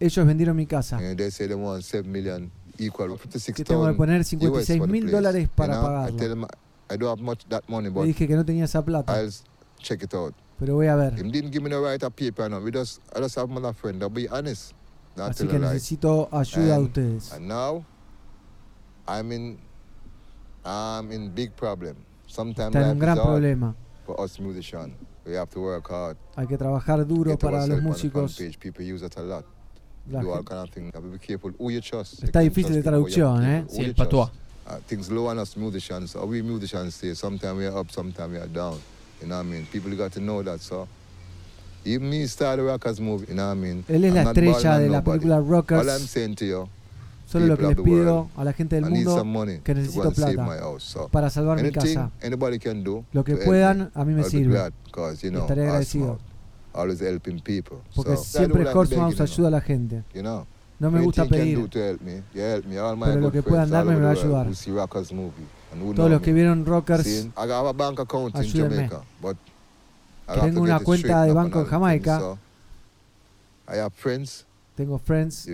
Ellos 0.00 0.26
vendieron 0.26 0.56
mi 0.56 0.64
casa. 0.64 0.96
And 0.96 1.18
they 1.18 1.30
say 1.30 1.46
they 1.46 1.54
want 1.54 1.82
7 1.82 2.10
million 2.10 2.50
equal 2.78 3.18
Que 3.18 3.38
56,000 3.38 3.64
tengo 3.64 3.86
que 3.86 3.92
poner 3.92 4.22
US 4.22 4.28
56 4.28 4.78
for 4.78 4.86
the 4.86 4.92
mil 4.92 5.10
dólares 5.10 5.48
para 5.54 5.80
pagarlo. 5.82 6.18
Le 6.18 7.90
but 7.90 8.04
dije 8.04 8.26
que 8.26 8.36
no 8.36 8.44
tenía 8.44 8.64
esa 8.64 8.82
plata. 8.82 9.20
I'll 9.20 9.30
check 9.84 10.02
it 10.02 10.14
out. 10.14 10.34
Pero 10.58 10.74
voy 10.74 10.86
a 10.88 10.96
ver. 10.96 11.12
Him 11.14 11.30
didn't 11.30 11.50
give 11.52 11.62
me 11.62 11.70
no 11.70 11.80
right 11.82 12.02
of 12.02 12.14
paper, 12.16 12.48
no. 12.48 12.58
We 12.60 12.70
just, 12.70 13.00
I 13.14 13.20
just 13.20 13.36
have 13.36 13.50
another 13.50 13.72
friend. 13.74 14.02
I'll 14.02 14.08
be 14.08 14.28
honest. 14.28 14.72
Not 15.16 15.30
Así 15.30 15.46
que 15.46 15.56
a 15.56 15.58
necesito 15.60 16.28
ayuda 16.32 16.66
de 16.66 16.74
And- 16.74 16.86
ustedes. 16.86 17.32
And 17.32 17.46
now, 17.48 17.84
I'm 19.06 19.30
in, 19.32 19.58
I'm 20.64 21.12
in 21.12 21.30
big 21.34 21.54
problem. 21.54 21.96
Sometimes 22.26 22.74
Está 22.74 22.82
en 22.86 22.90
un 22.92 22.98
gran 22.98 23.16
problema. 23.16 23.74
for 24.06 24.20
us 24.20 24.40
musicians. 24.40 24.92
We 25.26 25.34
have 25.36 25.48
to 25.50 25.60
work 25.60 25.88
hard. 25.88 26.16
Hay 26.36 26.46
que 26.46 26.58
trabajar 26.58 27.06
duro 27.06 27.30
Get 27.30 27.40
para 27.40 27.66
los 27.66 27.80
músicos. 27.82 28.38
a 28.40 28.44
Está 32.24 32.40
difícil 32.40 32.74
de 32.74 32.82
traducción, 32.82 33.44
¿eh? 33.44 33.64
Sí, 33.68 33.84
el 33.84 33.94
trust. 33.94 34.32
Uh, 34.66 34.78
things 34.86 35.10
low 35.10 35.26
on 35.28 35.38
us 35.38 35.56
musicians. 35.56 36.10
So 36.12 36.24
we 36.24 36.42
musicians 36.42 36.94
say 36.94 37.14
sometimes 37.14 37.58
we 37.58 37.66
are 37.66 37.78
up, 37.78 37.90
sometimes 37.90 38.32
we 38.32 38.38
are 38.38 38.48
down. 38.48 38.78
You 39.20 39.28
know 39.28 39.36
what 39.38 39.46
I 39.46 39.50
mean? 39.50 39.66
People 39.66 39.96
got 39.96 40.12
to 40.12 40.20
know 40.20 40.42
that. 40.42 40.60
So 40.60 40.86
even 41.84 42.08
me 42.10 42.26
Rockers 42.26 43.00
movie. 43.00 43.26
You 43.28 43.34
know 43.34 43.48
what 43.48 43.56
I 43.56 43.60
mean? 43.60 43.84
Él 43.88 44.04
es 44.04 44.10
I'm 44.10 44.14
la 44.14 44.22
estrella 44.30 44.78
de 44.78 44.88
la 44.88 44.98
nobody. 44.98 45.18
película 45.20 45.36
All 45.36 45.42
I'm 45.42 45.50
Rockers. 45.50 46.10
saying 46.10 46.34
to 46.36 46.44
you, 46.44 46.68
Solo 47.26 47.46
lo 47.46 47.56
que 47.56 47.74
the 47.74 47.82
pido 47.82 48.28
a 48.36 48.44
la 48.44 48.52
gente 48.52 48.76
del 48.76 48.84
I 48.84 48.90
need 48.90 49.04
some 49.04 49.16
mundo 49.16 49.24
money 49.24 49.60
que 49.60 49.74
necesito 49.74 50.12
plata 50.12 51.08
para 51.10 51.30
salvar 51.30 51.56
mi 51.56 51.68
anything 51.68 51.94
casa. 51.94 52.10
anybody 52.22 52.58
can 52.58 52.84
do 52.84 53.04
Lo 53.12 53.24
que 53.24 53.36
puedan, 53.36 53.90
a 53.94 54.04
mí 54.04 54.12
me 54.14 54.24
sirve. 54.24 54.58
Y 54.58 55.28
estaré 55.36 55.62
agradecido. 55.62 56.04
smart, 56.04 56.20
always 56.74 57.00
helping 57.00 57.40
people. 57.40 57.78
Porque 57.94 58.16
siempre 58.16 58.66
Horsemouse 58.68 59.20
ayuda 59.20 59.48
a 59.48 59.50
la 59.50 59.60
gente. 59.60 60.04
You 60.14 60.20
know, 60.22 60.46
No 60.78 60.90
me 60.90 61.00
gusta 61.00 61.24
pedir. 61.26 61.68
Pero 61.70 63.20
lo 63.20 63.32
que 63.32 63.42
puedan 63.42 63.70
darme 63.70 63.94
me 63.94 64.02
va 64.02 64.08
a 64.08 64.12
ayudar. 64.12 64.48
Todos 65.94 66.10
los 66.10 66.20
que 66.20 66.32
vieron 66.32 66.64
Rockers, 66.66 67.28
ayúdenme. 68.34 68.90
Que 70.26 70.40
tengo 70.40 70.62
una 70.62 70.80
cuenta 70.80 71.24
de 71.24 71.32
banco 71.32 71.60
en 71.60 71.66
Jamaica. 71.66 72.38
tengo 74.74 74.98
friends 74.98 75.48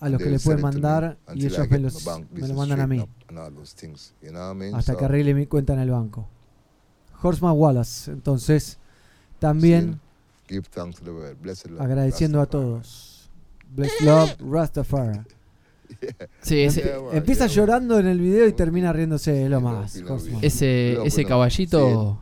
a 0.00 0.08
los 0.08 0.20
que 0.20 0.30
le 0.30 0.38
pueden 0.38 0.60
mandar 0.60 1.16
y 1.34 1.46
ellos 1.46 1.68
me, 1.70 1.78
los, 1.78 2.04
lo 2.04 2.54
mandan 2.54 2.80
a 2.80 2.86
mí. 2.86 3.04
Hasta 4.74 4.96
que 4.96 5.04
arregle 5.04 5.34
mi 5.34 5.46
cuenta 5.46 5.72
en 5.72 5.80
el 5.80 5.90
banco. 5.90 6.28
Horseman 7.22 7.54
Wallace, 7.56 8.10
entonces, 8.10 8.78
también 9.38 9.98
agradeciendo 11.78 12.40
a 12.40 12.46
todos. 12.46 13.30
Bless 13.74 14.00
Love 14.02 14.36
Rastafari. 14.40 15.20
Sí, 16.42 16.66
Empieza 17.12 17.46
llorando 17.46 17.98
en 17.98 18.06
el 18.06 18.20
video 18.20 18.46
y 18.46 18.52
termina 18.52 18.92
riéndose, 18.92 19.48
lo 19.48 19.60
más. 19.60 19.96
Ese, 20.42 20.98
ese 21.04 21.24
caballito. 21.24 22.18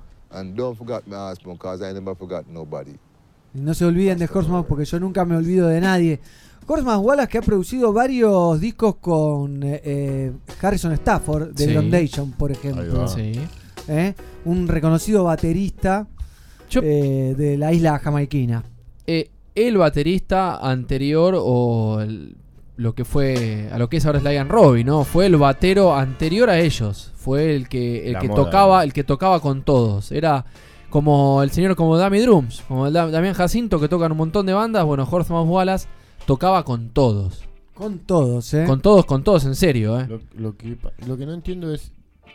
Y 3.55 3.61
no 3.61 3.75
se 3.75 3.85
olviden 3.85 4.19
de 4.19 4.29
Horseman 4.33 4.65
porque 4.65 4.85
yo 4.85 4.99
nunca 5.01 5.25
me 5.25 5.37
olvido 5.37 5.69
de 5.69 5.81
nadie. 5.81 6.21
Horseman 6.67 7.01
Wallace 7.01 7.29
que 7.29 7.39
ha 7.39 7.43
producido 7.43 7.93
varios 7.93 8.61
discos 8.61 8.97
con 8.97 9.63
eh, 9.65 9.81
eh, 9.85 10.33
Harrison 10.63 10.93
Stafford 10.93 11.53
de 11.55 11.67
Sí. 11.67 11.75
Foundation, 11.75 12.33
por 12.33 12.53
ejemplo. 12.53 13.09
Sí. 13.09 13.33
¿Eh? 13.89 14.15
Un 14.45 14.69
reconocido 14.69 15.25
baterista 15.25 16.07
Yo- 16.71 16.81
eh, 16.85 17.35
de 17.37 17.59
la 17.59 17.73
isla 17.73 17.99
jamaiquina. 17.99 18.63
Eh, 19.07 19.29
el 19.55 19.77
baterista 19.77 20.57
anterior 20.59 21.35
o 21.37 22.01
el- 22.01 22.37
lo 22.77 22.95
que 22.95 23.05
fue 23.05 23.69
a 23.73 23.79
lo 23.79 23.89
que 23.89 23.99
es 23.99 24.07
ahora 24.07 24.21
Sly 24.21 24.37
and 24.39 24.51
Robbie, 24.51 24.85
¿no? 24.85 25.05
Fue 25.05 25.27
el 25.27 25.37
batero 25.37 25.95
anterior 25.95 26.49
a 26.51 26.59
ellos. 26.59 27.13
Fue 27.17 27.55
el 27.55 27.69
que 27.69 28.07
el 28.07 28.15
La 28.15 28.19
que 28.21 28.29
moda. 28.29 28.45
tocaba, 28.45 28.83
el 28.85 28.93
que 28.93 29.05
tocaba 29.05 29.41
con 29.41 29.63
todos. 29.63 30.11
Era 30.13 30.45
como 30.91 31.43
el 31.43 31.51
señor 31.51 31.77
como 31.77 31.97
Dami 31.97 32.21
Drums, 32.21 32.63
como 32.69 32.87
el 32.87 32.93
Da- 32.93 33.11
Damián 33.11 33.35
Jacinto 33.35 33.79
que 33.81 33.89
tocan 33.89 34.13
un 34.13 34.19
montón 34.19 34.47
de 34.47 34.53
bandas. 34.55 34.85
Bueno, 34.85 35.07
Horseman 35.11 35.49
Wallace 35.49 35.87
tocaba 36.27 36.65
con 36.65 36.91
todos. 36.91 37.45
Con 37.75 37.99
todos, 38.01 38.53
¿eh? 38.55 38.65
Con 38.67 38.81
todos, 38.81 39.05
con 39.07 39.23
todos, 39.25 39.45
en 39.47 39.55
serio, 39.55 39.99
¿eh? 40.01 40.07
Lo, 40.09 40.21
lo 40.37 40.57
que, 40.57 40.77
lo 41.07 41.17
que 41.17 41.25
no 41.27 41.33
entiendo 41.33 41.73
es. 41.73 41.91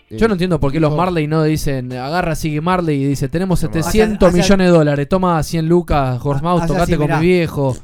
eh, 0.09 0.17
Yo 0.17 0.27
no 0.27 0.33
entiendo 0.33 0.59
por 0.59 0.71
qué 0.71 0.79
los 0.79 0.95
Marley 0.95 1.27
no 1.27 1.43
dicen, 1.43 1.93
agarra, 1.93 2.35
sigue 2.35 2.59
Marley 2.59 3.03
y 3.03 3.05
dice, 3.07 3.29
tenemos 3.29 3.59
Toma. 3.61 3.73
700 3.73 4.15
Hace- 4.17 4.25
hace- 4.39 4.43
millones 4.47 4.67
de 4.71 4.77
dólares, 4.77 5.07
toma 5.09 5.41
100 5.43 5.67
lucas, 5.69 6.19
Horsemouse, 6.23 6.63
Hace 6.63 6.67
tocate 6.73 6.83
así, 6.93 6.95
con 6.97 7.05
mirá. 7.05 7.19
mi 7.19 7.25
viejo. 7.27 7.77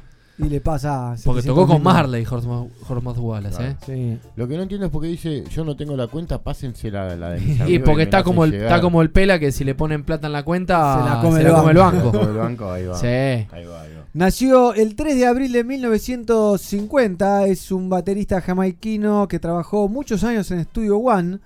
Y 0.46 0.50
le 0.50 0.62
pasa. 0.62 1.16
Porque 1.24 1.42
700 1.42 1.46
tocó 1.56 1.68
con 1.74 1.84
Marley, 1.84 2.26
Horsemouse 2.26 3.18
Wallace, 3.18 3.64
¿eh? 3.64 3.76
Sí. 3.86 4.18
Lo 4.36 4.48
que 4.48 4.56
no 4.58 4.64
entiendo 4.64 4.86
es 4.88 4.92
porque 4.92 5.08
dice: 5.08 5.44
Yo 5.50 5.64
no 5.64 5.76
tengo 5.76 5.96
la 5.96 6.08
cuenta, 6.08 6.42
pásense 6.42 6.92
la, 6.92 7.16
la 7.16 7.32
de 7.32 7.40
mis 7.42 7.60
Y 7.70 7.80
porque 7.80 8.04
está 8.04 8.24
como, 8.24 8.44
el, 8.46 8.54
está 8.54 8.66
llegar". 8.66 8.82
como 8.82 9.02
el 9.02 9.10
pela 9.12 9.40
que 9.40 9.52
si 9.52 9.64
le 9.64 9.76
ponen 9.76 10.04
plata 10.04 10.28
en 10.28 10.34
la 10.34 10.44
cuenta 10.44 11.00
Se 11.04 11.10
la 11.10 11.22
come 11.22 11.40
se 11.42 11.46
el 11.48 11.52
la 11.54 11.60
come 11.60 11.72
el 11.72 11.78
banco. 11.78 11.96
banco. 11.98 12.12
Como 12.20 12.30
el 12.32 12.38
banco, 12.38 12.72
ahí 12.72 12.86
va. 12.86 12.98
Sí. 12.98 13.08
Ahí 13.08 13.48
va, 13.66 13.82
ahí 13.82 13.94
va. 13.96 14.04
Nació 14.14 14.74
el 14.76 14.96
3 14.96 15.16
de 15.16 15.26
abril 15.26 15.52
de 15.52 15.64
1950. 15.64 17.46
Es 17.48 17.72
un 17.72 17.90
baterista 17.90 18.42
jamaiquino 18.42 19.28
que 19.28 19.40
trabajó 19.40 19.88
muchos 19.88 20.24
años 20.24 20.50
en 20.52 20.64
Studio 20.66 20.98
One 20.98 21.40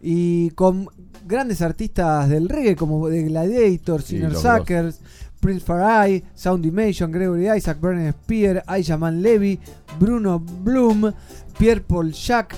y 0.00 0.50
con 0.50 0.88
grandes 1.26 1.62
artistas 1.62 2.28
del 2.28 2.48
reggae 2.48 2.74
como 2.74 3.08
The 3.08 3.22
Gladiator, 3.22 4.02
Sí, 4.02 4.16
Sinner 4.16 4.34
Suckers, 4.34 5.00
Prince 5.42 5.64
Farai, 5.64 6.22
Sound 6.36 6.62
Dimension, 6.62 7.10
Gregory 7.10 7.50
Isaac, 7.50 7.80
Bernard 7.80 8.14
Spear, 8.22 8.62
Ayaman 8.64 9.20
Levy, 9.20 9.58
Bruno 9.98 10.38
Bloom, 10.38 11.12
Pierre 11.58 11.80
Paul 11.80 12.12
Jacques. 12.12 12.56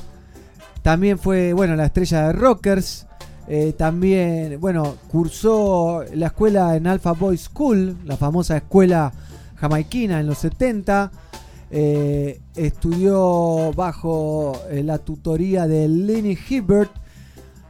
También 0.83 1.19
fue, 1.19 1.55
bueno, 1.55 1.77
la 1.77 1.87
estrella 1.87 2.27
de 2.27 2.33
Rockers. 2.35 3.07
Eh, 3.49 3.73
también, 3.77 4.61
bueno, 4.61 4.97
cursó 5.09 6.05
la 6.13 6.27
escuela 6.27 6.77
en 6.77 6.87
Alpha 6.87 7.13
Boy 7.13 7.39
School, 7.39 7.97
la 8.05 8.19
famosa 8.19 8.59
escuela 8.59 9.13
jamaiquina 9.57 10.21
en 10.21 10.27
los 10.27 10.39
70. 10.39 11.11
Eh, 11.71 12.43
estudió 12.55 13.73
bajo 13.75 14.61
eh, 14.71 14.83
la 14.83 14.99
tutoría 14.99 15.67
de 15.67 15.89
Lenny 15.89 16.37
Hibbert. 16.49 16.91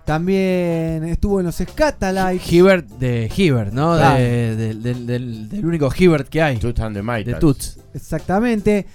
También 0.04 1.04
estuvo 1.04 1.40
en 1.40 1.46
los 1.46 1.56
Scatalites. 1.56 2.52
Hibbert 2.52 2.86
de 2.98 3.30
Hibbert, 3.34 3.72
¿no? 3.72 3.96
Claro. 3.96 4.22
De- 4.22 4.56
del- 4.56 4.82
del, 4.82 5.06
del- 5.06 5.48
del 5.48 5.64
único 5.66 5.90
Hibbert 5.96 6.28
que 6.28 6.42
hay. 6.42 6.58
Toots 6.58 6.80
and 6.80 6.94
the 6.96 7.02
De. 7.02 7.34
Toots. 7.40 7.78
Exactamente. 7.94 8.86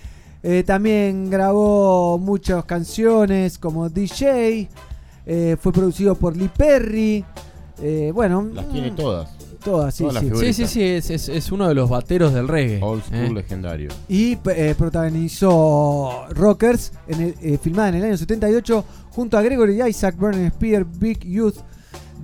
Eh, 0.43 0.63
también 0.65 1.29
grabó 1.29 2.17
muchas 2.19 2.63
canciones 2.65 3.57
como 3.57 3.89
DJ. 3.89 4.69
Eh, 5.25 5.57
fue 5.59 5.73
producido 5.73 6.15
por 6.15 6.37
Lee 6.37 6.49
Perry. 6.55 7.25
Eh, 7.81 8.11
bueno, 8.13 8.47
Las 8.53 8.69
tiene 8.69 8.91
mm, 8.91 8.95
todas. 8.95 9.29
Todas, 9.63 9.93
sí, 9.95 10.03
todas 10.03 10.23
sí. 10.23 10.31
Sí, 10.35 10.53
sí, 10.53 10.67
sí, 10.67 10.83
es, 10.83 11.09
es- 11.09 11.29
es 11.29 11.51
uno 11.51 11.67
de 11.67 11.75
los 11.75 11.89
bateros 11.89 12.33
del 12.33 12.47
reggae. 12.47 12.79
Old 12.81 13.03
school 13.03 13.17
¿eh? 13.17 13.31
legendario. 13.33 13.89
Y 14.07 14.37
eh, 14.55 14.75
protagonizó 14.77 16.25
Rockers, 16.31 16.91
en 17.07 17.21
el- 17.21 17.35
eh, 17.41 17.57
filmada 17.61 17.89
en 17.89 17.95
el 17.95 18.03
año 18.05 18.17
78, 18.17 18.85
junto 19.11 19.37
a 19.37 19.41
Gregory 19.41 19.81
Isaac, 19.87 20.15
Bernard 20.17 20.53
Spear, 20.53 20.85
Big 20.85 21.19
Youth, 21.25 21.55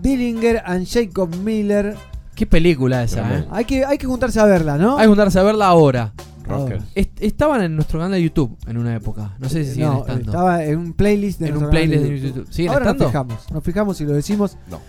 Dillinger 0.02 0.62
and 0.66 0.88
Jacob 0.88 1.36
Miller. 1.38 1.96
Qué 2.36 2.46
película 2.46 3.04
esa, 3.04 3.40
¿eh? 3.40 3.46
Hay 3.52 3.66
que, 3.66 3.86
hay 3.86 3.98
que 3.98 4.08
juntarse 4.08 4.40
a 4.40 4.46
verla, 4.46 4.78
¿no? 4.78 4.98
Hay 4.98 5.04
que 5.04 5.08
juntarse 5.08 5.40
a 5.40 5.44
verla 5.44 5.68
ahora. 5.68 6.14
Rockers. 6.48 6.84
Est- 6.94 7.22
estaban 7.24 7.64
en 7.64 7.76
nuestro 7.76 7.98
canal 8.00 8.12
de 8.12 8.22
YouTube 8.22 8.56
en 8.68 8.78
una 8.78 8.96
época. 8.96 9.34
No 9.40 9.50
sé 9.50 9.64
si 9.64 9.72
siguen 9.72 9.88
No, 9.90 10.00
estando. 10.02 10.26
estaba 10.32 10.64
en 10.64 10.78
un 10.78 10.94
playlist 10.94 11.40
de 11.40 11.48
En 11.48 11.52
nuestro 11.54 11.68
un 11.70 11.72
playlist 11.72 12.02
canal 12.04 12.10
de 12.10 12.20
YouTube. 12.22 12.36
YouTube. 12.42 12.54
¿Siguen 12.54 12.72
Ahora 12.72 12.86
estando? 12.86 13.04
nos 13.06 13.12
fijamos, 13.12 13.52
nos 13.52 13.64
fijamos 13.64 14.02
y 14.02 14.06
lo 14.06 14.14
decimos. 14.14 14.58
No. 14.70 14.80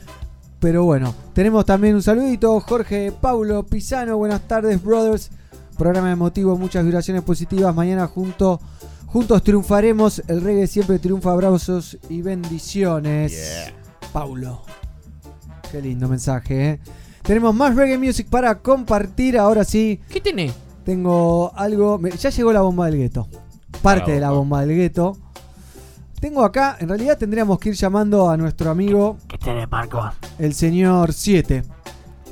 Pero 0.60 0.84
bueno, 0.84 1.14
tenemos 1.34 1.64
también 1.64 1.94
un 1.94 2.02
saludito. 2.02 2.58
Jorge 2.60 3.12
Paulo 3.12 3.64
Pisano, 3.64 4.16
buenas 4.16 4.40
tardes, 4.48 4.82
brothers. 4.82 5.30
Programa 5.76 6.10
emotivo, 6.10 6.56
muchas 6.56 6.84
vibraciones 6.84 7.22
positivas. 7.22 7.74
Mañana 7.74 8.06
junto, 8.06 8.60
juntos 9.06 9.42
triunfaremos. 9.42 10.22
El 10.26 10.40
reggae 10.40 10.66
siempre 10.66 10.98
triunfa. 10.98 11.32
Abrazos 11.32 11.98
y 12.08 12.22
bendiciones. 12.22 13.32
Yeah. 13.32 13.74
Paulo. 14.12 14.62
Qué 15.70 15.82
lindo 15.82 16.08
mensaje, 16.08 16.70
¿eh? 16.70 16.80
Tenemos 17.22 17.54
más 17.54 17.74
reggae 17.76 17.98
music 17.98 18.28
para 18.30 18.58
compartir. 18.60 19.36
Ahora 19.38 19.64
sí, 19.64 20.00
¿Qué 20.08 20.20
tiene? 20.20 20.52
tengo 20.84 21.52
algo. 21.54 21.98
me- 21.98 22.10
Ya 22.12 22.30
llegó 22.30 22.52
la 22.52 22.62
bomba 22.62 22.86
del 22.86 22.96
gueto. 22.96 23.28
Parte 23.82 24.08
La 24.12 24.14
de 24.14 24.20
la 24.20 24.28
bomba. 24.30 24.38
bomba 24.40 24.60
del 24.66 24.76
gueto. 24.76 25.16
Tengo 26.20 26.44
acá, 26.44 26.76
en 26.80 26.88
realidad 26.88 27.18
tendríamos 27.18 27.58
que 27.58 27.68
ir 27.70 27.74
llamando 27.74 28.28
a 28.30 28.36
nuestro 28.36 28.70
amigo, 28.70 29.18
¿Qué 29.28 29.38
tiene 29.38 29.66
Marcos? 29.66 30.06
el 30.38 30.54
señor 30.54 31.12
7. 31.12 31.62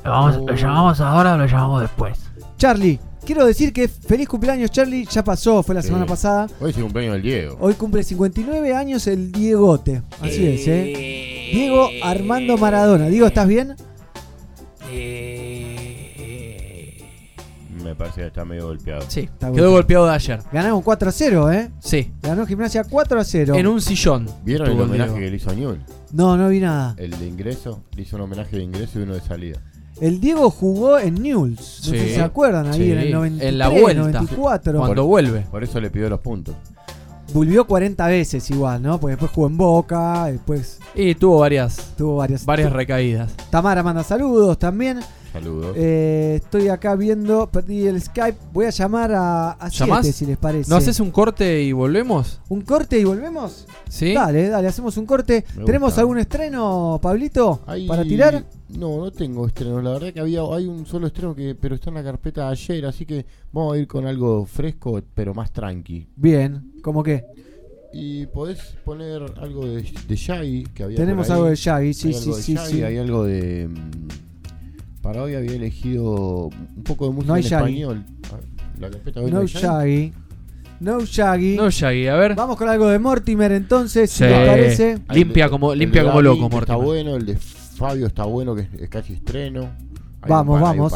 ¿Lo, 0.03 0.11
vamos- 0.11 0.37
¿Lo 0.37 0.55
llamamos 0.55 0.99
ahora 1.01 1.35
o 1.35 1.37
lo 1.37 1.45
llamamos 1.45 1.81
después? 1.81 2.17
Charlie, 2.57 2.99
quiero 3.25 3.45
decir 3.45 3.71
que 3.73 3.87
feliz 3.87 4.27
cumpleaños, 4.27 4.71
Charlie. 4.71 5.05
Ya 5.05 5.23
pasó, 5.23 5.61
fue 5.63 5.75
la 5.75 5.81
Sí. 5.81 5.87
semana 5.87 6.05
pasada. 6.05 6.47
Hoy 6.59 6.71
es 6.71 6.77
el 6.77 6.83
cumpleaños 6.83 7.13
del 7.13 7.21
Diego. 7.21 7.57
Hoy 7.59 7.73
cumple 7.75 8.03
59 8.03 8.75
años 8.75 9.05
el 9.07 9.31
Diegote. 9.31 10.01
Así 10.21 10.47
es, 10.47 10.67
¿eh? 10.67 11.49
Diego 11.53 11.87
Armando 12.03 12.57
Maradona. 12.57 13.05
Diego, 13.07 13.27
¿estás 13.27 13.47
bien? 13.47 13.75
Me 17.85 17.95
parece 17.95 18.21
que 18.21 18.27
está 18.27 18.43
medio 18.43 18.65
golpeado. 18.67 19.03
Sí, 19.07 19.21
Está 19.21 19.51
quedó 19.51 19.71
golpeado 19.71 20.07
de 20.07 20.13
ayer. 20.15 20.39
Ganamos 20.51 20.83
4 20.83 21.07
a 21.09 21.11
0, 21.11 21.51
¿eh? 21.51 21.71
Sí, 21.79 22.11
Ganó 22.21 22.45
Gimnasia 22.47 22.83
4 22.83 23.19
a 23.19 23.23
0. 23.23 23.55
en 23.55 23.67
un 23.67 23.79
sillón. 23.79 24.27
¿Vieron 24.43 24.69
el 24.71 24.81
homenaje 24.81 25.11
Diego. 25.11 25.15
que 25.25 25.29
le 25.29 25.35
hizo 25.37 25.49
a 25.51 25.53
Newell? 25.53 25.81
No, 26.11 26.35
no 26.35 26.49
vi 26.49 26.59
nada. 26.59 26.95
El 26.97 27.11
de 27.17 27.27
ingreso. 27.27 27.83
Le 27.95 28.01
hizo 28.01 28.15
un 28.15 28.23
homenaje 28.23 28.57
de 28.57 28.63
ingreso 28.63 28.99
y 28.99 29.03
uno 29.03 29.13
de 29.13 29.21
salida. 29.21 29.59
El 30.01 30.19
Diego 30.19 30.49
jugó 30.49 30.97
en 30.99 31.13
Newell's. 31.21 31.81
No 31.85 31.91
sé 31.91 32.07
si 32.09 32.15
se 32.15 32.21
acuerdan, 32.21 32.67
ahí 32.67 32.79
Sí. 32.79 32.91
en 32.91 32.97
el 32.97 33.11
93, 33.13 33.49
En 33.53 33.57
la 33.59 33.69
vuelta. 33.69 34.01
94. 34.01 34.79
Cuando 34.79 35.05
vuelve. 35.05 35.41
Por 35.51 35.63
eso 35.63 35.79
le 35.79 35.89
pidió 35.91 36.09
los 36.09 36.19
puntos. 36.19 36.55
Volvió 37.33 37.65
40 37.65 38.05
veces 38.07 38.49
igual, 38.51 38.81
¿no? 38.81 38.99
Porque 38.99 39.11
después 39.13 39.31
jugó 39.31 39.47
en 39.47 39.57
Boca, 39.57 40.25
después 40.25 40.79
Y 40.93 41.15
tuvo 41.15 41.39
varias, 41.39 41.93
tuvo 41.97 42.17
varias. 42.17 42.45
varias 42.45 42.71
recaídas. 42.73 43.33
Tamara 43.49 43.83
manda 43.83 44.03
saludos 44.03 44.59
también. 44.59 44.99
Saludos. 45.35 45.75
Eh, 45.77 46.39
estoy 46.41 46.69
acá 46.69 46.95
viendo, 46.95 47.49
perdí 47.51 47.85
el 47.87 48.01
Skype. 48.01 48.37
Voy 48.53 48.65
a 48.65 48.69
llamar 48.69 49.11
a, 49.13 49.51
a 49.51 49.69
siete, 49.69 50.13
si 50.13 50.25
les 50.25 50.37
parece. 50.37 50.69
¿No 50.69 50.77
haces 50.77 50.99
un 51.01 51.11
corte 51.11 51.61
y 51.61 51.73
volvemos? 51.73 52.39
¿Un 52.47 52.61
corte 52.61 52.97
y 52.97 53.03
volvemos? 53.03 53.67
¿Sí? 53.89 54.13
Dale, 54.13 54.47
dale, 54.47 54.67
hacemos 54.69 54.95
un 54.95 55.05
corte. 55.05 55.43
Me 55.57 55.65
¿Tenemos 55.65 55.87
gusta. 55.89 56.01
algún 56.01 56.19
estreno, 56.19 56.99
Pablito? 57.01 57.59
¿Para 57.87 58.03
tirar? 58.03 58.45
No, 58.69 58.97
no 58.99 59.11
tengo 59.11 59.45
estreno. 59.45 59.81
La 59.81 59.91
verdad 59.91 60.13
que 60.13 60.21
había 60.21 60.39
hay 60.41 60.67
un 60.67 60.85
solo 60.85 61.07
estreno 61.07 61.35
que 61.35 61.53
pero 61.53 61.75
está 61.75 61.89
en 61.89 61.95
la 61.95 62.03
carpeta 62.03 62.45
de 62.45 62.51
ayer, 62.51 62.85
así 62.85 63.05
que 63.05 63.25
vamos 63.51 63.75
a 63.75 63.77
ir 63.77 63.87
con 63.87 64.07
algo 64.07 64.45
fresco, 64.45 65.01
pero 65.13 65.33
más 65.33 65.51
tranqui. 65.51 66.07
Bien, 66.15 66.71
¿cómo 66.81 67.03
qué? 67.03 67.25
Y 67.91 68.25
podés 68.27 68.59
poner 68.83 69.21
algo 69.37 69.65
de, 69.67 69.85
de 70.07 70.15
Shaggy 70.15 70.63
que 70.73 70.83
había 70.83 70.97
Tenemos 70.97 71.27
por 71.27 71.33
ahí. 71.33 71.39
algo 71.39 71.49
de 71.49 71.55
Shaggy, 71.55 71.93
sí, 71.93 72.07
Hay 72.07 72.13
sí, 72.13 72.19
algo 72.23 72.35
de 72.37 72.41
sí, 72.43 72.53
Shaggy, 72.55 72.71
sí. 72.71 72.83
Hay 72.83 72.97
algo 72.97 73.23
de. 73.25 73.69
Para 75.05 75.21
hoy 75.21 75.35
había 75.35 75.51
elegido 75.51 76.47
un 76.47 76.83
poco 76.83 77.05
de 77.05 77.11
música 77.13 77.27
No 77.27 77.35
hay 77.35 77.43
en 77.43 77.47
Shaggy. 77.47 77.81
español. 77.83 78.05
Ah, 78.33 78.37
La 78.79 78.89
carpeta 78.89 79.19
de 79.19 79.25
hoy 79.27 79.31
No 79.31 79.39
hay 79.41 79.45
Shaggy. 79.45 80.13
No 80.79 80.99
Shaggy. 81.05 81.55
No, 81.57 81.69
Shaggy, 81.69 82.07
a 82.07 82.15
ver. 82.15 82.33
Vamos 82.33 82.57
con 82.57 82.67
algo 82.67 82.87
de 82.87 82.97
Mortimer 82.97 83.51
entonces, 83.51 84.09
si 84.09 84.17
Sí. 84.17 84.23
les 84.23 84.47
parece. 84.49 84.97
Limpia 85.13 85.47
como- 85.47 85.75
limpia 85.75 86.03
como 86.05 86.23
loco, 86.23 86.49
que 86.49 86.55
Está 86.57 86.73
Mortimer. 86.73 86.83
bueno, 87.03 87.15
el 87.17 87.25
de 87.27 87.37
Fabio 87.37 88.07
está 88.07 88.23
bueno, 88.25 88.55
que 88.55 88.67
es, 88.79 88.89
casi 88.89 89.13
estreno. 89.13 89.69
Hay 90.23 90.29
Vamos, 90.31 90.59
vamos. 90.59 90.91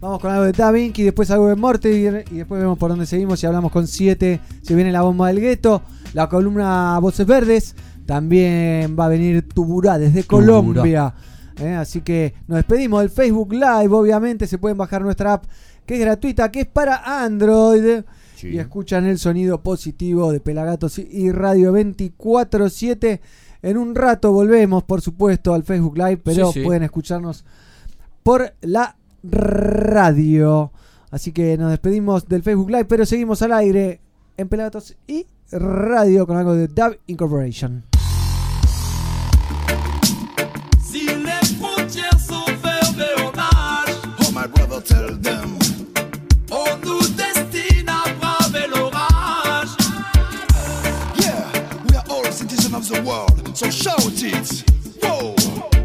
Vamos 0.00 0.20
con 0.20 0.30
algo 0.30 0.44
de 0.44 0.52
Da 0.52 0.70
Vinci, 0.70 1.02
después 1.02 1.30
algo 1.30 1.48
de 1.48 1.56
Mortimer 1.56 2.26
y 2.30 2.34
después 2.34 2.60
vemos 2.60 2.76
por 2.76 2.90
dónde 2.90 3.06
seguimos. 3.06 3.40
Si 3.40 3.46
hablamos 3.46 3.72
con 3.72 3.86
7, 3.86 4.38
se 4.60 4.74
viene 4.74 4.92
la 4.92 5.00
bomba 5.00 5.28
del 5.28 5.40
gueto, 5.40 5.80
la 6.12 6.28
columna 6.28 6.98
Voces 7.00 7.26
Verdes. 7.26 7.74
También 8.04 8.94
va 9.00 9.06
a 9.06 9.08
venir 9.08 9.48
Tuburá 9.48 9.96
desde. 9.98 10.24
Colombia. 10.24 11.14
¿Eh? 11.60 11.74
Así 11.74 12.00
que 12.00 12.34
nos 12.46 12.56
despedimos 12.56 13.00
del 13.00 13.10
Facebook 13.10 13.52
Live. 13.52 13.88
Obviamente 13.94 14.46
se 14.46 14.58
pueden 14.58 14.76
bajar 14.78 15.02
nuestra 15.02 15.34
app 15.34 15.44
que 15.84 15.94
es 15.94 16.00
gratuita, 16.00 16.50
que 16.50 16.60
es 16.60 16.66
para 16.66 17.22
Android. 17.24 18.02
Sí. 18.34 18.48
Y 18.48 18.58
escuchan 18.58 19.06
el 19.06 19.18
sonido 19.18 19.62
positivo 19.62 20.30
de 20.32 20.40
Pelagatos 20.40 20.98
y 20.98 21.30
Radio 21.32 21.72
24-7. 21.72 23.20
En 23.62 23.78
un 23.78 23.94
rato 23.94 24.30
volvemos, 24.32 24.84
por 24.84 25.00
supuesto, 25.00 25.54
al 25.54 25.62
Facebook 25.64 25.96
Live, 25.96 26.18
pero 26.18 26.52
Sí, 26.52 26.60
sí. 26.60 26.64
pueden 26.64 26.82
escucharnos 26.82 27.44
por 28.22 28.52
la 28.60 28.96
radio. 29.22 30.70
Así 31.10 31.32
que 31.32 31.56
nos 31.56 31.70
despedimos 31.70 32.28
del 32.28 32.42
Facebook 32.42 32.70
Live, 32.70 32.84
pero 32.84 33.06
seguimos 33.06 33.40
al 33.42 33.52
aire 33.52 34.00
en 34.36 34.48
Pelagatos 34.48 34.96
y 35.06 35.26
Radio 35.50 36.26
con 36.26 36.36
algo 36.36 36.54
de 36.54 36.68
Dub 36.68 36.98
Incorporation. 37.06 37.84
Tell 44.86 45.08
them. 45.16 45.58
Oh, 46.50 46.78
yeah, 51.20 51.82
we 51.84 51.96
are 51.96 52.04
all 52.08 52.24
citizens 52.32 52.74
of 52.74 52.88
the 52.88 53.02
world, 53.02 53.56
so 53.56 53.70
shout 53.70 54.22
it. 54.22 54.64
Whoa. 55.02 55.75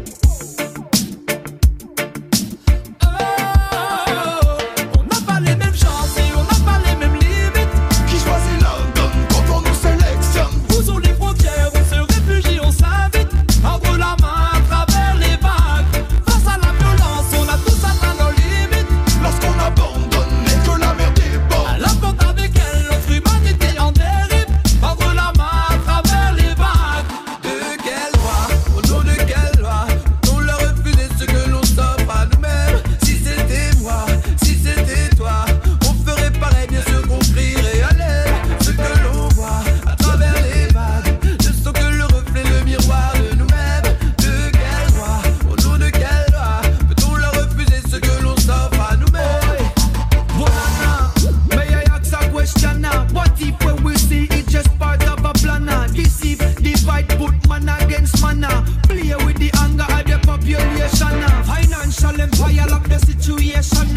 situation. 63.06 63.88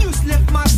You 0.00 0.10
left 0.26 0.50
masses. 0.52 0.76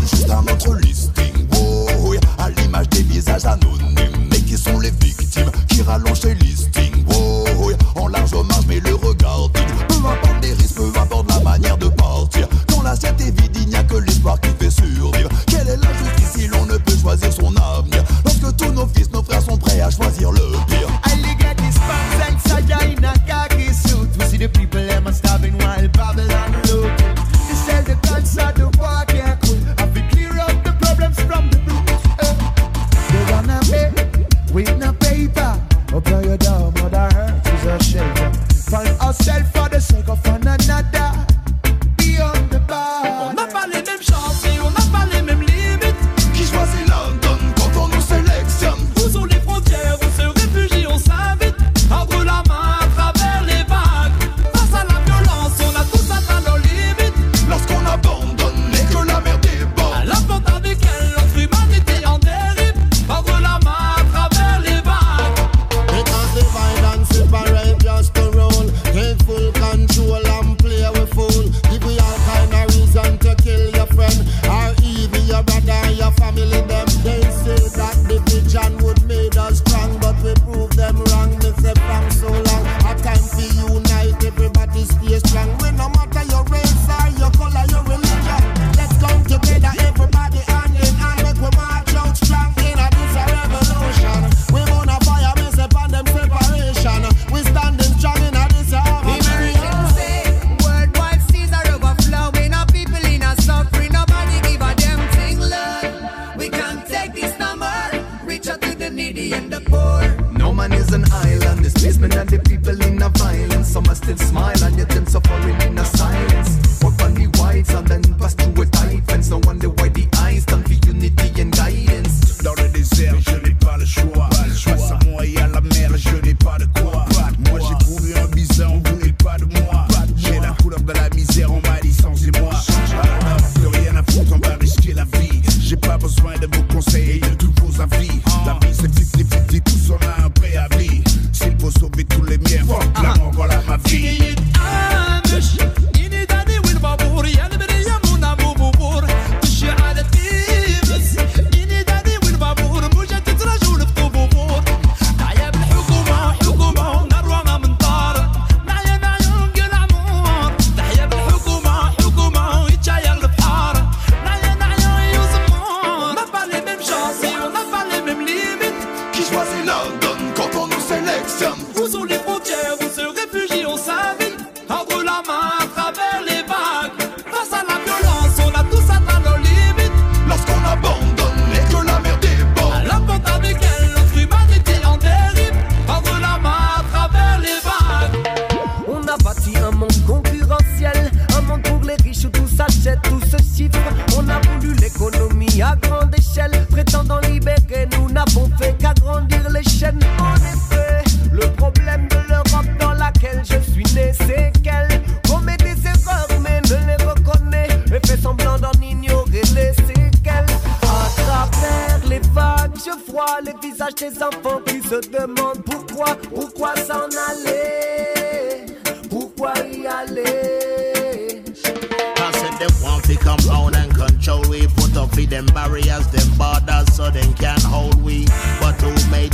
Juste 0.00 0.30
autre 0.42 0.74
listing, 0.76 1.46
boy, 1.46 1.88
oh, 1.98 2.14
à 2.38 2.50
l'image 2.50 2.88
des 2.90 3.02
visages 3.02 3.44
anonymes, 3.44 4.28
qui 4.46 4.56
sont 4.56 4.78
les 4.78 4.90
victimes 4.90 5.50
qui 5.68 5.82
rallongent 5.82 6.24
listings, 6.40 7.04
oh, 7.14 7.44
en 7.94 8.08
large. 8.08 8.32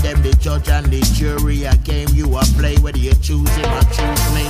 them 0.03 0.21
the 0.23 0.35
judge 0.37 0.69
and 0.69 0.87
the 0.87 1.01
jury. 1.15 1.65
A 1.65 1.77
game 1.77 2.09
you 2.13 2.35
are 2.35 2.45
play, 2.59 2.77
whether 2.79 2.99
you 2.99 3.15
choose 3.23 3.49
him 3.57 3.71
or 3.73 3.85
choose 3.95 4.27
me. 4.35 4.47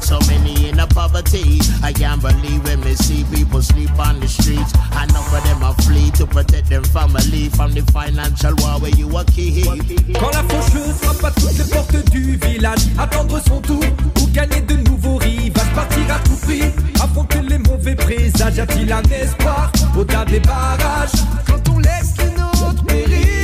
So 0.00 0.18
many 0.26 0.68
in 0.68 0.78
a 0.78 0.86
poverty, 0.86 1.60
I 1.82 1.92
can't 1.92 2.20
believe 2.20 2.64
when 2.64 2.80
me 2.80 2.94
see 2.94 3.24
people 3.34 3.62
sleep 3.62 3.90
on 3.98 4.20
the 4.20 4.28
streets. 4.28 4.72
Enough 4.92 5.32
of 5.32 5.44
them 5.44 5.62
are 5.62 5.74
flee 5.82 6.10
to 6.12 6.26
protect 6.26 6.68
them 6.70 6.84
family 6.84 7.48
from 7.50 7.72
the 7.72 7.82
financial 7.92 8.54
war 8.58 8.80
where 8.80 8.90
you 8.90 9.08
are 9.16 9.24
key. 9.24 9.62
Quand 10.18 10.32
la 10.32 10.42
faucheuse 10.44 10.96
frappe 11.02 11.24
à 11.24 11.30
toutes 11.32 11.58
les 11.58 11.64
portes 11.72 12.10
du 12.10 12.36
village, 12.36 12.86
attendre 12.98 13.40
son 13.46 13.60
tour 13.60 13.84
ou 14.20 14.26
gagner 14.32 14.60
de 14.60 14.76
nouveaux 14.88 15.16
rivages, 15.16 15.72
partir 15.74 16.10
à 16.10 16.18
tout 16.20 16.36
prix, 16.42 16.62
affronter 17.00 17.42
les 17.42 17.58
mauvais 17.58 17.94
présages. 17.94 18.56
Y 18.56 18.60
a-t-il 18.60 18.92
un 18.92 19.02
espoir 19.02 19.72
au-delà 19.96 20.24
des 20.24 20.40
barrages 20.40 21.10
quand 21.46 21.68
on 21.70 21.78
laisse 21.78 22.14
les 22.18 22.30
nôtres 22.30 22.84
périr? 22.84 23.41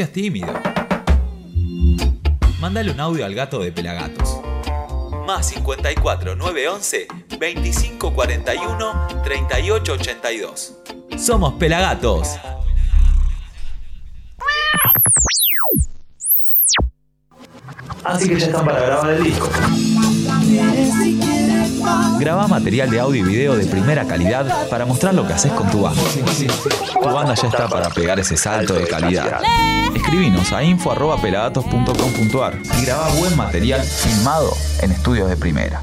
seas 0.00 0.12
tímido. 0.12 0.48
Mándale 2.58 2.90
un 2.90 3.00
audio 3.00 3.26
al 3.26 3.34
gato 3.34 3.58
de 3.58 3.70
Pelagatos. 3.70 4.40
Más 5.26 5.46
54 5.48 6.36
911 6.36 7.06
2541 7.28 9.08
3882. 9.22 10.74
Somos 11.18 11.52
Pelagatos. 11.54 12.38
Así 18.02 18.26
que 18.26 18.40
ya 18.40 18.46
están 18.46 18.64
para 18.64 18.80
grabar 18.80 19.10
el 19.10 19.22
disco. 19.22 19.50
Graba 22.18 22.46
material 22.48 22.90
de 22.90 23.00
audio 23.00 23.24
y 23.24 23.28
video 23.28 23.56
de 23.56 23.66
primera 23.66 24.06
calidad 24.06 24.68
para 24.68 24.84
mostrar 24.84 25.14
lo 25.14 25.26
que 25.26 25.32
haces 25.32 25.52
con 25.52 25.70
tu 25.70 25.82
banda. 25.82 26.02
Tu 27.02 27.08
banda 27.08 27.34
ya 27.34 27.48
está 27.48 27.68
para 27.68 27.88
pegar 27.90 28.20
ese 28.20 28.36
salto 28.36 28.74
de 28.74 28.86
calidad. 28.86 29.40
Escribinos 29.94 30.52
a 30.52 30.62
info.peladatos.com.ar 30.62 32.58
y 32.78 32.84
graba 32.84 33.08
buen 33.14 33.36
material 33.36 33.80
filmado 33.82 34.52
en 34.82 34.92
estudios 34.92 35.28
de 35.28 35.36
primera. 35.36 35.82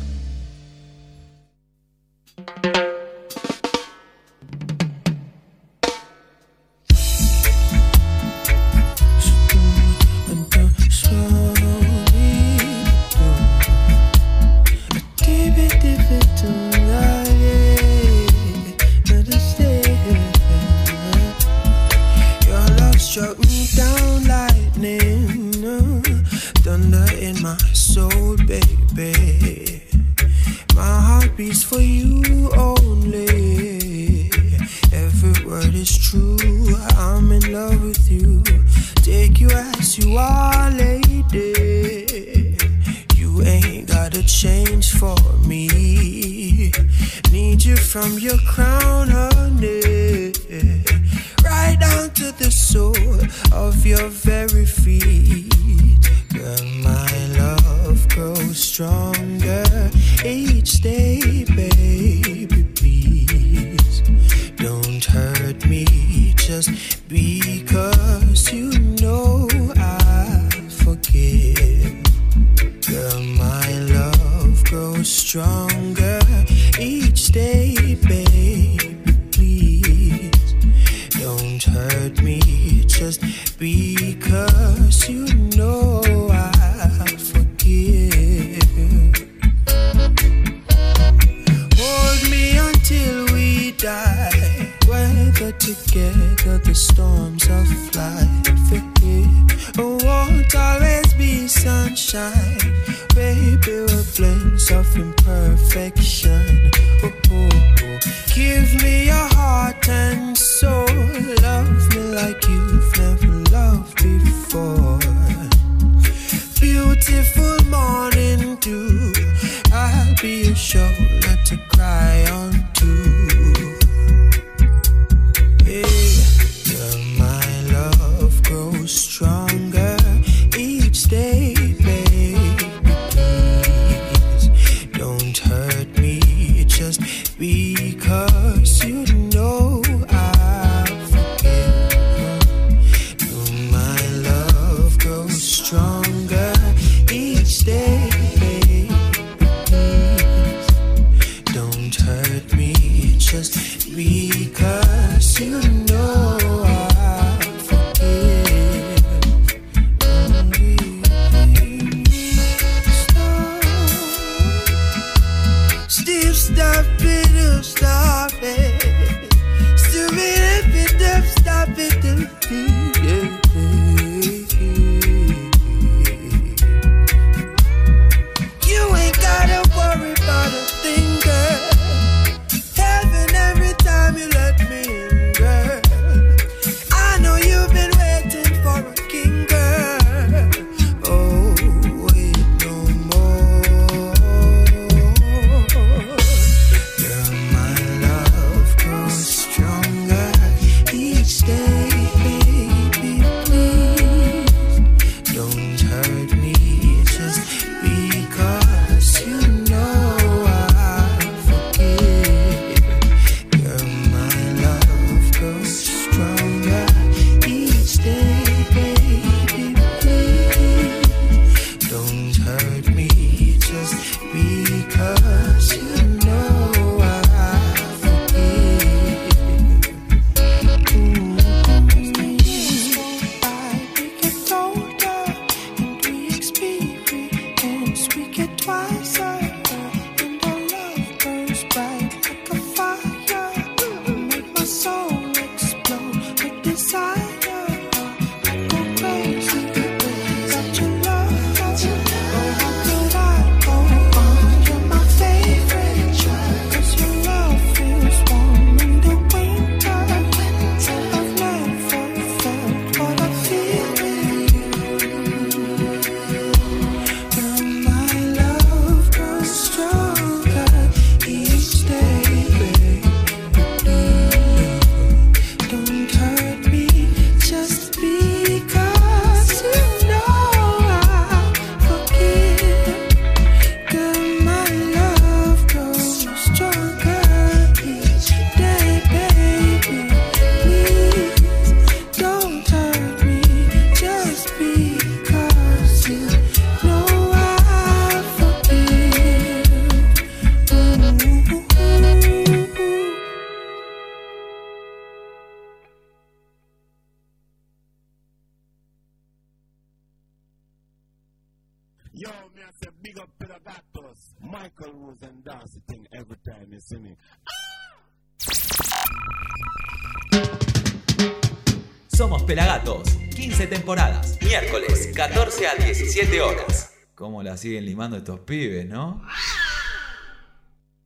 La 327.58 327.62
siguen 327.62 327.86
limando 327.86 328.18
estos 328.18 328.39
pibes, 328.41 328.88
no? 328.88 329.24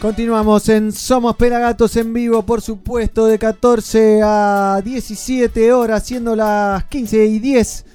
Continuamos 0.00 0.68
en 0.68 0.92
Somos 0.92 1.34
Pelagatos 1.34 1.96
en 1.96 2.14
vivo, 2.14 2.46
por 2.46 2.62
supuesto, 2.62 3.26
de 3.26 3.40
14 3.40 4.20
a 4.22 4.80
17 4.84 5.72
horas, 5.72 6.06
siendo 6.06 6.36
las 6.36 6.84
15 6.84 7.26
y 7.26 7.40
10 7.40 7.86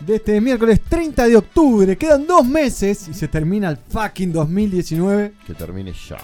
de 0.00 0.16
este 0.16 0.40
miércoles 0.40 0.80
30 0.88 1.28
de 1.28 1.36
octubre. 1.36 1.96
Quedan 1.96 2.26
dos 2.26 2.46
meses 2.46 3.08
y 3.08 3.14
se 3.14 3.28
termina 3.28 3.68
el 3.68 3.76
fucking 3.76 4.32
2019. 4.32 5.32
Que 5.46 5.54
termine 5.54 5.92
ya. 6.08 6.18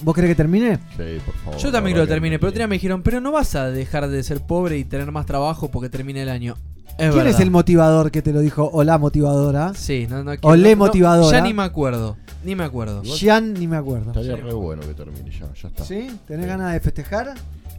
¿Vos 0.00 0.14
querés 0.14 0.30
que 0.30 0.34
termine? 0.36 0.78
Sí, 0.96 1.18
por 1.24 1.34
favor. 1.34 1.60
Yo 1.60 1.72
también 1.72 1.96
lo 1.96 2.06
terminé, 2.06 2.38
pero 2.38 2.50
otro 2.50 2.58
día 2.58 2.68
me 2.68 2.76
dijeron, 2.76 3.02
pero 3.02 3.20
no 3.20 3.32
vas 3.32 3.54
a 3.56 3.68
dejar 3.68 4.08
de 4.08 4.22
ser 4.22 4.40
pobre 4.40 4.78
y 4.78 4.84
tener 4.84 5.10
más 5.10 5.26
trabajo 5.26 5.70
porque 5.70 5.88
termine 5.88 6.22
el 6.22 6.28
año. 6.28 6.56
Es 6.98 7.10
¿Quién 7.10 7.20
es 7.20 7.24
verdad. 7.24 7.42
el 7.42 7.50
motivador 7.50 8.10
que 8.10 8.22
te 8.22 8.32
lo 8.32 8.40
dijo? 8.40 8.68
O 8.72 8.82
la 8.84 8.98
motivadora. 8.98 9.72
Sí, 9.74 10.06
no, 10.08 10.22
no. 10.24 10.32
O 10.42 10.56
le 10.56 10.70
no, 10.70 10.84
motivadora. 10.84 11.38
Ya 11.38 11.44
ni 11.44 11.54
me 11.54 11.62
acuerdo. 11.62 12.16
Ni 12.44 12.54
me 12.54 12.64
acuerdo. 12.64 13.02
Jean, 13.02 13.54
ni 13.54 13.66
me 13.66 13.76
acuerdo. 13.76 14.10
Estaría 14.10 14.36
re 14.36 14.52
bueno 14.52 14.82
que 14.82 14.94
termine 14.94 15.30
ya, 15.30 15.52
ya 15.54 15.68
está. 15.68 15.84
¿Sí? 15.84 16.08
¿Tenés 16.26 16.46
ganas 16.46 16.72
de 16.72 16.80
festejar? 16.80 17.34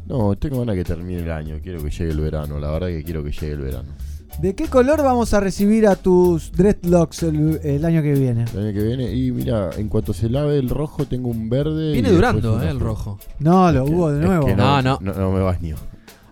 No, 0.06 0.36
tengo 0.36 0.60
ganas 0.60 0.76
que 0.76 0.84
termine 0.84 1.22
el 1.22 1.32
año. 1.32 1.60
Quiero 1.62 1.84
que 1.84 1.90
llegue 1.90 2.12
el 2.12 2.20
verano. 2.20 2.60
La 2.60 2.72
verdad 2.72 2.88
que 2.88 3.04
quiero 3.04 3.24
que 3.24 3.32
llegue 3.32 3.54
el 3.54 3.62
verano. 3.62 3.90
¿De 4.38 4.56
qué 4.56 4.68
color 4.68 5.04
vamos 5.04 5.34
a 5.34 5.40
recibir 5.42 5.86
a 5.88 5.96
tus 5.98 6.52
dreadlocks 6.54 7.24
el, 7.24 7.60
el 7.64 7.84
año 7.84 8.02
que 8.02 8.14
viene? 8.14 8.46
El 8.54 8.60
año 8.68 8.74
que 8.74 8.84
viene. 8.84 9.12
Y 9.14 9.32
mira, 9.32 9.72
en 9.78 9.90
cuanto 9.90 10.14
se 10.14 10.30
lave 10.30 10.58
el 10.60 10.70
rojo, 10.70 11.06
tengo 11.06 11.28
un 11.30 11.50
verde. 11.50 11.92
Viene 11.92 12.10
y 12.10 12.14
durando, 12.14 12.62
eh, 12.64 12.70
el 12.70 12.80
rojo. 12.80 13.20
No, 13.40 13.70
lo 13.72 13.84
Es 13.84 13.90
que- 13.90 13.96
hubo 13.96 14.12
de 14.12 14.20
es 14.22 14.26
nuevo. 14.26 14.46
que 14.46 14.56
No, 14.56 14.82
no, 14.82 14.98
no. 15.02 15.32
me 15.32 15.42
vas 15.42 15.62
ni. 15.62 15.74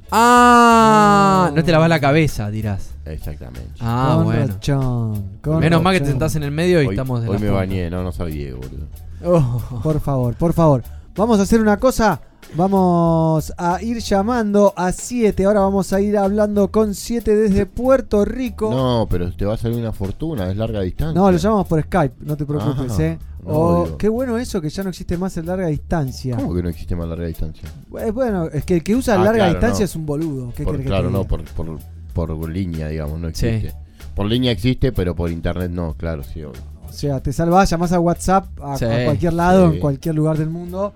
Ah, 0.10 1.52
no 1.54 1.64
te 1.64 1.72
lavas 1.72 1.90
la 1.90 2.00
cabeza, 2.00 2.50
dirás. 2.50 2.92
Exactamente. 3.06 3.72
Ah, 3.82 4.14
Con 4.16 4.26
bueno. 4.26 4.48
rachón, 4.48 5.24
con 5.42 5.60
Menos 5.60 5.82
mal 5.82 5.94
que 5.94 6.00
te 6.02 6.08
sentás 6.08 6.36
en 6.38 6.44
el 6.44 6.52
medio 6.52 6.82
y 6.82 6.88
Hoy, 6.88 6.94
estamos 6.94 7.22
de 7.22 7.28
hoy 7.28 7.34
la 7.36 7.40
me 7.40 7.48
punta. 7.48 7.60
bañé, 7.60 7.90
no, 7.90 8.04
no 8.04 8.12
sabía, 8.14 8.54
boludo. 8.56 8.88
Oh. 9.26 9.82
Por 9.84 10.00
favor, 10.00 10.36
por 10.36 10.54
favor. 10.54 10.84
Vamos 11.16 11.40
a 11.40 11.44
hacer 11.44 11.60
una 11.60 11.78
cosa. 11.78 12.22
Vamos 12.56 13.54
a 13.58 13.82
ir 13.84 14.00
llamando 14.00 14.74
a 14.76 14.92
7. 14.92 15.46
Ahora 15.46 15.60
vamos 15.62 15.92
a 15.94 16.02
ir 16.02 16.18
hablando 16.18 16.72
con 16.72 16.96
7 16.96 17.36
desde 17.36 17.66
Puerto 17.66 18.26
Rico. 18.26 18.72
No, 18.72 19.08
pero 19.10 19.32
te 19.32 19.46
va 19.46 19.54
a 19.56 19.58
salir 19.58 19.78
una 19.78 19.92
fortuna, 19.92 20.50
es 20.50 20.58
larga 20.58 20.82
distancia. 20.82 21.20
No, 21.20 21.32
lo 21.32 21.38
llamamos 21.38 21.68
por 21.68 21.82
Skype, 21.84 22.16
no 22.26 22.36
te 22.38 22.46
preocupes, 22.46 22.92
Ah, 23.00 23.04
eh. 23.04 23.18
no, 23.46 23.54
Oh, 23.54 23.98
qué 23.98 24.10
bueno 24.10 24.38
eso 24.38 24.60
que 24.62 24.70
ya 24.70 24.84
no 24.84 24.90
existe 24.90 25.18
más 25.18 25.36
el 25.38 25.46
larga 25.46 25.68
distancia. 25.68 26.36
¿Cómo 26.36 26.54
que 26.56 26.64
no 26.64 26.70
existe 26.70 26.96
más 26.96 27.08
larga 27.08 27.28
distancia? 27.28 27.70
Eh, 28.00 28.12
Bueno, 28.12 28.46
es 28.46 28.64
que 28.66 28.76
el 28.76 28.84
que 28.84 28.96
usa 28.96 29.16
Ah, 29.16 29.18
larga 29.20 29.34
claro, 29.46 29.52
distancia 29.54 29.84
no. 29.84 29.86
es 29.86 29.96
un 29.96 30.06
boludo. 30.06 30.54
¿Qué 30.56 30.64
Por- 30.64 30.74
querés 30.74 30.86
que 30.86 30.90
claro, 30.90 31.10
no, 31.10 31.26
por, 31.26 31.44
por, 31.44 31.78
por 32.14 32.50
línea, 32.50 32.88
digamos, 32.88 33.20
no 33.20 33.30
Sí. 33.34 33.46
existe. 33.46 33.76
Por 34.16 34.26
línea 34.26 34.52
existe, 34.52 34.92
pero 34.92 35.16
por 35.16 35.30
internet 35.30 35.70
no, 35.72 35.94
claro, 35.94 36.24
sí. 36.24 36.42
obvio. 36.44 36.62
O 36.90 36.92
sea, 36.92 37.22
te 37.22 37.32
salvás, 37.34 37.70
llamás 37.70 37.92
a 37.92 38.00
WhatsApp 38.00 38.48
a, 38.62 38.78
Sí, 38.78 38.86
a 38.86 39.06
cualquier 39.06 39.34
lado, 39.34 39.70
sí. 39.70 39.76
en 39.76 39.82
cualquier 39.82 40.16
lugar 40.16 40.38
del 40.38 40.50
mundo 40.50 40.94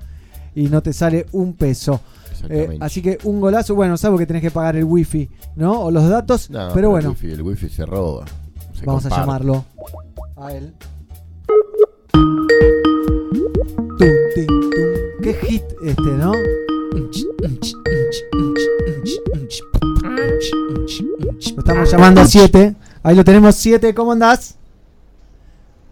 y 0.55 0.67
no 0.67 0.81
te 0.81 0.93
sale 0.93 1.25
un 1.31 1.53
peso. 1.53 2.01
Eh, 2.49 2.77
así 2.79 3.01
que 3.01 3.19
un 3.23 3.39
golazo, 3.39 3.75
bueno, 3.75 3.97
salvo 3.97 4.17
que 4.17 4.25
tenés 4.25 4.41
que 4.41 4.51
pagar 4.51 4.75
el 4.75 4.83
wifi, 4.83 5.29
¿no? 5.55 5.81
O 5.81 5.91
los 5.91 6.09
datos, 6.09 6.49
No, 6.49 6.69
pero 6.73 6.89
bueno, 6.89 7.09
wifi, 7.09 7.31
el 7.31 7.41
wifi 7.43 7.69
se 7.69 7.85
roba. 7.85 8.25
se 8.73 8.85
vamos 8.85 9.05
a 9.05 9.09
llamarlo 9.09 9.63
a 10.37 10.53
él. 10.53 10.73
Tum, 13.97 14.09
tin, 14.35 14.47
tum. 14.47 15.21
Qué 15.21 15.33
hit 15.35 15.63
este, 15.85 16.01
¿no? 16.01 16.33
Lo 21.53 21.59
estamos 21.59 21.91
llamando 21.91 22.21
a 22.21 22.25
7. 22.25 22.75
Ahí 23.03 23.15
lo 23.15 23.23
tenemos 23.23 23.55
7, 23.55 23.93
¿cómo 23.93 24.11
andás? 24.11 24.55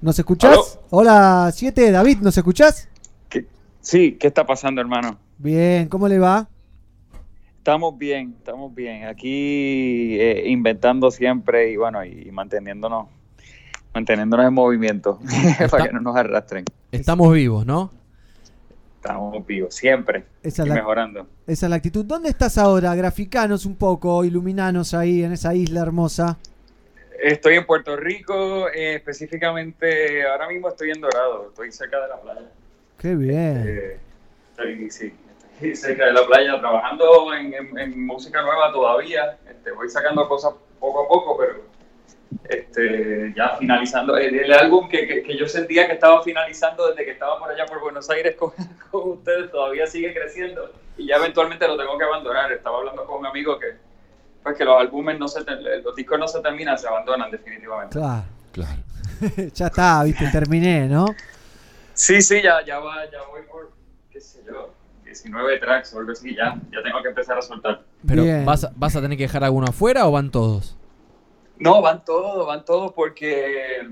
¿Nos 0.01 0.17
escuchás? 0.17 0.51
¿Aló? 0.51 0.65
Hola 0.89 1.51
7, 1.53 1.91
David, 1.91 2.19
¿nos 2.21 2.37
escuchás? 2.37 2.88
Sí, 3.89 4.17
¿qué 4.19 4.27
está 4.27 4.45
pasando, 4.45 4.81
hermano? 4.81 5.17
Bien, 5.39 5.87
¿cómo 5.87 6.07
le 6.07 6.19
va? 6.19 6.47
Estamos 7.57 7.97
bien, 7.97 8.35
estamos 8.37 8.75
bien. 8.75 9.05
Aquí 9.07 10.15
eh, 10.21 10.43
inventando 10.45 11.09
siempre 11.09 11.71
y 11.71 11.75
bueno, 11.75 12.05
y 12.05 12.29
manteniéndonos, 12.31 13.07
manteniéndonos 13.91 14.45
en 14.45 14.53
movimiento 14.53 15.19
para 15.71 15.87
que 15.87 15.93
no 15.93 16.01
nos 16.01 16.15
arrastren. 16.15 16.65
Estamos 16.91 17.33
vivos, 17.33 17.65
¿no? 17.65 17.89
Estamos 18.97 19.43
vivos, 19.47 19.73
siempre. 19.73 20.23
Esa 20.43 20.65
y 20.67 20.69
la- 20.69 20.75
mejorando. 20.75 21.25
Esa 21.47 21.65
es 21.65 21.69
la 21.71 21.77
actitud. 21.77 22.05
¿Dónde 22.05 22.29
estás 22.29 22.59
ahora? 22.59 22.93
Graficanos 22.93 23.65
un 23.65 23.75
poco, 23.75 24.23
iluminanos 24.23 24.93
ahí 24.93 25.23
en 25.23 25.31
esa 25.31 25.55
isla 25.55 25.81
hermosa. 25.81 26.37
Estoy 27.23 27.55
en 27.55 27.65
Puerto 27.65 27.95
Rico, 27.97 28.69
eh, 28.69 28.97
específicamente 28.97 30.27
ahora 30.27 30.47
mismo 30.47 30.69
estoy 30.69 30.91
en 30.91 31.01
Dorado, 31.01 31.47
estoy 31.49 31.71
cerca 31.71 31.99
de 32.01 32.07
la 32.07 32.21
playa. 32.21 32.41
Qué 32.99 33.15
bien. 33.15 33.63
Eh, 33.67 33.97
estoy, 34.51 34.91
sí, 34.91 35.13
estoy 35.53 35.75
cerca 35.75 36.05
de 36.05 36.13
la 36.13 36.25
playa 36.25 36.59
trabajando 36.59 37.33
en, 37.33 37.53
en- 37.53 37.77
en 37.79 38.05
música 38.05 38.41
nueva 38.41 38.71
todavía. 38.71 39.37
Este, 39.49 39.71
voy 39.71 39.89
sacando 39.89 40.27
cosas 40.27 40.53
poco 40.79 41.05
a 41.05 41.07
poco, 41.07 41.37
pero 41.37 41.61
este, 42.47 43.33
ya 43.35 43.55
finalizando. 43.57 44.17
El, 44.17 44.35
el 44.35 44.51
álbum 44.53 44.87
que, 44.89 45.07
que- 45.07 45.23
que 45.23 45.37
yo 45.37 45.47
sentía 45.47 45.87
que 45.87 45.93
estaba 45.93 46.21
finalizando 46.23 46.87
desde 46.89 47.05
que 47.05 47.11
estaba 47.11 47.39
por 47.39 47.49
allá 47.51 47.65
por 47.65 47.79
Buenos 47.81 48.09
Aires 48.09 48.35
con, 48.35 48.51
con 48.91 49.09
ustedes 49.11 49.51
todavía 49.51 49.87
sigue 49.87 50.13
creciendo 50.13 50.71
y 50.97 51.07
ya 51.07 51.15
eventualmente 51.17 51.67
lo 51.67 51.77
tengo 51.77 51.97
que 51.97 52.03
abandonar. 52.03 52.51
Estaba 52.51 52.79
hablando 52.79 53.05
con 53.05 53.19
un 53.19 53.25
amigo 53.25 53.57
que 53.59 53.67
pues 54.43 54.55
que 54.57 54.63
los 54.63 54.79
álbumes 54.79 55.19
no 55.19 55.27
se 55.27 55.41
los 55.83 55.95
discos 55.95 56.17
no 56.19 56.27
se 56.27 56.39
terminan, 56.41 56.77
se 56.77 56.87
abandonan 56.87 57.29
definitivamente. 57.31 57.97
Claro. 57.97 58.23
Claro. 58.53 58.81
ya 59.53 59.67
está, 59.67 60.03
viste, 60.03 60.27
terminé, 60.31 60.87
¿no? 60.87 61.05
Sí, 61.99 62.21
sí, 62.21 62.41
ya, 62.41 62.63
ya 62.65 62.79
va, 62.79 63.03
ya 63.11 63.19
voy 63.29 63.41
por, 63.51 63.73
qué 64.09 64.21
sé 64.21 64.41
yo, 64.47 64.69
19 65.03 65.59
tracks 65.59 65.93
o 65.93 65.99
algo 65.99 66.13
así, 66.13 66.33
ya, 66.33 66.55
ya 66.71 66.81
tengo 66.81 67.01
que 67.03 67.09
empezar 67.09 67.37
a 67.37 67.41
soltar. 67.41 67.83
Pero 68.07 68.23
Bien. 68.23 68.45
¿vas 68.45 68.63
a, 68.63 68.71
¿vas 68.73 68.95
a 68.95 69.01
tener 69.01 69.17
que 69.17 69.25
dejar 69.25 69.43
alguno 69.43 69.67
afuera 69.67 70.07
o 70.07 70.11
van 70.13 70.31
todos? 70.31 70.77
No, 71.57 71.81
van 71.81 72.05
todos, 72.05 72.47
van 72.47 72.63
todos 72.63 72.93
porque, 72.93 73.85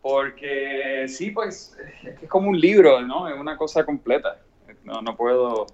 porque 0.00 1.04
sí, 1.08 1.30
pues, 1.30 1.76
es 2.02 2.18
que 2.18 2.24
es 2.24 2.30
como 2.30 2.48
un 2.48 2.58
libro, 2.58 3.02
¿no? 3.02 3.28
Es 3.28 3.38
una 3.38 3.58
cosa 3.58 3.84
completa. 3.84 4.38
No, 4.84 5.02
no 5.02 5.14
puedo... 5.14 5.66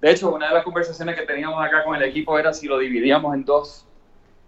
De 0.00 0.10
hecho, 0.10 0.34
una 0.34 0.48
de 0.48 0.54
las 0.54 0.64
conversaciones 0.64 1.14
que 1.16 1.24
teníamos 1.26 1.64
acá 1.64 1.84
con 1.84 1.94
el 1.94 2.02
equipo 2.02 2.36
era 2.40 2.52
si 2.52 2.66
lo 2.66 2.76
dividíamos 2.78 3.32
en 3.36 3.44
dos 3.44 3.86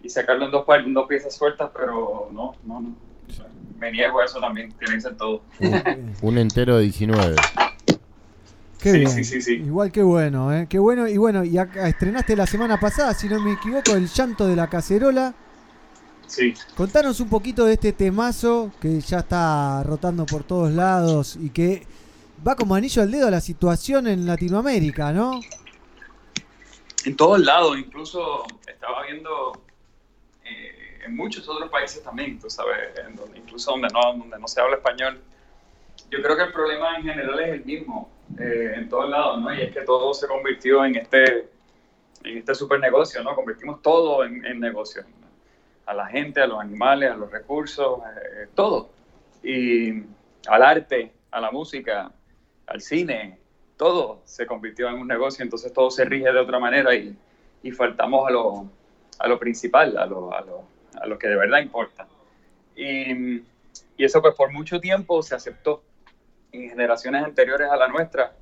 y 0.03 0.09
sacarlo 0.09 0.47
en 0.47 0.51
dos, 0.51 0.65
par- 0.65 0.81
en 0.81 0.95
dos 0.95 1.07
piezas 1.07 1.33
sueltas, 1.33 1.71
pero 1.73 2.29
no, 2.33 2.57
no, 2.65 2.81
no. 2.81 2.95
Me 3.81 3.91
niego 3.91 4.20
a 4.20 4.24
eso 4.26 4.39
también, 4.41 4.72
que 4.72 5.01
ser 5.01 5.16
todo. 5.16 5.43
Un 6.22 6.39
entero 6.39 6.76
de 6.76 6.83
19. 6.85 7.37
Qué 8.78 8.93
Sí, 8.93 8.99
bien. 8.99 9.11
sí, 9.11 9.24
sí, 9.24 9.43
sí. 9.43 9.55
Igual 9.55 9.91
que 9.91 10.03
bueno, 10.03 10.53
¿eh? 10.55 10.66
Qué 10.68 10.78
bueno. 10.78 11.09
Y 11.09 11.16
bueno, 11.16 11.45
y 11.45 11.57
acá 11.59 11.89
estrenaste 11.89 12.37
la 12.37 12.47
semana 12.47 12.78
pasada, 12.78 13.14
si 13.14 13.28
no 13.28 13.41
me 13.41 13.53
equivoco, 13.53 13.95
El 13.95 14.07
llanto 14.09 14.47
de 14.47 14.57
la 14.57 14.68
cacerola. 14.68 15.35
Sí. 16.26 16.55
Contanos 16.76 17.20
un 17.20 17.28
poquito 17.28 17.64
de 17.64 17.72
este 17.74 17.93
temazo 17.93 18.70
que 18.81 19.01
ya 19.01 19.18
está 19.20 19.83
rotando 19.83 20.26
por 20.26 20.45
todos 20.45 20.70
lados 20.72 21.37
y 21.41 21.51
que 21.51 21.87
va 22.47 22.55
como 22.55 22.74
anillo 22.74 23.03
al 23.03 23.11
dedo 23.11 23.26
a 23.26 23.31
la 23.31 23.41
situación 23.41 24.07
en 24.07 24.26
Latinoamérica, 24.26 25.12
¿no? 25.12 25.41
en 27.05 27.16
todos 27.16 27.41
lados, 27.41 27.78
incluso 27.78 28.45
estaba 28.66 29.05
viendo 29.11 29.53
en 31.05 31.17
muchos 31.17 31.49
otros 31.49 31.71
países 31.71 32.03
también, 32.03 32.39
tú 32.39 32.51
sabes, 32.51 32.77
en 32.99 33.17
donde, 33.17 33.39
incluso 33.39 33.73
donde 33.73 33.89
no, 33.89 34.01
donde 34.19 34.39
no 34.39 34.49
se 34.49 34.61
habla 34.61 34.77
español. 34.77 35.21
Yo 36.11 36.23
creo 36.23 36.37
que 36.37 36.43
el 36.45 36.53
problema 36.53 36.97
en 36.97 37.05
general 37.05 37.41
es 37.41 37.49
el 37.51 37.65
mismo 37.65 38.11
eh, 38.39 38.73
en 38.77 38.89
todos 38.89 39.09
lados, 39.09 39.41
¿no? 39.41 39.55
Y 39.55 39.63
es 39.63 39.73
que 39.73 39.83
todo 39.83 40.13
se 40.15 40.27
convirtió 40.27 40.85
en 40.85 40.97
este, 40.97 41.49
en 42.25 42.39
este 42.39 42.55
super 42.55 42.81
negocio, 42.81 43.23
¿no? 43.23 43.35
Convertimos 43.35 43.83
todo 43.83 44.25
en, 44.25 44.45
en 44.45 44.61
negocio. 44.61 45.05
A 45.87 45.95
la 45.95 46.07
gente, 46.07 46.41
a 46.41 46.47
los 46.47 46.61
animales, 46.61 47.11
a 47.11 47.17
los 47.17 47.31
recursos, 47.31 48.01
eh, 48.01 48.49
todo. 48.55 48.91
Y 49.43 50.03
al 50.47 50.63
arte, 50.63 51.13
a 51.31 51.41
la 51.41 51.51
música, 51.51 52.13
al 52.67 52.81
cine, 52.81 53.39
todo 53.77 54.21
se 54.25 54.47
convirtió 54.47 54.89
en 54.89 54.97
un 54.97 55.09
negocio, 55.09 55.43
entonces 55.43 55.73
todo 55.73 55.91
se 55.91 56.05
rige 56.05 56.31
de 56.31 56.39
otra 56.39 56.59
manera 56.59 56.95
y, 56.95 57.17
y 57.63 57.71
faltamos 57.73 58.29
a 58.29 58.31
lo, 58.31 58.67
a 59.19 59.29
lo 59.29 59.39
principal, 59.39 59.97
a 59.97 60.07
lo, 60.07 60.35
a, 60.35 60.41
lo, 60.43 60.65
a 61.01 61.07
lo 61.07 61.18
que 61.18 61.28
de 61.28 61.36
verdad 61.36 61.59
importa. 61.61 62.07
Y, 62.76 63.43
y 63.97 64.05
eso 64.05 64.22
pues 64.22 64.34
por 64.34 64.53
mucho 64.53 64.80
tiempo 64.80 65.22
se 65.22 65.34
aceptó. 65.34 65.82
En 66.53 66.68
generaciones 66.70 67.22
anteriores 67.24 67.68
a 67.70 67.76
la 67.76 67.86
nuestra 67.88 68.32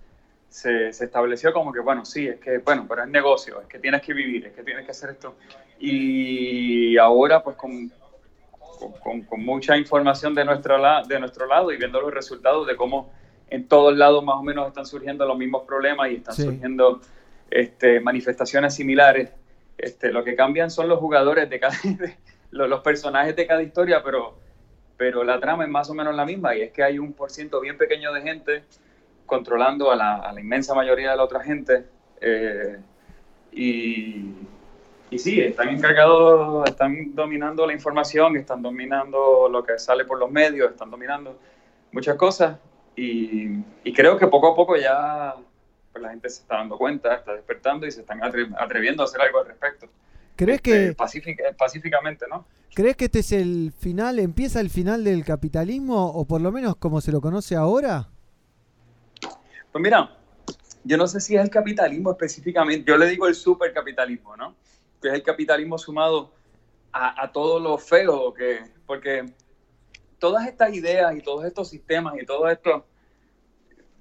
se, 0.49 0.93
se 0.95 1.05
estableció 1.05 1.53
como 1.53 1.73
que, 1.73 1.81
bueno, 1.81 2.07
sí, 2.07 2.27
es 2.27 2.41
que, 2.41 2.59
bueno, 2.59 2.87
pero 2.89 3.03
es 3.03 3.09
negocio, 3.11 3.61
es 3.61 3.67
que 3.67 3.79
tienes 3.79 4.01
que 4.01 4.15
vivir, 4.15 4.47
es 4.47 4.53
que 4.55 4.63
tienes 4.63 4.85
que 4.87 4.93
hacer 4.93 5.11
esto. 5.11 5.35
Y 5.79 6.97
ahora 6.97 7.43
pues 7.43 7.57
con, 7.57 7.91
con, 9.03 9.23
con- 9.23 9.45
mucha 9.45 9.77
información 9.77 10.35
de 10.35 10.45
nuestro, 10.45 10.79
la- 10.79 11.03
de 11.03 11.19
nuestro 11.21 11.47
lado 11.47 11.71
y 11.73 11.77
viendo 11.77 12.01
los 12.01 12.13
resultados 12.15 12.67
de 12.67 12.77
cómo 12.77 13.13
en 13.51 13.67
todos 13.69 13.97
lados 13.97 14.23
más 14.25 14.37
o 14.37 14.43
menos 14.43 14.69
están 14.69 14.87
surgiendo 14.87 15.27
los 15.27 15.37
mismos 15.39 15.65
problemas 15.67 16.11
y 16.11 16.17
están 16.17 16.35
Sí. 16.35 16.43
surgiendo 16.45 17.01
este, 17.51 18.01
manifestaciones 18.01 18.75
similares. 18.75 19.31
Este, 19.77 20.11
lo 20.13 20.25
que 20.25 20.35
cambian 20.35 20.71
son 20.71 20.89
los 20.89 20.99
jugadores 20.99 21.49
de 21.51 21.61
cada, 21.61 21.75
de- 21.85 22.17
los, 22.51 22.69
los 22.69 22.81
personajes 22.81 23.37
de 23.37 23.47
cada 23.47 23.63
historia, 23.63 24.03
pero, 24.03 24.39
pero 24.97 25.25
la 25.25 25.39
trama 25.41 25.65
es 25.65 25.71
más 25.71 25.91
o 25.91 25.95
menos 25.95 26.15
la 26.15 26.25
misma 26.25 26.55
y 26.55 26.63
es 26.63 26.73
que 26.73 26.83
hay 26.83 26.99
un 26.99 27.13
por 27.13 27.31
ciento 27.31 27.61
bien 27.61 27.77
pequeño 27.77 28.13
de 28.13 28.23
gente 28.23 28.65
controlando 29.27 29.91
a 29.91 29.97
la, 29.97 30.17
a 30.17 30.33
la 30.33 30.41
inmensa 30.41 30.75
mayoría 30.75 31.11
de 31.11 31.17
la 31.17 31.25
otra 31.25 31.41
gente. 31.41 31.85
eh, 32.21 32.79
y, 33.53 34.33
y 35.11 35.19
sí, 35.19 35.41
están 35.41 35.71
encargados, 35.71 36.69
están 36.69 37.15
dominando 37.15 37.67
la 37.67 37.73
información, 37.73 38.37
están 38.37 38.63
dominando 38.63 39.49
lo 39.51 39.63
que 39.65 39.79
sale 39.79 40.05
por 40.05 40.19
los 40.19 40.31
medios, 40.31 40.71
están 40.71 40.91
dominando 40.91 41.39
muchas 41.93 42.17
cosas. 42.17 42.59
Y, 42.97 43.59
y 43.85 43.93
creo 43.93 44.17
que 44.19 44.27
poco 44.27 44.49
a 44.49 44.55
poco 44.57 44.77
ya 44.77 45.35
pues, 45.93 46.03
la 46.03 46.11
gente 46.11 46.29
se 46.29 46.43
está 46.43 46.57
dando 46.57 46.77
cuenta, 46.77 47.15
está 47.15 47.33
despertando 47.35 47.87
y 47.87 47.91
se 47.91 48.01
están 48.01 48.21
atre- 48.21 48.55
atreviendo 48.59 49.03
a 49.03 49.07
hacer 49.07 49.21
algo 49.21 49.39
al 49.39 49.47
respecto. 49.47 49.89
¿Crees 50.39 50.59
Eh, 50.59 50.63
que, 50.63 50.95
pacífica- 50.97 51.53
pacíficamente, 51.59 52.27
¿no? 52.31 52.47
¿Crees 52.73 52.97
que 52.97 53.07
este 53.07 53.19
es 53.19 53.33
el 53.33 53.73
final, 53.77 54.21
empieza 54.21 54.61
el 54.61 54.71
final 54.71 55.03
del 55.03 55.25
capitalismo 55.25 56.07
o 56.07 56.25
por 56.27 56.41
lo 56.41 56.53
menos 56.53 56.77
como 56.77 57.01
se 57.01 57.11
lo 57.11 57.21
conoce 57.21 57.57
ahora? 57.57 58.09
Pues 59.73 59.83
mira, 59.83 60.17
yo 60.85 60.97
no 60.97 61.09
sé 61.09 61.21
si 61.21 61.35
es 61.35 61.43
el 61.43 61.51
capitalismo 61.51 62.13
específicamente, 62.13 62.85
yo 62.89 62.97
le 62.97 63.09
digo 63.09 63.27
el 63.27 63.35
supercapitalismo, 63.35 64.37
¿no? 64.37 64.55
Que 65.03 65.09
es 65.09 65.15
el 65.15 65.23
capitalismo 65.25 65.77
sumado 65.77 66.33
a, 66.93 67.21
a 67.25 67.33
todo 67.33 67.59
lo 67.59 67.77
feo, 67.77 68.33
que, 68.33 68.61
porque 68.87 69.27
todas 70.21 70.47
estas 70.47 70.73
ideas 70.73 71.17
y 71.17 71.21
todos 71.21 71.45
estos 71.47 71.69
sistemas 71.69 72.15
y 72.23 72.25
todo 72.25 72.49
esto, 72.49 72.87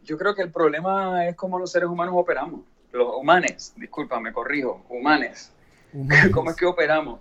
yo 0.04 0.18
creo 0.20 0.36
que 0.36 0.44
el 0.44 0.52
problema 0.52 1.28
es 1.28 1.36
cómo 1.36 1.58
los 1.58 1.72
seres 1.72 1.90
humanos 1.90 2.14
operamos, 2.16 2.62
los 2.92 3.16
humanes, 3.16 3.74
disculpa, 3.76 4.20
me 4.20 4.32
corrijo, 4.32 4.86
humanes, 4.90 5.52
cómo 6.34 6.50
es 6.52 6.56
que 6.56 6.66
operamos. 6.66 7.20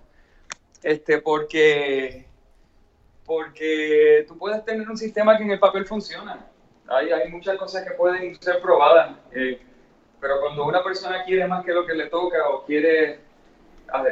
Este, 0.83 1.19
porque, 1.19 2.25
porque 3.25 4.25
tú 4.27 4.37
puedes 4.37 4.63
tener 4.63 4.87
un 4.89 4.97
sistema 4.97 5.37
que 5.37 5.43
en 5.43 5.51
el 5.51 5.59
papel 5.59 5.85
funciona, 5.85 6.45
hay, 6.87 7.11
hay 7.11 7.29
muchas 7.29 7.57
cosas 7.57 7.83
que 7.83 7.91
pueden 7.91 8.39
ser 8.41 8.61
probadas, 8.61 9.17
eh, 9.31 9.59
pero 10.21 10.39
cuando 10.39 10.65
una 10.65 10.83
persona 10.83 11.23
quiere 11.25 11.47
más 11.47 11.65
que 11.65 11.73
lo 11.73 11.85
que 11.85 11.93
le 11.93 12.07
toca 12.07 12.47
o 12.49 12.63
quiere 12.65 13.19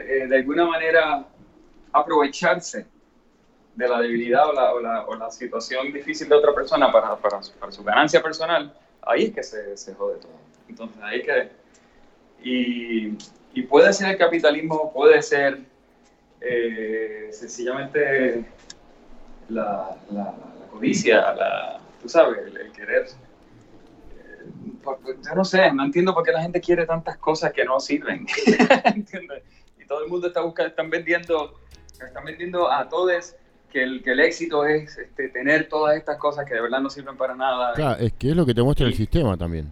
eh, 0.07 0.27
de 0.27 0.35
alguna 0.35 0.65
manera 0.65 1.25
aprovecharse 1.93 2.85
de 3.75 3.87
la 3.87 3.99
debilidad 4.01 4.49
o 4.49 4.53
la, 4.53 4.73
o 4.73 4.79
la- 4.79 5.05
o 5.05 5.15
la 5.15 5.31
situación 5.31 5.91
difícil 5.93 6.27
de 6.29 6.35
otra 6.35 6.53
persona 6.53 6.91
para, 6.91 7.15
para, 7.17 7.41
su, 7.43 7.53
para 7.53 7.71
su 7.71 7.83
ganancia 7.83 8.21
personal, 8.21 8.73
ahí 9.01 9.25
es 9.25 9.33
que 9.33 9.43
se, 9.43 9.77
se 9.77 9.93
jode 9.95 10.17
todo. 10.19 10.31
Entonces, 10.67 10.97
ahí 11.03 11.19
es 11.19 11.25
que... 11.25 11.51
Y, 12.43 13.17
y 13.55 13.63
puede 13.63 13.91
ser 13.93 14.11
el 14.11 14.17
capitalismo, 14.17 14.91
puede 14.93 15.21
ser 15.21 15.59
eh, 16.41 17.29
sencillamente 17.31 18.45
la, 19.49 19.97
la, 20.11 20.23
la 20.23 20.67
codicia, 20.71 21.33
la, 21.33 21.79
tú 22.01 22.07
sabes, 22.09 22.37
el, 22.47 22.57
el 22.57 22.71
querer. 22.71 23.05
eh, 24.19 24.45
yo 25.27 25.35
no 25.35 25.43
sé, 25.45 25.71
no 25.71 25.83
entiendo 25.85 26.13
por 26.13 26.23
qué 26.23 26.31
la 26.31 26.41
gente 26.41 26.61
quiere 26.61 26.85
tantas 26.85 27.17
cosas 27.17 27.51
que 27.53 27.65
no 27.65 27.79
sirven. 27.79 28.27
¿Entiendes? 28.85 29.41
Y 29.79 29.85
todo 29.87 30.03
el 30.03 30.09
mundo 30.09 30.27
está 30.27 30.41
buscando, 30.41 30.69
están 30.69 30.89
vendiendo, 30.89 31.59
están 32.05 32.25
vendiendo 32.25 32.71
a 32.71 32.87
todos 32.89 33.35
que 33.71 33.83
el, 33.83 34.03
que 34.03 34.11
el 34.11 34.19
éxito 34.19 34.65
es 34.65 34.97
este, 34.97 35.29
tener 35.29 35.69
todas 35.69 35.95
estas 35.97 36.17
cosas 36.17 36.45
que 36.45 36.53
de 36.53 36.61
verdad 36.61 36.79
no 36.79 36.89
sirven 36.89 37.17
para 37.17 37.35
nada. 37.35 37.73
Claro, 37.73 37.99
es 37.99 38.13
que 38.13 38.29
es 38.29 38.35
lo 38.35 38.45
que 38.45 38.53
te 38.53 38.61
muestra 38.63 38.85
el 38.85 38.93
sistema 38.93 39.37
también. 39.37 39.71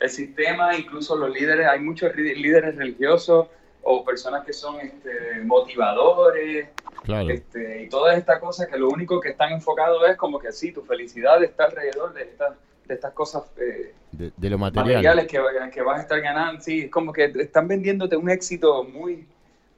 El 0.00 0.10
sistema, 0.10 0.76
incluso 0.76 1.14
los 1.16 1.30
líderes, 1.30 1.66
hay 1.66 1.80
muchos 1.80 2.14
líderes 2.16 2.76
religiosos 2.76 3.48
o 3.82 4.04
personas 4.04 4.44
que 4.44 4.52
son 4.52 4.80
este, 4.80 5.40
motivadores 5.44 6.68
Claro. 7.02 7.30
este, 7.30 7.84
y 7.84 7.88
todas 7.88 8.18
estas 8.18 8.38
cosas 8.40 8.66
que 8.68 8.76
lo 8.76 8.88
único 8.88 9.20
que 9.20 9.30
están 9.30 9.52
enfocados 9.52 10.02
es 10.08 10.16
como 10.18 10.38
que 10.38 10.52
sí, 10.52 10.70
tu 10.70 10.82
felicidad 10.82 11.42
está 11.42 11.64
alrededor 11.64 12.12
de, 12.12 12.22
estas 12.24 12.54
de 12.86 12.94
estas 12.94 13.12
cosas 13.14 13.44
eh, 13.56 13.94
De, 14.12 14.32
de 14.36 14.50
lo 14.50 14.58
material. 14.58 14.96
materiales 15.02 15.26
que, 15.26 15.38
que 15.72 15.82
vas 15.82 15.98
a 15.98 16.02
estar 16.02 16.20
ganando. 16.20 16.60
Sí, 16.60 16.82
es 16.82 16.90
como 16.90 17.12
que 17.12 17.24
están 17.36 17.68
vendiéndote 17.68 18.16
un 18.16 18.28
éxito 18.28 18.84
muy, 18.84 19.26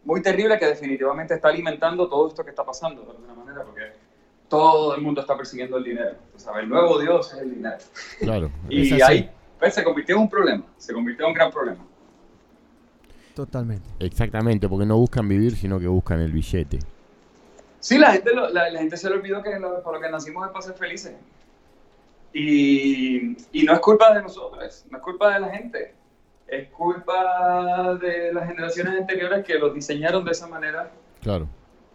muy 0.04 0.20
terrible 0.20 0.58
que 0.58 0.66
definitivamente 0.66 1.34
está 1.34 1.48
alimentando 1.48 2.08
todo 2.08 2.26
esto 2.28 2.42
que 2.42 2.50
está 2.50 2.64
pasando 2.64 3.02
de 3.02 3.10
alguna 3.10 3.34
manera, 3.34 3.62
porque 3.64 3.92
todo 4.48 4.96
el 4.96 5.00
mundo 5.00 5.20
está 5.20 5.36
persiguiendo 5.36 5.76
el 5.76 5.84
dinero. 5.84 6.16
Tú 6.32 6.38
sabes, 6.40 6.64
el 6.64 6.68
nuevo 6.70 6.98
Dios 7.00 7.32
es 7.34 7.40
el 7.40 7.54
dinero. 7.54 7.76
Claro. 8.18 8.50
Y 8.68 9.00
ahí 9.00 9.30
pues, 9.62 9.74
se 9.74 9.84
convirtió 9.84 10.16
en 10.16 10.22
un 10.22 10.28
problema, 10.28 10.64
se 10.76 10.92
convirtió 10.92 11.24
en 11.26 11.30
un 11.30 11.34
gran 11.34 11.50
problema. 11.52 11.84
Totalmente. 13.34 13.88
Exactamente, 14.00 14.68
porque 14.68 14.84
no 14.86 14.96
buscan 14.98 15.28
vivir, 15.28 15.56
sino 15.56 15.78
que 15.80 15.86
buscan 15.86 16.20
el 16.20 16.32
billete. 16.32 16.78
Sí, 17.80 17.96
la 17.98 18.12
gente, 18.12 18.34
lo- 18.34 18.50
la, 18.50 18.68
la 18.70 18.78
gente 18.80 18.96
se 18.96 19.08
le 19.08 19.16
olvidó 19.16 19.42
que 19.42 19.58
lo, 19.58 19.82
para 19.82 19.98
lo 19.98 20.02
que 20.04 20.10
nacimos 20.10 20.44
es 20.46 20.52
para 20.52 20.62
ser 20.62 20.74
felices. 20.74 21.14
Y, 22.32 23.36
y 23.52 23.64
no 23.64 23.72
es 23.74 23.80
culpa 23.80 24.14
de 24.14 24.22
nosotros, 24.22 24.84
no 24.90 24.98
es 24.98 25.02
culpa 25.02 25.34
de 25.34 25.40
la 25.40 25.50
gente. 25.50 25.94
Es 26.46 26.68
culpa 26.68 27.94
de 28.00 28.32
las 28.34 28.46
generaciones 28.48 29.00
anteriores 29.00 29.44
que 29.44 29.54
los 29.58 29.72
diseñaron 29.74 30.24
de 30.24 30.32
esa 30.32 30.46
manera, 30.46 30.90
Claro. 31.22 31.48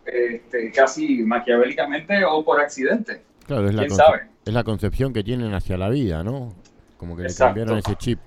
este, 0.05 0.71
casi 0.71 1.21
maquiavélicamente 1.23 2.23
o 2.25 2.43
por 2.43 2.59
accidente. 2.59 3.21
Claro, 3.45 3.67
es 3.69 3.75
la, 3.75 3.83
¿Quién 3.85 3.95
sabe? 3.95 4.27
es 4.45 4.53
la 4.53 4.63
concepción 4.63 5.13
que 5.13 5.23
tienen 5.23 5.53
hacia 5.53 5.77
la 5.77 5.89
vida, 5.89 6.23
¿no? 6.23 6.53
Como 6.97 7.15
que 7.15 7.23
le 7.23 7.27
Exacto. 7.29 7.47
cambiaron 7.49 7.77
ese 7.79 7.95
chip. 7.95 8.19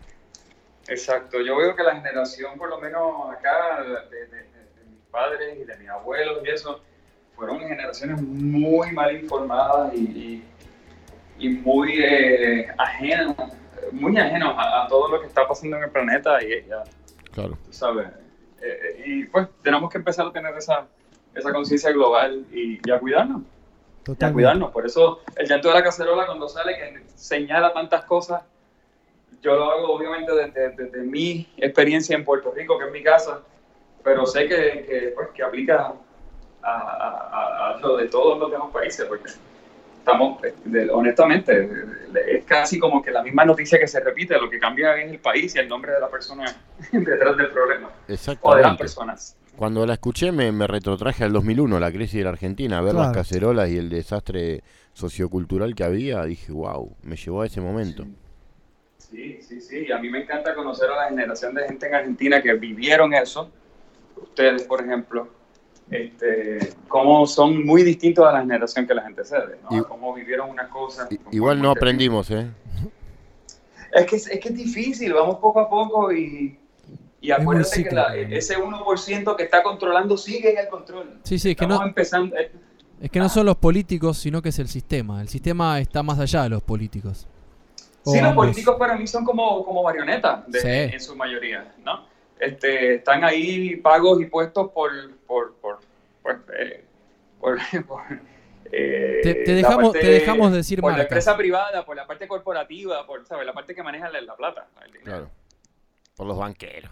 Exacto, 0.88 1.40
yo 1.40 1.56
veo 1.56 1.74
que 1.76 1.82
la 1.82 1.94
generación, 1.96 2.56
por 2.58 2.68
lo 2.68 2.78
menos 2.80 3.30
acá, 3.30 3.82
de, 3.82 3.88
de- 4.16 4.26
de- 4.26 4.36
de 4.36 4.84
mis 4.90 5.00
padres 5.10 5.58
y 5.60 5.64
de 5.64 5.76
mis 5.76 5.88
abuelos 5.88 6.38
y 6.44 6.50
eso, 6.50 6.80
fueron 7.36 7.60
generaciones 7.60 8.20
muy 8.20 8.92
mal 8.92 9.14
informadas 9.16 9.94
y, 9.94 9.98
y- 10.00 10.44
y 11.38 11.48
muy 11.48 12.02
eh, 12.02 12.68
ajenas, 12.76 13.34
muy 13.92 14.16
ajenos 14.18 14.54
a, 14.56 14.84
a 14.84 14.88
todo 14.88 15.08
lo 15.08 15.20
que 15.20 15.26
está 15.26 15.46
pasando 15.48 15.76
en 15.78 15.84
el 15.84 15.90
planeta 15.90 16.42
y 16.44 16.66
ya, 16.68 16.82
Claro. 17.32 17.56
tú 17.64 17.72
sabes. 17.72 18.08
Eh, 18.60 19.02
y 19.06 19.24
pues 19.24 19.48
tenemos 19.62 19.90
que 19.90 19.98
empezar 19.98 20.26
a 20.26 20.32
tener 20.32 20.54
esa, 20.56 20.86
esa 21.34 21.52
conciencia 21.52 21.90
global 21.92 22.44
y, 22.52 22.78
y 22.86 22.90
a 22.90 22.98
cuidarnos. 22.98 23.42
Y 23.42 23.44
a 23.44 24.04
Totalmente. 24.04 24.34
cuidarnos. 24.34 24.70
Por 24.72 24.84
eso 24.86 25.20
el 25.36 25.46
llanto 25.48 25.68
de 25.68 25.74
la 25.74 25.82
cacerola 25.84 26.26
cuando 26.26 26.48
sale 26.48 26.76
que 26.76 27.04
señala 27.14 27.72
tantas 27.72 28.04
cosas, 28.04 28.42
yo 29.42 29.54
lo 29.56 29.70
hago 29.70 29.92
obviamente 29.94 30.32
desde, 30.34 30.70
desde 30.76 31.02
mi 31.02 31.46
experiencia 31.56 32.14
en 32.16 32.24
Puerto 32.24 32.52
Rico, 32.54 32.78
que 32.78 32.86
es 32.86 32.92
mi 32.92 33.02
casa, 33.02 33.40
pero 34.04 34.26
sé 34.26 34.46
que, 34.48 34.84
que, 34.88 35.12
pues, 35.14 35.28
que 35.34 35.42
aplica 35.42 35.94
a, 36.62 36.70
a- 36.70 37.70
a- 37.72 37.76
a 37.76 37.80
lo 37.80 37.96
de 37.96 38.08
todos 38.08 38.38
los 38.38 38.50
demás 38.50 38.70
países, 38.72 39.04
porque 39.06 39.30
estamos, 39.98 40.42
eh, 40.44 40.54
de- 40.64 40.90
honestamente, 40.90 41.68
es 42.28 42.44
casi 42.44 42.78
como 42.78 43.02
que 43.02 43.10
la 43.10 43.22
misma 43.22 43.44
noticia 43.44 43.78
que 43.78 43.86
se 43.86 44.00
repite, 44.00 44.38
lo 44.38 44.50
que 44.50 44.58
cambia 44.58 44.96
es 45.00 45.10
el 45.10 45.18
país 45.20 45.54
y 45.54 45.58
el 45.58 45.68
nombre 45.68 45.92
de 45.92 46.00
la 46.00 46.08
persona 46.08 46.44
detrás 46.92 47.36
del 47.36 47.48
problema, 47.50 47.90
o 48.42 48.54
de 48.54 48.62
las 48.62 48.76
personas. 48.76 49.36
Cuando 49.56 49.84
la 49.84 49.94
escuché 49.94 50.32
me, 50.32 50.52
me 50.52 50.66
retrotraje 50.66 51.24
al 51.24 51.32
2001, 51.32 51.78
la 51.80 51.90
crisis 51.92 52.18
de 52.18 52.24
la 52.24 52.30
Argentina, 52.30 52.80
ver 52.80 52.94
las 52.94 53.08
Claro. 53.08 53.14
cacerolas 53.20 53.68
y 53.68 53.76
el 53.76 53.90
desastre 53.90 54.62
sociocultural 54.94 55.74
que 55.74 55.84
había, 55.84 56.24
dije, 56.24 56.50
wow, 56.52 56.96
me 57.02 57.16
llevó 57.16 57.42
a 57.42 57.46
ese 57.46 57.60
momento. 57.60 58.04
Sí, 58.04 58.14
sí, 59.10 59.60
sí. 59.60 59.84
Y 59.88 59.92
a 59.92 59.98
mí 59.98 60.08
me 60.08 60.22
encanta 60.22 60.54
conocer 60.54 60.88
a 60.90 60.96
la 60.96 61.08
generación 61.08 61.54
de 61.54 61.66
gente 61.66 61.86
en 61.86 61.94
Argentina 61.94 62.42
que 62.42 62.52
vivieron 62.54 63.12
eso. 63.14 63.50
Ustedes, 64.16 64.62
por 64.64 64.82
ejemplo, 64.84 65.28
este, 65.90 66.74
cómo 66.88 67.26
son 67.26 67.64
muy 67.64 67.82
distintos 67.82 68.26
a 68.26 68.32
la 68.32 68.40
generación 68.40 68.86
que 68.86 68.94
la 68.94 69.02
gente 69.02 69.24
cede, 69.24 69.58
¿no? 69.68 69.78
Y- 69.78 69.82
cómo 69.82 70.14
vivieron 70.14 70.50
una 70.50 70.68
cosa. 70.68 71.08
Igual 71.32 71.60
no 71.60 71.70
aprendimos, 71.70 72.30
¿eh? 72.30 72.48
Es 73.92 74.06
que 74.06 74.16
es, 74.16 74.26
es 74.28 74.38
que 74.40 74.48
es 74.50 74.54
difícil, 74.56 75.12
vamos 75.12 75.36
poco 75.38 75.58
a 75.60 75.68
poco 75.68 76.12
y, 76.12 76.56
y 77.20 77.30
acuérdate 77.32 77.82
que 77.82 77.94
la- 77.94 78.14
ese 78.14 78.56
1% 78.56 79.36
que 79.36 79.42
está 79.42 79.62
controlando 79.64 80.16
sigue 80.16 80.52
en 80.52 80.58
el 80.58 80.68
control. 80.68 81.18
Sí, 81.24 81.38
sí, 81.40 81.50
es 81.50 81.56
que 81.56 81.64
Estamos 81.64 81.80
no, 81.80 81.86
empezando. 81.88 82.36
eh, 82.36 82.52
es 83.00 83.10
que 83.10 83.18
no 83.18 83.28
son 83.28 83.46
los 83.46 83.56
políticos, 83.56 84.18
sino 84.18 84.42
que 84.42 84.50
es 84.50 84.58
el 84.60 84.68
sistema. 84.68 85.20
El 85.22 85.28
sistema 85.28 85.80
está 85.80 86.02
más 86.04 86.20
allá 86.20 86.44
de 86.44 86.50
los 86.50 86.62
políticos. 86.62 87.26
Sí, 88.04 88.18
los 88.18 88.30
ambos. 88.30 88.46
políticos 88.46 88.76
para 88.78 88.96
mí 88.96 89.06
son 89.06 89.24
como, 89.24 89.64
como 89.64 89.82
marionetas 89.82 90.46
de- 90.50 90.60
Sí. 90.60 90.94
en 90.94 91.00
su 91.00 91.14
mayoría, 91.16 91.74
¿no? 91.84 92.06
Este, 92.38 92.94
están 92.94 93.22
ahí 93.24 93.76
pagos 93.76 94.20
y 94.22 94.26
puestos 94.26 94.70
por, 94.72 94.90
por, 95.26 95.54
por, 95.56 95.78
pues, 96.22 96.36
eh, 96.58 96.84
por, 97.38 97.58
por, 97.86 98.02
eh, 98.72 99.20
Te- 99.22 99.34
te 99.34 99.50
la 99.52 99.56
dejamos- 99.56 99.92
parte- 99.92 100.00
te 100.00 100.12
dejamos 100.12 100.52
decir 100.52 100.80
por 100.80 100.96
la 100.96 101.02
empresa 101.02 101.36
privada, 101.36 101.84
por 101.84 101.96
la 101.96 102.06
parte 102.06 102.26
corporativa, 102.26 103.06
por 103.06 103.26
¿sabes? 103.26 103.44
la 103.44 103.52
parte 103.52 103.74
que 103.74 103.82
maneja 103.82 104.08
la, 104.08 104.20
la 104.22 104.34
plata. 104.36 104.68
Claro. 105.04 105.28
Por 106.16 106.26
los 106.26 106.38
banqueros. 106.38 106.90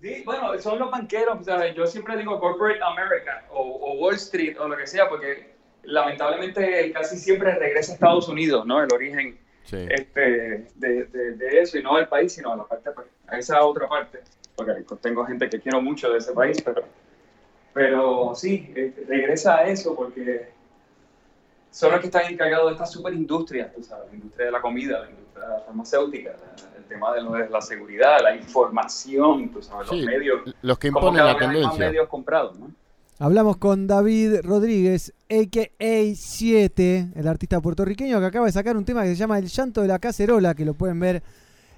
Sí, 0.00 0.22
bueno, 0.24 0.56
son 0.60 0.78
los 0.78 0.90
banqueros, 0.92 1.44
¿sabes? 1.44 1.74
Yo 1.74 1.84
siempre 1.86 2.16
digo 2.16 2.38
Corporate 2.38 2.78
America 2.84 3.44
o, 3.50 3.60
o 3.62 3.94
Wall 3.94 4.14
Street 4.14 4.56
o 4.60 4.68
lo 4.68 4.76
que 4.76 4.86
sea, 4.86 5.08
porque 5.08 5.54
lamentablemente 5.82 6.92
casi 6.92 7.16
siempre 7.18 7.52
regresa 7.56 7.92
a 7.92 7.94
Estados 7.94 8.28
Unidos, 8.28 8.64
¿no? 8.64 8.80
El 8.82 8.92
origen 8.92 9.38
Sí. 9.68 9.86
este, 9.90 10.66
de, 10.76 11.04
de- 11.04 11.32
de 11.32 11.60
eso, 11.60 11.76
y 11.78 11.82
no 11.82 11.96
del 11.96 12.08
país, 12.08 12.32
sino 12.32 12.52
a 12.52 12.56
la 12.56 12.64
parte, 12.64 12.90
pues, 12.92 13.06
a 13.26 13.36
esa 13.38 13.62
otra 13.64 13.86
parte, 13.86 14.20
porque 14.56 14.72
tengo 15.02 15.26
gente 15.26 15.48
que 15.50 15.60
quiero 15.60 15.82
mucho 15.82 16.10
de 16.10 16.18
ese 16.18 16.32
país, 16.32 16.62
pero, 16.62 16.84
pero 17.74 18.32
sí, 18.34 18.72
eh, 18.74 18.94
regresa 19.06 19.58
a 19.58 19.64
eso 19.66 19.94
porque 19.94 20.48
son 21.70 21.92
los 21.92 22.00
que 22.00 22.06
están 22.06 22.32
encargados 22.32 22.68
de 22.68 22.72
estas 22.72 22.90
super 22.90 23.12
industrias, 23.12 23.72
tú 23.74 23.82
sabes, 23.82 24.08
la 24.08 24.14
industria 24.14 24.46
de 24.46 24.52
la 24.52 24.60
comida, 24.62 25.00
la 25.00 25.10
industria 25.10 25.44
farmacéutica, 25.66 26.30
la- 26.30 26.78
el 26.78 26.84
tema 26.84 27.12
de, 27.14 27.20
lo 27.22 27.32
de 27.32 27.50
la 27.50 27.60
seguridad, 27.60 28.20
la 28.22 28.34
información, 28.34 29.50
tú 29.50 29.60
sabes, 29.62 29.88
Sí, 29.90 29.96
los 30.00 30.06
medios. 30.06 30.40
los 30.62 30.78
que 30.78 30.90
como 30.90 31.08
imponen 31.08 31.24
la 31.26 31.32
hay 31.32 31.36
más 31.36 31.52
tendencia. 31.52 31.86
medios 31.88 32.08
comprados, 32.08 32.58
¿no? 32.58 32.70
Hablamos 33.20 33.56
con 33.56 33.88
David 33.88 34.42
Rodríguez, 34.44 35.12
a.k.a. 35.28 36.14
7, 36.14 37.08
el 37.16 37.26
artista 37.26 37.60
puertorriqueño 37.60 38.20
que 38.20 38.26
acaba 38.26 38.46
de 38.46 38.52
sacar 38.52 38.76
un 38.76 38.84
tema 38.84 39.02
que 39.02 39.08
se 39.10 39.16
llama 39.16 39.38
El 39.38 39.48
llanto 39.48 39.82
de 39.82 39.88
la 39.88 39.98
cacerola, 39.98 40.54
que 40.54 40.64
lo 40.64 40.74
pueden 40.74 41.00
ver 41.00 41.22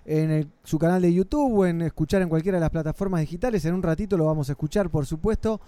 en 0.04 0.30
el- 0.30 0.48
su 0.64 0.78
canal 0.78 1.00
de 1.00 1.14
YouTube 1.14 1.60
o 1.60 1.66
en 1.66 1.80
escuchar 1.80 2.20
en 2.20 2.28
cualquiera 2.28 2.56
de 2.58 2.60
las 2.60 2.70
plataformas 2.70 3.22
digitales. 3.22 3.64
En 3.64 3.72
un 3.72 3.82
ratito 3.82 4.18
lo 4.18 4.26
vamos 4.26 4.50
a 4.50 4.52
escuchar, 4.52 4.90
por 4.90 5.06
supuesto. 5.06 5.60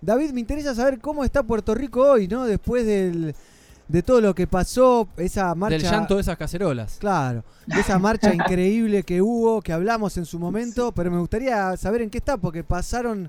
David, 0.00 0.30
me 0.30 0.40
interesa 0.40 0.74
saber 0.74 0.98
cómo 1.00 1.22
está 1.22 1.42
Puerto 1.42 1.74
Rico 1.74 2.00
hoy, 2.00 2.26
¿no? 2.26 2.46
Después 2.46 2.86
del, 2.86 3.34
de 3.88 4.02
todo 4.02 4.22
lo 4.22 4.34
que 4.34 4.46
pasó, 4.46 5.06
esa 5.18 5.54
marcha... 5.54 5.76
Del 5.76 5.82
llanto 5.86 6.14
de 6.14 6.22
esas 6.22 6.38
cacerolas. 6.38 6.96
Claro, 6.98 7.44
de 7.66 7.78
esa 7.80 7.98
marcha 7.98 8.32
increíble 8.32 9.02
que 9.02 9.20
hubo, 9.20 9.60
que 9.60 9.74
hablamos 9.74 10.16
en 10.16 10.24
su 10.24 10.38
momento, 10.38 10.92
pero 10.92 11.10
me 11.10 11.18
gustaría 11.18 11.76
saber 11.76 12.00
en 12.00 12.08
qué 12.08 12.16
está, 12.16 12.38
porque 12.38 12.64
pasaron, 12.64 13.28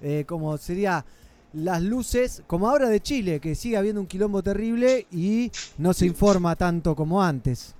eh, 0.00 0.24
como 0.26 0.56
sería 0.56 1.04
las 1.52 1.82
luces, 1.82 2.42
como 2.46 2.68
ahora 2.68 2.88
de 2.88 3.00
Chile, 3.00 3.40
que 3.40 3.54
sigue 3.54 3.76
habiendo 3.76 4.00
un 4.00 4.06
quilombo 4.06 4.42
terrible 4.42 5.06
y 5.10 5.50
no 5.78 5.92
se 5.94 6.06
informa 6.06 6.54
tanto 6.56 6.94
como 6.94 7.22
antes. 7.22 7.74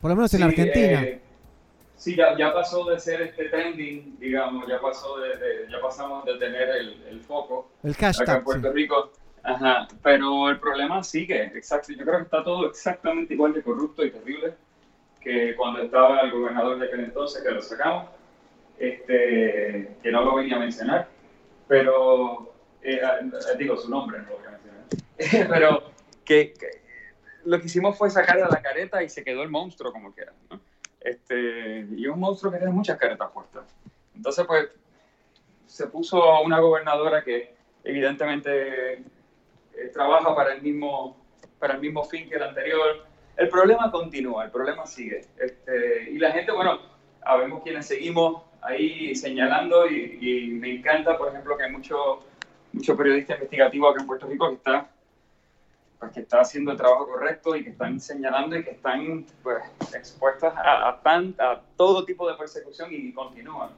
Por 0.00 0.10
lo 0.10 0.16
menos 0.16 0.32
en 0.34 0.38
Sí, 0.40 0.44
Argentina. 0.44 1.02
eh, 1.02 1.20
sí, 1.96 2.14
ya, 2.16 2.36
ya 2.36 2.52
pasó 2.52 2.84
de 2.90 3.00
ser 3.00 3.22
este 3.22 3.48
trending, 3.48 4.18
digamos, 4.18 4.66
ya 4.68 4.80
pasó 4.80 5.18
de, 5.18 5.28
de- 5.38 5.70
ya 5.70 5.80
pasamos 5.80 6.24
de 6.26 6.36
tener 6.38 6.68
el, 6.70 7.02
el 7.08 7.20
foco 7.22 7.70
El 7.82 7.94
hashtag, 7.94 8.28
acá 8.28 8.38
en 8.38 8.44
Puerto 8.44 8.68
sí. 8.68 8.74
Rico. 8.74 9.12
Ajá, 9.42 9.88
pero 10.02 10.48
el 10.48 10.58
problema 10.58 11.02
sigue, 11.04 11.44
exacto. 11.54 11.92
Yo 11.92 12.04
creo 12.04 12.16
que 12.18 12.22
está 12.24 12.42
todo 12.42 12.66
exactamente 12.68 13.34
igual 13.34 13.52
de 13.52 13.62
corrupto 13.62 14.04
y 14.04 14.10
terrible 14.10 14.54
que 15.20 15.54
cuando 15.56 15.80
estaba 15.82 16.20
el 16.20 16.30
gobernador 16.32 16.78
de 16.78 16.86
aquel 16.86 17.00
entonces, 17.00 17.42
que 17.42 17.50
lo 17.50 17.60
sacamos, 17.62 18.08
este, 18.78 19.96
que 20.02 20.10
no 20.12 20.24
lo 20.24 20.34
venía 20.36 20.56
a 20.56 20.60
mencionar, 20.60 21.08
pero 21.68 22.53
eh, 22.84 23.00
eh, 23.02 23.56
digo 23.58 23.76
su 23.76 23.90
nombre, 23.90 24.18
no 24.20 24.28
lo 24.28 24.38
voy 24.38 24.46
a 24.46 24.50
mencionar, 24.50 25.48
pero 25.48 25.90
que, 26.24 26.52
que 26.52 26.84
lo 27.44 27.58
que 27.60 27.66
hicimos 27.66 27.96
fue 27.96 28.10
sacarle 28.10 28.42
la 28.42 28.62
careta 28.62 29.02
y 29.02 29.08
se 29.08 29.24
quedó 29.24 29.42
el 29.42 29.50
monstruo 29.50 29.92
como 29.92 30.12
quiera. 30.12 30.32
¿no? 30.50 30.60
Este, 31.00 31.86
y 31.96 32.06
un 32.06 32.18
monstruo 32.18 32.50
que 32.50 32.58
tiene 32.58 32.72
muchas 32.72 32.98
caretas 32.98 33.30
puestas. 33.32 33.64
Entonces, 34.14 34.46
pues, 34.46 34.68
se 35.66 35.86
puso 35.88 36.22
a 36.22 36.40
una 36.40 36.60
gobernadora 36.60 37.22
que 37.22 37.54
evidentemente 37.84 38.92
eh, 38.94 39.02
trabaja 39.92 40.34
para 40.34 40.54
el 40.54 40.62
mismo 40.62 41.22
para 41.58 41.74
el 41.74 41.80
mismo 41.80 42.04
fin 42.04 42.28
que 42.28 42.36
el 42.36 42.42
anterior. 42.42 43.06
El 43.36 43.48
problema 43.48 43.90
continúa, 43.90 44.44
el 44.44 44.50
problema 44.50 44.86
sigue. 44.86 45.26
Este, 45.38 46.10
y 46.10 46.18
la 46.18 46.30
gente, 46.30 46.52
bueno, 46.52 46.78
habemos 47.22 47.62
quienes 47.62 47.86
seguimos 47.86 48.42
ahí 48.60 49.14
señalando 49.14 49.86
y, 49.86 50.18
y 50.20 50.50
me 50.50 50.76
encanta, 50.76 51.16
por 51.16 51.28
ejemplo, 51.28 51.56
que 51.56 51.64
hay 51.64 51.72
mucho, 52.74 52.96
periodista 52.96 53.34
investigativo 53.34 53.88
acá 53.88 54.00
en 54.00 54.06
Puerto 54.06 54.26
Rico 54.26 54.48
que 54.48 54.54
está 54.56 54.88
pues, 55.98 56.12
que 56.12 56.20
está 56.20 56.40
haciendo 56.40 56.72
el 56.72 56.76
trabajo 56.76 57.06
correcto 57.06 57.54
y 57.56 57.64
que 57.64 57.70
están 57.70 58.00
señalando 58.00 58.56
y 58.56 58.64
que 58.64 58.72
están 58.72 59.24
pues, 59.42 59.62
expuestas 59.94 60.54
a, 60.56 60.88
a, 60.88 61.00
tan, 61.00 61.34
a 61.38 61.60
todo 61.76 62.04
tipo 62.04 62.28
de 62.28 62.36
persecución 62.36 62.88
y 62.92 63.12
continúan. 63.12 63.70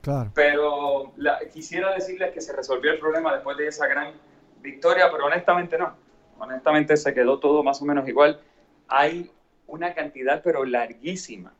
Claro. 0.00 0.30
Pero 0.34 1.12
la- 1.16 1.40
quisiera 1.52 1.92
decirles 1.94 2.32
que 2.32 2.40
se 2.40 2.52
resolvió 2.52 2.92
el 2.92 2.98
problema 2.98 3.34
después 3.34 3.56
de 3.56 3.66
esa 3.68 3.86
gran 3.86 4.12
victoria, 4.60 5.10
pero 5.10 5.26
honestamente 5.26 5.76
no. 5.78 5.94
Honestamente 6.38 6.96
se 6.96 7.12
quedó 7.14 7.38
todo 7.38 7.62
más 7.62 7.80
o 7.82 7.84
menos 7.84 8.06
igual. 8.08 8.40
Hay 8.88 9.30
una 9.66 9.94
cantidad, 9.94 10.42
pero 10.42 10.64
larguísima, 10.64 11.52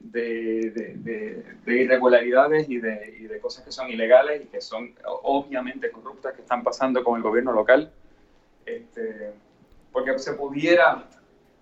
de, 0.00 0.70
de- 0.70 0.94
de- 0.96 1.44
de 1.64 1.74
irregularidades 1.82 2.68
y 2.68 2.78
de, 2.78 3.38
cosas 3.40 3.64
que 3.64 3.72
son 3.72 3.88
ilegales 3.90 4.42
y 4.44 4.46
que 4.46 4.60
son 4.60 4.94
obviamente 5.04 5.90
corruptas 5.90 6.34
que 6.34 6.42
están 6.42 6.62
pasando 6.62 7.02
con 7.04 7.16
el 7.16 7.22
gobierno 7.22 7.52
local. 7.52 7.90
Este, 8.66 9.32
porque 9.92 10.18
se 10.18 10.34
pudiera, 10.34 11.04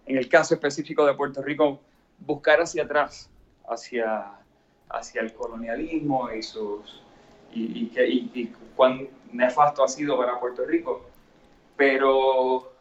en 0.06 0.16
el 0.16 0.28
caso 0.28 0.54
específico 0.54 1.06
de 1.06 1.14
Puerto 1.14 1.42
Rico, 1.42 1.80
buscar 2.18 2.60
hacia 2.60 2.84
atrás, 2.84 3.30
hacia, 3.68 4.32
hacia 4.88 5.20
el 5.20 5.32
colonialismo 5.32 6.32
y 6.32 6.42
sus 6.42 7.02
y, 7.52 7.90
y- 7.94 8.30
y 8.34 8.52
cuán 8.74 9.08
nefasto 9.32 9.84
ha 9.84 9.88
sido 9.88 10.16
para 10.18 10.38
Puerto 10.40 10.64
Rico. 10.64 11.06
Pero 11.76 12.72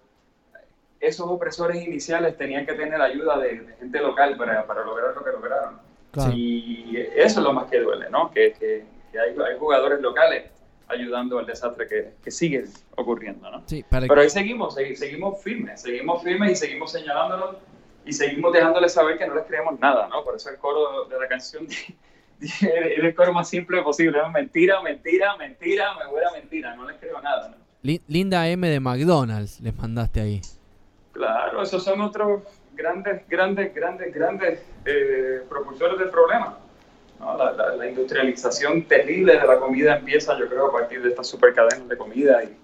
esos 1.05 1.27
opresores 1.29 1.83
iniciales 1.85 2.37
tenían 2.37 2.65
que 2.65 2.73
tener 2.73 2.99
ayuda 3.01 3.37
de, 3.39 3.59
de 3.61 3.73
gente 3.75 3.99
local 3.99 4.35
para, 4.37 4.65
para 4.65 4.83
lograr 4.83 5.13
lo 5.15 5.23
que 5.23 5.31
lograron. 5.31 5.79
Claro. 6.11 6.31
Y 6.35 6.95
eso 7.15 7.39
es 7.39 7.43
lo 7.45 7.53
más 7.53 7.69
que 7.69 7.79
duele, 7.79 8.09
¿no? 8.09 8.31
Que, 8.31 8.53
que- 8.53 8.85
que 9.11 9.19
hay, 9.19 9.29
hay 9.29 9.57
jugadores 9.59 10.01
locales 10.01 10.51
ayudando 10.87 11.39
al 11.39 11.45
desastre 11.45 11.87
que, 11.87 12.11
que 12.23 12.31
sigue 12.31 12.65
ocurriendo, 12.95 13.49
¿no? 13.49 13.63
Sí, 13.65 13.83
para 13.89 14.07
Pero 14.07 14.21
ahí 14.21 14.29
seguimos, 14.29 14.77
segui- 14.77 14.95
seguimos 14.95 15.41
firmes, 15.41 15.81
seguimos 15.81 16.21
firmes 16.21 16.51
y 16.51 16.55
seguimos 16.55 16.91
señalándolos 16.91 17.55
y 18.05 18.13
seguimos 18.13 18.53
dejándoles 18.53 18.93
saber 18.93 19.17
que 19.17 19.25
no 19.25 19.33
les 19.35 19.45
creemos 19.45 19.79
nada, 19.79 20.07
¿no? 20.09 20.23
Por 20.23 20.35
eso 20.35 20.49
el 20.49 20.57
coro 20.57 21.05
de 21.05 21.19
la 21.19 21.27
canción 21.27 21.65
es 22.41 22.61
el 22.61 23.15
coro 23.15 23.33
más 23.33 23.49
simple 23.49 23.81
posible, 23.81 24.17
¿no? 24.21 24.29
Mentira, 24.31 24.81
mentira, 24.81 25.35
mentira, 25.37 25.93
me 25.97 26.05
huele 26.13 26.27
a 26.27 26.31
mentira, 26.33 26.75
no 26.75 26.87
les 26.87 26.97
creo 26.97 27.21
nada, 27.21 27.49
¿no? 27.49 27.55
Li- 27.81 28.01
Linda 28.07 28.47
M 28.49 28.67
de 28.69 28.79
McDonald's 28.79 29.59
les 29.61 29.75
mandaste 29.75 30.19
ahí. 30.21 30.41
Claro, 31.15 31.63
esos 31.63 31.81
son 31.83 32.01
otros 32.01 32.43
grandes, 32.75 33.27
grandes, 33.29 33.73
grandes, 33.73 34.13
grandes 34.13 34.59
eh, 34.85 35.41
propulsores 35.49 35.97
del 35.97 36.09
problema. 36.09 36.57
¿no? 37.19 37.37
La, 37.37 37.51
la- 37.53 37.75
la 37.77 37.87
industrialización 37.89 38.83
terrible 38.83 39.39
de 39.39 39.47
la 39.47 39.57
comida 39.57 39.95
empieza, 39.97 40.37
yo 40.37 40.47
creo, 40.49 40.67
a 40.67 40.71
partir 40.73 41.01
de 41.01 41.09
estas 41.09 41.25
supercadenas 41.27 41.87
de 41.87 41.97
comida. 41.97 42.43
Y, 42.43 42.57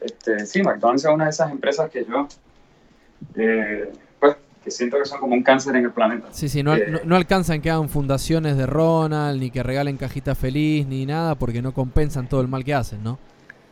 este, 0.00 0.46
sí, 0.46 0.62
McDonald's 0.62 1.04
es 1.04 1.10
una 1.10 1.24
de 1.24 1.30
esas 1.30 1.50
empresas 1.52 1.90
que 1.90 2.04
yo, 2.06 2.26
eh, 3.36 3.92
pues, 4.18 4.36
que 4.64 4.70
siento 4.70 4.98
que 4.98 5.04
son 5.04 5.20
como 5.20 5.34
un 5.34 5.42
cáncer 5.42 5.76
en 5.76 5.84
el 5.84 5.90
planeta. 5.92 6.28
Sí, 6.30 6.48
sí, 6.48 6.62
no, 6.62 6.74
Eh, 6.74 6.86
no, 6.88 7.00
no 7.04 7.16
alcanzan 7.16 7.60
que 7.60 7.70
hagan 7.70 7.88
fundaciones 7.90 8.56
de 8.56 8.66
Ronald, 8.66 9.38
ni 9.38 9.50
que 9.50 9.62
regalen 9.62 9.98
cajita 9.98 10.34
feliz, 10.34 10.86
ni 10.86 11.04
nada, 11.04 11.34
porque 11.34 11.60
no 11.60 11.72
compensan 11.74 12.26
todo 12.28 12.40
el 12.40 12.48
mal 12.48 12.64
que 12.64 12.72
hacen, 12.72 13.02
¿no? 13.04 13.18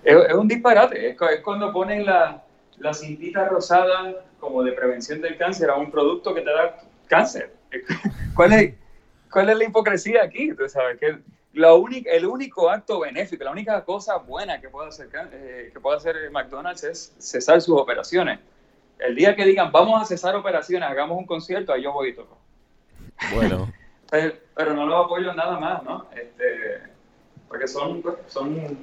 Es, 0.04 0.14
es 0.28 0.34
un 0.34 0.46
disparate, 0.48 1.10
es, 1.10 1.16
es 1.20 1.40
cuando 1.42 1.72
ponen 1.72 2.04
la, 2.04 2.42
la 2.80 2.92
cintita 2.92 3.46
rosada 3.46 4.24
como 4.38 4.62
de 4.62 4.72
prevención 4.72 5.20
del 5.20 5.36
cáncer 5.36 5.70
a 5.70 5.76
un 5.76 5.90
producto 5.90 6.34
que 6.34 6.40
te 6.40 6.50
da 6.50 6.78
cáncer. 7.06 7.52
¿Cuál 8.34 8.52
es, 8.54 8.74
cuál 9.30 9.50
es 9.50 9.58
la 9.58 9.64
hipocresía 9.64 10.24
aquí? 10.24 10.52
Tú 10.54 10.68
sabes 10.68 10.98
que 10.98 11.18
la 11.52 11.74
única, 11.74 12.10
el 12.10 12.26
único 12.26 12.70
acto 12.70 13.00
benéfico, 13.00 13.44
la 13.44 13.50
única 13.52 13.84
cosa 13.84 14.16
buena 14.16 14.60
que 14.60 14.68
puede 14.68 14.88
hacer, 14.88 15.08
eh, 15.32 15.70
que 15.72 15.80
puede 15.80 15.98
hacer 15.98 16.30
McDonald's 16.30 16.84
es 16.84 17.14
cesar 17.18 17.60
sus 17.60 17.78
operaciones. 17.78 18.38
El 18.98 19.14
día 19.14 19.34
que 19.34 19.44
digan, 19.44 19.72
vamos 19.72 20.00
a 20.00 20.04
cesar 20.04 20.34
operaciones, 20.36 20.88
hagamos 20.88 21.18
un 21.18 21.26
concierto, 21.26 21.72
ahí 21.72 21.82
yo 21.82 21.92
voy 21.92 22.10
y 22.10 22.14
toco. 22.14 22.38
Bueno, 23.34 23.72
Pero, 24.10 24.34
pero 24.56 24.74
no 24.74 24.86
los 24.86 25.04
apoyo 25.04 25.32
nada 25.34 25.58
más, 25.60 25.84
¿no? 25.84 26.08
Este, 26.10 26.80
porque 27.46 27.68
son, 27.68 28.02
son, 28.26 28.76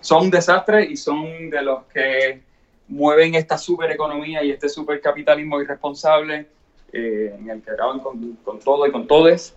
son 0.00 0.22
un 0.22 0.30
desastre 0.30 0.86
y 0.86 0.96
son 0.96 1.50
de 1.50 1.62
los 1.62 1.84
que 1.84 2.42
mueven 2.88 3.34
esta 3.34 3.56
supereconomía 3.58 4.42
y 4.44 4.50
este 4.50 4.68
supercapitalismo 4.68 5.60
irresponsable 5.60 6.46
eh, 6.92 7.34
en 7.38 7.50
el 7.50 7.62
que 7.62 7.70
acaban 7.70 8.00
con, 8.00 8.34
con 8.44 8.58
todo 8.60 8.86
y 8.86 8.92
con 8.92 9.06
todes. 9.06 9.54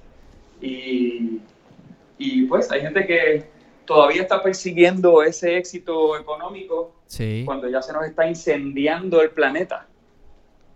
Y, 0.61 1.39
y 2.17 2.43
pues 2.45 2.71
hay 2.71 2.81
gente 2.81 3.05
que 3.05 3.45
todavía 3.85 4.23
está 4.23 4.41
persiguiendo 4.41 5.21
ese 5.23 5.57
éxito 5.57 6.17
económico 6.17 6.93
Sí, 7.07 7.43
cuando 7.45 7.69
ya 7.69 7.81
se 7.81 7.93
nos 7.93 8.05
está 8.05 8.27
incendiando 8.27 9.21
el 9.21 9.29
planeta. 9.29 9.87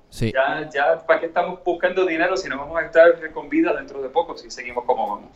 sí. 0.10 0.32
Ya, 0.34 0.69
ya, 0.73 1.06
¿para 1.06 1.19
qué 1.19 1.26
estamos 1.26 1.60
buscando 1.64 2.06
dinero 2.06 2.38
si 2.38 2.48
no 2.48 2.57
vamos 2.57 2.78
a 2.78 2.86
estar 2.86 3.32
con 3.34 3.49
vida 3.49 3.73
dentro 3.73 4.02
de 4.02 4.07
poco 4.10 4.38
si 4.38 4.49
seguimos 4.49 4.86
como 4.86 5.15
vamos? 5.15 5.32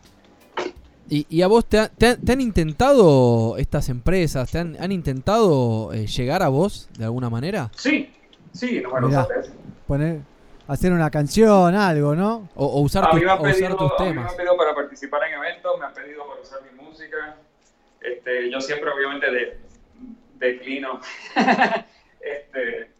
¿Y, 1.08 1.26
y 1.28 1.42
a 1.42 1.46
vos 1.46 1.64
te, 1.66 1.78
ha- 1.78 1.88
te 1.88 2.06
ha- 2.08 2.16
te 2.16 2.32
han 2.32 2.40
intentado 2.40 3.56
estas 3.58 3.88
empresas, 3.88 4.50
te 4.50 4.58
han, 4.58 4.76
han 4.80 4.90
intentado 4.92 5.92
eh, 5.92 6.06
llegar 6.06 6.42
a 6.42 6.48
vos 6.48 6.88
de 6.98 7.04
alguna 7.04 7.30
manera? 7.30 7.70
Sí, 7.76 8.12
sí, 8.52 8.80
numerosas 8.80 9.28
veces. 9.28 9.52
poner, 9.86 10.20
hacer 10.66 10.92
una 10.92 11.10
canción, 11.10 11.74
algo, 11.76 12.14
¿no? 12.16 12.48
O, 12.56 12.66
o 12.66 12.80
usar, 12.80 13.04
me 13.14 13.30
han 13.30 13.38
o 13.38 13.42
usar 13.42 13.52
pedido, 13.54 13.76
tus 13.76 13.92
a 13.92 14.02
mí 14.04 14.04
me 14.04 14.14
temas. 14.14 14.30
han 14.32 14.36
pedido 14.36 14.56
para 14.56 14.74
participar 14.74 15.20
en 15.28 15.34
eventos, 15.34 15.78
me 15.78 15.86
han 15.86 15.94
pedido 15.94 16.26
para 16.26 16.40
usar 16.40 16.58
mi 16.62 16.82
música. 16.82 17.36
Este, 18.00 18.50
yo 18.50 18.60
siempre, 18.60 18.90
obviamente, 18.90 19.30
de, 19.30 19.60
declino. 20.38 21.00
este, 22.20 22.90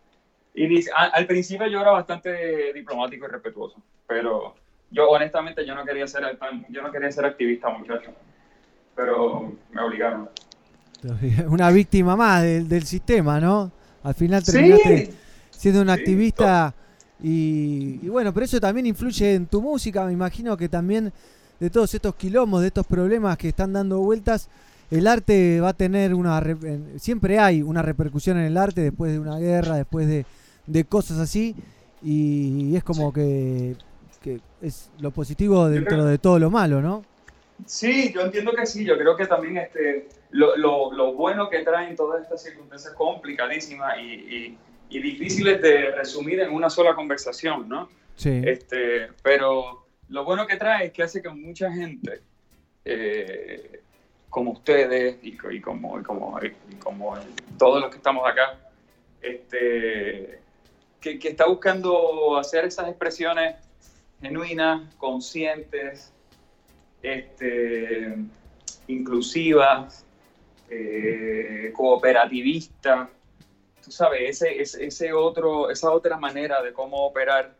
al 0.95 1.27
principio 1.27 1.67
yo 1.67 1.81
era 1.81 1.91
bastante 1.91 2.73
diplomático 2.73 3.27
y 3.27 3.29
respetuoso, 3.29 3.83
pero 4.07 4.55
yo 4.91 5.09
honestamente 5.09 5.67
yo 5.67 5.75
no 5.75 5.85
quería 5.85 6.07
ser 6.07 6.23
yo 6.69 6.83
no 6.83 6.91
quería 6.93 7.11
ser 7.13 7.25
activista, 7.25 7.69
muchacho. 7.71 8.11
Pero 8.95 9.53
me 9.73 9.83
obligaron. 9.83 10.31
Una 11.49 11.71
víctima 11.71 12.17
más 12.17 12.43
del, 12.43 12.69
del 12.69 12.85
sistema, 12.85 13.39
¿no? 13.41 13.71
Al 14.03 14.15
final 14.15 14.43
Sí. 14.45 14.53
terminaste 14.53 15.13
siendo 15.51 15.83
un 15.83 15.91
activista 15.91 16.75
y, 17.23 17.99
y 18.03 18.09
bueno, 18.09 18.33
pero 18.33 18.45
eso 18.45 18.61
también 18.61 18.87
influye 18.87 19.35
en 19.35 19.47
tu 19.47 19.61
música. 19.63 20.05
Me 20.05 20.13
imagino 20.13 20.57
que 20.57 20.69
también 20.69 21.13
de 21.59 21.71
todos 21.71 21.93
estos 21.95 22.15
quilombos, 22.15 22.61
de 22.61 22.69
estos 22.69 22.87
problemas 22.87 23.37
que 23.39 23.49
están 23.49 23.73
dando 23.73 23.99
vueltas, 24.01 24.49
el 24.91 25.07
arte 25.07 25.61
va 25.61 25.71
a 25.71 25.75
tener 25.75 26.15
una... 26.15 26.43
Siempre 26.97 27.39
hay 27.39 27.63
una 27.63 27.83
repercusión 27.83 28.39
en 28.39 28.45
el 28.45 28.57
arte 28.57 28.83
después 28.83 29.13
de 29.13 29.19
una 29.19 29.39
guerra, 29.39 29.77
después 29.77 30.07
de, 30.07 30.27
de 30.67 30.85
cosas 30.85 31.19
así 31.19 31.55
y, 32.03 32.77
es 32.77 32.85
como 32.85 33.13
que, 33.13 33.75
que 34.27 34.41
es 34.61 34.91
lo 34.99 35.13
positivo 35.13 35.69
dentro 35.69 36.05
de 36.05 36.19
todo 36.19 36.41
lo 36.41 36.51
malo, 36.51 36.83
¿no? 36.83 37.05
Sí, 37.65 38.13
yo 38.13 38.23
entiendo 38.23 38.53
que 38.53 38.67
sí. 38.67 38.85
Yo 38.85 38.99
creo 38.99 39.17
que 39.17 39.27
también 39.27 39.57
este, 39.57 40.09
lo, 40.31 40.57
lo, 40.57 40.93
lo 40.93 41.13
bueno 41.13 41.49
que 41.49 41.61
traen 41.61 41.95
todas 41.95 42.23
estas 42.25 42.43
circunstancias 42.43 42.93
complicadísimas 42.95 43.97
y, 44.01 44.03
y, 44.03 44.59
y 44.89 45.01
difíciles 45.01 45.63
de 45.63 45.93
resumir 45.93 46.41
en 46.41 46.53
una 46.53 46.69
sola 46.69 46.97
conversación, 46.97 47.69
¿no? 47.69 47.89
Sí. 48.17 48.43
Este, 48.45 49.11
pero 49.23 49.87
lo 50.09 50.25
bueno 50.25 50.45
que 50.45 50.57
trae 50.57 50.87
es 50.87 50.93
que 50.93 51.05
hace 51.05 51.23
que 51.23 51.29
mucha 51.29 51.71
gente, 51.71 52.21
eh, 52.85 53.81
como 54.29 54.51
ustedes 54.51 55.19
y, 55.23 55.39
y 55.51 55.61
como, 55.61 56.01
y 56.01 56.03
como, 56.03 56.41
y 56.43 56.75
como 56.77 57.17
todos 57.57 57.81
los 57.81 57.91
que 57.91 57.99
estamos 57.99 58.29
acá, 58.29 58.59
este, 59.23 60.41
que, 61.01 61.17
que 61.21 61.29
está 61.29 61.47
buscando 61.47 62.37
hacer 62.37 62.65
esas 62.65 62.89
expresiones 62.89 63.55
genuinas, 64.21 64.95
conscientes, 64.97 66.13
este, 67.03 68.17
inclusivas, 68.89 70.05
eh, 70.71 71.73
cooperativistas, 71.75 73.09
tú 73.85 73.91
sabes, 73.91 74.43
ese, 74.43 74.85
ese, 74.87 75.13
otro, 75.13 75.71
esa 75.71 75.91
otra 75.93 76.17
manera 76.17 76.63
de 76.63 76.73
cómo 76.73 77.05
operar 77.07 77.55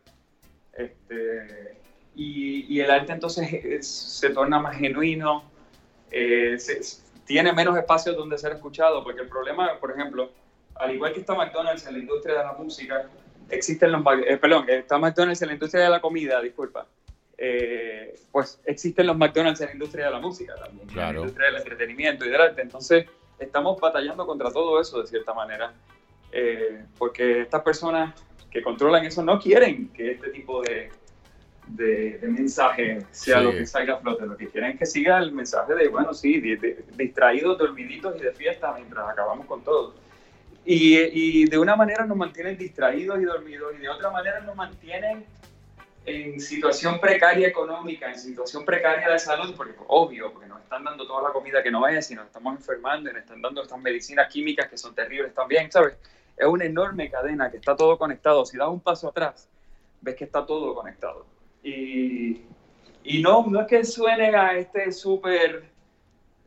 este, 0.73 1.77
y, 2.15 2.65
y 2.73 2.81
el 2.81 2.91
arte 2.91 3.13
entonces 3.13 3.51
es- 3.53 3.87
se 3.87 4.29
torna 4.31 4.59
más 4.59 4.77
genuino, 4.77 5.43
eh, 6.11 6.57
tiene 7.25 7.51
menos 7.53 7.77
espacios 7.77 8.15
donde 8.15 8.37
ser 8.37 8.53
escuchado, 8.53 9.03
porque 9.03 9.21
el 9.21 9.27
problema, 9.27 9.79
por 9.79 9.91
ejemplo, 9.91 10.31
al 10.75 10.93
igual 10.93 11.13
que 11.13 11.19
está 11.21 11.33
McDonald's 11.35 11.85
en 11.87 11.93
la 11.93 11.99
industria 11.99 12.37
de 12.39 12.43
la 12.43 12.53
música, 12.53 13.09
existen 13.49 13.91
los, 13.91 14.01
eh, 14.25 14.37
perdón, 14.37 14.65
está 14.69 14.97
McDonald's 14.97 15.41
en 15.41 15.47
la 15.49 15.53
industria 15.53 15.83
de 15.85 15.89
la 15.89 16.01
comida, 16.01 16.41
disculpa, 16.41 16.85
eh, 17.37 18.15
pues 18.31 18.59
existen 18.65 19.07
los 19.07 19.17
McDonald's 19.17 19.61
en 19.61 19.67
la 19.67 19.73
industria 19.73 20.05
de 20.05 20.11
la 20.11 20.19
música 20.19 20.55
también, 20.55 20.81
en 20.81 20.87
la 20.87 20.93
Claro. 20.93 21.19
industria 21.21 21.47
del 21.47 21.55
entretenimiento 21.57 22.25
y 22.25 22.29
del 22.29 22.41
arte, 22.41 22.61
entonces 22.61 23.05
estamos 23.39 23.79
batallando 23.79 24.25
contra 24.25 24.51
todo 24.51 24.81
eso 24.81 25.01
de 25.01 25.07
cierta 25.07 25.33
manera, 25.33 25.73
eh, 26.31 26.83
porque 26.97 27.41
estas 27.41 27.61
personas 27.61 28.13
que 28.49 28.61
controlan 28.61 29.05
eso 29.05 29.21
no 29.23 29.39
quieren 29.39 29.89
que 29.89 30.11
este 30.11 30.29
tipo 30.29 30.61
de, 30.63 30.89
de, 31.67 32.17
de 32.17 32.27
mensaje 32.27 32.99
sea 33.11 33.39
Sí. 33.39 33.43
lo 33.43 33.51
que 33.51 33.65
salga 33.65 33.95
a 33.95 33.97
flote. 33.97 34.25
Lo 34.25 34.37
que 34.37 34.47
quieren 34.47 34.71
es 34.71 34.79
que 34.79 34.85
siga 34.85 35.17
el 35.19 35.31
mensaje 35.33 35.75
de, 35.75 35.89
bueno, 35.89 36.13
sí, 36.13 36.39
de- 36.39 36.83
distraídos, 36.95 37.57
dormiditos 37.57 38.15
y 38.19 38.23
de 38.23 38.31
fiesta 38.31 38.73
mientras 38.73 39.07
acabamos 39.09 39.45
con 39.45 39.61
todo. 39.63 39.93
Y, 40.69 40.97
y 40.97 41.45
de 41.45 41.57
una 41.57 41.77
manera 41.77 42.05
nos 42.05 42.17
mantienen 42.17 42.57
distraídos 42.57 43.21
y 43.21 43.23
dormidos 43.23 43.73
y 43.75 43.77
de 43.77 43.87
otra 43.87 44.09
manera 44.09 44.41
nos 44.41 44.53
mantienen 44.53 45.25
en 46.05 46.41
situación 46.41 46.99
precaria 46.99 47.47
económica, 47.47 48.09
en 48.09 48.19
situación 48.19 48.65
precaria 48.65 49.09
de 49.09 49.17
salud, 49.17 49.53
porque 49.55 49.75
obvio, 49.87 50.33
porque 50.33 50.47
nos 50.47 50.61
están 50.61 50.83
dando 50.83 51.07
toda 51.07 51.23
la 51.23 51.29
comida 51.29 51.63
que 51.63 51.71
no 51.71 51.87
es 51.87 52.11
y 52.11 52.15
nos 52.15 52.27
estamos 52.27 52.57
enfermando 52.57 53.09
y 53.09 53.13
nos 53.13 53.21
están 53.23 53.41
dando 53.41 53.61
estas 53.61 53.79
medicinas 53.79 54.29
químicas 54.29 54.67
que 54.67 54.77
son 54.77 54.93
terribles 54.93 55.33
también, 55.33 55.71
¿sabes? 55.71 55.95
Es 56.35 56.45
una 56.45 56.65
enorme 56.65 57.09
cadena 57.09 57.49
que 57.49 57.57
está 57.57 57.73
todo 57.73 57.97
conectado. 57.97 58.45
Si 58.45 58.57
das 58.57 58.67
un 58.67 58.81
paso 58.81 59.07
atrás, 59.07 59.47
ves 60.01 60.15
que 60.15 60.25
está 60.25 60.45
todo 60.45 60.75
conectado. 60.75 61.25
Y, 61.63 62.41
y 63.05 63.21
no, 63.21 63.45
no 63.47 63.61
es 63.61 63.67
que 63.67 63.85
suene 63.85 64.35
a 64.35 64.57
este 64.57 64.91
súper, 64.91 65.63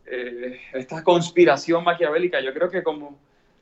eh, 0.04 0.60
esta 0.74 1.02
conspiración 1.02 1.84
maquiavélica. 1.84 2.40
Yo 2.40 2.52
creo 2.52 2.70
que 2.70 2.82
como, 2.82 3.18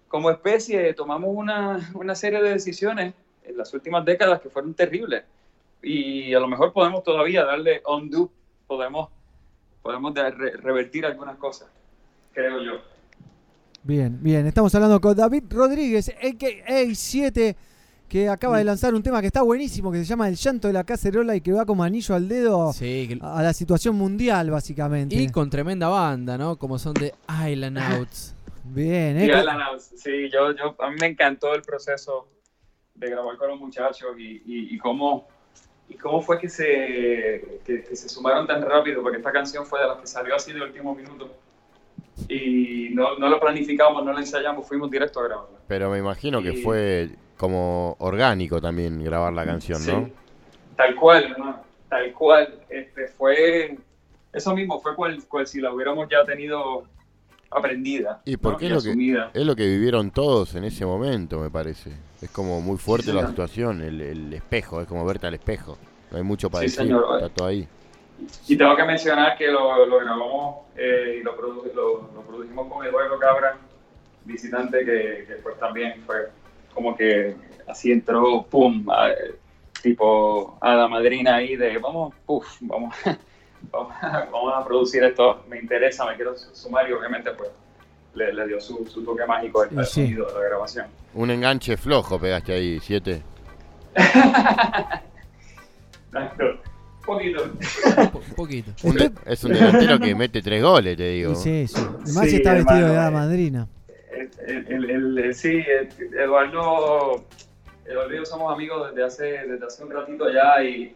como 0.09 0.31
especie 0.31 0.93
tomamos 0.95 1.31
una, 1.33 1.91
una 1.95 2.15
serie 2.15 2.43
de 2.43 2.51
decisiones 2.51 3.15
en 3.45 3.57
las 3.57 3.73
últimas 3.75 4.05
décadas 4.05 4.41
que 4.41 4.49
fueron 4.51 4.75
terribles. 4.75 5.25
Y 5.83 6.35
a 6.35 6.41
lo 6.41 6.49
mejor 6.49 6.73
podemos 6.73 7.03
todavía 7.05 7.45
darle 7.45 7.83
undo, 7.87 8.31
podemos, 8.67 9.09
podemos 9.83 10.13
de- 10.15 10.31
re- 10.31 10.57
revertir 10.57 11.07
algunas 11.07 11.37
cosas, 11.37 11.69
creo 12.33 12.63
yo. 12.63 12.73
Bien, 13.85 14.19
bien. 14.21 14.47
Estamos 14.47 14.75
hablando 14.75 15.01
con 15.01 15.17
David 15.17 15.45
Rodríguez, 15.49 16.09
a 16.11 16.95
7 16.95 17.57
que 18.09 18.27
acaba 18.29 18.57
de 18.59 18.65
lanzar 18.65 18.95
un 18.95 19.03
tema 19.03 19.21
que 19.21 19.27
está 19.27 19.43
buenísimo, 19.43 19.93
que 19.93 19.99
se 19.99 20.05
llama 20.07 20.29
El 20.29 20.35
llanto 20.35 20.67
de 20.67 20.73
la 20.73 20.83
cacerola 20.83 21.37
y 21.37 21.43
que 21.43 21.53
va 21.53 21.67
como 21.67 21.85
anillo 21.85 22.15
al 22.15 22.27
dedo 22.27 22.73
a 23.23 23.43
la 23.43 23.53
situación 23.53 23.97
mundial, 23.97 24.51
básicamente. 24.51 25.15
Y 25.15 25.29
con 25.29 25.51
tremenda 25.51 25.89
banda, 25.89 26.39
¿no? 26.39 26.57
Como 26.57 26.79
son 26.79 26.95
de 26.95 27.15
Island 27.51 27.79
Outs. 27.79 28.35
Bien, 28.71 29.19
Sí, 29.19 29.31
¿eh? 29.31 29.33
House, 29.33 29.93
sí, 29.97 30.31
yo, 30.31 30.53
yo, 30.53 30.77
a 30.79 30.91
mí 30.91 30.97
me 31.01 31.07
encantó 31.07 31.55
el 31.55 31.63
proceso 31.63 32.29
de 32.95 33.11
grabar 33.11 33.37
con 33.37 33.49
los 33.49 33.59
muchachos 33.59 34.11
y, 34.19 34.43
y, 34.45 34.75
y 34.75 34.79
cómo, 34.79 35.29
y 35.89 35.95
cómo 35.95 36.21
fue 36.21 36.39
que 36.39 36.49
se, 36.49 37.61
que, 37.65 37.83
que 37.83 37.97
se 37.97 38.09
sumaron 38.09 38.47
tan 38.47 38.63
rápido, 38.63 39.03
porque 39.03 39.19
esta 39.19 39.33
canción 39.33 39.65
fue 39.65 39.81
de 39.81 39.87
las 39.87 39.99
que 39.99 40.07
salió 40.07 40.35
así 40.35 40.53
de 40.53 40.63
último 40.63 40.95
minuto. 40.95 41.31
Y 42.29 42.91
no, 42.93 43.17
no 43.17 43.29
lo 43.29 43.39
planificamos, 43.39 44.05
no 44.05 44.13
lo 44.13 44.19
ensayamos, 44.19 44.67
fuimos 44.67 44.91
directo 44.91 45.21
a 45.21 45.25
grabarla. 45.25 45.59
Pero 45.69 45.91
me 45.91 45.99
imagino 45.99 46.43
que 46.43 46.55
fue 46.55 47.11
como 47.37 47.95
orgánico 48.01 48.61
también 48.61 49.03
grabar 49.05 49.33
la 49.33 49.45
canción, 49.45 49.87
¿no? 49.87 50.07
Sí. 50.07 50.13
Tal 50.77 50.95
cual, 50.97 51.25
hermano, 51.25 51.63
tal 51.89 52.13
cual. 52.13 52.61
Este, 52.69 53.07
fue, 53.09 53.79
eso 54.33 54.55
mismo, 54.55 54.81
fue 54.81 54.97
cual, 54.97 55.23
cual 55.29 55.47
si 55.47 55.61
la 55.61 55.73
hubiéramos 55.73 56.09
ya 56.09 56.25
tenido 56.25 56.87
aprendida. 57.51 58.21
Y 58.25 58.33
es, 58.35 58.41
lo 58.43 58.59
que, 58.59 59.31
es 59.35 59.47
lo 59.47 59.57
que 59.57 59.67
vivieron 59.67 60.11
todos 60.11 60.55
en 60.55 60.65
ese 60.65 60.85
momento, 60.85 61.39
me 61.41 61.51
parece. 61.51 61.91
Es 62.21 62.31
como 62.31 62.61
muy 62.61 62.77
fuerte 62.77 63.07
Sí, 63.07 63.13
la 63.13 63.21
señor. 63.23 63.31
situación, 63.31 63.81
el, 63.83 64.01
el 64.01 64.33
espejo, 64.35 64.81
es 64.81 64.87
como 64.89 65.05
verte 65.05 65.27
al 65.27 65.35
espejo. 65.35 65.79
No 66.11 66.17
hay 66.19 66.23
mucho 66.25 66.51
para 66.51 66.63
Sí, 66.63 66.77
decir, 66.77 66.85
señor. 66.87 67.05
está 67.15 67.29
todo 67.29 67.47
ahí. 67.47 67.69
Y 68.49 68.57
tengo 68.57 68.75
que 68.77 68.85
mencionar 68.85 69.37
que 69.39 69.47
lo, 69.49 69.87
lo 69.87 69.99
grabamos 69.99 70.57
eh, 70.77 71.19
y 71.21 71.23
lo, 71.23 71.37
produ- 71.37 71.73
lo, 71.73 72.11
lo 72.15 72.23
produjimos 72.23 72.73
con 72.73 72.85
Eduardo 72.85 73.19
Cabra, 73.19 73.57
visitante, 74.25 74.79
que, 74.81 75.25
que 75.27 75.35
pues 75.43 75.59
también 75.59 76.03
fue 76.05 76.29
como 76.75 76.97
que 76.97 77.37
así 77.67 77.93
entró, 77.93 78.45
pum, 78.51 78.89
a- 78.91 79.11
tipo 79.83 80.59
a 80.61 80.75
la 80.75 80.89
madrina 80.89 81.37
ahí 81.37 81.57
de 81.57 81.79
vamos, 81.79 82.13
puf, 82.27 82.47
vamos, 82.63 82.95
vamos, 83.71 83.93
a- 84.01 84.29
vamos 84.33 84.53
a 84.57 84.65
producir 84.65 85.03
esto, 85.05 85.45
me 85.49 85.59
interesa, 85.59 86.05
me 86.07 86.17
quiero 86.17 86.37
su- 86.37 86.55
sumar 86.55 86.89
y 86.89 86.93
obviamente 86.93 87.31
pues 87.33 87.51
le, 88.15 88.33
le 88.33 88.47
dio 88.49 88.61
su, 88.61 88.87
su 88.87 89.05
toque 89.05 89.25
mágico 89.27 89.63
al 89.63 89.87
sí. 89.87 90.03
sonido 90.07 90.27
de 90.27 90.35
la 90.35 90.41
grabación. 90.49 90.87
Un 91.15 91.31
enganche 91.31 91.77
flojo 91.77 92.19
pegaste 92.19 92.53
ahí, 92.53 92.79
siete. 92.81 93.23
Poquito. 97.05 97.43
Un 97.45 98.35
poquito. 98.37 98.71
Un 98.83 99.13
es 99.25 99.45
un 99.45 99.53
delantero 99.55 99.99
que 99.99 100.15
mete 100.15 100.43
tres 100.43 100.63
goles, 100.63 100.95
te 100.97 101.09
digo. 101.09 101.35
Sí, 101.35 101.67
sí. 101.67 101.81
Además 101.81 102.29
Sí, 102.29 102.37
está 102.37 102.53
vestido 102.53 102.77
hermano, 102.79 102.93
de 102.93 102.99
hada 102.99 103.09
eh. 103.09 103.13
madrina. 103.13 103.69
El, 104.47 104.67
el- 104.67 104.91
el- 104.91 105.19
el- 105.19 105.35
sí, 105.35 105.49
el- 105.67 106.15
Eduardo, 106.19 107.25
Eduardo 107.87 108.13
y 108.13 108.17
yo 108.19 108.25
somos 108.27 108.53
amigos 108.53 108.91
desde 108.91 109.05
hace, 109.05 109.25
desde 109.49 109.65
hace 109.67 109.85
un 109.85 109.91
ratito 109.91 110.27
ya 110.31 110.63
y, 110.63 110.95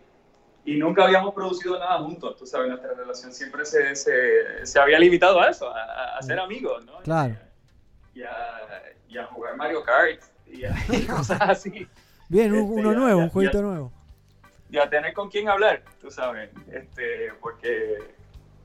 y 0.64 0.76
nunca 0.76 1.04
habíamos 1.04 1.34
producido 1.34 1.78
nada 1.78 1.98
juntos, 1.98 2.36
tú 2.36 2.46
sabes, 2.46 2.68
nuestra 2.68 2.94
relación 2.94 3.32
siempre 3.32 3.64
se, 3.64 3.96
se, 3.96 4.64
se 4.64 4.78
había 4.80 4.98
limitado 4.98 5.40
a 5.40 5.48
eso, 5.48 5.68
a, 5.74 6.16
a 6.18 6.22
ser 6.22 6.38
amigos, 6.38 6.84
¿no? 6.84 6.98
Claro. 7.00 7.34
Y 8.14 8.22
a, 8.22 8.32
y 9.08 9.18
a 9.18 9.26
jugar 9.26 9.56
Mario 9.56 9.82
Kart 9.82 10.20
y, 10.46 10.64
a, 10.64 10.74
y 10.90 11.06
cosas 11.06 11.40
así. 11.42 11.86
Bien, 12.28 12.54
Este, 12.54 12.60
uno 12.60 12.92
nuevo, 12.92 13.20
un 13.20 13.28
jueguito 13.30 13.60
nuevo. 13.60 13.92
y 14.70 14.78
a 14.78 14.88
tener 14.88 15.12
con 15.12 15.28
quién 15.28 15.48
hablar, 15.48 15.82
tú 16.00 16.10
sabes, 16.10 16.50
este, 16.70 17.32
porque 17.40 17.98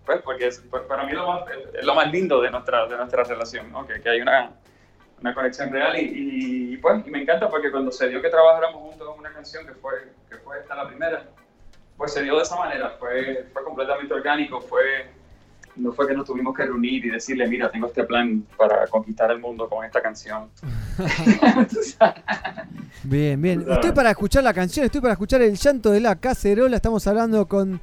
pues 0.05 0.21
porque 0.21 0.47
es, 0.47 0.59
para 0.87 1.03
mí 1.03 1.11
lo 1.11 1.27
más, 1.27 1.41
es 1.73 1.83
lo 1.85 1.93
más 1.93 2.09
lindo 2.09 2.41
de 2.41 2.49
nuestra, 2.49 2.87
de 2.87 2.95
nuestra 2.95 3.23
relación, 3.25 3.69
¿no? 3.73 3.85
que, 3.85 3.99
que 3.99 4.07
hay 4.07 4.21
una, 4.21 4.51
una 5.19 5.33
conexión 5.33 5.69
real 5.69 5.97
y, 5.99 6.73
y, 6.73 6.77
pues 6.77 7.05
y 7.05 7.11
me 7.11 7.23
encanta 7.23 7.49
porque 7.49 7.69
cuando 7.71 7.91
se 7.91 8.07
dio 8.07 8.21
que 8.21 8.29
trabajáramos 8.29 8.81
juntos 8.83 9.09
en 9.13 9.19
una 9.19 9.33
canción 9.33 9.67
que 9.67 9.73
fue, 9.73 10.13
que 10.29 10.37
fue 10.37 10.59
esta 10.59 10.75
la 10.75 10.87
primera, 10.87 11.25
pues 11.97 12.13
se 12.13 12.23
dio 12.23 12.37
de 12.37 12.43
esa 12.43 12.55
manera, 12.55 12.95
fue, 12.99 13.47
fue 13.51 13.63
completamente 13.63 14.13
orgánico, 14.13 14.61
fue, 14.61 15.09
no 15.75 15.91
fue 15.91 16.07
que 16.07 16.13
nos 16.13 16.25
tuvimos 16.25 16.55
que 16.55 16.63
reunir 16.63 17.03
y 17.05 17.09
decirle, 17.09 17.47
mira, 17.47 17.71
tengo 17.71 17.87
este 17.87 18.03
plan 18.03 18.45
para 18.55 18.85
conquistar 18.87 19.31
el 19.31 19.39
mundo 19.39 19.67
con 19.67 19.83
esta 19.83 20.01
canción. 20.01 20.49
Bien, 23.03 23.41
bien. 23.41 23.65
Estoy 23.69 23.91
para 23.91 24.09
escuchar 24.09 24.43
la 24.43 24.53
canción, 24.53 24.85
estoy 24.85 24.99
para 24.99 25.13
escuchar 25.13 25.41
el 25.41 25.55
llanto 25.55 25.91
de 25.91 25.99
la 25.99 26.15
cacerola. 26.15 26.75
Estamos 26.75 27.05
hablando 27.07 27.47
con 27.47 27.79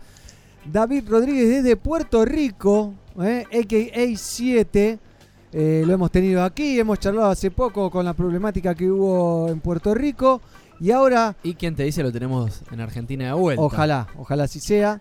David 0.64 1.08
Rodríguez 1.08 1.48
desde 1.48 1.76
Puerto 1.76 2.24
Rico, 2.24 2.92
¿eh? 3.22 3.44
AKA 3.46 4.16
7. 4.16 4.98
Eh, 5.52 5.84
lo 5.86 5.92
hemos 5.94 6.10
tenido 6.10 6.42
aquí, 6.42 6.80
hemos 6.80 6.98
charlado 6.98 7.30
hace 7.30 7.50
poco 7.52 7.90
con 7.90 8.04
la 8.04 8.12
problemática 8.12 8.74
que 8.74 8.90
hubo 8.90 9.48
en 9.48 9.60
Puerto 9.60 9.94
Rico. 9.94 10.40
Y 10.80 10.90
ahora, 10.90 11.36
Y 11.42 11.54
quien 11.54 11.74
te 11.76 11.84
dice 11.84 12.02
lo 12.02 12.10
tenemos 12.12 12.62
en 12.70 12.80
Argentina 12.80 13.26
de 13.26 13.32
vuelta. 13.32 13.62
ojalá, 13.62 14.06
ojalá 14.16 14.44
así 14.44 14.60
sea. 14.60 15.00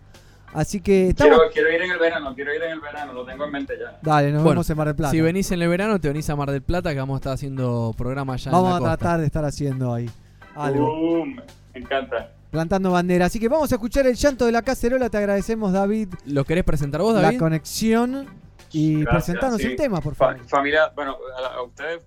Así 0.53 0.81
que 0.81 1.09
estamos. 1.09 1.35
Quiero, 1.37 1.51
quiero 1.51 1.69
ir 1.75 1.81
en 1.81 1.91
el 1.91 1.97
verano, 1.97 2.35
quiero 2.35 2.53
ir 2.53 2.61
en 2.61 2.71
el 2.73 2.79
verano, 2.79 3.11
lo 3.13 3.25
tengo 3.25 3.45
en 3.45 3.51
mente 3.51 3.73
ya. 3.79 3.97
Dale, 4.03 4.27
nos 4.31 4.43
Bueno, 4.43 4.49
vemos 4.57 4.69
en 4.69 4.77
Mar 4.77 4.85
del 4.87 4.95
Plata. 4.95 5.11
Si 5.11 5.19
venís 5.19 5.51
en 5.51 5.61
el 5.61 5.67
verano, 5.67 5.99
te 5.99 6.09
venís 6.09 6.29
a 6.29 6.35
Mar 6.35 6.51
del 6.51 6.61
Plata, 6.61 6.91
que 6.93 6.99
vamos 6.99 7.15
a 7.15 7.17
estar 7.17 7.33
haciendo 7.33 7.91
programa 7.97 8.33
allá 8.33 8.49
en 8.49 8.51
Vamos 8.51 8.69
la 8.69 8.75
a 8.75 8.79
costa. 8.79 8.97
tratar 8.97 9.19
de 9.21 9.25
estar 9.25 9.45
haciendo 9.45 9.91
ahí 9.93 10.07
algo. 10.55 10.85
Boom, 10.95 11.41
me 11.73 11.79
encanta. 11.79 12.29
Plantando 12.51 12.91
bandera. 12.91 13.25
Así 13.25 13.39
que 13.39 13.49
vamos 13.49 13.71
a 13.71 13.75
escuchar 13.75 14.05
el 14.05 14.13
llanto 14.13 14.45
de 14.45 14.51
la 14.51 14.61
cacerola. 14.61 15.09
Te 15.09 15.17
agradecemos, 15.17 15.73
David, 15.73 16.09
¿Lo 16.27 16.43
querés 16.45 16.63
presentar 16.63 17.01
vos, 17.01 17.15
la 17.15 17.21
David? 17.23 17.39
conexión 17.39 18.27
y 18.71 19.01
Gracias, 19.01 19.11
presentarnos 19.25 19.59
sí. 19.59 19.67
el 19.69 19.75
tema, 19.75 20.01
por 20.01 20.13
Fa- 20.13 20.33
favor. 20.33 20.47
familia, 20.47 20.91
bueno, 20.95 21.17
a, 21.35 21.55
a 21.57 21.63
ustedes, 21.63 22.03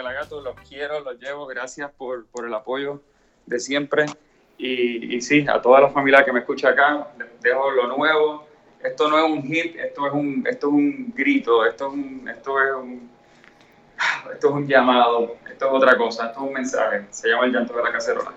Pelagatos, 0.00 0.42
los 0.42 0.56
quiero, 0.66 1.00
los 1.00 1.18
llevo, 1.18 1.46
gracias 1.46 1.90
por, 1.90 2.24
por 2.28 2.46
el 2.46 2.54
apoyo 2.54 3.02
de 3.44 3.60
siempre. 3.60 4.06
Y, 4.56 5.20
sí, 5.20 5.44
a 5.46 5.60
toda 5.60 5.78
la 5.78 5.90
familia 5.90 6.24
que 6.24 6.32
me 6.32 6.40
escucha 6.40 6.70
acá, 6.70 7.08
dejo 7.42 7.70
lo 7.70 7.86
nuevo. 7.86 8.46
Esto 8.82 9.10
no 9.10 9.18
es 9.18 9.30
un 9.30 9.42
hit, 9.42 9.76
esto 9.76 10.06
es 10.06 10.12
un, 10.14 10.46
esto 10.48 10.68
es 10.68 10.72
un 10.72 11.12
grito, 11.14 11.66
esto 11.66 11.88
es 11.88 11.92
un, 11.92 12.28
esto 12.34 12.62
es 12.62 12.72
un, 12.76 13.10
esto 14.32 14.48
es 14.48 14.54
un 14.54 14.66
llamado, 14.66 15.36
esto 15.46 15.66
es 15.66 15.70
otra 15.70 15.98
cosa, 15.98 16.28
esto 16.28 16.40
es 16.40 16.46
un 16.46 16.52
mensaje. 16.54 17.06
Se 17.10 17.28
llama 17.28 17.44
el 17.44 17.52
llanto 17.52 17.76
de 17.76 17.82
la 17.82 17.92
cacerola. 17.92 18.32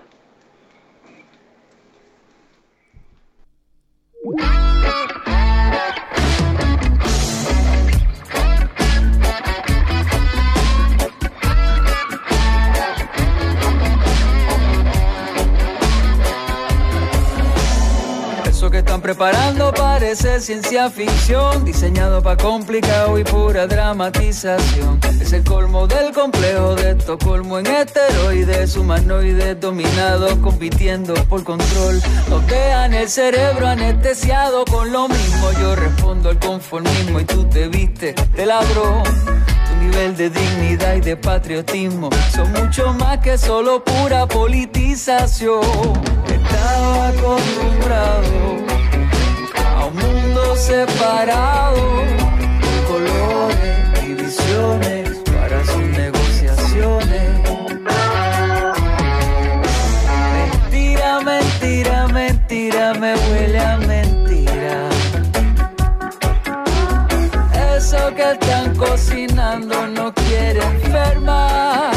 Que 18.74 18.78
están 18.80 19.00
preparando 19.00 19.72
parece 19.72 20.40
ciencia 20.40 20.90
ficción, 20.90 21.64
diseñado 21.64 22.20
para 22.20 22.36
complicado 22.36 23.16
y 23.16 23.22
pura 23.22 23.68
dramatización. 23.68 24.98
Es 25.20 25.32
el 25.32 25.44
colmo 25.44 25.86
del 25.86 26.12
complejo 26.12 26.74
de 26.74 26.90
Estocolmo 26.90 27.60
en 27.60 27.68
esteroides, 27.68 28.76
humanoides 28.76 29.60
dominados, 29.60 30.34
compitiendo 30.42 31.14
por 31.28 31.44
control. 31.44 32.02
Nos 32.28 32.44
dejan 32.48 32.94
el 32.94 33.08
cerebro 33.08 33.68
anestesiado 33.68 34.64
con 34.64 34.90
lo 34.90 35.06
mismo. 35.06 35.52
Yo 35.60 35.76
respondo 35.76 36.30
al 36.30 36.40
conformismo 36.40 37.20
y 37.20 37.24
tú 37.26 37.44
te 37.44 37.68
viste 37.68 38.16
de 38.34 38.44
ladrón. 38.44 39.04
Nivel 39.94 40.16
de 40.16 40.28
dignidad 40.28 40.96
y 40.96 41.00
de 41.02 41.16
patriotismo 41.16 42.10
son 42.34 42.50
mucho 42.52 42.92
más 42.94 43.18
que 43.18 43.38
solo 43.38 43.84
pura 43.84 44.26
politización. 44.26 45.62
Estaba 46.26 47.08
acostumbrado 47.10 48.56
a 49.76 49.86
un 49.86 49.94
mundo 49.94 50.56
separado, 50.56 51.76
colores, 52.88 54.02
divisiones 54.02 55.10
para 55.26 55.64
sus 55.64 55.76
negociaciones. 55.76 56.63
Eso 67.94 68.14
que 68.14 68.32
están 68.32 68.74
cocinando 68.76 69.86
no 69.86 70.12
quiere 70.14 70.60
enfermar. 70.60 71.92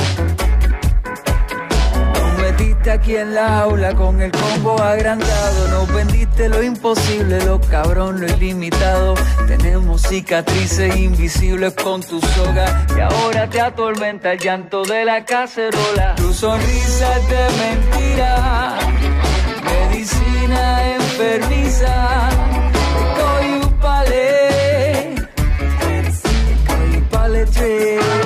Nos 2.13 2.37
metiste 2.39 2.91
aquí 2.91 3.15
en 3.15 3.33
la 3.33 3.61
aula 3.61 3.95
con 3.95 4.21
el 4.21 4.31
combo 4.31 4.79
agrandado. 4.81 5.67
Nos 5.69 5.93
vendiste 5.93 6.49
lo 6.49 6.61
imposible, 6.61 7.43
lo 7.45 7.59
cabrón, 7.59 8.21
lo 8.21 8.27
ilimitado. 8.27 9.15
Tenemos 9.47 10.03
cicatrices 10.03 10.95
invisibles 10.95 11.73
con 11.73 12.01
tu 12.01 12.21
soga. 12.21 12.85
Y 12.95 12.99
ahora 12.99 13.49
te 13.49 13.59
atormenta 13.59 14.33
el 14.33 14.39
llanto 14.39 14.83
de 14.83 15.03
la 15.03 15.25
cacerola. 15.25 16.15
Tu 16.15 16.31
sonrisa 16.33 17.17
es 17.17 17.29
de 17.29 17.47
mentira. 17.63 18.77
Medicina 19.63 20.93
enfermiza. 20.95 22.26
Yeah. 27.79 28.16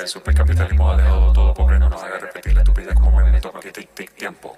Colores. 0.00 0.10
Supercapitalismo 0.10 0.90
ha 0.90 0.96
dejado 0.96 1.32
todo 1.32 1.54
pobre, 1.54 1.78
no 1.78 1.88
nos 1.88 2.02
haga 2.02 2.18
repetir 2.18 2.54
la 2.54 2.62
estupidez 2.62 2.94
como 2.94 3.16
me 3.16 3.30
meto 3.30 3.52
aquí, 3.54 3.70
tic, 3.70 3.88
tic, 3.94 4.10
tiempo. 4.14 4.56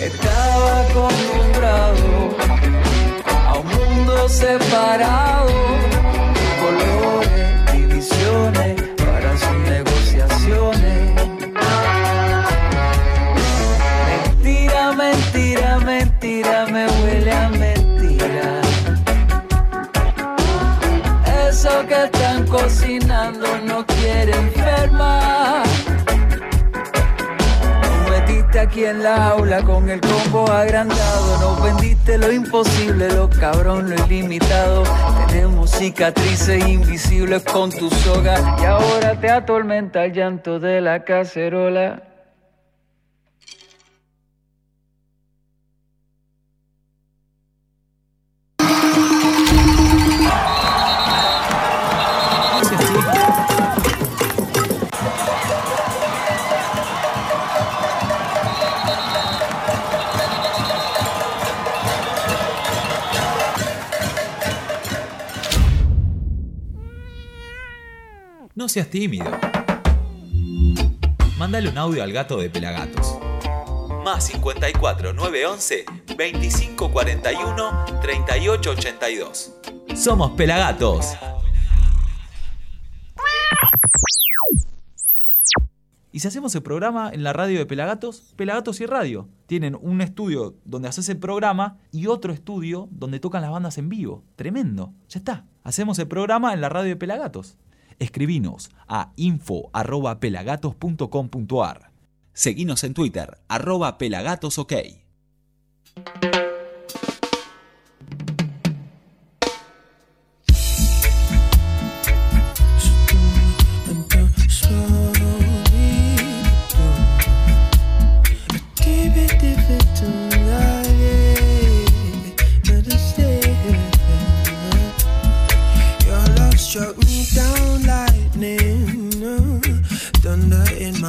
Estaba 0.00 0.80
acostumbrado 0.82 2.36
a 3.46 3.58
un 3.58 3.66
mundo 3.66 4.28
separado, 4.28 5.52
colores, 6.60 7.72
divisiones 7.72 8.82
para 8.96 9.36
sus 9.36 9.58
negociaciones. 9.68 11.14
Mentira, 14.08 14.92
mentira, 14.92 15.78
mentira, 15.80 16.66
me 16.66 16.86
huele 16.86 17.32
a 17.32 17.48
mentira. 17.48 18.60
Eso 21.48 21.86
que 21.86 22.19
cocinando 22.50 23.46
no 23.64 23.86
quiere 23.86 24.32
enfermar. 24.32 25.64
Nos 27.82 28.10
metiste 28.10 28.60
aquí 28.60 28.84
en 28.84 29.02
la 29.02 29.28
aula 29.28 29.62
con 29.62 29.88
el 29.88 30.00
combo 30.00 30.50
agrandado. 30.50 31.40
Nos 31.40 31.62
vendiste 31.62 32.18
lo 32.18 32.32
imposible, 32.32 33.08
lo 33.12 33.30
cabrón, 33.30 33.90
lo 33.90 34.06
ilimitado. 34.06 34.82
Tenemos 35.28 35.70
cicatrices 35.70 36.66
invisibles 36.66 37.44
con 37.44 37.70
tu 37.70 37.88
soga. 37.90 38.56
Y 38.60 38.64
ahora 38.64 39.18
te 39.20 39.30
atormenta 39.30 40.04
el 40.04 40.12
llanto 40.12 40.58
de 40.58 40.80
la 40.80 41.04
cacerola. 41.04 42.09
Seas 68.70 68.88
tímido. 68.88 69.26
Mándale 71.38 71.68
un 71.68 71.78
audio 71.78 72.02
al 72.02 72.12
gato 72.12 72.36
de 72.36 72.50
Pelagatos. 72.50 73.18
Más 74.04 74.24
54 74.26 75.12
911 75.12 75.84
2541 76.06 77.84
3882. 78.00 79.52
Somos 79.94 80.30
Pelagatos. 80.32 81.16
si 86.20 86.28
hacemos 86.28 86.54
el 86.54 86.62
programa 86.62 87.10
en 87.12 87.22
la 87.22 87.32
radio 87.32 87.58
de 87.58 87.66
Pelagatos, 87.66 88.34
Pelagatos 88.36 88.80
y 88.82 88.86
Radio. 88.86 89.28
Tienen 89.46 89.76
un 89.80 90.02
estudio 90.02 90.54
donde 90.66 90.88
haces 90.88 91.08
el 91.08 91.18
programa 91.18 91.78
y 91.92 92.08
otro 92.08 92.32
estudio 92.32 92.88
donde 92.90 93.20
tocan 93.20 93.40
las 93.40 93.50
bandas 93.50 93.78
en 93.78 93.88
vivo. 93.88 94.22
Tremendo. 94.36 94.92
Ya 95.08 95.18
está. 95.18 95.46
Hacemos 95.64 95.98
el 95.98 96.08
programa 96.08 96.52
en 96.52 96.60
la 96.60 96.68
radio 96.68 96.90
de 96.90 96.96
Pelagatos. 96.96 97.56
Escribinos 98.00 98.72
a 98.88 99.12
info.pelagatos.com.ar. 99.14 101.92
Seguinos 102.32 102.84
en 102.84 102.94
Twitter, 102.94 103.38
arroba 103.48 103.98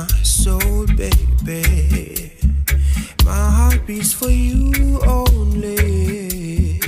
my 0.02 0.08
soul, 0.24 0.86
baby. 0.98 2.32
My 3.24 3.46
heart 3.58 3.86
beats 3.86 4.14
for 4.14 4.30
you 4.30 5.00
only. 5.02 6.80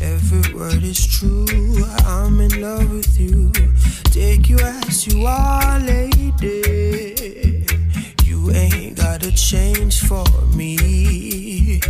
Every 0.00 0.54
word 0.54 0.82
is 0.82 1.06
true. 1.06 1.46
I'm 2.04 2.40
in 2.40 2.60
love 2.60 2.90
with 2.92 3.18
you. 3.18 3.50
Take 4.04 4.48
you 4.50 4.58
as 4.58 5.06
you 5.06 5.26
are, 5.26 5.78
lady. 5.78 7.64
You 8.24 8.50
ain't 8.50 8.96
gotta 8.96 9.32
change 9.32 10.00
for 10.00 10.26
me. 10.54 11.80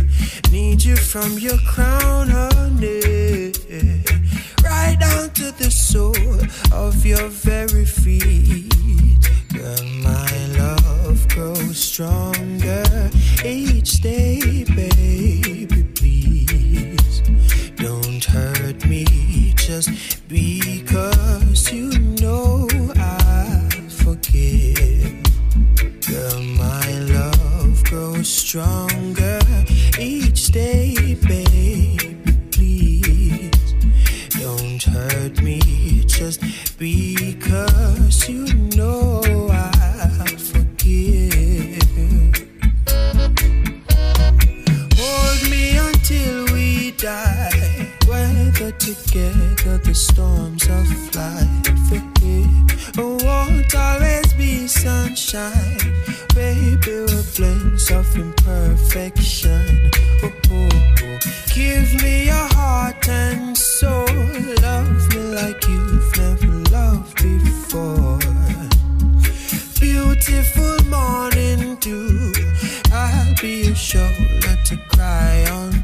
Need 0.51 0.83
you 0.83 0.95
from 0.95 1.37
your 1.37 1.57
crown, 1.67 2.29
honey. 2.29 3.51
Right 4.63 4.97
down 4.99 5.31
to 5.31 5.51
the 5.51 5.69
sole 5.69 6.39
of 6.71 7.05
your 7.05 7.27
very 7.27 7.85
feet. 7.85 8.71
Girl, 9.53 9.83
my 10.01 10.50
grows 11.33 11.77
stronger 11.77 13.09
each 13.45 14.01
day, 14.01 14.65
baby. 14.75 15.83
Please 15.95 17.21
don't 17.77 18.23
hurt 18.23 18.85
me 18.85 19.05
just 19.55 19.89
because 20.27 21.71
you 21.71 21.89
know 22.21 22.67
I 22.97 23.69
forgive. 23.89 25.23
Girl, 26.05 26.41
my 26.41 26.91
love 27.17 27.81
grows 27.85 28.27
stronger 28.27 29.39
each 29.97 30.47
day, 30.47 31.15
baby. 31.27 32.17
Please 32.51 33.73
don't 34.31 34.83
hurt 34.83 35.41
me 35.41 35.59
just 36.07 36.41
because 36.77 38.27
you 38.27 38.53
know 38.75 39.50
until 46.11 46.53
we 46.53 46.91
die. 46.91 47.89
Weather 48.07 48.71
together 48.71 49.77
the 49.77 49.93
storms 49.93 50.63
of 50.65 51.15
life. 51.15 51.57
It 51.93 53.23
won't 53.23 53.75
always 53.75 54.33
be 54.33 54.67
sunshine. 54.67 55.77
Baby, 56.35 57.05
we're 57.07 57.23
blends 57.35 57.91
of 57.91 58.15
imperfection. 58.15 59.91
Oh, 60.23 60.31
oh, 60.51 60.69
oh. 61.03 61.19
Give 61.53 62.01
me 62.03 62.25
your 62.25 62.47
heart 62.55 63.07
and 63.07 63.57
soul. 63.57 64.05
Love 64.61 65.09
me 65.13 65.21
like 65.39 65.65
you've 65.67 66.17
never 66.17 66.53
loved 66.71 67.17
before. 67.23 68.19
Beautiful 69.79 70.77
morning 70.89 71.75
dew. 71.77 72.33
I'll 72.91 73.35
be 73.41 73.65
your 73.65 73.75
shoulder 73.75 74.57
to 74.65 74.77
cry 74.89 75.45
on 75.49 75.80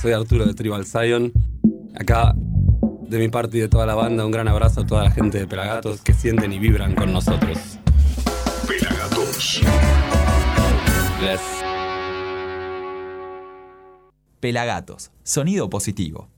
soy 0.00 0.12
Arturo 0.12 0.46
de 0.46 0.54
Tribal 0.54 0.86
Zion. 0.86 1.32
Acá, 1.94 2.34
de 2.36 3.18
mi 3.18 3.28
parte 3.28 3.58
y 3.58 3.60
de 3.60 3.68
toda 3.68 3.84
la 3.84 3.94
banda, 3.94 4.24
un 4.24 4.30
gran 4.30 4.46
abrazo 4.46 4.82
a 4.82 4.86
toda 4.86 5.04
la 5.04 5.10
gente 5.10 5.38
de 5.38 5.46
Pelagatos 5.46 6.02
que 6.02 6.14
sienten 6.14 6.52
y 6.52 6.58
vibran 6.58 6.94
con 6.94 7.12
nosotros. 7.12 7.78
Pelagatos. 8.66 9.60
Yes. 11.20 11.40
Pelagatos, 14.40 15.10
sonido 15.24 15.68
positivo. 15.68 16.28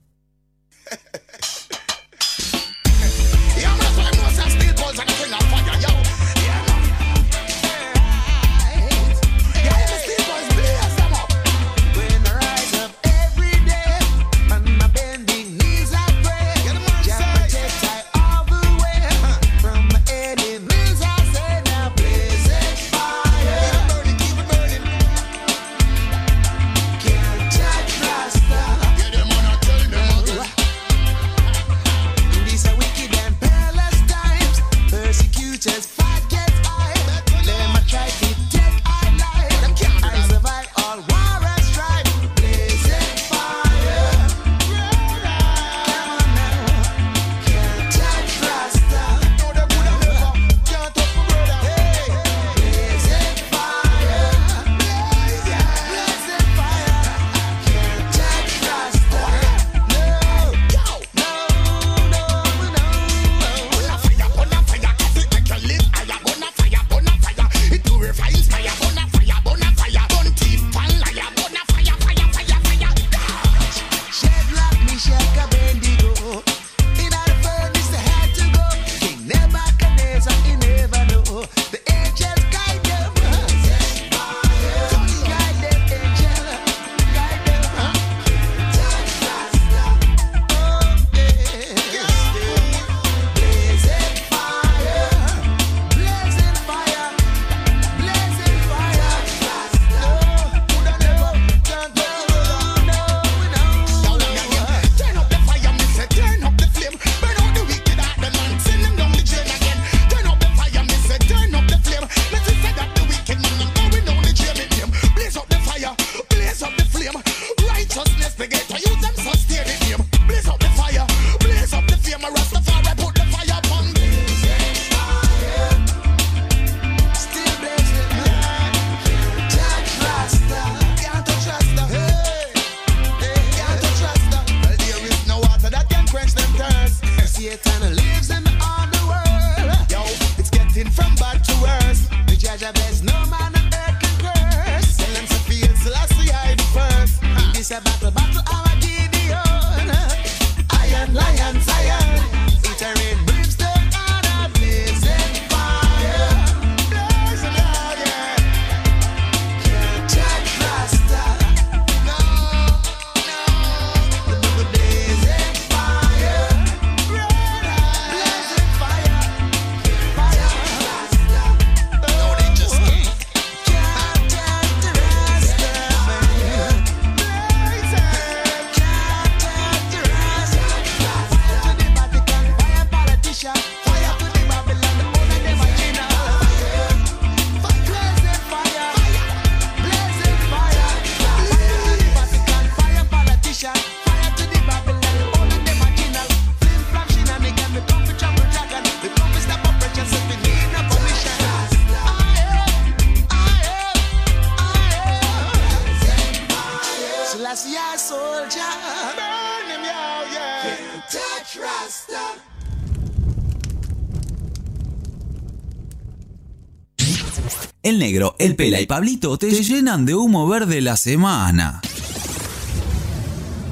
el 218.40 218.56
Pela 218.56 218.80
y 218.80 218.86
Pablito 218.86 219.36
te 219.36 219.50
llenan 219.50 220.06
de 220.06 220.14
humo 220.14 220.48
verde 220.48 220.80
la 220.80 220.96
semana. 220.96 221.82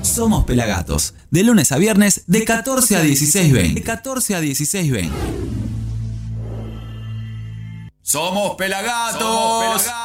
Somos 0.02 0.44
Pelagatos, 0.44 1.14
de 1.30 1.42
lunes 1.42 1.72
a 1.72 1.78
viernes 1.78 2.24
de 2.26 2.44
14 2.44 2.96
a 2.96 3.02
16.20. 3.02 3.74
De 3.74 3.82
14 3.82 4.34
a 4.34 4.42
16.20. 4.42 5.10
Somos 8.02 8.56
Pelagatos. 8.56 9.20
Somos 9.20 9.82
pelagatos. 9.82 9.97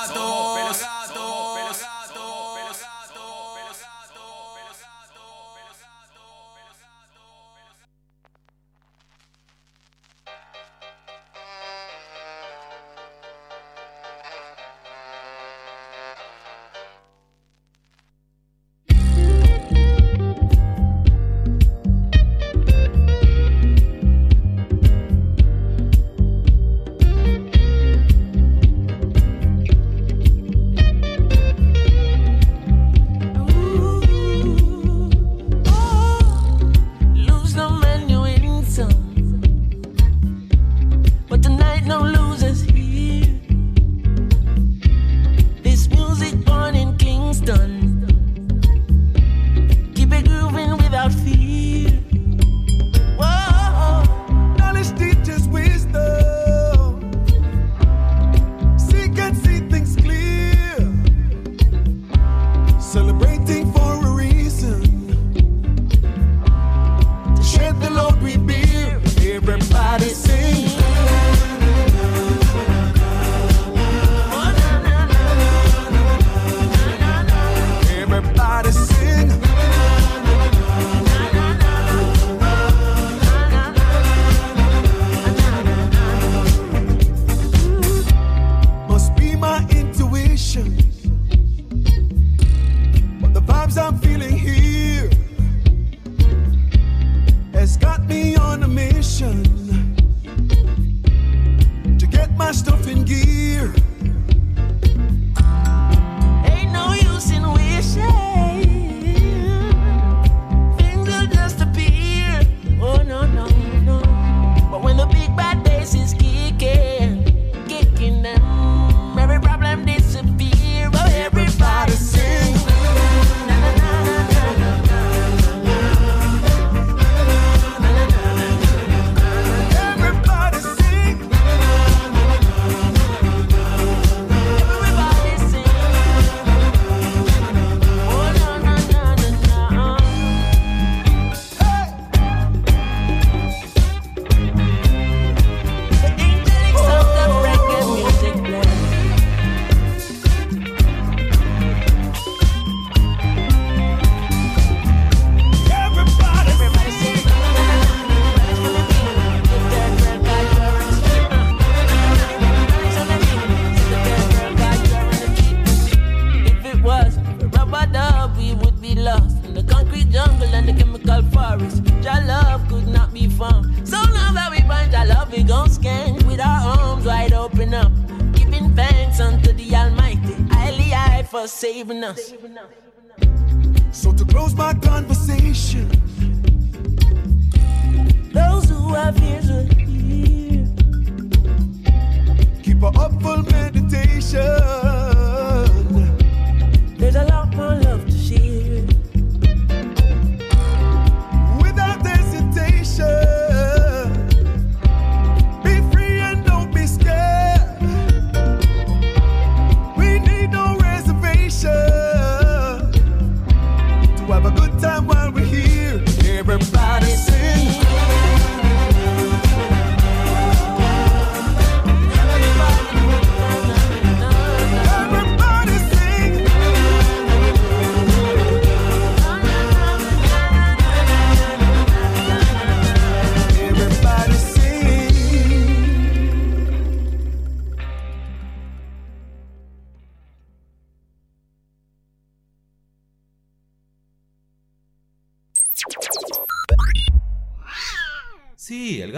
Saving 181.74 182.04
us. 182.04 182.23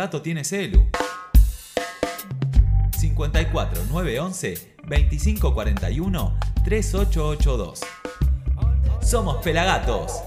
Gato 0.05 0.21
tiene 0.21 0.43
celu. 0.43 0.85
54 2.91 3.85
911 3.89 4.75
2541 4.87 6.37
3882. 6.63 7.79
Somos 9.01 9.37
Pelagatos. 9.43 10.21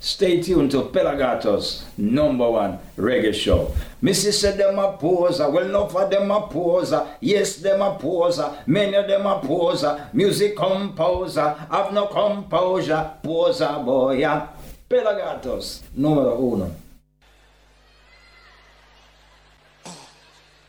Stay 0.00 0.40
tuned 0.40 0.70
to 0.70 0.82
Pelagatos, 0.92 1.86
number 1.98 2.48
one 2.48 2.78
reggae 2.96 3.34
show. 3.34 3.74
Missy 4.02 4.32
said 4.32 4.56
them 4.56 4.78
a 4.78 4.96
poser, 4.96 5.50
well 5.50 5.64
enough 5.64 5.94
of 5.94 6.10
them 6.10 6.30
a 6.30 6.48
poser. 6.48 7.06
Yes, 7.20 7.56
them 7.56 7.82
a 7.82 7.98
poser, 7.98 8.50
many 8.66 8.94
of 8.94 9.06
them 9.06 9.26
a 9.26 9.40
poser. 9.40 10.08
Music 10.14 10.56
composer, 10.56 11.54
have 11.70 11.92
no 11.92 12.06
composure, 12.06 13.12
poser 13.22 13.84
yeah. 14.16 14.48
Pelagatos, 14.88 15.82
número 15.94 16.34
uno. 16.36 16.70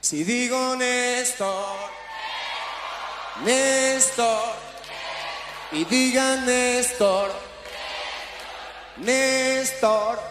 Si 0.01 0.23
digo 0.23 0.75
Néstor, 0.75 1.47
Néstor, 3.45 4.53
y 5.71 5.85
digan 5.85 6.45
Néstor, 6.45 7.31
Néstor. 8.97 10.30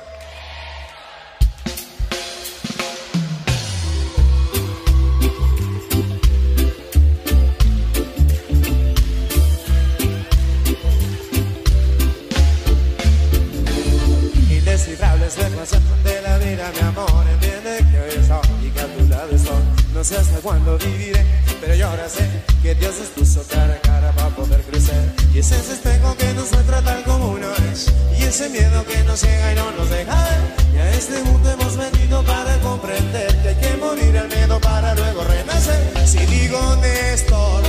Vida, 16.51 16.70
mi 16.74 16.81
amor. 16.81 17.24
Entiende 17.32 17.78
que 17.90 18.01
hoy 18.01 18.10
estoy 18.20 18.66
y 18.66 18.70
que 18.70 18.81
a 18.81 18.86
tu 18.86 19.09
lado 19.09 19.31
estoy. 19.35 19.64
No 19.94 20.05
sé 20.05 20.16
hasta 20.16 20.39
cuándo 20.40 20.78
viviré, 20.78 21.24
pero 21.60 21.74
yo 21.74 21.89
ahora 21.89 22.09
sé 22.09 22.27
que 22.62 22.74
Dios 22.74 22.94
nos 22.98 23.09
puso 23.09 23.43
cara 23.48 23.74
a 23.74 23.81
cara 23.81 24.12
para 24.12 24.31
poder 24.31 24.62
crecer. 24.62 25.12
Y 25.35 25.39
ese 25.39 25.56
es 25.56 25.68
espejo 25.70 26.16
que 26.16 26.32
nos 26.35 26.51
muestra 26.52 26.82
tal 26.82 27.02
como 27.05 27.31
uno 27.32 27.48
es. 27.72 27.93
Y 28.18 28.22
ese 28.22 28.48
miedo 28.48 28.85
que 28.86 29.02
nos 29.05 29.20
ciega 29.20 29.52
y 29.52 29.56
no 29.56 29.70
nos 29.72 29.90
deja 29.90 30.16
ver. 30.24 30.74
Y 30.74 30.78
a 30.78 30.90
este 30.93 31.22
mundo 31.22 31.51
hemos 31.51 31.77
venido 31.77 32.22
para 32.24 32.56
comprender 32.59 33.36
que 33.43 33.48
hay 33.48 33.56
que 33.56 33.77
morir 33.77 34.18
al 34.18 34.28
miedo 34.28 34.60
para 34.60 34.94
luego 34.94 35.24
renacer. 35.24 35.81
Si 36.06 36.18
digo 36.27 36.77
Néstor, 36.77 37.62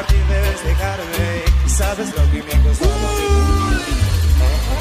partir 0.00 0.24
debes 0.28 0.64
dejarme 0.64 1.44
sabes 1.68 2.08
lo 2.16 2.22
que 2.30 2.42
me 2.42 2.52
ha 2.54 2.62
costado. 2.62 2.90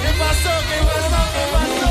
¿Qué 0.01 0.11
pasó? 0.17 0.53
¿Qué 0.69 0.79
pasó? 0.89 1.21
¿Qué 1.33 1.43
pasó? 1.53 1.89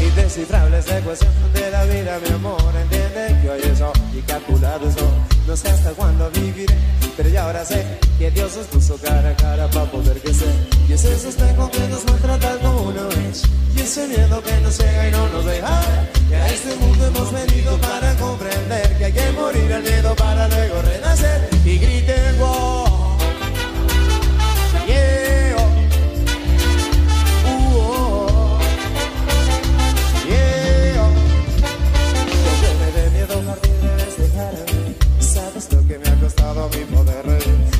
Indescifrable 0.00 0.78
es 0.78 0.86
la 0.88 0.98
ecuación 0.98 1.32
de 1.54 1.70
la 1.72 1.84
vida, 1.84 2.20
mi 2.24 2.34
amor. 2.34 2.74
Entiende 2.82 3.40
que 3.42 3.50
hoy 3.50 3.60
eso 3.64 3.92
y 4.16 4.20
calculado 4.22 4.88
eso. 4.88 5.11
No 5.52 5.56
sé 5.58 5.68
hasta 5.68 5.90
cuándo 5.90 6.30
viviré, 6.30 6.74
pero 7.14 7.28
ya 7.28 7.44
ahora 7.44 7.62
sé 7.62 7.84
que 8.18 8.30
Dios 8.30 8.56
nos 8.56 8.66
puso 8.68 8.96
cara 8.96 9.28
a 9.28 9.36
cara 9.36 9.68
para 9.68 9.84
poder 9.84 10.18
crecer. 10.22 10.48
Y 10.88 10.94
es 10.94 11.04
ese 11.04 11.28
espejo 11.28 11.70
que 11.70 11.88
nos 11.88 12.06
muestra 12.06 12.38
tal 12.38 12.58
como 12.60 12.80
uno 12.84 13.06
es. 13.28 13.42
Y 13.76 13.80
ese 13.80 14.08
miedo 14.08 14.42
que 14.42 14.60
nos 14.62 14.74
ciega 14.74 15.08
y 15.08 15.10
no 15.10 15.28
nos 15.28 15.44
deja. 15.44 15.82
Que 16.30 16.36
a 16.36 16.48
este 16.48 16.74
mundo 16.76 17.06
hemos 17.06 17.32
venido 17.32 17.76
para 17.82 18.14
comprender 18.14 18.96
que 18.96 19.04
hay 19.04 19.12
que 19.12 19.32
morir 19.32 19.72
al 19.74 19.82
miedo 19.82 20.16
para 20.16 20.48
luego 20.48 20.80
renacer. 20.80 21.50
Y 21.66 21.76
griten 21.76 22.38
wow. 22.38 22.91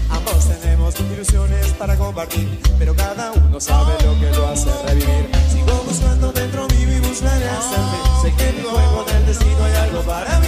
Ambos 0.08 0.48
tenemos 0.48 0.98
ilusiones 0.98 1.66
para 1.78 1.94
compartir 1.94 2.58
Pero 2.78 2.94
cada 2.94 3.32
uno 3.32 3.60
sabe 3.60 3.92
lo 4.02 4.18
que 4.18 4.34
lo 4.34 4.48
hace 4.48 4.70
revivir. 4.86 5.28
Sigo 5.52 5.84
buscando 5.86 6.32
dentro 6.32 6.66
mío 6.68 6.96
y 6.96 7.00
buscaré 7.00 7.44
el 7.44 7.50
fin 7.50 8.22
Sé 8.22 8.34
que 8.34 8.48
en 8.48 8.56
mi 8.56 8.62
juego 8.62 9.04
del 9.04 9.26
destino 9.26 9.64
hay 9.64 9.74
algo 9.74 10.00
para 10.02 10.38
mí. 10.40 10.46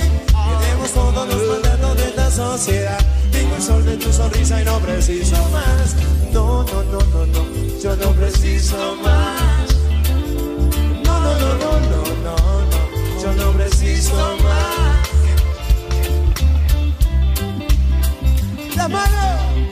Tenemos 0.60 0.90
todos 0.92 1.28
los 1.28 1.48
mandatos 1.50 1.96
de 1.98 2.04
esta 2.04 2.30
sociedad. 2.30 2.98
Tengo 3.30 3.56
el 3.56 3.62
sol 3.62 3.84
de 3.84 3.96
tu 3.98 4.10
sonrisa 4.10 4.62
y 4.62 4.64
no 4.64 4.78
preciso 4.78 5.36
más. 5.50 5.94
No, 6.32 6.62
no, 6.62 6.82
no, 6.84 7.00
no, 7.00 7.26
no. 7.26 7.80
Yo 7.82 7.94
no 7.96 8.10
preciso 8.12 8.96
más. 9.02 9.68
No, 11.04 11.20
no, 11.20 11.38
no, 11.38 11.54
no, 11.58 11.80
no, 11.80 12.02
no, 12.24 12.36
no. 12.70 13.22
Yo 13.22 13.32
no 13.34 13.52
preciso 13.52 14.14
más 14.42 15.03
La 18.76 18.88
mano 18.88 19.64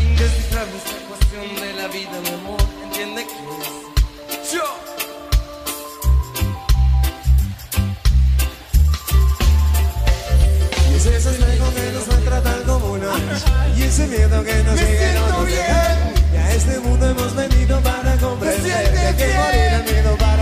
Indescifrable 0.00 0.76
es 0.76 0.92
la 0.92 0.98
ecuación 0.98 1.60
de 1.60 1.72
la 1.74 1.88
vida, 1.88 2.20
mi 2.22 2.28
amor. 2.28 2.60
Entiende 2.84 3.26
que 3.26 4.34
es 4.34 4.52
yo. 4.52 4.64
Y 10.90 10.94
es 10.96 11.06
ese 11.06 11.30
espejo 11.30 11.74
que 11.74 11.92
nos 11.92 12.06
muestra 12.08 12.42
tal 12.42 12.62
como 12.64 12.92
uno 12.92 13.06
es 13.16 13.78
Y 13.78 13.82
ese 13.84 14.06
miedo 14.06 14.44
que 14.44 14.62
nos 14.64 14.78
sigue 14.78 15.14
no 15.14 15.44
deja 15.44 15.96
Y 16.32 16.36
a 16.36 16.54
este 16.54 16.78
mundo 16.80 17.08
hemos 17.10 17.34
venido 17.34 17.80
para 17.80 18.16
comprender 18.16 19.16
Que 19.16 19.34
morir 19.34 19.92
miedo 19.92 20.16
para 20.18 20.37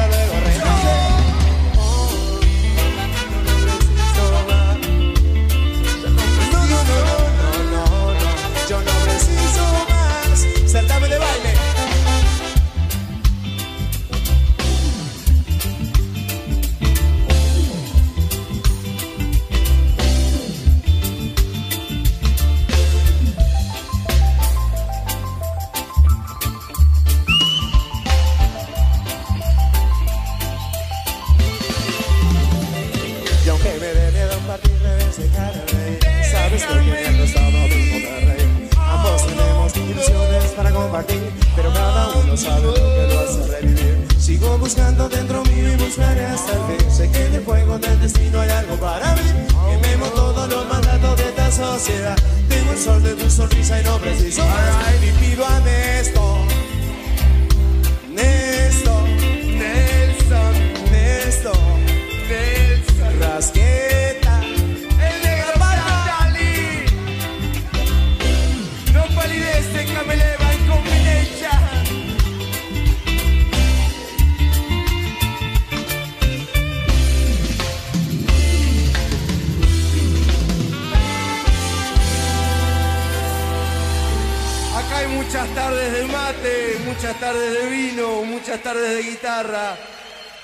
muchas 87.16 87.32
tardes 87.32 87.52
de 87.62 87.70
vino, 87.70 88.24
muchas 88.24 88.62
tardes 88.62 88.96
de 88.96 89.10
guitarra. 89.10 89.78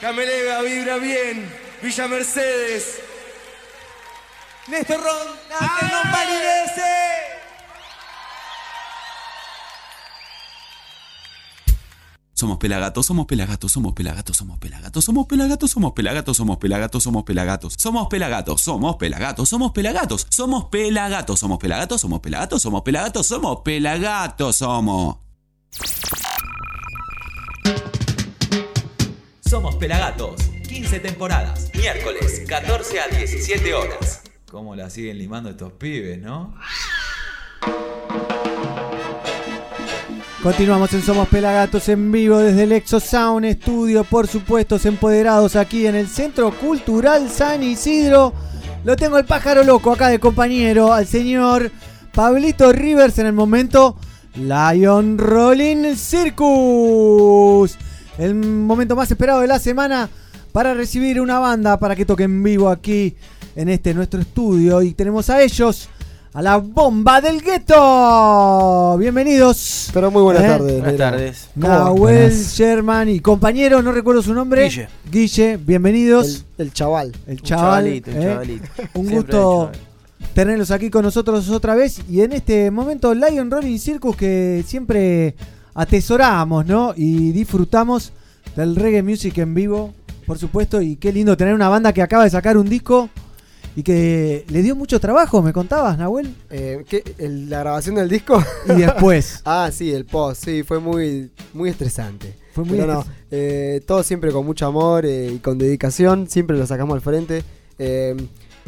Camelega 0.01 0.62
vibra 0.62 0.97
bien, 0.97 1.53
Villa 1.82 2.09
Mercedes. 2.09 2.99
Néstor 4.69 5.01
Ron, 5.03 5.27
no 5.51 6.03
palidece. 6.11 6.82
Somos 12.32 12.57
pelagatos, 12.57 13.05
somos 13.07 13.27
pelagatos, 13.27 13.73
somos 13.73 13.93
pelagatos, 13.93 14.36
somos 14.39 14.59
pelagatos, 14.59 15.05
somos 15.05 15.27
pelagatos, 15.27 15.70
somos 15.70 15.93
pelagatos, 15.93 16.36
somos 16.39 16.57
pelagatos, 16.57 17.03
somos 17.03 17.24
pelagatos, 17.27 17.77
somos 17.85 18.16
pelagatos, 18.16 18.65
somos 18.73 18.97
pelagatos, 18.97 19.51
somos 19.51 19.73
pelagatos, 19.73 20.27
somos 20.35 20.66
pelagatos, 20.66 21.39
somos 21.39 21.59
pelagatos, 21.59 22.01
somos 22.01 22.20
pelagatos, 22.20 22.62
somos 22.62 22.82
pelagatos, 22.82 23.27
somos 23.27 23.61
pelagatos, 23.62 24.57
somos. 24.57 25.16
Somos 29.52 29.76
Pelagatos, 29.76 30.40
15 30.66 31.00
temporadas, 31.00 31.70
miércoles, 31.74 32.42
14 32.48 33.00
a 33.00 33.08
17 33.08 33.74
horas. 33.74 34.22
¿Cómo 34.50 34.74
la 34.74 34.88
siguen 34.88 35.18
limando 35.18 35.50
estos 35.50 35.72
pibes, 35.72 36.18
no? 36.22 36.54
Continuamos 40.42 40.90
en 40.94 41.02
Somos 41.02 41.28
Pelagatos 41.28 41.86
en 41.90 42.10
vivo 42.10 42.38
desde 42.38 42.62
el 42.62 42.72
Exo 42.72 42.98
Sound 42.98 43.44
Studio, 43.60 44.04
por 44.04 44.26
supuesto, 44.26 44.78
empoderados 44.82 45.54
aquí 45.54 45.86
en 45.86 45.96
el 45.96 46.08
Centro 46.08 46.50
Cultural 46.52 47.28
San 47.28 47.62
Isidro. 47.62 48.32
Lo 48.84 48.96
tengo 48.96 49.18
el 49.18 49.26
pájaro 49.26 49.64
loco 49.64 49.92
acá 49.92 50.08
de 50.08 50.18
compañero, 50.18 50.94
al 50.94 51.06
señor 51.06 51.70
Pablito 52.14 52.72
Rivers 52.72 53.18
en 53.18 53.26
el 53.26 53.34
momento 53.34 53.98
Lion 54.34 55.18
Rolling 55.18 55.94
Circus. 55.94 57.76
El 58.23 58.36
momento 58.36 58.94
más 58.94 59.11
esperado 59.11 59.40
de 59.40 59.49
la 59.49 59.59
semana 59.59 60.09
para 60.53 60.74
recibir 60.74 61.20
una 61.20 61.40
banda 61.40 61.77
para 61.81 61.97
que 61.97 62.07
toque 62.07 62.23
en 62.23 62.40
vivo 62.40 62.69
aquí 62.69 63.16
en 63.57 63.69
este 63.69 63.93
nuestro 63.94 64.20
estudio. 64.20 64.81
Y 64.81 64.94
tenemos 64.94 65.28
a 65.28 65.43
ellos, 65.43 65.89
a 66.32 66.40
la 66.40 66.59
bomba 66.59 67.20
del 67.20 67.43
gueto. 67.43 68.97
Bienvenidos. 68.97 69.90
Pero 69.93 70.12
muy 70.12 70.23
buenas 70.23 70.44
¿Eh? 70.44 70.47
tardes. 70.47 70.78
Buenas 70.78 70.97
tardes. 70.97 71.49
Nahuel. 71.57 72.32
Sherman 72.32 73.09
y 73.09 73.19
compañero, 73.19 73.82
no 73.82 73.90
recuerdo 73.90 74.23
su 74.23 74.35
nombre. 74.35 74.69
Guille. 74.69 74.89
Guille, 75.11 75.57
bienvenidos. 75.57 76.44
El, 76.59 76.66
el 76.66 76.73
chaval. 76.73 77.12
El 77.27 77.43
chaval. 77.43 77.65
chavalito, 77.65 78.11
el 78.12 78.16
¿eh? 78.19 78.23
chavalito. 78.23 78.69
Un 78.94 79.11
gusto 79.11 79.73
tenerlos 80.32 80.70
aquí 80.70 80.90
con 80.90 81.03
nosotros 81.03 81.49
otra 81.49 81.74
vez. 81.74 82.01
Y 82.09 82.20
en 82.20 82.35
este 82.35 82.70
momento, 82.70 83.12
Lion 83.16 83.51
Rolling 83.51 83.78
Circus, 83.78 84.15
que 84.15 84.62
siempre 84.65 85.35
atesoramos, 85.74 86.66
¿no? 86.66 86.93
Y 86.97 87.32
disfrutamos 87.32 88.12
del 88.57 88.77
reggae 88.77 89.03
music 89.03 89.39
en 89.39 89.55
vivo, 89.55 89.94
por 90.27 90.39
supuesto. 90.39 90.81
Y 90.81 90.97
qué 90.97 91.12
lindo 91.12 91.36
tener 91.36 91.55
una 91.55 91.69
banda 91.69 91.93
que 91.93 92.03
acaba 92.03 92.24
de 92.24 92.31
sacar 92.31 92.57
un 92.57 92.69
disco 92.69 93.09
y 93.74 93.82
que 93.82 94.44
le 94.49 94.62
dio 94.62 94.77
mucho 94.77 95.01
trabajo, 95.01 95.40
me 95.43 95.53
contabas, 95.53 95.97
Nahuel. 95.97 96.35
Eh, 96.51 96.85
¿qué? 96.89 97.03
El- 97.19 97.49
¿La 97.49 97.61
grabación 97.61 97.94
del 97.94 98.09
disco? 98.09 98.43
Y 98.69 98.73
después. 98.81 99.40
ah, 99.44 99.70
sí, 99.73 99.90
el 99.93 100.05
post, 100.05 100.44
sí, 100.44 100.62
fue 100.62 100.78
muy, 100.78 101.31
muy 101.55 101.70
estresante. 101.70 102.36
Fue 102.53 102.65
muy 102.65 102.77
Pero 102.77 102.93
no, 102.93 103.05
eh, 103.31 103.81
todo 103.86 104.03
siempre 104.03 104.31
con 104.31 104.44
mucho 104.44 104.66
amor 104.66 105.07
eh, 105.07 105.32
y 105.35 105.39
con 105.39 105.57
dedicación, 105.57 106.28
siempre 106.28 106.57
lo 106.59 106.66
sacamos 106.66 106.94
al 106.97 107.01
frente. 107.01 107.43
Eh, 107.78 108.15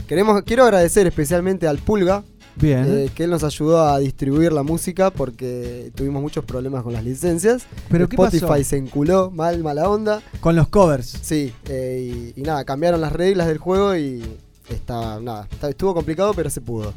queremos, 0.09 0.43
quiero 0.45 0.65
agradecer 0.65 1.07
especialmente 1.07 1.69
al 1.69 1.77
Pulga, 1.77 2.25
Bien. 2.57 2.85
eh, 2.89 3.11
que 3.15 3.25
él 3.25 3.31
nos 3.31 3.43
ayudó 3.45 3.83
a 3.87 3.99
distribuir 3.99 4.53
la 4.53 4.63
música 4.63 5.11
porque 5.11 5.91
tuvimos 5.95 6.23
muchos 6.23 6.45
problemas 6.45 6.83
con 6.83 6.93
las 6.93 7.05
licencias. 7.05 7.67
¿Pero 7.91 8.09
qué 8.09 8.17
Spotify 8.17 8.47
pasó? 8.47 8.65
se 8.65 8.77
enculó, 8.77 9.31
mal, 9.31 9.63
mala 9.63 9.89
onda. 9.89 10.23
Con 10.41 10.55
los 10.57 10.69
covers. 10.69 11.19
Sí, 11.23 11.53
eh, 11.69 12.33
y, 12.37 12.41
y 12.41 12.43
nada, 12.43 12.65
cambiaron 12.65 13.01
las 13.01 13.13
reglas 13.13 13.47
del 13.49 13.59
juego 13.59 13.97
y 13.97 14.23
está, 14.69 15.21
nada, 15.21 15.49
estuvo 15.69 15.95
complicado, 15.95 16.33
pero 16.35 16.49
se 16.51 16.61
pudo. 16.61 16.95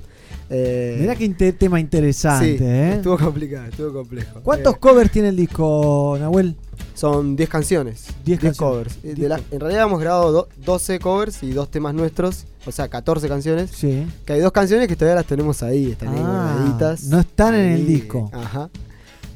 Eh, 0.49 0.98
Mirá 1.02 1.15
qué 1.15 1.30
tema 1.53 1.80
interesante, 1.80 2.57
sí, 2.57 2.64
¿eh? 2.64 2.94
Estuvo 2.95 3.18
complicado, 3.18 3.65
estuvo 3.68 3.91
complejo. 3.94 4.40
¿Cuántos 4.44 4.76
Eh, 4.76 4.78
covers 4.80 5.11
tiene 5.11 5.30
el 5.30 5.36
disco, 5.36 6.15
Nahuel? 6.19 6.56
son 6.94 7.36
10 7.36 7.49
canciones. 7.49 8.06
10 8.24 8.40
canciones. 8.40 8.57
covers. 8.57 8.98
Eh, 9.03 9.14
de 9.15 9.28
la- 9.30 9.41
en 9.52 9.60
realidad 9.60 9.84
hemos 9.86 9.99
grabado 9.99 10.32
do- 10.32 10.48
12 10.65 10.99
covers 10.99 11.44
y 11.44 11.52
dos 11.52 11.69
temas 11.69 11.94
nuestros, 11.94 12.45
o 12.65 12.72
sea, 12.72 12.88
14 12.88 13.28
canciones. 13.28 13.72
Sí. 13.74 14.07
Que 14.26 14.34
hay 14.34 14.40
dos 14.40 14.52
canciones 14.52 14.88
que 14.88 14.95
todavía 14.95 15.15
las 15.15 15.26
tenemos 15.26 15.61
ahí, 15.64 15.91
están 15.91 16.10
Ah, 16.10 16.56
guardaditas. 16.57 17.03
no 17.06 17.19
están 17.19 17.53
en 17.56 17.72
el 17.74 17.86
disco. 17.88 18.30
Ajá. 18.34 18.69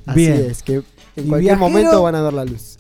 Así 0.06 0.20
Bien. 0.20 0.46
es, 0.50 0.64
que 0.64 0.74
¿Y 0.74 0.76
en 1.22 1.28
cualquier 1.28 1.58
Viajero? 1.58 1.60
momento 1.60 2.02
van 2.04 2.16
a 2.16 2.22
ver 2.22 2.34
la 2.34 2.46
luz. 2.46 2.78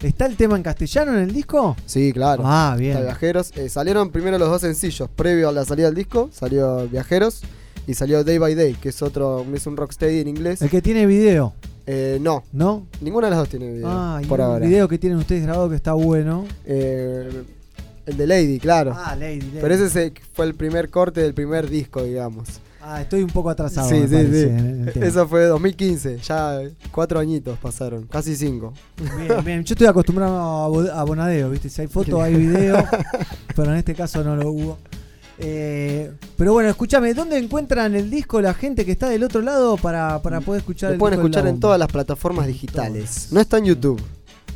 ¿Está 0.00 0.26
el 0.26 0.36
tema 0.36 0.56
en 0.56 0.62
castellano 0.62 1.12
en 1.14 1.20
el 1.20 1.32
disco? 1.32 1.76
Sí, 1.86 2.12
claro. 2.12 2.42
Ah, 2.44 2.76
bien. 2.78 2.92
Está 2.92 3.04
Viajeros. 3.04 3.52
Eh, 3.56 3.68
salieron 3.68 4.10
primero 4.10 4.36
los 4.38 4.48
dos 4.50 4.60
sencillos. 4.60 5.08
Previo 5.14 5.48
a 5.48 5.52
la 5.52 5.64
salida 5.64 5.86
del 5.86 5.94
disco, 5.94 6.28
salió 6.32 6.86
Viajeros 6.88 7.40
y 7.86 7.94
salió 7.94 8.24
Day 8.24 8.38
by 8.38 8.54
Day, 8.54 8.74
que 8.74 8.88
es 8.90 9.02
otro, 9.02 9.44
es 9.54 9.66
un 9.66 9.76
rocksteady 9.76 10.20
en 10.20 10.28
inglés. 10.28 10.62
El 10.62 10.70
que 10.70 10.80
tiene 10.82 11.06
video. 11.06 11.52
Eh, 11.86 12.18
no, 12.22 12.44
¿No? 12.52 12.86
ninguna 13.02 13.26
de 13.26 13.32
las 13.32 13.40
dos 13.40 13.48
tiene 13.50 13.70
video. 13.72 13.86
Ah, 13.88 14.20
y 14.22 14.26
por 14.26 14.40
un 14.40 14.46
ahora. 14.46 14.66
video 14.66 14.88
que 14.88 14.98
tienen 14.98 15.18
ustedes 15.18 15.42
grabado 15.42 15.68
que 15.68 15.76
está 15.76 15.92
bueno. 15.92 16.46
Eh, 16.64 17.42
el 18.06 18.16
de 18.16 18.26
Lady, 18.26 18.58
claro. 18.58 18.94
Ah, 18.96 19.14
Lady, 19.16 19.40
Lady. 19.40 19.58
Pero 19.60 19.74
ese 19.74 19.90
se- 19.90 20.12
fue 20.32 20.46
el 20.46 20.54
primer 20.54 20.88
corte 20.90 21.20
del 21.20 21.34
primer 21.34 21.68
disco, 21.68 22.02
digamos. 22.02 22.48
Ah, 22.86 23.00
estoy 23.00 23.22
un 23.22 23.30
poco 23.30 23.48
atrasado. 23.48 23.88
sí, 23.88 23.96
sí, 24.06 24.14
parece, 24.14 24.42
sí. 24.44 24.48
en 24.50 24.88
el 24.88 24.92
tema. 24.92 25.06
Eso 25.06 25.26
fue 25.26 25.44
2015, 25.46 26.18
ya 26.18 26.60
cuatro 26.90 27.18
añitos 27.18 27.58
pasaron, 27.58 28.06
casi 28.06 28.36
cinco. 28.36 28.74
Bien, 29.18 29.44
bien. 29.44 29.64
Yo 29.64 29.72
estoy 29.72 29.86
acostumbrado 29.86 30.38
a 30.92 31.04
Bonadeo, 31.04 31.48
¿viste? 31.50 31.70
Si 31.70 31.80
hay 31.80 31.86
foto, 31.88 32.20
hay 32.20 32.34
video. 32.34 32.76
pero 33.56 33.72
en 33.72 33.78
este 33.78 33.94
caso 33.94 34.22
no 34.22 34.36
lo 34.36 34.50
hubo. 34.50 34.78
Eh, 35.38 36.12
pero 36.36 36.52
bueno, 36.52 36.68
escúchame, 36.68 37.12
¿dónde 37.14 37.38
encuentran 37.38 37.94
el 37.94 38.08
disco 38.10 38.40
la 38.40 38.54
gente 38.54 38.84
que 38.84 38.92
está 38.92 39.08
del 39.08 39.24
otro 39.24 39.40
lado 39.42 39.76
para, 39.76 40.22
para 40.22 40.40
poder 40.40 40.60
escuchar 40.60 40.90
Lo 40.90 40.94
el 40.94 40.98
pueden 41.00 41.16
disco 41.18 41.26
escuchar 41.26 41.46
en 41.48 41.58
todas 41.60 41.78
las 41.78 41.88
plataformas 41.88 42.46
digitales. 42.46 43.28
No 43.32 43.40
está 43.40 43.58
en 43.58 43.64
YouTube, 43.64 44.00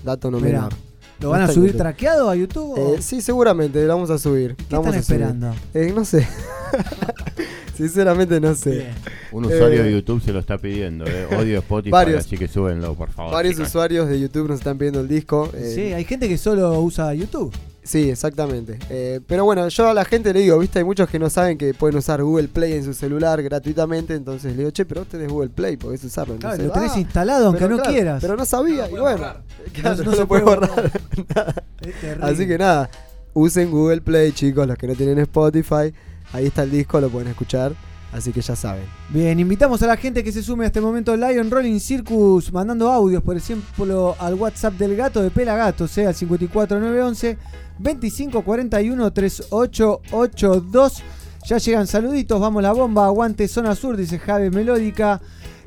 dato 0.04 0.30
no 0.30 0.38
Mirá, 0.38 0.58
menor. 0.58 0.72
¿Lo 1.20 1.26
No 1.26 1.30
van 1.30 1.42
a 1.42 1.48
subir 1.52 1.76
traqueado 1.76 2.30
a 2.30 2.36
YouTube? 2.36 2.78
Eh, 2.96 3.02
sí, 3.02 3.20
seguramente, 3.20 3.84
lo 3.84 3.94
vamos 3.94 4.10
a 4.10 4.18
subir. 4.18 4.54
¿Qué 4.54 4.64
vamos 4.70 4.94
están 4.94 5.00
a 5.00 5.02
subir. 5.02 5.20
esperando? 5.22 5.54
Eh, 5.74 5.92
no 5.94 6.04
sé. 6.04 6.26
Sinceramente 7.76 8.40
no 8.40 8.54
sé. 8.54 8.88
Un 9.30 9.44
usuario 9.44 9.80
Eh, 9.80 9.84
de 9.84 9.92
YouTube 9.92 10.20
se 10.22 10.32
lo 10.32 10.40
está 10.40 10.58
pidiendo, 10.58 11.04
eh. 11.06 11.26
Odio 11.36 11.58
Spotify, 11.58 11.90
Varios. 11.90 12.24
así 12.26 12.36
que 12.36 12.48
súbenlo, 12.48 12.94
por 12.94 13.10
favor. 13.10 13.32
Varios 13.32 13.54
chicas. 13.54 13.68
usuarios 13.68 14.08
de 14.08 14.18
YouTube 14.20 14.48
nos 14.48 14.58
están 14.58 14.78
pidiendo 14.78 15.00
el 15.00 15.08
disco. 15.08 15.50
eh, 15.54 15.72
Sí, 15.74 15.80
hay 15.92 16.04
gente 16.04 16.28
que 16.28 16.38
solo 16.38 16.80
usa 16.80 17.14
YouTube. 17.14 17.52
Sí, 17.88 18.10
exactamente. 18.10 18.78
Eh, 18.90 19.18
pero 19.26 19.46
bueno, 19.46 19.66
yo 19.68 19.88
a 19.88 19.94
la 19.94 20.04
gente 20.04 20.30
le 20.34 20.40
digo, 20.40 20.58
viste, 20.58 20.78
hay 20.78 20.84
muchos 20.84 21.08
que 21.08 21.18
no 21.18 21.30
saben 21.30 21.56
que 21.56 21.72
pueden 21.72 21.96
usar 21.96 22.22
Google 22.22 22.48
Play 22.48 22.74
en 22.74 22.84
su 22.84 22.92
celular 22.92 23.42
gratuitamente, 23.42 24.14
entonces 24.14 24.52
le 24.52 24.58
digo, 24.58 24.70
che, 24.72 24.84
pero 24.84 25.00
vos 25.00 25.08
tenés 25.08 25.32
Google 25.32 25.48
Play, 25.48 25.78
podés 25.78 26.04
usarlo. 26.04 26.36
Claro, 26.36 26.62
lo 26.64 26.70
tenés 26.70 26.92
"Ah, 26.94 26.98
instalado 27.00 27.46
aunque 27.46 27.66
no 27.66 27.76
claro, 27.76 27.90
quieras. 27.90 28.20
Pero 28.20 28.36
no 28.36 28.44
sabía, 28.44 28.90
y 28.90 28.92
bueno, 28.92 29.24
claro, 29.72 29.96
No- 29.96 30.04
no, 30.04 30.10
no 30.10 30.16
se 30.18 30.26
puede 30.26 30.42
borrar. 30.42 30.92
Es 31.80 31.94
terrible. 32.02 32.26
Así 32.26 32.46
que 32.46 32.58
nada, 32.58 32.90
usen 33.32 33.70
Google 33.70 34.02
Play, 34.02 34.32
chicos, 34.32 34.66
los 34.66 34.76
que 34.76 34.86
no 34.86 34.94
tienen 34.94 35.18
Spotify, 35.20 35.94
ahí 36.34 36.44
está 36.44 36.64
el 36.64 36.70
disco, 36.70 37.00
lo 37.00 37.08
pueden 37.08 37.28
escuchar, 37.28 37.72
así 38.12 38.32
que 38.32 38.42
ya 38.42 38.54
saben. 38.54 38.84
Bien, 39.08 39.40
invitamos 39.40 39.82
a 39.82 39.86
la 39.86 39.96
gente 39.96 40.22
que 40.22 40.30
se 40.30 40.42
sume 40.42 40.64
a 40.64 40.66
este 40.66 40.82
momento 40.82 41.16
Lion 41.16 41.50
Rolling 41.50 41.80
Circus 41.80 42.52
mandando 42.52 42.92
audios, 42.92 43.22
por 43.22 43.34
ejemplo, 43.38 44.14
al 44.18 44.34
WhatsApp 44.34 44.74
del 44.74 44.94
gato 44.94 45.22
de 45.22 45.30
Pelagato, 45.30 45.88
sea 45.88 46.08
al 46.10 46.14
54911 46.14 47.38
2541 47.78 49.12
3882. 49.12 51.02
Ya 51.48 51.58
llegan 51.58 51.86
saluditos, 51.86 52.40
vamos 52.40 52.62
la 52.62 52.72
bomba, 52.72 53.06
aguante 53.06 53.48
zona 53.48 53.74
sur, 53.74 53.96
dice 53.96 54.18
Jave 54.18 54.50
Melódica. 54.50 55.20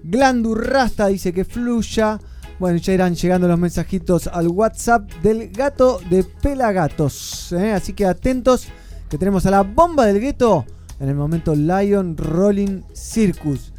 Glandurrasta 0.04 1.08
dice 1.08 1.34
que 1.34 1.46
fluya. 1.46 2.20
Bueno, 2.60 2.78
ya 2.78 2.94
irán 2.94 3.16
llegando 3.16 3.48
los 3.48 3.58
mensajitos 3.58 4.28
al 4.28 4.48
WhatsApp 4.48 5.12
del 5.24 5.50
gato 5.50 6.00
de 6.10 6.24
Pelagatos. 6.24 7.52
¿eh? 7.54 7.72
Así 7.72 7.94
que 7.94 8.06
atentos 8.06 8.68
que 9.10 9.18
tenemos 9.18 9.46
a 9.48 9.52
la 9.52 9.64
bomba 9.64 10.06
del 10.06 10.20
gueto 10.20 10.66
en 11.00 11.10
el 11.10 11.16
momento 11.16 11.56
Lion 11.56 12.16
Rolling 12.16 12.84
Circus. 12.94 13.74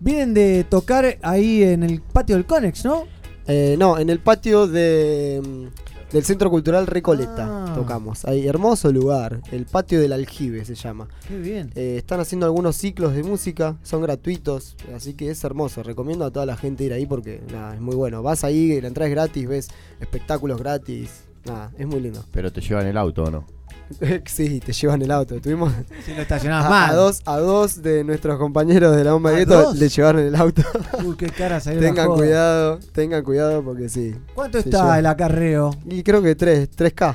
Vienen 0.00 0.34
de 0.34 0.64
tocar 0.68 1.18
ahí 1.22 1.62
en 1.62 1.84
el 1.84 2.02
patio 2.02 2.34
del 2.34 2.44
Conex, 2.44 2.84
¿no? 2.84 3.04
Eh, 3.46 3.76
no, 3.78 3.98
en 3.98 4.10
el 4.10 4.18
patio 4.18 4.66
de, 4.66 5.70
del 6.12 6.24
Centro 6.24 6.50
Cultural 6.50 6.86
Recoleta 6.86 7.64
Ah. 7.70 7.74
tocamos. 7.74 8.24
Ahí, 8.24 8.46
hermoso 8.46 8.90
lugar. 8.92 9.40
El 9.50 9.66
patio 9.66 10.00
del 10.00 10.12
aljibe 10.12 10.64
se 10.64 10.74
llama. 10.74 11.08
Qué 11.28 11.36
bien. 11.38 11.70
Eh, 11.74 11.96
están 11.98 12.20
haciendo 12.20 12.46
algunos 12.46 12.76
ciclos 12.76 13.14
de 13.14 13.22
música, 13.22 13.76
son 13.82 14.02
gratuitos, 14.02 14.76
así 14.94 15.14
que 15.14 15.30
es 15.30 15.42
hermoso. 15.44 15.82
Recomiendo 15.82 16.24
a 16.24 16.30
toda 16.30 16.46
la 16.46 16.56
gente 16.56 16.84
ir 16.84 16.92
ahí 16.92 17.06
porque 17.06 17.42
nada, 17.52 17.74
es 17.74 17.80
muy 17.80 17.94
bueno. 17.96 18.22
Vas 18.22 18.44
ahí, 18.44 18.80
la 18.80 18.88
entrada 18.88 19.08
es 19.08 19.14
gratis, 19.14 19.48
ves 19.48 19.68
espectáculos 20.00 20.58
gratis. 20.60 21.24
Nada, 21.44 21.70
es 21.78 21.86
muy 21.86 22.00
lindo. 22.00 22.24
Pero 22.32 22.52
te 22.52 22.60
llevan 22.60 22.86
el 22.86 22.96
auto 22.96 23.24
o 23.24 23.30
no. 23.30 23.44
sí, 24.26 24.60
te 24.60 24.72
llevan 24.72 25.02
el 25.02 25.10
auto. 25.10 25.40
Tuvimos 25.40 25.72
Si 26.04 26.14
lo 26.14 26.22
estacionás 26.22 26.66
a, 26.66 26.70
mal. 26.70 26.90
a 26.90 26.94
dos, 26.94 27.22
a 27.24 27.38
dos 27.38 27.82
de 27.82 28.04
nuestros 28.04 28.38
compañeros 28.38 28.96
de 28.96 29.04
la 29.04 29.12
bomba 29.12 29.30
¿A 29.30 29.32
de 29.34 29.38
gueto 29.40 29.72
le 29.74 29.88
llevaron 29.88 30.22
el 30.22 30.34
auto. 30.34 30.62
Uy, 31.04 31.16
qué 31.16 31.28
cara 31.28 31.60
salió 31.60 31.80
la 31.80 31.88
tengan 31.88 32.08
cuidado, 32.08 32.78
tengan 32.92 33.22
cuidado 33.22 33.62
porque 33.62 33.88
sí. 33.88 34.14
¿Cuánto 34.34 34.58
está 34.58 34.82
llevan. 34.82 34.98
el 34.98 35.06
acarreo? 35.06 35.76
Y 35.88 36.02
creo 36.02 36.22
que 36.22 36.34
3, 36.34 36.70
3K. 36.70 37.14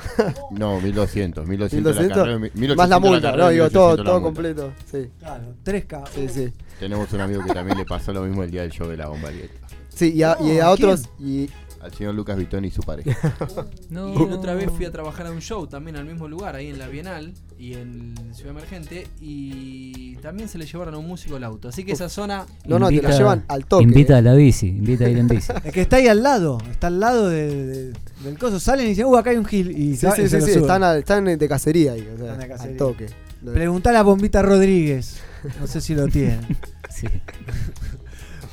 No, 0.51 0.79
1200. 0.79 1.47
1200, 1.47 1.95
1200, 1.95 2.17
la 2.17 2.23
carrera, 2.23 2.39
1800 2.39 2.77
más 2.77 2.89
la 2.89 2.95
la 2.95 2.99
multa, 2.99 3.31
no, 3.31 3.49
digo 3.49 3.65
1800 3.65 3.73
todo, 3.73 4.03
todo 4.03 4.21
completo. 4.21 4.71
Sí. 4.89 5.09
Claro, 5.19 5.43
3K. 5.63 6.03
Sí, 6.13 6.27
sí. 6.29 6.53
Tenemos 6.79 7.11
un 7.13 7.21
amigo 7.21 7.43
que 7.43 7.53
también 7.53 7.77
le 7.77 7.85
pasó 7.85 8.11
lo 8.11 8.23
mismo 8.23 8.43
el 8.43 8.51
día 8.51 8.61
del 8.61 8.71
show 8.71 8.87
de 8.87 8.97
la 8.97 9.07
bomba 9.07 9.29
Lieta. 9.29 9.67
Sí, 9.89 10.13
y 10.15 10.19
No, 10.21 10.63
¿a 10.63 10.71
otros. 10.71 11.09
Y, 11.19 11.49
Al 11.81 11.91
señor 11.93 12.13
Lucas 12.13 12.37
Vitoni 12.37 12.67
y 12.67 12.71
su 12.71 12.81
pareja. 12.83 13.35
No, 13.89 14.13
la 14.27 14.35
otra 14.35 14.53
vez 14.53 14.69
fui 14.71 14.85
a 14.85 14.91
trabajar 14.91 15.25
a 15.27 15.31
un 15.31 15.41
show 15.41 15.67
también 15.67 15.97
al 15.97 16.05
mismo 16.05 16.27
lugar, 16.27 16.55
ahí 16.55 16.67
en 16.67 16.77
la 16.79 16.87
Bienal 16.87 17.33
y 17.59 17.73
en 17.73 18.13
Ciudad 18.33 18.51
Emergente, 18.51 19.07
y 19.19 20.15
también 20.17 20.47
se 20.47 20.57
le 20.57 20.65
llevaron 20.65 20.93
a 20.93 20.97
un 20.97 21.07
músico 21.07 21.35
el 21.37 21.43
auto. 21.43 21.67
Así 21.69 21.83
que 21.83 21.91
esa 21.91 22.07
zona. 22.07 22.45
no, 22.65 22.79
no, 22.79 22.87
te 22.89 23.01
la 23.01 23.17
llevan 23.17 23.43
al 23.47 23.65
toque. 23.65 23.83
Invita 23.83 24.17
a 24.17 24.21
la 24.21 24.33
bici, 24.35 24.67
invita 24.67 25.05
a 25.05 25.09
ir 25.09 25.17
en 25.17 25.27
bici. 25.27 25.51
Es 25.65 25.73
que 25.73 25.81
está 25.81 25.97
ahí 25.97 26.07
al 26.07 26.21
lado, 26.23 26.59
está 26.71 26.87
al 26.87 26.99
lado 26.99 27.27
de- 27.29 27.65
de- 27.65 27.93
del 28.23 28.37
coso. 28.37 28.59
Salen 28.59 28.85
y 28.85 28.89
dicen, 28.89 29.05
uh, 29.07 29.17
acá 29.17 29.31
hay 29.31 29.37
un 29.37 29.45
gil. 29.45 29.71
Y 29.71 29.95
Sí, 29.97 30.07
sí, 30.15 30.29
sí, 30.29 30.35
están, 30.51 30.83
al- 30.83 30.99
están 30.99 31.25
de 31.25 31.47
cacería 31.49 31.93
ahí, 31.93 32.01
o 32.01 32.17
sea, 32.17 32.25
Están 32.33 32.39
de 32.39 32.47
cacería. 32.47 32.71
al 32.71 32.77
toque. 32.77 33.07
Preguntale 33.43 33.97
a 33.97 34.03
Bombita 34.03 34.41
Rodríguez. 34.43 35.19
No 35.59 35.65
sé 35.67 35.81
si 35.81 35.95
lo 35.95 36.07
tiene. 36.07 36.39
Sí. 36.91 37.07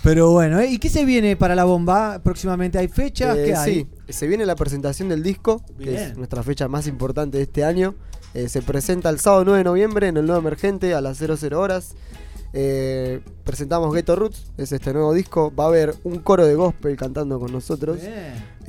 Pero 0.02 0.30
bueno, 0.30 0.60
¿eh? 0.60 0.68
¿y 0.70 0.78
qué 0.78 0.88
se 0.88 1.04
viene 1.04 1.36
para 1.36 1.54
la 1.54 1.64
bomba? 1.64 2.20
Próximamente 2.22 2.78
hay 2.78 2.88
fechas, 2.88 3.36
Eh, 3.36 3.44
¿qué 3.46 3.54
hay? 3.54 3.74
Sí, 3.74 4.12
se 4.12 4.26
viene 4.26 4.46
la 4.46 4.54
presentación 4.54 5.08
del 5.08 5.22
disco, 5.22 5.62
que 5.78 5.94
es 5.94 6.16
nuestra 6.16 6.42
fecha 6.42 6.68
más 6.68 6.86
importante 6.86 7.36
de 7.38 7.44
este 7.44 7.64
año. 7.64 7.94
Eh, 8.34 8.48
se 8.48 8.62
presenta 8.62 9.08
el 9.10 9.18
sábado 9.18 9.44
9 9.44 9.58
de 9.58 9.64
noviembre 9.64 10.08
en 10.08 10.16
el 10.16 10.26
Nuevo 10.26 10.40
Emergente 10.40 10.94
a 10.94 11.00
las 11.00 11.18
00 11.18 11.58
horas. 11.60 11.94
Eh, 12.52 13.20
presentamos 13.44 13.94
Ghetto 13.94 14.16
Roots, 14.16 14.52
es 14.56 14.72
este 14.72 14.92
nuevo 14.92 15.12
disco. 15.12 15.52
Va 15.54 15.64
a 15.64 15.66
haber 15.68 15.94
un 16.04 16.18
coro 16.20 16.46
de 16.46 16.54
gospel 16.54 16.96
cantando 16.96 17.38
con 17.38 17.52
nosotros. 17.52 17.98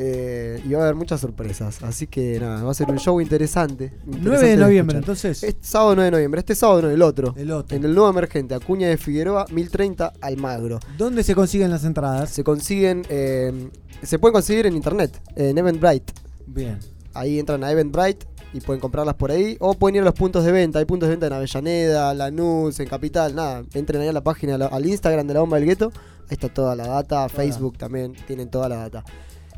Eh, 0.01 0.61
y 0.65 0.71
va 0.73 0.79
a 0.79 0.83
haber 0.83 0.95
muchas 0.95 1.19
sorpresas. 1.21 1.83
Así 1.83 2.07
que 2.07 2.39
nada, 2.39 2.63
va 2.63 2.71
a 2.71 2.73
ser 2.73 2.89
un 2.89 2.99
show 2.99 3.19
interesante. 3.19 3.93
9 4.05 4.13
de 4.13 4.17
interesante 4.17 4.57
noviembre, 4.57 4.97
escuchar. 4.99 5.17
entonces. 5.29 5.43
Este 5.43 5.67
sábado 5.67 5.95
9 5.95 6.05
de 6.05 6.11
noviembre. 6.11 6.39
Este 6.39 6.55
sábado 6.55 6.81
no, 6.83 6.89
el 6.89 7.01
otro. 7.01 7.33
El 7.37 7.51
otro. 7.51 7.75
En 7.77 7.83
el 7.83 7.93
nuevo 7.93 8.09
emergente, 8.09 8.55
Acuña 8.55 8.87
de 8.87 8.97
Figueroa, 8.97 9.45
1030 9.51 10.13
Almagro. 10.21 10.79
¿Dónde 10.97 11.23
se 11.23 11.35
consiguen 11.35 11.69
las 11.69 11.83
entradas? 11.83 12.29
Se 12.29 12.43
consiguen, 12.43 13.03
eh, 13.09 13.69
se 14.03 14.19
pueden 14.19 14.33
conseguir 14.33 14.65
en 14.65 14.75
internet, 14.75 15.21
en 15.35 15.57
Eventbrite. 15.57 16.13
Bien. 16.47 16.79
Ahí 17.13 17.39
entran 17.39 17.63
a 17.63 17.71
Eventbrite 17.71 18.25
y 18.53 18.61
pueden 18.61 18.79
comprarlas 18.79 19.15
por 19.15 19.31
ahí. 19.31 19.57
O 19.59 19.73
pueden 19.73 19.97
ir 19.97 20.01
a 20.01 20.05
los 20.05 20.13
puntos 20.13 20.43
de 20.43 20.51
venta. 20.51 20.79
Hay 20.79 20.85
puntos 20.85 21.07
de 21.07 21.15
venta 21.15 21.27
en 21.27 21.33
Avellaneda, 21.33 22.13
Lanús, 22.13 22.79
en 22.79 22.87
Capital. 22.87 23.35
Nada, 23.35 23.63
entren 23.73 24.01
ahí 24.01 24.07
a 24.07 24.13
la 24.13 24.23
página, 24.23 24.55
al 24.55 24.85
Instagram 24.85 25.27
de 25.27 25.33
la 25.33 25.39
bomba 25.41 25.57
del 25.57 25.65
gueto. 25.65 25.91
Ahí 26.23 26.33
está 26.33 26.49
toda 26.49 26.75
la 26.75 26.87
data. 26.87 27.27
Facebook 27.29 27.77
también 27.77 28.13
tienen 28.27 28.49
toda 28.49 28.69
la 28.69 28.77
data. 28.77 29.03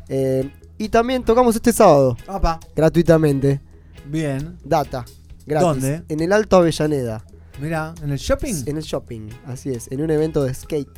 Eh, 0.08 0.50
y 0.78 0.88
también 0.88 1.22
tocamos 1.22 1.54
este 1.54 1.72
sábado. 1.72 2.16
Apa. 2.26 2.58
Gratuitamente. 2.74 3.60
Bien. 4.06 4.58
Data. 4.64 5.04
Gratis. 5.46 5.66
¿Dónde? 5.66 6.02
En 6.08 6.20
el 6.20 6.32
Alto 6.32 6.56
Avellaneda. 6.56 7.24
Mira, 7.60 7.94
¿en 8.02 8.10
el 8.10 8.18
shopping? 8.18 8.64
En 8.66 8.76
el 8.76 8.82
shopping, 8.82 9.28
así 9.46 9.70
es. 9.70 9.90
En 9.92 10.00
un 10.00 10.10
evento 10.10 10.42
de 10.42 10.54
skate. 10.54 10.88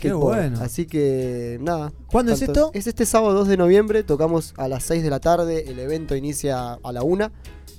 Qué 0.00 0.12
bueno. 0.12 0.60
Así 0.60 0.86
que 0.86 1.58
nada. 1.60 1.92
¿Cuándo 2.06 2.32
es 2.32 2.42
esto? 2.42 2.70
Es 2.74 2.86
este 2.86 3.06
sábado 3.06 3.34
2 3.34 3.48
de 3.48 3.56
noviembre. 3.56 4.02
Tocamos 4.02 4.54
a 4.56 4.68
las 4.68 4.84
6 4.84 5.02
de 5.02 5.10
la 5.10 5.20
tarde. 5.20 5.64
El 5.68 5.78
evento 5.78 6.14
inicia 6.14 6.74
a 6.74 6.92
la 6.92 7.02
1. 7.02 7.30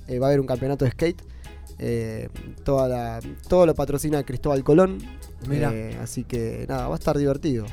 Eh, 0.08 0.20
va 0.20 0.28
a 0.28 0.30
haber 0.30 0.40
un 0.40 0.48
campeonato 0.48 0.86
de 0.86 0.92
skate. 0.92 1.22
Eh, 1.78 2.28
toda 2.64 2.90
la, 2.90 3.20
todo 3.48 3.66
lo 3.66 3.74
patrocina 3.76 4.24
Cristóbal 4.24 4.64
Colón. 4.64 4.98
Mira. 5.48 5.72
Eh, 5.74 5.98
así 6.02 6.24
que 6.24 6.66
nada, 6.68 6.88
va 6.88 6.96
a 6.96 6.98
estar 6.98 7.18
divertido. 7.18 7.66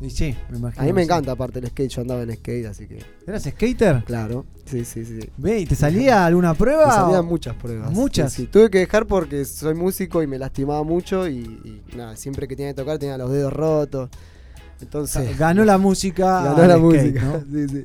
Y 0.00 0.10
sí, 0.10 0.36
me 0.50 0.58
imagino. 0.58 0.82
A 0.82 0.86
mí 0.86 0.92
me 0.92 1.00
sí. 1.02 1.04
encanta 1.04 1.32
aparte 1.32 1.60
el 1.60 1.66
skate. 1.68 1.90
Yo 1.90 2.02
andaba 2.02 2.22
en 2.22 2.32
skate, 2.34 2.66
así 2.66 2.86
que. 2.86 2.98
¿Eras 3.26 3.44
skater? 3.44 4.04
Claro. 4.04 4.44
Sí, 4.64 4.84
sí, 4.84 5.04
sí. 5.04 5.20
Ve, 5.36 5.60
¿y 5.60 5.66
te 5.66 5.74
salía 5.76 6.26
alguna 6.26 6.52
prueba? 6.54 6.86
Me 6.86 6.92
salían 6.92 7.20
o- 7.20 7.24
muchas 7.24 7.54
pruebas. 7.54 7.90
Muchas. 7.92 8.32
Sí, 8.32 8.42
sí. 8.42 8.48
Tuve 8.48 8.70
que 8.70 8.78
dejar 8.78 9.06
porque 9.06 9.44
soy 9.44 9.74
músico 9.74 10.22
y 10.22 10.26
me 10.26 10.38
lastimaba 10.38 10.82
mucho 10.82 11.28
y, 11.28 11.38
y 11.38 11.82
nada, 11.96 12.16
siempre 12.16 12.46
que 12.48 12.56
tenía 12.56 12.72
que 12.72 12.76
tocar 12.82 12.98
tenía 12.98 13.16
los 13.16 13.30
dedos 13.30 13.52
rotos. 13.52 14.10
Entonces. 14.80 15.38
Ganó 15.38 15.64
la 15.64 15.78
música. 15.78 16.42
Ganó 16.44 16.66
la 16.66 16.76
skate, 16.76 16.82
música. 16.82 17.22
¿no? 17.24 17.44
Sí, 17.52 17.68
sí. 17.68 17.84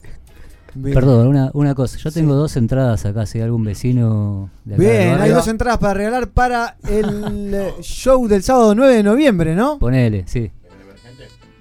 Bien. 0.75 0.93
Perdón, 0.93 1.27
una, 1.27 1.49
una 1.55 1.73
cosa. 1.73 1.97
Yo 1.97 2.11
tengo 2.11 2.33
Sí. 2.33 2.37
dos 2.37 2.55
entradas 2.57 3.03
acá, 3.03 3.25
si 3.25 3.39
hay 3.39 3.43
algún 3.45 3.63
vecino 3.63 4.51
de 4.65 4.75
acá 4.75 4.83
Bien, 4.83 5.19
hay 5.19 5.31
dos 5.31 5.47
entradas 5.47 5.79
para 5.79 5.95
regalar 5.95 6.27
para 6.29 6.77
el 6.87 7.51
eh, 7.55 7.73
show 7.81 8.27
del 8.27 8.43
sábado 8.43 8.75
9 8.75 8.93
de 8.97 9.03
noviembre, 9.03 9.55
¿no? 9.55 9.79
Ponele, 9.79 10.25
sí. 10.27 10.51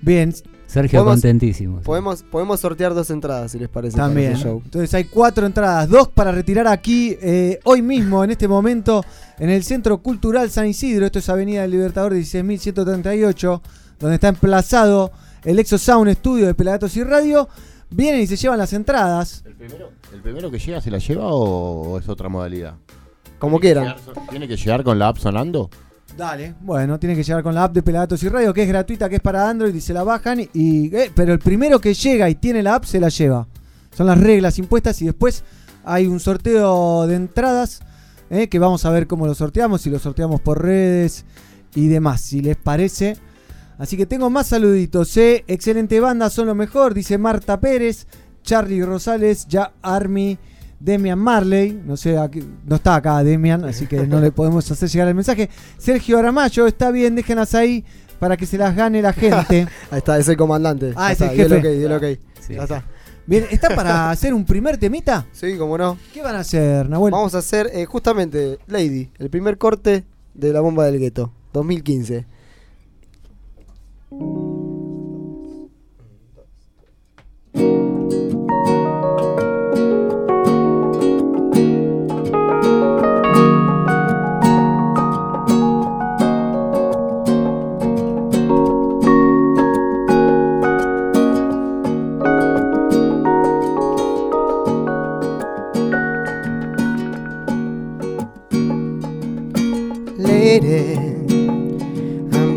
Bien, 0.00 0.32
Sergio 0.66 1.00
Podemos- 1.00 1.14
contentísimo. 1.22 1.80
Podemos, 1.80 2.22
podemos 2.22 2.60
sortear 2.60 2.94
dos 2.94 3.10
entradas 3.10 3.50
si 3.52 3.58
les 3.58 3.68
parece. 3.68 3.96
para 3.96 4.08
también. 4.08 4.32
ese 4.32 4.42
show. 4.44 4.60
Entonces 4.64 4.92
hay 4.94 5.04
cuatro 5.04 5.46
entradas, 5.46 5.88
dos 5.88 6.08
para 6.08 6.30
retirar 6.32 6.66
aquí 6.68 7.16
eh, 7.20 7.58
hoy 7.64 7.82
mismo, 7.82 8.22
en 8.22 8.30
este 8.30 8.46
momento, 8.48 9.04
en 9.38 9.50
el 9.50 9.64
Centro 9.64 9.98
Cultural 10.02 10.50
San 10.50 10.66
Isidro. 10.66 11.06
Esto 11.06 11.18
es 11.18 11.28
Avenida 11.28 11.62
del 11.62 11.70
Libertador 11.72 12.12
16.138, 12.14 13.60
donde 13.98 14.14
está 14.14 14.28
emplazado 14.28 15.10
el 15.44 15.58
Exo 15.58 15.78
Sound 15.78 16.12
Studio 16.14 16.46
de 16.46 16.54
Pelagatos 16.54 16.96
y 16.96 17.02
Radio. 17.02 17.48
Vienen 17.90 18.20
y 18.20 18.26
se 18.26 18.36
llevan 18.36 18.58
las 18.58 18.72
entradas. 18.74 19.42
¿El 19.46 19.54
primero, 19.54 19.90
¿El 20.12 20.20
primero 20.20 20.50
que 20.50 20.58
llega 20.58 20.80
se 20.80 20.90
la 20.90 20.98
lleva 20.98 21.24
o, 21.26 21.92
o 21.92 21.98
es 21.98 22.06
otra 22.08 22.28
modalidad? 22.28 22.74
Como 23.38 23.58
¿Tiene 23.58 23.80
que 23.80 23.80
quieran. 23.86 23.96
llegar- 24.06 24.28
¿Tiene 24.28 24.48
que 24.48 24.56
llegar 24.56 24.84
con 24.84 24.98
la 24.98 25.08
app 25.08 25.16
sonando? 25.16 25.70
Dale. 26.18 26.56
Bueno, 26.60 26.98
tienen 26.98 27.16
que 27.16 27.22
llegar 27.22 27.44
con 27.44 27.54
la 27.54 27.62
app 27.62 27.72
de 27.72 27.80
Pelagatos 27.80 28.20
y 28.24 28.28
Radio, 28.28 28.52
que 28.52 28.64
es 28.64 28.68
gratuita, 28.68 29.08
que 29.08 29.14
es 29.16 29.22
para 29.22 29.48
Android 29.48 29.72
y 29.72 29.80
se 29.80 29.94
la 29.94 30.02
bajan. 30.02 30.40
Y, 30.52 30.94
eh, 30.94 31.12
pero 31.14 31.32
el 31.32 31.38
primero 31.38 31.80
que 31.80 31.94
llega 31.94 32.28
y 32.28 32.34
tiene 32.34 32.60
la 32.60 32.74
app 32.74 32.84
se 32.86 32.98
la 32.98 33.08
lleva. 33.08 33.46
Son 33.96 34.04
las 34.04 34.18
reglas 34.18 34.58
impuestas 34.58 35.00
y 35.00 35.06
después 35.06 35.44
hay 35.84 36.08
un 36.08 36.18
sorteo 36.18 37.06
de 37.06 37.14
entradas 37.14 37.82
eh, 38.30 38.48
que 38.48 38.58
vamos 38.58 38.84
a 38.84 38.90
ver 38.90 39.06
cómo 39.06 39.28
lo 39.28 39.34
sorteamos, 39.36 39.80
si 39.82 39.90
lo 39.90 40.00
sorteamos 40.00 40.40
por 40.40 40.60
redes 40.60 41.24
y 41.76 41.86
demás, 41.86 42.20
si 42.20 42.40
les 42.40 42.56
parece. 42.56 43.16
Así 43.78 43.96
que 43.96 44.04
tengo 44.04 44.28
más 44.28 44.48
saluditos. 44.48 45.16
eh. 45.18 45.44
Excelente 45.46 46.00
banda, 46.00 46.30
son 46.30 46.48
lo 46.48 46.54
mejor, 46.56 46.94
dice 46.94 47.16
Marta 47.16 47.60
Pérez, 47.60 48.08
Charlie 48.42 48.84
Rosales, 48.84 49.46
ya 49.46 49.72
Army. 49.82 50.36
Demian 50.80 51.18
Marley, 51.18 51.80
no 51.84 51.96
sé, 51.96 52.16
aquí- 52.16 52.44
no 52.64 52.76
está 52.76 52.94
acá 52.96 53.22
Demian, 53.24 53.64
así 53.64 53.86
que 53.86 54.06
no 54.06 54.20
le 54.20 54.30
podemos 54.30 54.70
hacer 54.70 54.88
llegar 54.88 55.08
el 55.08 55.14
mensaje. 55.14 55.50
Sergio 55.76 56.18
Aramayo, 56.18 56.66
está 56.66 56.90
bien, 56.90 57.14
déjenlas 57.16 57.54
ahí 57.54 57.84
para 58.20 58.36
que 58.36 58.46
se 58.46 58.58
las 58.58 58.74
gane 58.74 59.00
la 59.02 59.12
gente. 59.12 59.66
Ahí 59.90 59.98
está, 59.98 60.18
es 60.18 60.28
el 60.28 60.36
comandante. 60.36 60.92
Ah, 60.96 61.12
es 61.12 61.20
el 61.20 61.28
está, 61.30 61.34
dio 61.34 61.48
jefe. 61.48 61.68
ok, 61.68 61.76
dio 61.78 61.86
el 61.86 61.92
ok. 61.92 62.20
Ya 62.48 62.62
está. 62.62 62.84
Bien, 63.26 63.44
¿está 63.50 63.74
para 63.76 64.10
hacer 64.10 64.32
un 64.34 64.44
primer 64.44 64.76
temita? 64.78 65.26
Sí, 65.32 65.56
cómo 65.58 65.76
no. 65.78 65.98
¿Qué 66.14 66.22
van 66.22 66.34
a 66.34 66.40
hacer, 66.40 66.88
Nahuel? 66.88 67.12
Vamos 67.12 67.34
a 67.34 67.38
hacer 67.38 67.70
eh, 67.72 67.84
justamente 67.84 68.58
Lady, 68.66 69.10
el 69.18 69.30
primer 69.30 69.58
corte 69.58 70.04
de 70.34 70.52
la 70.52 70.60
bomba 70.60 70.84
del 70.86 70.98
gueto, 70.98 71.32
2015. 71.52 72.24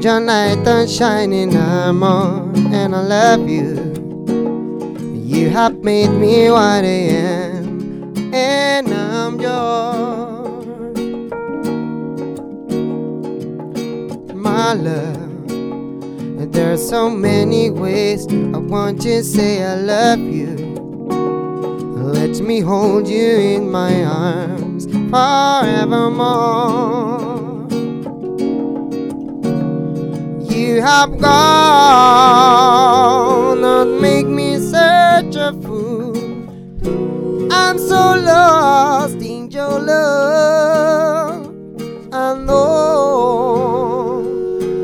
Your 0.02 0.20
light 0.20 0.68
are 0.68 0.88
shining 0.88 1.56
armor, 1.56 2.52
and 2.74 2.96
I 2.96 3.02
love 3.02 3.48
you. 3.48 3.94
You 5.14 5.50
have 5.50 5.84
made 5.84 6.10
me 6.10 6.50
what 6.50 6.84
I 6.84 6.88
am, 6.88 8.34
and 8.34 8.92
I'm 8.94 9.40
yours. 9.40 10.98
My 14.34 14.74
love, 14.74 15.48
there's 16.52 16.90
so 16.90 17.10
many 17.10 17.70
ways 17.70 18.26
I 18.28 18.58
want 18.58 19.02
to 19.04 19.24
say 19.24 19.64
I 19.64 19.76
love 19.76 20.20
you. 20.20 20.56
Let 21.96 22.42
me 22.42 22.62
hold 22.62 23.08
you 23.08 23.38
in 23.38 23.70
my 23.70 24.04
arms 24.04 24.88
forevermore. 25.12 27.31
You 30.62 30.80
have 30.84 31.18
gone, 31.20 31.32
not 33.62 33.88
make 34.00 34.28
me 34.28 34.60
such 34.60 35.36
a 35.36 35.54
fool. 35.60 36.16
I'm 37.52 37.80
so 37.80 38.14
lost 38.32 39.16
in 39.16 39.50
your 39.50 39.80
love. 39.80 41.48
I 42.14 42.36
know 42.46 44.22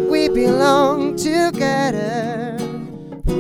we 0.09 0.29
belong 0.29 1.15
together. 1.15 2.57
I 3.27 3.31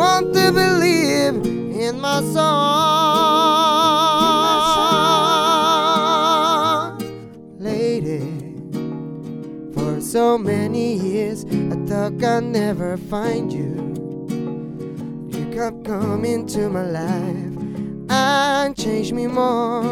want 0.00 0.34
to 0.34 0.50
believe 0.50 1.46
in 1.46 2.00
my 2.00 2.22
song, 2.34 2.58
lady. 7.60 8.34
For 9.74 10.00
so 10.00 10.36
many 10.38 10.94
years, 10.94 11.44
thought 11.88 12.22
I'd 12.22 12.44
never 12.44 12.98
find 12.98 13.50
you. 13.50 13.72
You 15.30 15.50
kept 15.54 15.86
coming 15.86 16.46
to 16.48 16.68
my 16.68 16.84
life 16.84 18.10
and 18.10 18.76
changed 18.76 19.14
me 19.14 19.26
more. 19.26 19.82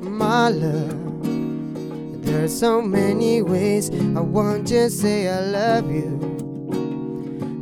My 0.00 0.48
love, 0.48 2.24
there's 2.24 2.58
so 2.58 2.80
many 2.80 3.42
ways 3.42 3.90
I 3.90 4.20
want 4.20 4.68
to 4.68 4.88
say 4.88 5.28
I 5.28 5.40
love 5.40 5.90
you. 5.90 6.16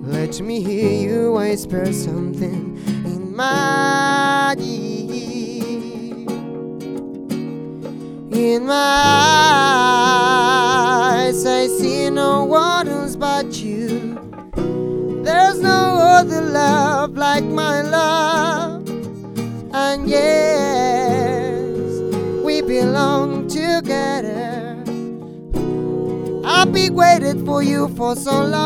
Let 0.04 0.40
me 0.40 0.62
hear 0.62 1.10
you 1.10 1.32
whisper 1.32 1.92
something 1.92 2.78
in 3.04 3.34
my 3.34 4.54
In 8.34 8.66
my 8.66 8.74
eyes, 11.14 11.44
I 11.44 11.66
see 11.66 12.08
no 12.08 12.44
one 12.44 12.88
else 12.88 13.14
but 13.14 13.60
you. 13.60 14.18
There's 15.22 15.60
no 15.60 15.98
other 15.98 16.40
love 16.40 17.14
like 17.18 17.44
my 17.44 17.82
love. 17.82 18.88
And 19.74 20.08
yes, 20.08 21.60
we 22.42 22.62
belong 22.62 23.48
together. 23.48 24.82
I've 26.42 26.72
been 26.72 26.94
waiting 26.94 27.44
for 27.44 27.62
you 27.62 27.88
for 27.96 28.16
so 28.16 28.44
long, 28.46 28.62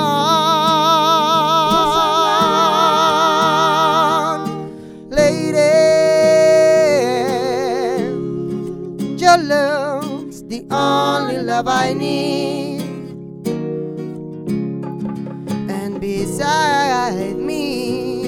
love's 9.47 10.43
the 10.44 10.66
only 10.70 11.39
love 11.39 11.68
I 11.68 11.93
need. 11.93 12.82
And 15.70 16.01
beside 16.01 17.36
me 17.36 18.27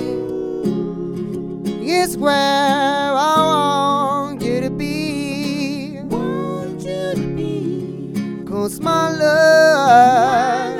is 1.83 2.17
where 2.17 2.33
I 2.35 3.37
want 3.39 4.43
you 4.43 4.61
to 4.61 4.71
be. 4.71 6.01
Want 6.05 6.83
you 6.83 7.15
to 7.15 7.27
be. 7.37 8.45
Cause 8.47 8.81
my 8.81 9.11
love, 9.11 10.77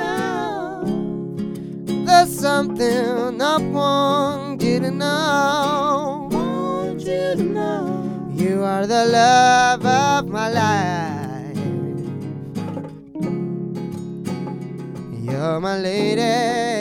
there's 2.05 2.39
something 2.39 3.41
I 3.41 3.57
want 3.57 4.61
you 4.63 4.79
to 4.79 4.91
know. 4.91 6.29
Want 6.31 7.01
you 7.01 7.35
to 7.35 7.43
know. 7.43 8.29
You 8.33 8.63
are 8.63 8.87
the 8.87 9.05
love 9.05 9.85
life. 10.53 11.57
You're 15.23 15.59
my 15.59 15.77
lady. 15.77 16.78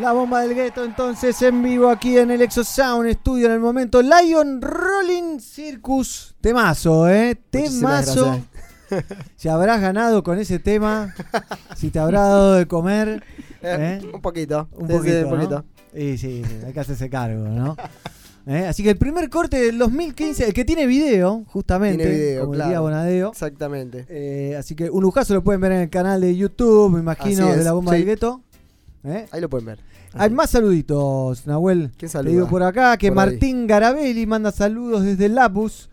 La 0.00 0.12
bomba 0.12 0.40
del 0.42 0.54
gueto 0.54 0.84
entonces 0.84 1.40
en 1.42 1.62
vivo 1.62 1.90
aquí 1.90 2.16
en 2.16 2.30
el 2.30 2.40
Exo 2.40 2.64
Sound 2.64 3.10
Studio 3.12 3.46
en 3.46 3.52
el 3.52 3.60
momento 3.60 4.00
Lion 4.00 4.62
Rolling 4.62 5.38
Circus. 5.40 6.34
Temazo, 6.40 7.08
¿eh? 7.08 7.38
Temazo. 7.50 8.40
Si 9.36 9.48
habrás 9.48 9.80
ganado 9.80 10.22
con 10.22 10.38
ese 10.38 10.58
tema, 10.58 11.14
si 11.76 11.90
te 11.90 11.98
habrá 11.98 12.22
dado 12.22 12.54
de 12.54 12.66
comer. 12.66 13.22
Eh, 13.62 14.00
¿eh? 14.02 14.10
Un 14.12 14.22
poquito. 14.22 14.68
Un 14.72 14.86
Sí, 14.88 14.92
sí, 14.94 14.98
poquito, 14.98 15.18
un 15.18 15.22
¿no? 15.24 15.36
poquito. 15.36 15.64
Y 15.94 16.18
sí, 16.18 16.42
sí, 16.44 16.56
hay 16.66 16.72
que 16.72 16.80
hacerse 16.80 17.10
cargo, 17.10 17.44
¿no? 17.48 17.76
¿Eh? 18.46 18.66
Así 18.66 18.82
que 18.82 18.90
el 18.90 18.96
primer 18.96 19.28
corte 19.28 19.58
del 19.58 19.78
2015, 19.78 20.46
el 20.46 20.54
que 20.54 20.64
tiene 20.64 20.86
video, 20.86 21.44
justamente, 21.46 22.04
Tiene 22.04 22.18
video, 22.18 22.40
como 22.42 22.54
el 22.54 22.58
claro. 22.58 22.70
día 22.70 22.80
Bonadeo. 22.80 23.30
Exactamente. 23.30 24.56
Así 24.58 24.74
que 24.74 24.88
un 24.90 25.02
lujazo 25.02 25.34
lo 25.34 25.44
pueden 25.44 25.60
ver 25.60 25.72
en 25.72 25.80
el 25.82 25.90
canal 25.90 26.22
de 26.22 26.34
YouTube, 26.34 26.90
me 26.90 27.00
imagino, 27.00 27.54
de 27.54 27.62
la 27.62 27.72
bomba 27.72 27.92
del 27.92 28.06
gueto. 28.06 28.42
¿Eh? 29.04 29.26
Ahí 29.30 29.40
lo 29.40 29.48
pueden 29.48 29.66
ver. 29.66 29.78
Hay 30.14 30.30
más 30.30 30.50
saluditos, 30.50 31.46
Nahuel. 31.46 31.90
¿Quién 31.96 32.08
Te 32.08 32.08
saluda? 32.08 32.32
digo 32.32 32.48
por 32.48 32.62
acá 32.62 32.96
que 32.96 33.10
Por 33.10 33.18
ahí. 33.20 33.30
Martín 33.30 33.66
Garabelli 33.66 34.26
manda 34.26 34.52
saludos 34.52 35.04
desde 35.04 35.28
Lapus. 35.28 35.88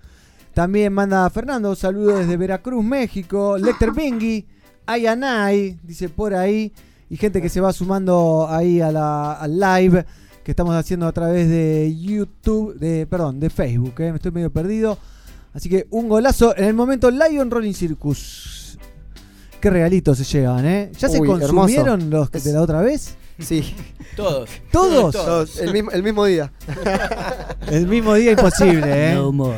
También 0.53 0.91
manda 0.91 1.29
Fernando 1.29 1.75
saludos 1.75 2.19
desde 2.19 2.35
Veracruz, 2.35 2.83
México. 2.83 3.57
Lecter 3.57 3.91
Bingui, 3.91 4.45
Ayanay, 4.87 5.79
dice 5.83 6.09
por 6.09 6.33
ahí. 6.33 6.73
Y 7.09 7.15
gente 7.17 7.41
que 7.41 7.49
se 7.49 7.61
va 7.61 7.71
sumando 7.71 8.47
ahí 8.49 8.81
a 8.81 8.91
la, 8.91 9.33
al 9.33 9.59
live 9.59 10.05
que 10.43 10.51
estamos 10.51 10.75
haciendo 10.75 11.07
a 11.07 11.11
través 11.11 11.47
de 11.47 11.95
YouTube, 11.97 12.75
de 12.79 13.05
perdón, 13.05 13.39
de 13.39 13.49
Facebook. 13.49 13.93
¿eh? 13.99 14.11
Me 14.11 14.15
estoy 14.15 14.31
medio 14.31 14.49
perdido. 14.49 14.97
Así 15.53 15.69
que 15.69 15.87
un 15.91 16.09
golazo 16.09 16.55
en 16.57 16.65
el 16.65 16.73
momento 16.73 17.11
Lion 17.11 17.51
Rolling 17.51 17.73
Circus. 17.73 18.56
Qué 19.67 19.71
regalitos 19.71 20.17
se 20.17 20.23
llevan, 20.23 20.65
¿eh? 20.65 20.91
¿Ya 20.97 21.09
se 21.09 21.17
hermoso. 21.17 21.39
consumieron 21.41 22.09
los 22.09 22.29
que 22.29 22.39
de 22.39 22.53
la 22.53 22.61
otra 22.61 22.79
vez? 22.81 23.17
Sí. 23.37 23.75
Todos. 24.15 24.49
¿Todos? 24.71 25.13
Todos, 25.13 25.59
el, 25.59 25.73
mismo, 25.73 25.91
el 25.91 26.03
mismo 26.03 26.23
día. 26.23 26.53
El 27.69 27.85
mismo 27.85 28.13
día 28.13 28.31
imposible, 28.31 29.11
¿eh? 29.11 29.15
No 29.15 29.33
more. 29.33 29.57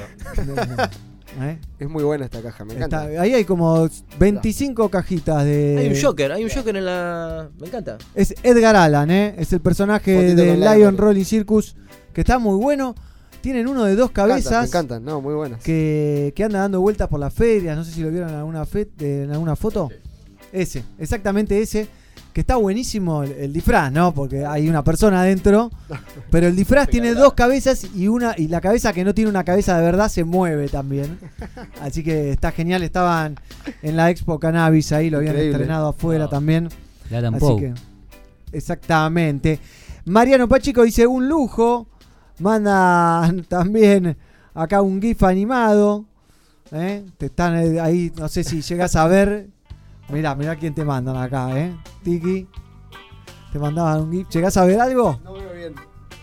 ¿Eh? 1.42 1.60
Es 1.78 1.88
muy 1.88 2.04
buena 2.04 2.26
esta 2.26 2.42
caja, 2.42 2.66
me 2.66 2.74
Está- 2.74 2.86
encanta. 3.04 3.22
ahí 3.22 3.36
hay 3.36 3.46
como 3.46 3.88
25 4.18 4.90
cajitas 4.90 5.46
de. 5.46 5.78
Hay 5.78 5.90
un 5.96 6.02
Joker, 6.02 6.32
hay 6.32 6.44
un 6.44 6.50
Joker 6.50 6.76
en 6.76 6.86
la. 6.86 7.50
Me 7.60 7.68
encanta. 7.68 8.00
Es 8.16 8.34
Edgar 8.42 8.76
Allan, 8.76 9.12
¿eh? 9.12 9.36
Es 9.38 9.54
el 9.54 9.60
personaje 9.62 10.34
de 10.34 10.58
Lion. 10.58 10.98
Rolling 10.98 11.24
Circus, 11.24 11.76
que 12.14 12.22
está 12.22 12.40
muy 12.40 12.58
bueno. 12.58 12.96
Tienen 13.42 13.68
uno 13.68 13.86
de 13.86 13.96
dos 13.96 14.10
Me 14.10 14.12
encantan, 14.12 14.30
cabezas 14.30 14.62
Me 14.62 14.68
encantan, 14.68 15.06
no, 15.06 15.22
muy 15.22 15.34
buenas. 15.34 15.62
que, 15.64 16.34
que 16.36 16.44
anda 16.44 16.60
dando 16.60 16.82
vueltas 16.82 17.08
por 17.08 17.20
las 17.20 17.34
ferias. 17.34 17.76
No 17.78 17.84
sé 17.84 17.92
si 17.92 18.02
lo 18.02 18.10
vieron 18.10 18.30
en 18.30 18.36
alguna, 18.36 18.66
fe- 18.66 18.90
en 19.00 19.32
alguna 19.32 19.56
foto. 19.56 19.90
Ese, 20.52 20.84
exactamente 20.98 21.62
ese. 21.62 21.88
Que 22.34 22.42
está 22.42 22.58
buenísimo 22.58 23.24
el, 23.24 23.32
el 23.32 23.54
disfraz, 23.54 23.92
¿no? 23.92 24.14
Porque 24.14 24.46
hay 24.46 24.70
una 24.70 24.84
persona 24.84 25.22
adentro. 25.22 25.72
Pero 26.32 26.48
el 26.48 26.56
disfraz 26.56 26.88
tiene 26.88 27.14
dos 27.16 27.34
cabezas 27.34 27.88
y 27.96 28.08
una 28.08 28.36
y 28.38 28.48
la 28.50 28.62
cabeza 28.62 28.94
que 28.94 29.04
no 29.04 29.16
tiene 29.16 29.30
una 29.32 29.44
cabeza 29.44 29.78
de 29.78 29.84
verdad 29.84 30.10
se 30.10 30.24
mueve 30.26 30.68
también. 30.70 31.18
Así 31.82 32.04
que 32.04 32.32
está 32.32 32.52
genial. 32.52 32.84
Estaban 32.84 33.36
en 33.82 33.96
la 33.98 34.12
Expo 34.12 34.38
Cannabis 34.40 34.92
ahí, 34.92 35.10
lo 35.10 35.18
habían 35.18 35.34
Increíble. 35.34 35.56
estrenado 35.58 35.88
afuera 35.90 36.28
también. 36.30 36.70
La 37.10 37.28
Así 37.30 37.56
que, 37.58 37.74
exactamente. 38.52 39.60
Mariano 40.06 40.48
Pachico 40.48 40.84
dice 40.84 41.08
un 41.08 41.28
lujo. 41.28 41.88
Manda 42.40 43.32
también 43.48 44.18
acá 44.54 44.82
un 44.82 45.02
GIF 45.02 45.24
animado. 45.24 46.06
¿eh? 46.72 47.06
Te 47.18 47.28
están 47.28 47.56
eh, 47.58 47.80
ahí, 47.80 48.12
no 48.18 48.28
sé 48.28 48.44
si 48.44 48.62
llegas 48.62 48.96
a 48.96 49.08
ver. 49.08 49.50
Mirá, 50.10 50.36
mirá 50.36 50.56
quién 50.56 50.74
te 50.74 50.84
mandan 50.84 51.18
acá, 51.18 51.58
¿eh? 51.60 51.76
Tiki. 52.04 52.48
Te 53.52 53.60
mandaban 53.60 54.02
un 54.02 54.12
GIF. 54.12 54.30
¿Llegás 54.30 54.58
a 54.58 54.66
ver 54.66 54.80
algo? 54.80 55.20
No 55.24 55.34
veo 55.34 55.54
bien. 55.54 55.74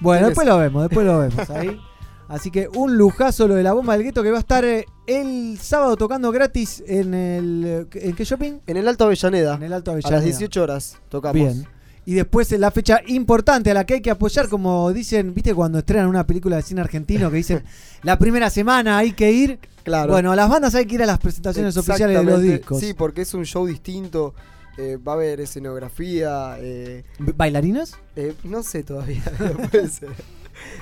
Bueno, 0.00 0.20
¿Quién 0.20 0.28
después 0.30 0.46
es? 0.46 0.52
lo 0.52 0.58
vemos, 0.58 0.82
después 0.82 1.06
lo 1.06 1.18
vemos 1.20 1.50
ahí. 1.50 1.80
Así 2.28 2.50
que 2.50 2.68
un 2.74 2.96
lujazo 2.96 3.46
lo 3.46 3.54
de 3.54 3.62
la 3.62 3.72
bomba 3.72 3.92
del 3.92 4.02
gueto 4.02 4.22
que 4.22 4.32
va 4.32 4.38
a 4.38 4.40
estar 4.40 4.64
eh, 4.64 4.84
el 5.06 5.58
sábado 5.60 5.96
tocando 5.96 6.32
gratis 6.32 6.82
en 6.86 7.14
el. 7.14 7.88
¿En 7.92 8.14
qué 8.16 8.24
shopping? 8.24 8.58
En 8.66 8.76
el 8.76 8.88
Alto 8.88 9.04
Avellaneda. 9.04 9.54
En 9.54 9.62
el 9.62 9.72
Alto 9.72 9.92
A 9.92 9.94
Avellaneda. 9.94 10.16
las 10.16 10.24
18 10.24 10.62
horas 10.62 10.98
tocamos. 11.08 11.34
Bien. 11.34 11.66
Y 12.06 12.14
después 12.14 12.50
en 12.52 12.60
la 12.60 12.70
fecha 12.70 13.00
importante 13.08 13.70
a 13.70 13.74
la 13.74 13.84
que 13.84 13.94
hay 13.94 14.00
que 14.00 14.10
apoyar, 14.10 14.48
como 14.48 14.92
dicen, 14.92 15.34
¿viste 15.34 15.52
cuando 15.54 15.78
estrenan 15.80 16.06
una 16.06 16.24
película 16.26 16.56
de 16.56 16.62
cine 16.62 16.80
argentino 16.80 17.30
que 17.30 17.36
dicen 17.38 17.62
la 18.04 18.18
primera 18.18 18.48
semana 18.48 18.96
hay 18.98 19.12
que 19.12 19.32
ir? 19.32 19.58
Claro. 19.82 20.12
Bueno, 20.12 20.32
a 20.32 20.36
las 20.36 20.48
bandas 20.48 20.74
hay 20.76 20.86
que 20.86 20.94
ir 20.96 21.02
a 21.02 21.06
las 21.06 21.18
presentaciones 21.18 21.76
oficiales 21.76 22.16
de 22.18 22.24
los 22.24 22.40
discos. 22.42 22.80
Sí, 22.80 22.94
porque 22.94 23.22
es 23.22 23.34
un 23.34 23.44
show 23.44 23.66
distinto. 23.66 24.34
eh, 24.78 24.96
va 24.98 25.12
a 25.12 25.14
haber 25.16 25.40
escenografía. 25.40 26.56
Eh, 26.60 27.04
¿Bailarinas? 27.18 27.96
eh, 28.14 28.34
no 28.44 28.62
sé 28.62 28.82
todavía. 28.82 29.22
no 29.40 29.68
puede 29.68 29.88
ser. 29.88 30.08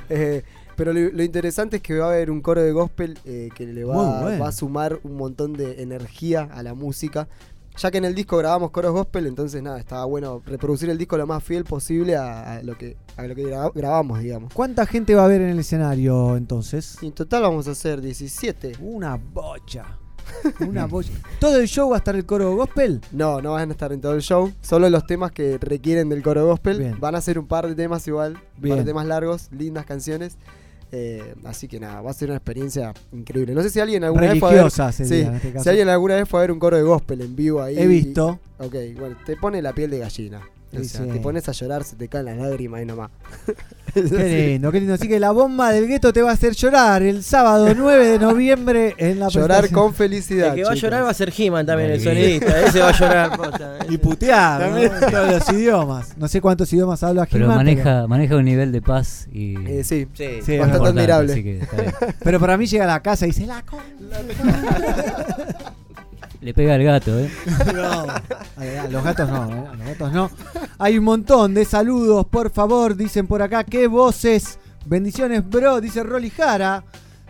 Eh, 0.09 0.45
pero 0.77 0.93
lo, 0.93 1.01
lo 1.11 1.23
interesante 1.25 1.77
es 1.79 1.83
que 1.83 1.99
va 1.99 2.07
a 2.07 2.09
haber 2.11 2.31
un 2.31 2.41
coro 2.41 2.63
de 2.63 2.71
gospel 2.71 3.19
eh, 3.25 3.49
que 3.57 3.67
le 3.67 3.85
Muy 3.85 3.93
va, 3.97 4.23
bueno. 4.23 4.43
va 4.45 4.49
a 4.49 4.53
sumar 4.53 5.01
un 5.03 5.17
montón 5.17 5.53
de 5.55 5.83
energía 5.83 6.49
a 6.53 6.63
la 6.63 6.75
música. 6.75 7.27
Ya 7.77 7.91
que 7.91 7.99
en 7.99 8.05
el 8.05 8.15
disco 8.15 8.37
grabamos 8.37 8.71
coros 8.71 8.93
gospel, 8.93 9.27
entonces 9.27 9.61
nada, 9.63 9.79
estaba 9.81 10.05
bueno 10.05 10.41
reproducir 10.47 10.89
el 10.91 10.99
disco 10.99 11.17
lo 11.17 11.27
más 11.27 11.43
fiel 11.43 11.65
posible 11.65 12.15
a, 12.17 12.55
a 12.57 12.63
lo 12.63 12.79
que, 12.79 12.97
a 13.17 13.25
lo 13.27 13.35
que 13.35 13.43
gra- 13.45 13.73
grabamos, 13.75 14.21
digamos. 14.21 14.53
¿Cuánta 14.55 14.87
gente 14.87 15.15
va 15.15 15.23
a 15.23 15.25
haber 15.25 15.41
en 15.41 15.49
el 15.51 15.59
escenario 15.59 16.37
entonces? 16.37 16.97
Y 17.03 17.07
en 17.07 17.13
total 17.13 17.43
vamos 17.43 17.67
a 17.67 17.73
hacer 17.73 18.01
17. 18.01 18.75
Una 18.81 19.17
bocha. 19.17 19.99
Una 20.61 20.87
bocha. 20.89 21.11
¿Todo 21.41 21.59
el 21.59 21.67
show 21.67 21.91
va 21.91 21.97
a 21.97 21.99
estar 21.99 22.15
el 22.15 22.25
coro 22.25 22.55
gospel? 22.55 23.01
No, 23.13 23.43
no 23.43 23.53
van 23.53 23.69
a 23.71 23.73
estar 23.73 23.93
en 23.93 24.01
todo 24.01 24.15
el 24.15 24.23
show. 24.23 24.53
Solo 24.63 24.89
los 24.89 25.05
temas 25.07 25.33
que 25.33 25.59
requieren 25.59 26.09
del 26.09 26.23
coro 26.23 26.47
gospel. 26.47 26.79
Bien. 26.79 27.01
Van 27.01 27.17
a 27.17 27.21
ser 27.21 27.39
un 27.41 27.47
par 27.49 27.67
de 27.67 27.75
temas 27.75 28.07
igual. 28.07 28.39
Un 28.63 28.69
par 28.69 28.79
de 28.79 28.85
temas 28.85 29.07
largos, 29.07 29.49
lindas 29.51 29.85
canciones. 29.85 30.39
Eh, 30.97 31.35
así 31.43 31.67
que 31.67 31.81
nada, 31.81 32.01
va 32.03 32.13
a 32.13 32.15
ser 32.15 32.29
una 32.29 32.37
experiencia 32.37 32.95
increíble. 33.13 33.53
No 33.53 33.63
sé 33.63 33.71
si 33.71 33.81
alguien 33.81 34.05
alguna 34.05 34.31
vez 34.31 34.39
fue 34.39 34.49
a 34.49 34.53
ver. 34.53 34.61
Religiosa 34.61 34.93
sería, 34.93 35.13
sí, 35.13 35.23
en 35.23 35.35
este 35.35 35.53
caso. 35.53 35.65
si 35.65 35.71
alguien 35.71 35.89
alguna 35.89 36.15
vez 36.15 36.29
fue 36.29 36.39
a 36.39 36.43
ver 36.43 36.53
un 36.53 36.61
coro 36.61 36.77
de 36.77 36.85
gospel 36.85 37.21
en 37.21 37.35
vivo 37.35 37.61
ahí. 37.61 37.77
He 37.77 37.87
visto. 37.89 38.39
Ok, 38.59 38.77
bueno, 38.97 39.17
te 39.27 39.37
pone 39.37 39.61
la 39.61 39.73
piel 39.73 39.91
de 39.91 39.99
gallina. 39.99 40.41
O 40.77 40.83
Sí, 40.83 40.89
sea, 40.89 41.03
sí. 41.05 41.11
te 41.11 41.21
pones 41.21 41.49
a 41.49 41.53
llorar, 41.53 41.85
se 41.85 41.97
te 41.97 42.09
caen 42.09 42.27
las 42.27 42.37
lágrimas 42.39 42.81
ahí 42.81 42.87
nomás. 42.87 43.11
Qué 43.93 44.03
lindo, 44.53 44.73
qué 44.73 44.79
lindo. 44.81 44.95
Así 44.95 45.07
que 45.09 45.21
la 45.21 45.31
bomba 45.31 45.71
del 45.71 45.87
gueto 45.87 46.13
te 46.13 46.21
va 46.23 46.31
a 46.31 46.35
hacer 46.35 46.53
llorar 46.55 47.03
el 47.03 47.23
sábado 47.23 47.69
9 47.77 48.07
de 48.09 48.19
noviembre 48.19 48.95
en 48.99 49.21
la 49.21 49.29
Llorar 49.29 49.71
con 49.71 49.95
felicidad. 49.95 50.49
El 50.51 50.55
que 50.57 50.65
va 50.65 50.73
a 50.73 50.75
llorar 50.75 51.05
va 51.05 51.11
a 51.11 51.15
ser 51.15 51.33
He-Man 51.37 51.65
también, 51.67 51.91
el 51.93 52.01
sonidista. 52.01 52.61
Ese 52.61 52.81
va 52.81 52.89
a 52.89 52.93
llorar. 52.93 53.37
posta. 53.37 53.79
Y 53.89 53.99
putear, 53.99 54.71
¿no? 54.71 54.79
En 54.79 54.91
todos 55.11 55.31
los 55.31 55.53
idiomas. 55.53 56.17
No 56.17 56.29
sé 56.29 56.41
cuántos 56.41 56.73
idiomas 56.73 57.03
habla 57.03 57.27
Pero 57.31 57.45
He-Man, 57.45 57.57
maneja, 57.59 58.07
maneja 58.07 58.37
un 58.37 58.45
nivel 58.45 58.73
de 58.73 58.83
paz 58.83 59.29
y. 59.33 59.55
Eh, 59.67 59.85
sí, 59.85 60.07
Sí. 60.15 60.59
Bastante 60.59 60.89
admirable. 60.89 61.33
Así 61.33 61.43
que 61.43 61.59
está 61.61 61.77
bien. 61.77 61.95
Pero 62.23 62.41
para 62.41 62.57
mí 62.57 62.67
llega 62.67 62.85
a 62.85 62.89
la 62.89 63.01
casa 63.03 63.27
y 63.27 63.31
dice 63.31 63.47
la 63.47 63.63
con... 63.63 63.81
Le 66.45 66.53
pega 66.53 66.75
al 66.75 66.83
gato, 66.85 67.19
¿eh? 67.19 67.31
No, 67.75 67.83
a- 67.83 68.23
a 68.85 68.89
los 68.89 69.03
gatos 69.03 69.29
no, 69.31 69.49
¿eh? 69.51 69.65
a 69.67 69.75
los 69.75 69.87
gatos 69.87 70.13
no. 70.13 70.31
Hay 70.79 70.99
un 70.99 71.05
montón 71.05 71.55
de 71.55 71.65
saludos, 71.65 72.27
por 72.27 72.51
favor, 72.51 72.95
dicen 72.97 73.27
por 73.27 73.41
acá, 73.41 73.65
qué 73.65 73.87
voces. 73.87 74.59
Bendiciones, 74.85 75.49
bro, 75.49 75.81
dice 75.81 76.03
Rolly 76.03 76.29
Jara. 76.29 76.85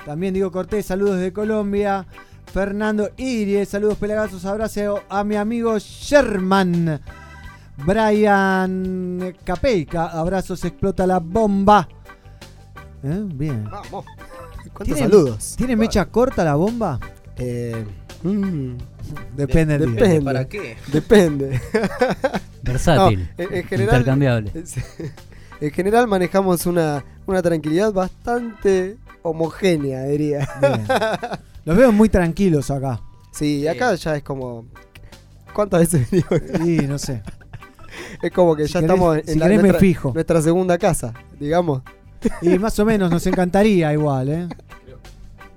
También 0.05 0.35
digo 0.35 0.51
Cortés, 0.51 0.87
saludos 0.87 1.21
de 1.21 1.33
Colombia. 1.33 2.05
Fernando 2.53 3.11
Irie, 3.17 3.65
saludos 3.67 3.99
pelagazos, 3.99 4.45
abrazo 4.45 5.01
a 5.09 5.23
mi 5.23 5.37
amigo 5.37 5.79
Sherman. 5.79 7.01
Brian 7.77 9.35
Capeica, 9.45 10.07
abrazos, 10.07 10.65
explota 10.65 11.07
la 11.07 11.21
bomba. 11.21 11.89
¿Eh? 13.05 13.23
Bien. 13.27 13.65
Vamos. 13.71 14.05
¿Cuántos 14.73 14.85
¿Tiene- 14.85 15.01
saludos? 15.01 15.55
¿Tiene 15.57 15.77
mecha 15.77 16.05
corta 16.07 16.43
la 16.45 16.55
bomba? 16.57 16.99
Eh, 17.37 17.85
mm, 18.23 18.73
Depende 19.37 19.79
del 19.79 19.95
día. 19.95 20.03
depende. 20.05 20.25
¿Para 20.25 20.49
qué? 20.49 20.77
Depende. 20.93 21.61
Versátil. 22.63 23.29
No, 23.39 23.45
en, 23.45 23.55
en 23.55 23.65
general, 23.65 23.97
intercambiable. 24.01 24.53
En 25.61 25.71
general 25.71 26.09
manejamos 26.09 26.67
una, 26.67 27.05
una 27.27 27.41
tranquilidad 27.41 27.93
bastante 27.93 28.97
homogénea, 29.23 30.03
diría. 30.05 30.49
Bien. 30.61 30.85
Los 31.65 31.77
veo 31.77 31.93
muy 31.93 32.09
tranquilos 32.09 32.71
acá. 32.73 33.01
Sí, 33.33 33.67
acá 33.69 33.95
ya 33.95 34.17
es 34.17 34.23
como. 34.25 34.67
¿Cuántas 35.55 35.81
veces 35.81 36.11
venimos? 36.11 36.69
Y 36.69 36.87
no 36.89 36.99
sé. 36.99 37.23
Es 38.21 38.33
como 38.33 38.57
que 38.57 38.67
Si 38.67 38.75
ya 38.75 38.81
querés- 38.81 38.83
estamos 38.83 39.17
en 39.19 39.27
si 39.27 39.39
la, 39.39 39.49
nuestra, 39.49 39.79
fijo. 39.79 40.11
nuestra 40.13 40.43
segunda 40.43 40.77
casa, 40.77 41.15
digamos. 41.39 41.83
Y 42.43 42.59
más 42.59 42.77
o 42.81 42.85
menos 42.85 43.09
nos 43.11 43.25
encantaría 43.27 43.93
igual, 43.93 44.29
¿eh? 44.29 44.49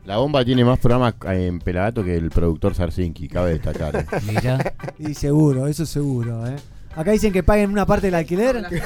La 0.08 0.16
bomba 0.16 0.46
tiene 0.46 0.64
más 0.64 0.80
programas 0.80 1.16
en 1.26 1.60
Pelagato 1.60 2.02
que 2.02 2.16
el 2.16 2.30
productor 2.30 2.74
Sarsinki, 2.74 3.28
cabe 3.28 3.52
destacar. 3.52 3.94
¿eh? 3.94 4.06
Mirá. 4.26 4.74
Y 4.98 5.14
seguro, 5.14 5.68
eso 5.68 5.86
seguro, 5.86 6.48
¿eh? 6.48 6.56
Acá 6.96 7.12
dicen 7.12 7.34
que 7.34 7.44
paguen 7.44 7.72
una 7.72 7.86
parte 7.86 8.08
del 8.08 8.16
alquiler. 8.16 8.66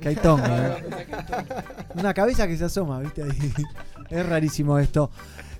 Que 0.00 0.08
hay 0.08 0.16
tongo, 0.16 0.46
¿eh? 0.46 0.84
Una 1.94 2.14
cabeza 2.14 2.46
que 2.46 2.56
se 2.56 2.64
asoma, 2.64 3.00
¿viste? 3.00 3.22
Ahí. 3.22 3.30
Es 4.10 4.26
rarísimo 4.26 4.78
esto. 4.78 5.10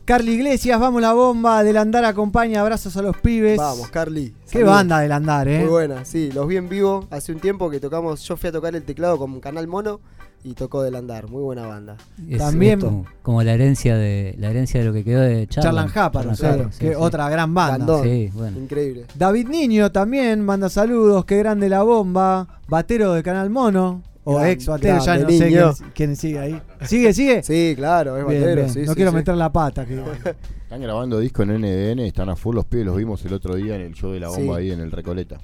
Carly 0.04 0.32
Iglesias, 0.32 0.78
vamos 0.78 1.00
la 1.00 1.14
bomba. 1.14 1.62
Del 1.62 1.78
andar 1.78 2.04
acompaña, 2.04 2.60
abrazos 2.60 2.96
a 2.98 3.02
los 3.02 3.16
pibes. 3.16 3.56
Vamos, 3.56 3.88
Carly. 3.88 4.34
Qué 4.44 4.58
saludos. 4.58 4.74
banda 4.74 5.00
del 5.00 5.12
andar, 5.12 5.48
¿eh? 5.48 5.60
Muy 5.60 5.68
buena, 5.68 6.04
sí, 6.04 6.30
los 6.32 6.46
vi 6.46 6.56
en 6.56 6.68
vivo 6.68 7.06
hace 7.10 7.32
un 7.32 7.40
tiempo 7.40 7.70
que 7.70 7.80
tocamos. 7.80 8.22
Yo 8.22 8.36
fui 8.36 8.48
a 8.48 8.52
tocar 8.52 8.74
el 8.76 8.82
teclado 8.82 9.16
con 9.18 9.40
Canal 9.40 9.66
Mono 9.66 10.00
y 10.44 10.54
tocó 10.54 10.82
del 10.82 10.94
andar. 10.96 11.28
Muy 11.28 11.42
buena 11.42 11.66
banda. 11.66 11.96
Es- 12.28 12.38
También- 12.38 12.80
como, 12.80 13.06
como 13.22 13.42
la 13.42 13.52
herencia 13.52 13.96
de 13.96 14.34
la 14.38 14.50
herencia 14.50 14.80
de 14.80 14.86
lo 14.86 14.92
que 14.92 15.04
quedó 15.04 15.20
de 15.20 15.46
Charlan. 15.46 15.90
Charlan 15.92 16.34
claro, 16.36 16.70
sí, 16.72 16.78
sí. 16.88 16.92
otra 16.96 17.28
gran 17.28 17.52
banda. 17.54 17.78
Bandón. 17.78 18.02
Sí, 18.04 18.30
bueno. 18.34 18.58
Increíble. 18.58 19.04
David 19.16 19.48
Niño 19.48 19.90
también 19.92 20.40
manda 20.44 20.68
saludos, 20.68 21.24
qué 21.24 21.36
grande 21.38 21.68
la 21.68 21.82
bomba. 21.82 22.60
Batero 22.68 23.12
de 23.14 23.22
Canal 23.22 23.50
Mono. 23.50 24.02
O 24.22 24.34
Grande, 24.34 24.52
ex 24.52 24.66
batero, 24.66 24.98
ya 24.98 25.16
grande 25.16 25.32
no 25.32 25.38
sé 25.38 25.48
quién, 25.48 25.92
quién 25.94 26.16
sigue 26.16 26.38
ahí. 26.38 26.62
¿Sigue, 26.82 27.12
sigue? 27.14 27.42
Sí, 27.42 27.72
claro, 27.74 28.18
es 28.18 28.26
Bien, 28.26 28.40
batero. 28.42 28.60
bien. 28.62 28.70
sí, 28.70 28.80
no 28.80 28.88
sí, 28.92 28.94
quiero 28.94 29.10
sí. 29.12 29.16
meter 29.16 29.34
la 29.34 29.50
pata. 29.50 29.86
que- 29.86 29.94
Están 30.62 30.82
grabando 30.82 31.18
disco 31.18 31.42
en 31.42 31.52
NDN, 31.58 32.00
están 32.00 32.28
a 32.28 32.36
full 32.36 32.54
los 32.54 32.66
pibes, 32.66 32.84
los 32.86 32.96
vimos 32.98 33.24
el 33.24 33.32
otro 33.32 33.54
día 33.56 33.74
en 33.76 33.80
el 33.80 33.94
show 33.94 34.12
de 34.12 34.20
la 34.20 34.28
bomba 34.28 34.56
Sí. 34.56 34.60
ahí 34.60 34.70
en 34.72 34.80
el 34.80 34.92
Recoleta. 34.92 35.38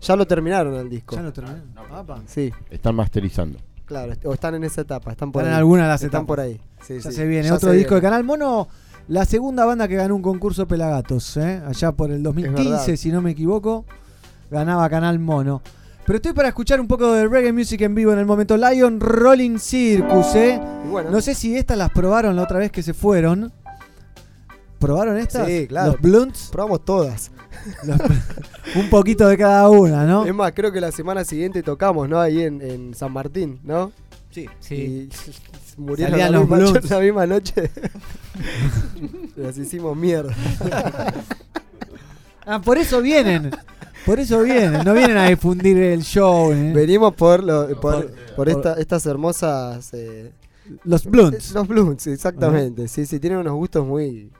Ya 0.00 0.14
lo 0.16 0.26
terminaron 0.28 0.74
el 0.74 0.88
disco. 0.88 1.16
Ya 1.16 1.22
lo 1.22 1.32
terminé. 1.32 1.56
Apa. 1.92 2.22
Sí, 2.26 2.52
Están 2.70 2.94
masterizando. 2.94 3.58
Claro. 3.84 4.12
O 4.24 4.32
están 4.34 4.54
en 4.54 4.64
esa 4.64 4.80
etapa. 4.82 5.10
Están 5.12 5.32
por 5.32 5.42
Están 5.42 5.52
en 5.52 5.54
ahí. 5.54 5.58
alguna 5.60 5.82
de 5.82 5.88
las 5.88 6.02
Están 6.02 6.22
etapas. 6.22 6.26
por 6.26 6.40
ahí. 6.40 6.60
Sí, 6.86 6.94
Ya 7.02 7.10
sí. 7.10 7.12
se 7.16 7.26
viene 7.26 7.48
Ya 7.48 7.54
otro 7.54 7.70
se 7.70 7.76
disco 7.76 7.94
de. 7.96 8.00
Canal 8.00 8.24
Mono. 8.24 8.68
La 9.08 9.24
segunda 9.26 9.64
banda 9.66 9.86
que 9.86 9.96
ganó 9.96 10.16
un 10.16 10.22
concurso 10.22 10.66
Pelagatos, 10.66 11.36
¿eh? 11.36 11.60
allá 11.66 11.92
por 11.92 12.10
el 12.10 12.22
2015, 12.22 12.70
verdad. 12.70 12.96
si 12.96 13.12
no 13.12 13.20
me 13.20 13.32
equivoco, 13.32 13.84
ganaba 14.50 14.88
Canal 14.88 15.18
Mono. 15.18 15.60
Pero 16.06 16.16
estoy 16.16 16.32
para 16.32 16.48
escuchar 16.48 16.80
un 16.80 16.86
poco 16.88 17.12
de 17.12 17.26
reggae 17.28 17.52
music 17.52 17.80
en 17.82 17.94
vivo 17.94 18.12
en 18.12 18.18
el 18.18 18.26
momento. 18.26 18.56
Lion 18.56 19.00
Rolling 19.00 19.58
Circus, 19.58 20.34
¿eh? 20.34 20.60
Bueno, 20.90 21.10
No 21.10 21.20
sé 21.20 21.34
si 21.34 21.56
estas 21.56 21.76
las 21.78 21.90
probaron 21.90 22.34
la 22.36 22.42
otra 22.42 22.58
vez 22.58 22.70
que 22.70 22.82
se 22.82 22.94
fueron. 22.94 23.52
¿Probaron 24.84 25.18
estas? 25.18 25.46
Sí, 25.46 25.66
claro. 25.66 25.92
Los 25.92 26.00
blunts. 26.00 26.48
probamos 26.52 26.84
todas. 26.84 27.30
Los- 27.84 27.98
un 28.76 28.90
poquito 28.90 29.26
de 29.28 29.36
cada 29.38 29.68
una, 29.70 30.04
¿no? 30.04 30.24
Es 30.26 30.34
más, 30.34 30.52
creo 30.52 30.70
que 30.72 30.80
la 30.80 30.92
semana 30.92 31.24
siguiente 31.24 31.62
tocamos, 31.62 32.08
¿no? 32.08 32.20
Ahí 32.20 32.42
en, 32.42 32.60
en 32.62 32.94
San 32.94 33.12
Martín, 33.12 33.60
¿no? 33.64 33.92
Sí. 34.30 34.46
Sí. 34.60 34.74
Y 34.74 35.08
murieron 35.80 36.18
la 36.18 36.30
los 36.30 36.42
misma, 36.42 36.56
blunts. 36.58 36.90
la 36.90 37.00
misma 37.00 37.26
noche. 37.26 37.70
Las 39.36 39.56
hicimos 39.58 39.96
mierda. 39.96 40.34
Ah, 42.46 42.60
por 42.60 42.78
eso 42.78 43.00
vienen. 43.00 43.50
Por 44.04 44.20
eso 44.20 44.42
vienen. 44.42 44.84
No 44.84 44.92
vienen 44.92 45.16
a 45.16 45.28
difundir 45.28 45.78
el 45.78 46.02
show. 46.02 46.52
¿eh? 46.52 46.72
Venimos 46.74 47.14
por, 47.14 47.42
lo- 47.42 47.68
por, 47.80 48.06
Por- 48.06 48.34
por 48.36 48.48
esta- 48.48 48.74
estas 48.74 49.06
hermosas. 49.06 49.90
eh, 49.94 50.30
Los 50.84 51.04
blunts. 51.04 51.52
Los 51.52 51.68
blunts, 51.68 52.06
exactamente. 52.06 52.88
Sí, 52.88 53.04
sí, 53.06 53.20
tienen 53.20 53.38
unos 53.40 53.54
gustos 53.54 53.86
muy. 53.86 54.30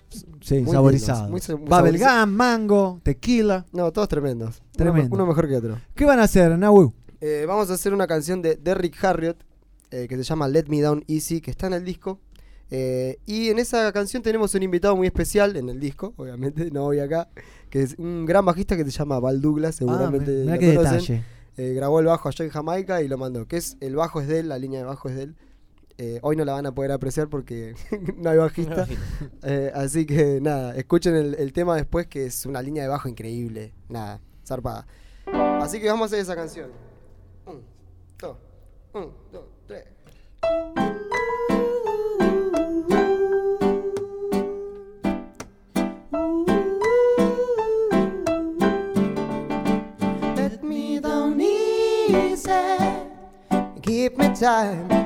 Sí, 0.41 0.61
muy 0.61 0.73
saborizados. 0.73 1.23
muy- 1.31 1.41
muy 1.41 1.41
Bubblegum, 1.57 1.69
saborizados. 1.71 2.29
mango, 2.29 3.01
tequila. 3.03 3.67
No, 3.73 3.93
todos 3.93 4.09
tremendos. 4.09 4.59
Uno, 4.61 4.69
Tremendo. 4.77 5.15
uno 5.15 5.27
mejor 5.27 5.49
que 5.49 5.57
otro. 5.57 5.79
¿Qué 5.95 6.05
van 6.05 6.19
a 6.21 6.25
hacer, 6.25 6.57
Nahu? 6.59 6.93
Eh, 7.21 7.45
vamos 7.47 7.71
a 7.71 7.75
hacer 7.75 7.93
una 7.95 8.07
canción 8.07 8.43
de 8.43 8.57
Derrick 8.57 9.03
Harriott 9.05 9.39
eh, 9.91 10.07
que 10.09 10.17
se 10.17 10.23
llama 10.25 10.49
Let 10.49 10.65
Me 10.69 10.81
Down 10.81 11.05
Easy, 11.09 11.41
que 11.41 11.51
está 11.51 11.67
en 11.67 11.75
el 11.75 11.85
disco. 11.85 12.21
Eh, 12.71 13.19
y 13.27 13.49
en 13.51 13.59
esa 13.59 13.93
canción 13.93 14.23
tenemos 14.23 14.55
un 14.55 14.63
invitado 14.63 14.97
muy 14.97 15.07
especial 15.07 15.57
en 15.57 15.69
el 15.69 15.79
disco, 15.79 16.13
obviamente, 16.17 16.71
no 16.73 16.83
voy 16.85 16.99
acá, 16.99 17.29
que 17.71 17.83
es 17.83 17.95
un 17.99 18.25
gran 18.27 18.45
bajista 18.45 18.77
que 18.77 18.85
se 18.85 18.91
llama 18.91 19.21
Val 19.21 19.41
Douglas, 19.41 19.77
seguramente. 19.77 20.31
Ah, 20.33 20.41
mirá 20.45 20.55
lo 20.55 20.59
qué 20.61 20.75
conocen. 20.75 20.99
detalle. 20.99 21.25
Eh, 21.57 21.73
grabó 21.75 22.01
el 22.01 22.07
bajo 22.07 22.29
allá 22.29 22.45
en 22.45 22.51
Jamaica 22.51 23.03
y 23.03 23.07
lo 23.09 23.17
mandó. 23.19 23.47
Que 23.47 23.59
es 23.59 23.77
el 23.81 23.95
bajo 23.95 24.21
es 24.21 24.27
de 24.27 24.41
él, 24.41 24.49
la 24.49 24.59
línea 24.59 24.81
de 24.81 24.87
bajo 24.87 25.09
es 25.09 25.15
de 25.15 25.23
él. 25.25 25.37
Eh, 25.97 26.19
hoy 26.23 26.35
no 26.35 26.45
la 26.45 26.55
van 26.55 26.67
a 26.67 26.75
poder 26.75 26.91
apreciar 26.91 27.29
porque 27.29 27.75
no 28.17 28.31
hay 28.31 28.39
bajista. 28.39 28.87
Eh, 29.43 29.71
así 29.75 30.07
que 30.07 30.41
nada, 30.41 30.75
escuchen 30.75 31.15
el, 31.15 31.35
el 31.35 31.53
tema 31.53 31.77
después 31.77 32.07
que 32.07 32.27
es 32.27 32.47
una 32.47 32.63
línea 32.63 32.83
de 32.83 32.89
bajo 32.89 33.09
increíble. 33.09 33.73
Nada, 33.89 34.21
zarpada. 34.45 34.87
Así 35.61 35.81
que 35.81 35.89
vamos 35.89 36.03
a 36.03 36.07
hacer 36.07 36.19
esa 36.21 36.35
canción. 36.35 36.71
dos, 38.19 38.37
un, 38.93 39.13
dos, 39.31 39.45
tres. 39.67 39.85
Let 50.37 50.63
me 50.63 50.99
down 51.01 51.41
easy. 51.41 52.51
Give 53.83 54.17
me 54.17 54.35
time 54.35 55.04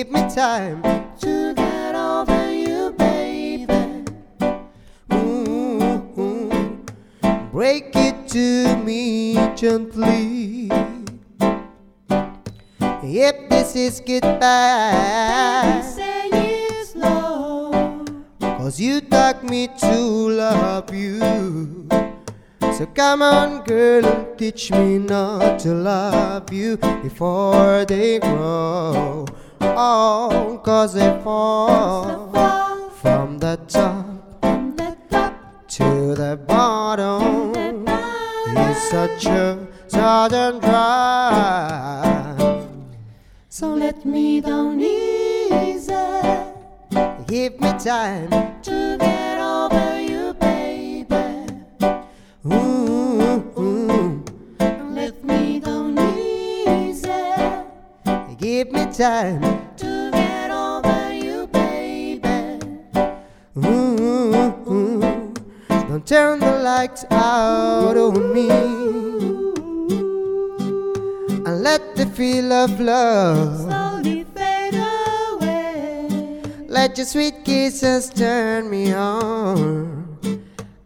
Give 0.00 0.12
me 0.12 0.34
time 0.34 0.80
to 1.20 1.52
get 1.52 1.94
over 1.94 2.50
you, 2.50 2.94
baby. 2.96 4.06
Ooh, 5.12 6.00
ooh. 6.16 6.84
Break 7.52 7.94
it 7.94 8.26
to 8.28 8.76
me 8.78 9.34
gently. 9.54 10.70
If 12.80 13.50
this 13.50 13.76
is 13.76 14.00
goodbye, 14.00 15.82
say 15.84 16.30
yes, 16.32 16.96
Lord. 16.96 18.24
Cause 18.40 18.80
you 18.80 19.02
taught 19.02 19.44
me 19.44 19.68
to 19.84 19.94
love 19.94 20.94
you. 20.94 21.86
So 22.62 22.86
come 22.94 23.20
on, 23.20 23.64
girl, 23.64 24.06
and 24.06 24.38
teach 24.38 24.70
me 24.72 24.96
not 24.96 25.58
to 25.58 25.74
love 25.74 26.50
you 26.50 26.78
before 27.02 27.84
they 27.84 28.18
grow. 28.18 29.26
Oh, 29.60 30.60
cause 30.64 30.94
they 30.94 31.20
fall 31.22 32.90
from 33.00 33.38
the 33.38 33.58
top 33.68 34.06
to 35.68 36.14
the 36.14 36.38
bottom. 36.46 37.52
It's 38.56 38.90
such 38.90 39.26
a 39.26 39.66
sudden 39.88 40.60
drive. 40.60 42.40
So 43.48 43.74
let 43.74 44.04
me 44.04 44.40
down 44.40 44.80
easy. 44.80 45.92
Give 47.26 47.60
me 47.60 47.72
time 47.78 48.30
to 48.62 48.96
get 48.98 49.38
over 49.38 50.00
you, 50.00 50.34
baby. 50.34 51.16
Ooh, 52.46 52.79
Give 58.60 58.72
me 58.72 58.84
time 58.92 59.40
to 59.78 60.10
get 60.12 60.50
over 60.50 61.14
you, 61.14 61.46
baby. 61.46 62.60
Ooh, 63.56 64.52
ooh. 64.68 65.32
Don't 65.88 66.06
turn 66.06 66.40
the 66.40 66.60
lights 66.62 67.06
out 67.10 67.96
on 67.96 68.34
me. 68.34 68.50
And 71.46 71.62
let 71.62 71.96
the 71.96 72.04
feel 72.04 72.52
of 72.52 72.78
love 72.78 73.60
slowly 73.60 74.24
fade 74.24 74.74
away. 74.74 76.42
Let 76.68 76.98
your 76.98 77.06
sweet 77.06 77.42
kisses 77.46 78.10
turn 78.10 78.68
me 78.68 78.92
on. 78.92 80.06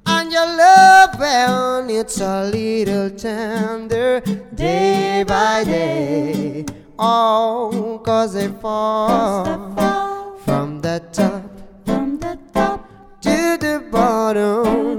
And 0.07 0.31
your 0.31 0.47
love, 0.47 1.19
well, 1.19 1.91
it's 1.91 2.21
a 2.21 2.45
little 2.45 3.11
tender 3.11 4.21
day 4.55 5.25
by 5.27 5.65
day. 5.65 6.65
Oh, 6.99 8.01
cause 8.05 8.35
they 8.35 8.49
fall 8.49 9.45
from 10.45 10.81
the 10.81 11.03
top 11.12 11.43
to 13.21 13.57
the 13.59 13.85
bottom. 13.91 14.97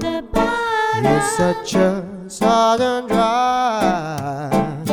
It's 1.04 1.36
such 1.36 1.74
a 1.74 2.04
sudden 2.28 3.08
drive. 3.08 4.88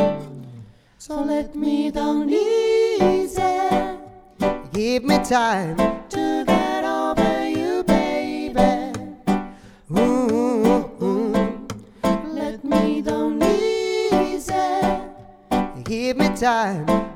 So 0.97 1.21
let 1.21 1.55
me 1.55 1.91
down 1.91 2.29
easy. 2.29 3.41
Give 4.71 5.03
me 5.03 5.19
time 5.23 6.02
time 16.43 17.12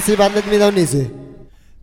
Ahí 0.00 0.06
sí, 0.06 0.16
van, 0.16 0.32
let 0.34 0.44
me 0.46 0.80
easy. 0.80 1.10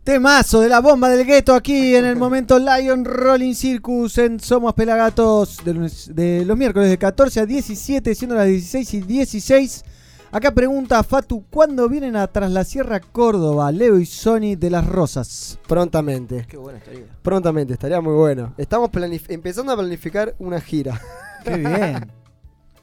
Temazo 0.02 0.60
de 0.60 0.68
la 0.68 0.80
bomba 0.80 1.08
del 1.08 1.24
gueto 1.24 1.54
aquí 1.54 1.94
en 1.94 2.04
el 2.04 2.16
momento 2.16 2.58
Lion 2.58 3.04
Rolling 3.04 3.54
Circus 3.54 4.18
en 4.18 4.40
Somos 4.40 4.74
Pelagatos 4.74 5.64
de, 5.64 5.72
lunes- 5.72 6.12
de 6.12 6.44
los 6.44 6.58
miércoles 6.58 6.90
de 6.90 6.98
14 6.98 7.38
a 7.38 7.46
17, 7.46 8.12
siendo 8.16 8.34
las 8.34 8.46
16 8.48 8.94
y 8.94 9.00
16. 9.02 9.84
Acá 10.32 10.52
pregunta 10.52 11.04
Fatu, 11.04 11.44
¿cuándo 11.48 11.88
vienen 11.88 12.16
a 12.16 12.26
Tras 12.26 12.50
la 12.50 12.64
Sierra 12.64 12.98
Córdoba, 12.98 13.70
Leo 13.70 14.00
y 14.00 14.04
Sony 14.06 14.56
de 14.58 14.70
las 14.70 14.84
Rosas? 14.84 15.60
Prontamente. 15.68 16.44
Qué 16.48 16.56
buena 16.56 16.80
estaría. 16.80 17.04
Prontamente, 17.22 17.74
estaría 17.74 18.00
muy 18.00 18.14
bueno. 18.14 18.52
Estamos 18.58 18.90
empezando 19.28 19.70
a 19.70 19.76
planificar 19.76 20.34
una 20.40 20.60
gira. 20.60 21.00
Qué 21.44 21.56
bien. 21.56 22.10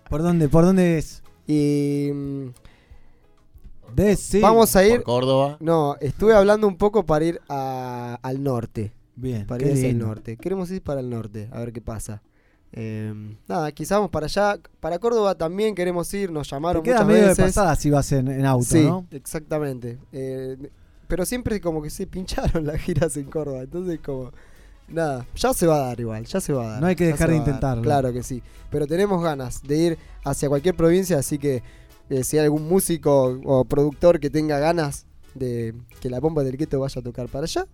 ¿Por 0.09 0.23
dónde, 0.23 0.47
por 0.47 0.63
dónde 0.63 0.97
es? 0.97 1.21
Y. 1.45 2.11
Decir. 3.95 4.41
Vamos 4.41 4.75
a 4.75 4.85
ir. 4.85 4.95
Por 4.97 5.03
Córdoba. 5.03 5.57
No, 5.59 5.95
estuve 6.01 6.33
hablando 6.33 6.67
un 6.67 6.77
poco 6.77 7.05
para 7.05 7.25
ir 7.25 7.41
a- 7.49 8.19
al 8.21 8.43
norte. 8.43 8.93
Bien, 9.15 9.45
Para 9.47 9.65
ir 9.65 9.73
hacia 9.73 9.89
el 9.89 9.97
norte. 9.97 10.35
Queremos 10.37 10.69
ir 10.71 10.81
para 10.81 10.99
el 10.99 11.09
norte, 11.09 11.47
a 11.51 11.59
ver 11.59 11.71
qué 11.71 11.81
pasa. 11.81 12.21
Eh, 12.73 13.13
nada, 13.47 13.71
quizás 13.71 13.97
vamos 13.97 14.11
para 14.11 14.25
allá. 14.25 14.59
Para 14.81 14.99
Córdoba 14.99 15.35
también 15.35 15.73
queremos 15.75 16.13
ir, 16.13 16.29
nos 16.31 16.49
Te 16.49 16.55
llamaron 16.55 16.83
queda 16.83 16.95
muchas 16.95 17.07
medio 17.07 17.21
de 17.21 17.27
veces. 17.29 17.45
pasada 17.45 17.75
si 17.77 17.89
vas 17.89 18.11
en, 18.11 18.27
en 18.27 18.45
auto, 18.45 18.65
sí, 18.65 18.83
¿no? 18.83 19.07
exactamente. 19.11 19.97
Eh, 20.11 20.57
pero 21.07 21.25
siempre 21.25 21.61
como 21.61 21.81
que 21.81 21.89
se 21.89 22.05
pincharon 22.07 22.65
las 22.65 22.81
giras 22.81 23.15
en 23.15 23.25
Córdoba. 23.25 23.61
Entonces 23.61 23.99
como... 24.03 24.31
Nada, 24.87 25.25
ya 25.35 25.51
se 25.53 25.65
va 25.65 25.77
a 25.77 25.87
dar 25.87 25.99
igual, 25.99 26.25
ya 26.25 26.39
se 26.39 26.53
va 26.53 26.63
a 26.63 26.71
dar. 26.73 26.81
No 26.81 26.85
hay 26.87 26.95
que 26.95 27.07
dejar 27.07 27.29
de 27.31 27.37
intentarlo. 27.37 27.81
Claro 27.81 28.13
que 28.13 28.21
sí. 28.21 28.43
Pero 28.69 28.85
tenemos 28.85 29.23
ganas 29.23 29.63
de 29.63 29.77
ir 29.77 29.97
hacia 30.23 30.47
cualquier 30.47 30.75
provincia, 30.75 31.17
así 31.17 31.39
que 31.39 31.63
eh, 32.09 32.23
si 32.23 32.37
hay 32.37 32.45
algún 32.45 32.67
músico 32.67 33.39
o 33.43 33.65
productor 33.65 34.19
que 34.19 34.29
tenga 34.29 34.59
ganas 34.59 35.05
de 35.33 35.73
que 36.01 36.09
la 36.09 36.19
bomba 36.19 36.43
del 36.43 36.57
gueto 36.57 36.79
vaya 36.79 36.99
a 36.99 37.03
tocar 37.03 37.27
para 37.27 37.45
allá, 37.45 37.67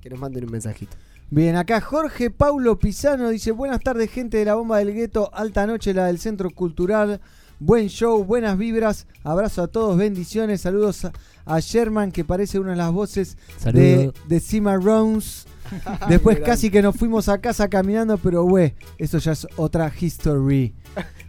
que 0.00 0.10
nos 0.10 0.18
manden 0.18 0.44
un 0.44 0.52
mensajito. 0.52 0.96
Bien, 1.30 1.54
acá 1.54 1.80
Jorge 1.80 2.30
Paulo 2.30 2.78
Pisano 2.78 3.28
dice, 3.28 3.52
buenas 3.52 3.80
tardes 3.80 4.10
gente 4.10 4.38
de 4.38 4.44
la 4.44 4.54
bomba 4.56 4.78
del 4.78 4.92
gueto, 4.92 5.30
alta 5.32 5.66
noche 5.66 5.94
la 5.94 6.06
del 6.06 6.18
Centro 6.18 6.50
Cultural, 6.50 7.20
buen 7.60 7.88
show, 7.88 8.24
buenas 8.24 8.58
vibras, 8.58 9.06
abrazo 9.22 9.62
a 9.62 9.68
todos, 9.68 9.96
bendiciones, 9.96 10.62
saludos 10.62 11.04
a, 11.04 11.12
a 11.44 11.60
Sherman 11.60 12.10
que 12.10 12.24
parece 12.24 12.58
una 12.58 12.70
de 12.70 12.76
las 12.76 12.92
voces 12.92 13.36
de, 13.64 14.40
Cimarrones. 14.40 15.46
Después 16.08 16.40
casi 16.40 16.70
que 16.70 16.82
nos 16.82 16.96
fuimos 16.96 17.28
a 17.28 17.40
casa 17.40 17.68
caminando, 17.68 18.18
pero 18.18 18.42
güey, 18.42 18.74
eso 18.98 19.18
ya 19.18 19.32
es 19.32 19.46
otra 19.56 19.92
history. 20.00 20.74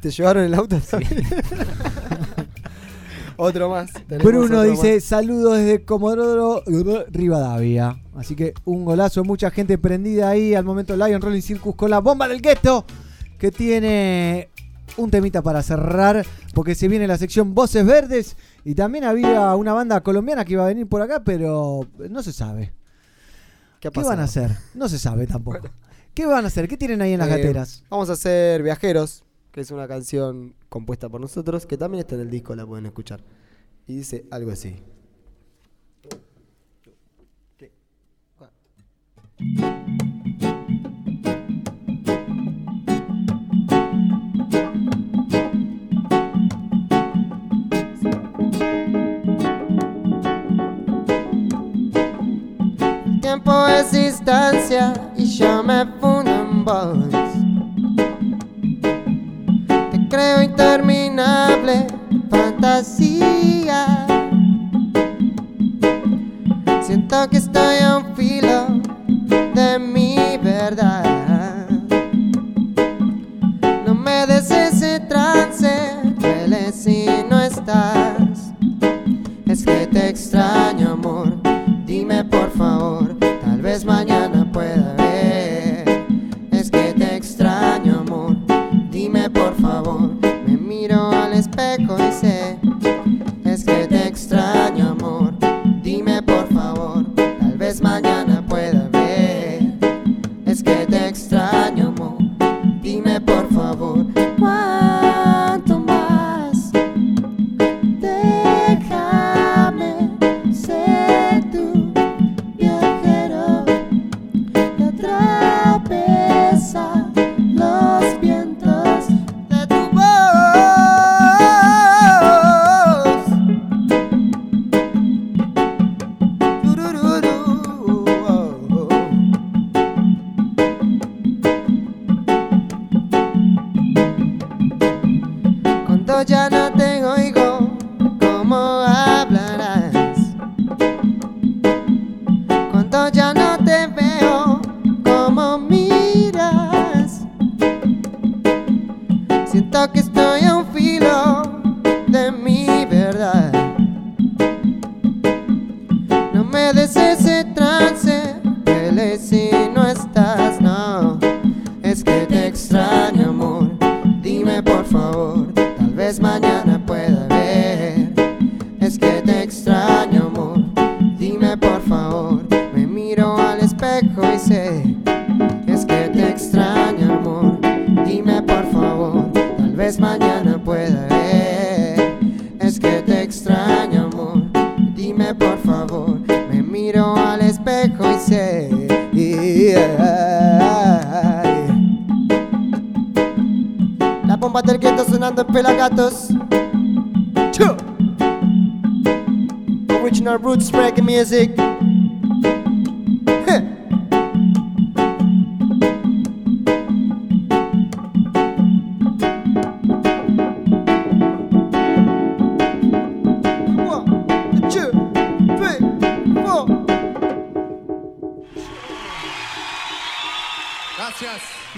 ¿Te 0.01 0.09
llevaron 0.09 0.43
el 0.43 0.53
auto? 0.55 0.77
otro 3.37 3.69
más. 3.69 3.91
Bruno 4.23 4.59
otro 4.59 4.63
dice, 4.63 4.95
más. 4.95 5.03
saludos 5.03 5.57
desde 5.57 5.83
Comodoro 5.83 6.63
Rivadavia. 7.09 8.01
Así 8.15 8.35
que 8.35 8.53
un 8.65 8.85
golazo, 8.85 9.23
mucha 9.23 9.51
gente 9.51 9.77
prendida 9.77 10.29
ahí 10.29 10.53
al 10.53 10.65
momento 10.65 10.95
Lion 10.95 11.21
Rolling 11.21 11.41
Circus 11.41 11.75
con 11.75 11.89
la 11.89 11.99
bomba 11.99 12.27
del 12.27 12.41
gueto. 12.41 12.85
que 13.37 13.51
tiene 13.51 14.49
un 14.97 15.09
temita 15.09 15.41
para 15.41 15.63
cerrar, 15.63 16.23
porque 16.53 16.75
se 16.75 16.87
viene 16.87 17.07
la 17.07 17.17
sección 17.17 17.55
Voces 17.55 17.83
Verdes 17.85 18.35
y 18.63 18.75
también 18.75 19.03
había 19.05 19.55
una 19.55 19.73
banda 19.73 20.01
colombiana 20.01 20.45
que 20.45 20.53
iba 20.53 20.63
a 20.63 20.67
venir 20.67 20.87
por 20.87 21.01
acá, 21.01 21.23
pero 21.23 21.87
no 22.09 22.21
se 22.21 22.33
sabe. 22.33 22.73
¿Qué, 23.79 23.87
ha 23.87 23.91
¿Qué 23.91 24.01
van 24.03 24.19
a 24.19 24.25
hacer? 24.25 24.51
No 24.75 24.87
se 24.89 24.99
sabe 24.99 25.25
tampoco. 25.25 25.69
¿Qué 26.13 26.25
van 26.27 26.43
a 26.43 26.49
hacer? 26.49 26.67
¿Qué 26.67 26.77
tienen 26.77 27.01
ahí 27.01 27.13
en 27.13 27.19
las 27.19 27.29
Eh, 27.29 27.37
gateras? 27.37 27.83
Vamos 27.89 28.09
a 28.09 28.13
hacer 28.13 28.61
Viajeros, 28.61 29.23
que 29.51 29.61
es 29.61 29.71
una 29.71 29.87
canción 29.87 30.55
compuesta 30.69 31.09
por 31.09 31.21
nosotros, 31.21 31.65
que 31.65 31.77
también 31.77 31.99
está 32.01 32.15
en 32.15 32.21
el 32.21 32.29
disco, 32.29 32.55
la 32.55 32.65
pueden 32.65 32.85
escuchar. 32.85 33.23
Y 33.87 33.95
dice 33.97 34.25
algo 34.31 34.51
así. 34.51 34.75
Tiempo 53.21 53.67
es 53.67 53.91
distancia 53.91 54.93
y 55.17 55.25
yo 55.25 55.63
me 55.63 55.85
fundo 55.99 56.31
en 56.31 56.65
vos. 56.65 57.30
Creo 60.11 60.43
interminable 60.43 61.87
fantasía. 62.29 64.05
Siento 66.81 67.29
que 67.29 67.37
estoy 67.37 67.77
a 67.77 67.99
un 67.99 68.13
filo 68.13 68.67
de 69.55 69.79
mi 69.79 70.17
verdad. 70.43 71.69
No 73.87 73.95
me 73.95 74.27
des 74.27 74.51
ese 74.51 74.99
trance, 74.99 75.71
duele 76.19 76.73
si 76.73 77.05
no 77.29 77.39
estás. 77.39 78.51
Es 79.47 79.63
que 79.63 79.87
te 79.87 80.09
extraño, 80.09 80.91
amor. 80.91 81.37
Dime 81.85 82.25
por 82.25 82.51
favor, 82.51 83.17
tal 83.17 83.61
vez 83.61 83.85
mañana 83.85 84.10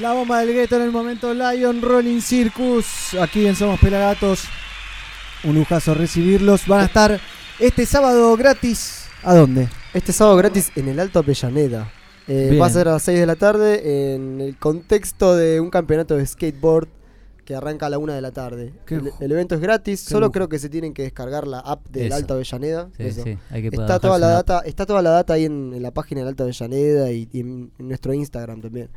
La 0.04 0.12
bomba 0.12 0.42
del 0.42 0.54
gueto 0.54 0.76
en 0.76 0.82
el 0.82 0.92
momento 0.92 1.34
Lion 1.34 1.82
Rolling 1.82 2.20
Circus. 2.20 3.14
Aquí 3.22 3.48
en 3.48 3.56
Somos 3.56 3.80
Pelagatos. 3.80 4.44
Un 5.46 5.56
lujazo 5.56 5.94
recibirlos. 5.94 6.68
Van 6.68 6.82
a 6.82 6.86
estar 6.88 7.22
este 7.58 7.86
sábado 7.86 8.36
gratis. 8.36 9.06
¿A 9.24 9.34
dónde? 9.34 9.70
Este 9.94 10.12
sábado 10.12 10.36
gratis 10.36 10.74
en 10.76 10.90
el 10.90 11.00
Alto 11.00 11.20
Avellaneda. 11.20 11.90
Eh, 12.28 12.60
va 12.62 12.66
a 12.66 12.70
ser 12.70 12.90
a 12.90 12.92
las 12.92 13.04
6 13.04 13.18
de 13.18 13.26
la 13.26 13.38
tarde 13.38 14.14
en 14.14 14.42
el 14.42 14.58
contexto 14.58 15.38
de 15.38 15.62
un 15.62 15.70
campeonato 15.70 16.18
de 16.18 16.26
skateboard 16.26 16.90
que 17.46 17.56
arranca 17.56 17.86
a 17.86 17.90
la 17.90 17.98
1 17.98 18.12
de 18.12 18.22
la 18.22 18.32
tarde. 18.32 18.74
El, 19.22 19.32
evento 19.32 19.56
es 19.56 19.62
gratis, 19.62 20.04
qué 20.04 20.10
solo 20.10 20.26
lujo. 20.26 20.34
creo 20.34 20.50
que 20.50 20.60
se 20.60 20.68
tienen 20.68 20.94
que 20.94 21.04
descargar 21.04 21.48
la 21.48 21.60
app 21.60 21.88
del 21.88 22.08
Eso. 22.08 22.16
Alto 22.16 22.34
Avellaneda. 22.34 22.90
Sí, 22.98 23.10
sí, 23.10 23.38
hay 23.50 23.62
que 23.62 23.70
está 23.70 24.02
toda 24.02 24.20
la 24.20 24.28
data, 24.28 24.64
está 24.66 24.86
toda 24.86 25.02
la 25.02 25.12
data 25.12 25.36
ahí 25.36 25.46
en, 25.46 25.72
en 25.74 25.82
la 25.82 25.92
página 25.92 26.20
del 26.20 26.28
Alto 26.28 26.44
Avellaneda 26.44 27.10
y, 27.10 27.30
en 27.36 27.72
nuestro 27.78 28.14
Instagram 28.14 28.60
también. 28.60 28.90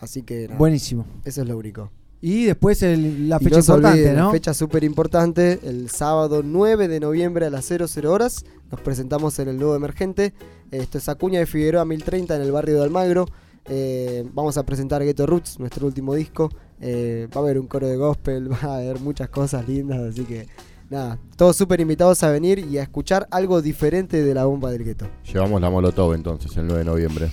Así 0.00 0.22
que 0.22 0.46
nada, 0.48 0.58
Buenísimo. 0.58 1.06
Eso 1.24 1.42
es 1.42 1.48
lo 1.48 1.56
único. 1.56 1.90
Y 2.22 2.44
después 2.44 2.82
el- 2.82 3.28
la 3.28 3.36
Y 3.40 3.44
fecha 3.44 3.56
no 3.56 3.62
se 3.62 3.72
importante, 3.72 3.98
olviden, 4.00 4.16
¿no? 4.16 4.26
La 4.26 4.30
fecha 4.32 4.52
súper 4.54 4.84
importante, 4.84 5.58
el 5.62 5.88
sábado 5.88 6.42
9 6.44 6.86
de 6.88 7.00
noviembre 7.00 7.46
a 7.46 7.50
las 7.50 7.64
00 7.64 8.12
horas. 8.12 8.44
Nos 8.70 8.80
presentamos 8.80 9.38
en 9.38 9.48
el 9.48 9.56
nuevo 9.58 9.74
emergente. 9.74 10.34
Esto 10.70 10.98
es 10.98 11.08
Acuña 11.08 11.38
de 11.38 11.46
Figueroa 11.46 11.84
1030 11.84 12.36
en 12.36 12.42
el 12.42 12.52
barrio 12.52 12.76
de 12.76 12.84
Almagro. 12.84 13.26
Eh, 13.66 14.24
vamos 14.34 14.56
a 14.58 14.64
presentar 14.64 15.02
Ghetto 15.04 15.26
Roots, 15.26 15.58
nuestro 15.58 15.86
último 15.86 16.14
disco. 16.14 16.50
Eh, 16.80 17.28
va 17.34 17.40
a 17.40 17.44
haber 17.44 17.58
un 17.58 17.66
coro 17.66 17.86
de 17.86 17.96
gospel, 17.96 18.50
va 18.52 18.58
a 18.62 18.76
haber 18.76 19.00
muchas 19.00 19.28
cosas 19.30 19.66
lindas. 19.66 20.00
Así 20.00 20.24
que 20.24 20.46
nada, 20.90 21.18
todos 21.36 21.56
súper 21.56 21.80
invitados 21.80 22.22
a 22.22 22.30
venir 22.30 22.58
y 22.58 22.76
a 22.78 22.82
escuchar 22.82 23.26
algo 23.30 23.62
diferente 23.62 24.22
de 24.22 24.34
la 24.34 24.44
bomba 24.44 24.70
del 24.70 24.84
gueto. 24.84 25.06
Llevamos 25.32 25.60
la 25.60 25.70
Molotov 25.70 26.12
entonces 26.14 26.54
el 26.58 26.66
9 26.66 26.80
de 26.80 26.84
noviembre. 26.84 27.30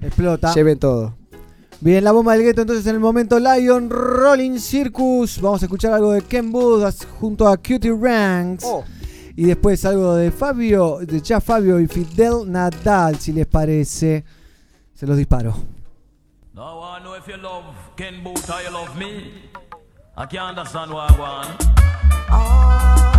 Explota. 0.00 0.54
Lleven 0.54 0.78
todo. 0.78 1.16
Bien, 1.80 2.02
la 2.02 2.10
bomba 2.10 2.32
del 2.32 2.42
gueto 2.42 2.62
entonces 2.62 2.84
en 2.86 2.96
el 2.96 3.00
momento 3.00 3.38
Lion 3.38 3.88
Rolling 3.88 4.58
Circus. 4.58 5.40
Vamos 5.40 5.62
a 5.62 5.66
escuchar 5.66 5.92
algo 5.92 6.12
de 6.12 6.22
Ken 6.22 6.50
Booth 6.50 6.82
as- 6.82 7.06
junto 7.20 7.46
a 7.46 7.56
Cutie 7.56 7.92
Ranks. 7.96 8.64
Oh. 8.66 8.84
Y 9.36 9.44
después 9.44 9.84
algo 9.84 10.16
de 10.16 10.32
Fabio, 10.32 10.98
de 10.98 11.20
ya 11.20 11.40
Fabio 11.40 11.78
y 11.78 11.86
Fidel 11.86 12.50
Nadal, 12.50 13.20
si 13.20 13.32
les 13.32 13.46
parece. 13.46 14.24
Se 14.92 15.06
los 15.06 15.16
disparo. 15.16 15.54
Now 16.52 16.80
I 16.82 17.00
know 17.00 17.14
if 17.14 17.28
you 17.28 17.36
love 17.36 17.62
Ken 17.96 18.24
Boot 18.24 18.40
or 18.50 18.60
you 18.64 18.72
love 18.72 18.96
me. 18.98 19.30
I 20.16 20.26
can't 20.26 20.58
understand 20.58 20.90
why 20.92 21.06
I 21.08 21.16
want. 21.16 21.62
Oh, 22.32 23.17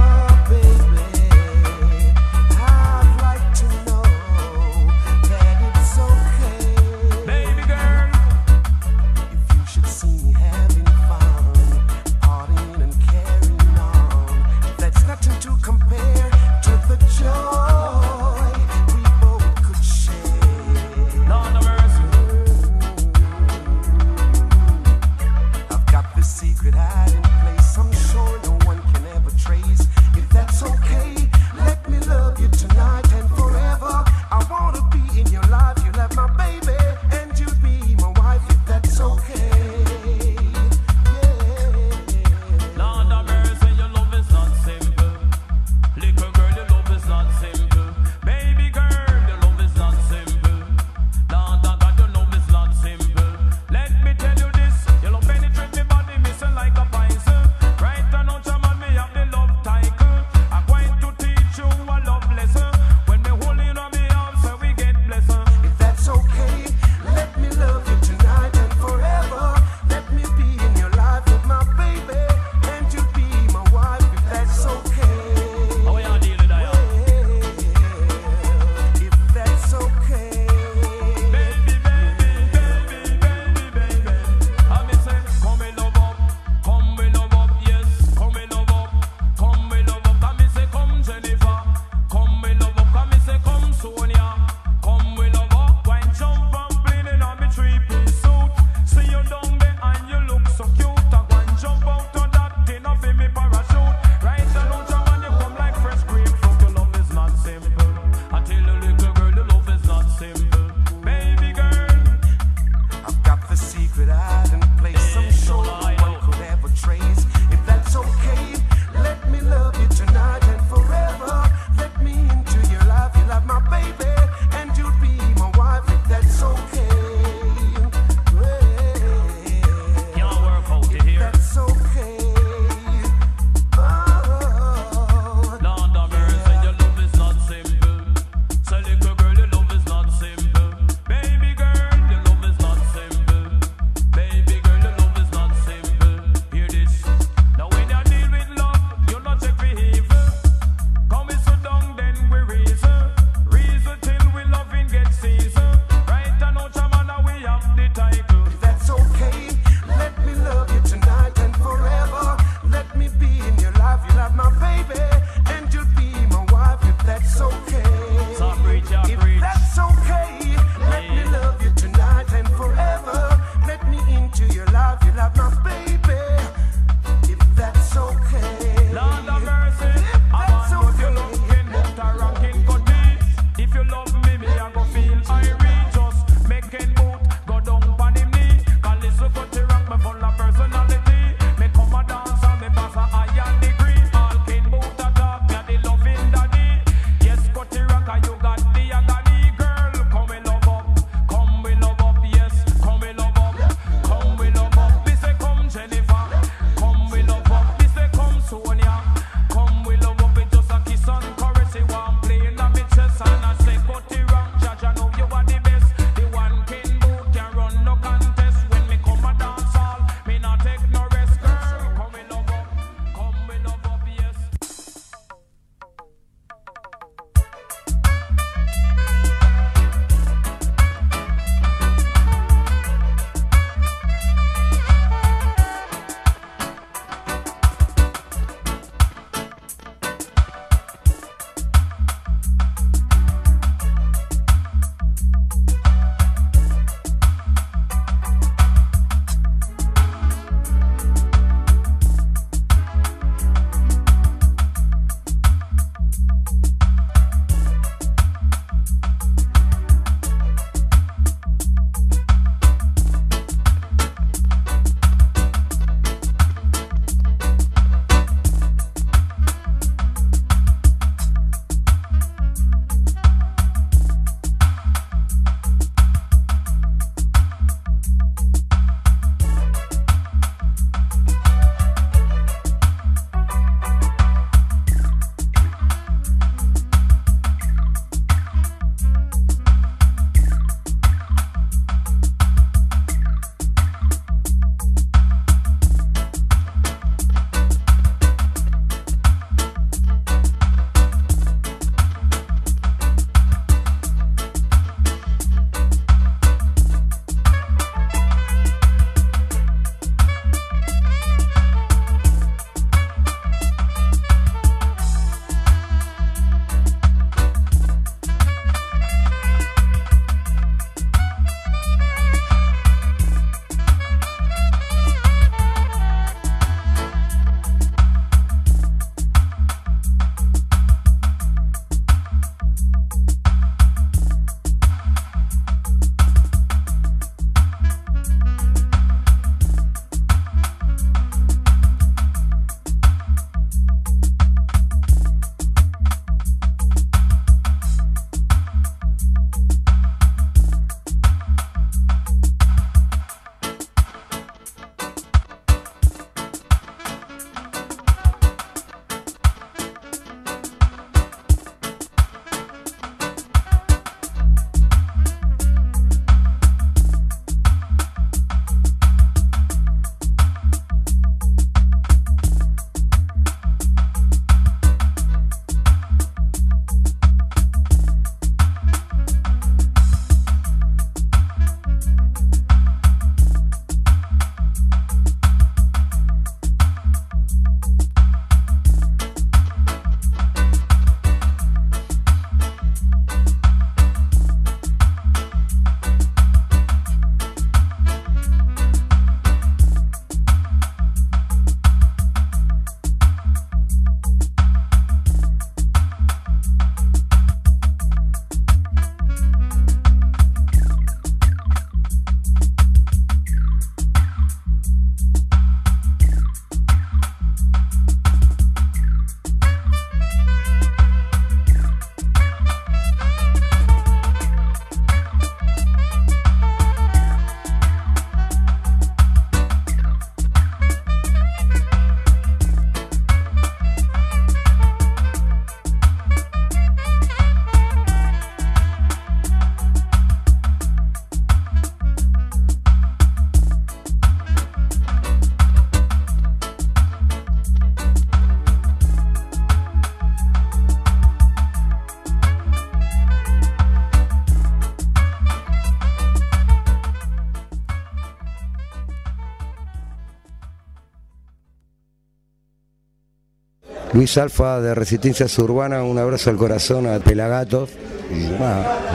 Luis 464.20 464.38
Alfa 464.38 464.82
de 464.82 464.94
Resistencia 464.94 465.46
Urbana, 465.60 466.04
un 466.04 466.18
abrazo 466.18 466.50
al 466.50 466.58
corazón 466.58 467.08
a 467.08 467.20
Pelagatos. 467.20 467.92
Y, 468.30 468.48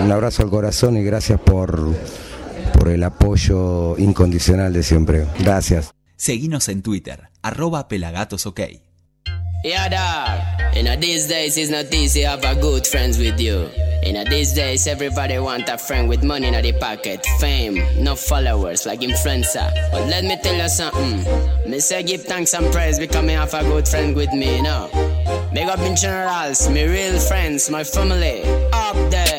un 0.02 0.10
abrazo 0.10 0.44
al 0.44 0.48
corazón 0.48 0.96
y 0.96 1.04
gracias 1.04 1.38
por, 1.38 1.94
por 2.72 2.88
el 2.88 3.04
apoyo 3.04 3.98
incondicional 3.98 4.72
de 4.72 4.82
siempre. 4.82 5.26
Gracias. 5.40 5.92
Seguinos 6.16 6.70
en 6.70 6.80
Twitter, 6.80 7.28
arroba 7.42 7.86
pelagatosok. 7.86 8.60
Yeah, 9.62 9.90
dog. 9.90 10.74
In 10.74 10.86
these 11.00 11.28
days, 11.28 11.58
it's 11.58 11.70
not 11.70 11.92
easy 11.92 12.22
to 12.22 12.28
have 12.30 12.44
a 12.46 12.54
good 12.54 12.86
friends 12.86 13.18
with 13.18 13.38
you. 13.38 13.66
In 14.04 14.16
a 14.16 14.24
these 14.24 14.52
days, 14.52 14.86
everybody 14.86 15.38
want 15.38 15.66
a 15.70 15.78
friend 15.78 16.10
with 16.10 16.22
money 16.22 16.48
in 16.48 16.62
the 16.62 16.72
pocket, 16.72 17.24
fame, 17.40 17.80
no 17.96 18.14
followers 18.14 18.84
like 18.84 19.00
influencer. 19.00 19.72
But 19.90 20.06
let 20.08 20.24
me 20.24 20.36
tell 20.42 20.54
you 20.54 20.68
something. 20.68 21.70
Me 21.70 21.80
say 21.80 22.02
give 22.02 22.22
thanks 22.24 22.52
and 22.52 22.70
praise 22.70 22.98
because 22.98 23.24
me 23.24 23.32
have 23.32 23.54
a 23.54 23.62
good 23.62 23.88
friend 23.88 24.14
with 24.14 24.32
me, 24.34 24.56
you 24.56 24.62
know. 24.62 24.90
Big 25.54 25.68
up 25.68 25.78
in 25.80 25.96
generals, 25.96 26.68
me 26.68 26.84
real 26.84 27.18
friends, 27.18 27.70
my 27.70 27.82
family, 27.82 28.42
up 28.74 28.96
there. 29.10 29.33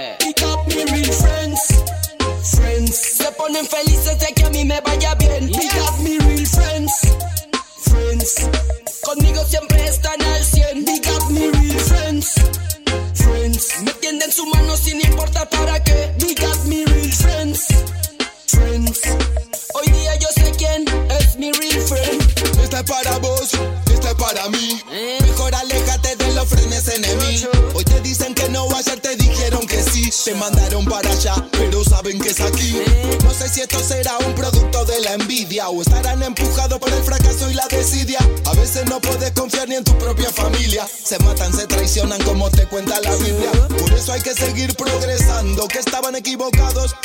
Seguir 44.45 44.75
progresando. 44.75 45.67
Que 45.67 45.79
estaban 45.79 46.15
equivocados, 46.15 46.95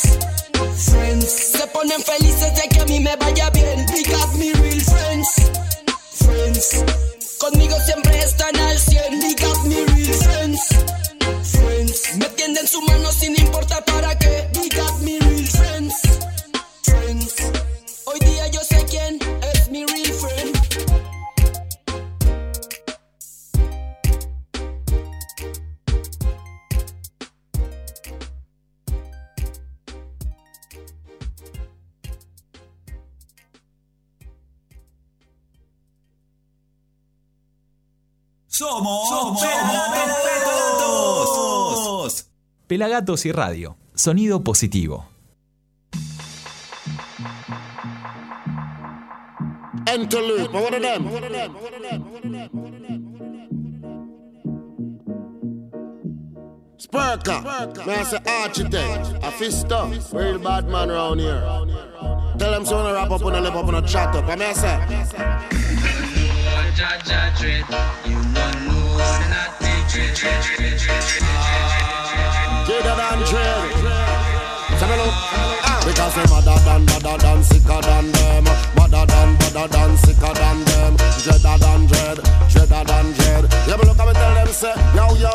friends. 0.90 1.30
Se 1.30 1.66
ponen 1.68 2.00
felices 2.02 2.54
de 2.54 2.68
que 2.68 2.80
a 2.80 2.84
mí 2.86 3.00
me 3.00 3.16
vaya 3.16 3.50
bien. 3.50 3.86
Pick 3.86 4.10
up 4.14 4.34
mi 4.38 4.52
real 4.52 4.80
friends, 4.80 5.28
friends. 6.12 6.84
Conmigo 7.38 7.76
siempre 7.84 8.18
están 8.18 8.56
al 8.56 8.78
100. 8.78 9.20
Pick 9.20 9.42
up 9.44 9.64
mi 9.66 9.76
real 9.76 10.14
friends, 10.14 10.60
friends. 11.42 12.16
Me 12.18 12.28
tienden 12.30 12.66
su 12.66 12.80
mano 12.82 13.10
sin 13.12 13.38
importar 13.38 13.84
para 13.84 14.18
qué. 14.18 14.55
Somos, 38.56 39.08
Somos 39.10 39.42
Pelagatos. 40.88 42.26
Pelagatos 42.66 43.26
y 43.26 43.32
radio. 43.32 43.76
Sonido 43.94 44.42
positivo. 44.42 45.04
Spurka, 56.78 57.42
me 57.84 57.92
I 57.92 58.04
say 58.04 58.18
architect, 58.42 59.06
a 59.22 59.30
fister, 59.32 60.12
real 60.14 60.38
bad 60.38 60.66
man 60.68 60.90
around 60.90 61.18
here. 61.20 61.42
Tell 62.38 62.52
them 62.52 62.64
so 62.64 62.76
wanna 62.76 62.94
wrap 62.94 63.10
up 63.10 63.22
on 63.22 63.34
a 63.34 63.40
lip 63.40 63.54
up 63.54 63.66
on 63.66 63.74
a 63.74 63.82
chat 63.82 64.16
up, 64.16 64.26
and 64.30 64.40
me 64.40 64.46
I 64.46 64.52
say. 64.54 65.65
Jada 66.76 67.26
than 72.96 73.18
dread. 73.24 73.72
Say 74.78 74.86
me 74.90 74.96
look. 75.00 75.14
Because 75.86 76.14
they 76.16 76.26
madder 76.28 76.58
than, 76.64 76.84
madder 76.84 77.16
than, 77.16 77.42
sicker 77.44 77.80
than 77.80 78.12
them. 78.12 78.44
Madder 78.76 79.06
than, 79.06 79.38
madder 79.38 79.68
than, 79.68 79.96
sicker 79.96 80.34
than 80.34 80.64
them. 80.64 80.96
Dreader 81.22 81.56
than 81.58 81.86
dread, 81.86 82.18
dreader 82.50 82.84
than 82.84 83.12
dread. 83.12 83.44
Yeah, 83.66 83.76
me 83.76 83.84
look 83.86 83.96
me 83.96 84.12
tell 84.12 84.34
them 84.34 84.48
say, 84.48 84.74
yo, 84.94 85.14
yo. 85.16 85.32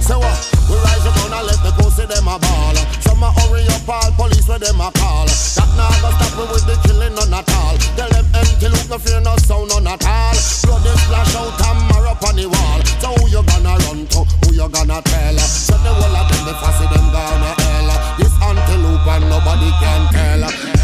Say 0.00 0.14
what? 0.14 0.36
We 0.70 0.76
rise 0.76 1.06
up 1.06 1.16
and 1.24 1.46
let 1.46 1.58
the 1.64 1.72
pussy 1.76 2.06
them 2.06 2.28
a 2.28 2.38
ball. 2.38 3.03
Some 3.14 3.22
a 3.22 3.30
hurry 3.30 3.62
up 3.70 3.88
all 3.88 4.10
police 4.18 4.48
where 4.48 4.58
them 4.58 4.80
a 4.80 4.90
call. 4.90 5.26
That 5.30 5.70
now 5.78 5.86
go 6.02 6.10
stop 6.18 6.34
me 6.34 6.50
with 6.50 6.66
the 6.66 6.74
killing 6.82 7.14
none 7.14 7.30
at 7.30 7.46
all. 7.54 7.78
Tell 7.94 8.10
them 8.10 8.26
empty 8.34 8.66
look 8.66 8.90
no 8.90 8.98
fear 8.98 9.20
no 9.22 9.38
sound 9.38 9.70
none 9.70 9.86
at 9.86 10.02
all. 10.02 10.34
Blood 10.66 10.82
is 10.82 10.98
splash 11.06 11.34
out 11.38 11.54
and 11.62 11.78
mar 11.94 12.10
up 12.10 12.18
on 12.26 12.34
the 12.34 12.50
wall. 12.50 12.82
So 12.98 13.14
who 13.14 13.30
you 13.30 13.46
gonna 13.46 13.78
run 13.86 14.02
to? 14.18 14.26
Who 14.42 14.58
you 14.58 14.66
gonna 14.66 14.98
tell? 14.98 15.38
So 15.38 15.78
the 15.78 15.94
whole 15.94 16.10
of 16.10 16.26
them 16.26 16.42
the 16.42 16.54
fussy 16.58 16.90
them 16.90 17.06
gonna 17.14 17.54
hell. 17.54 17.88
This 18.18 18.34
antelope 18.42 19.06
and 19.06 19.30
nobody 19.30 19.70
can 19.78 20.02
tell. 20.10 20.83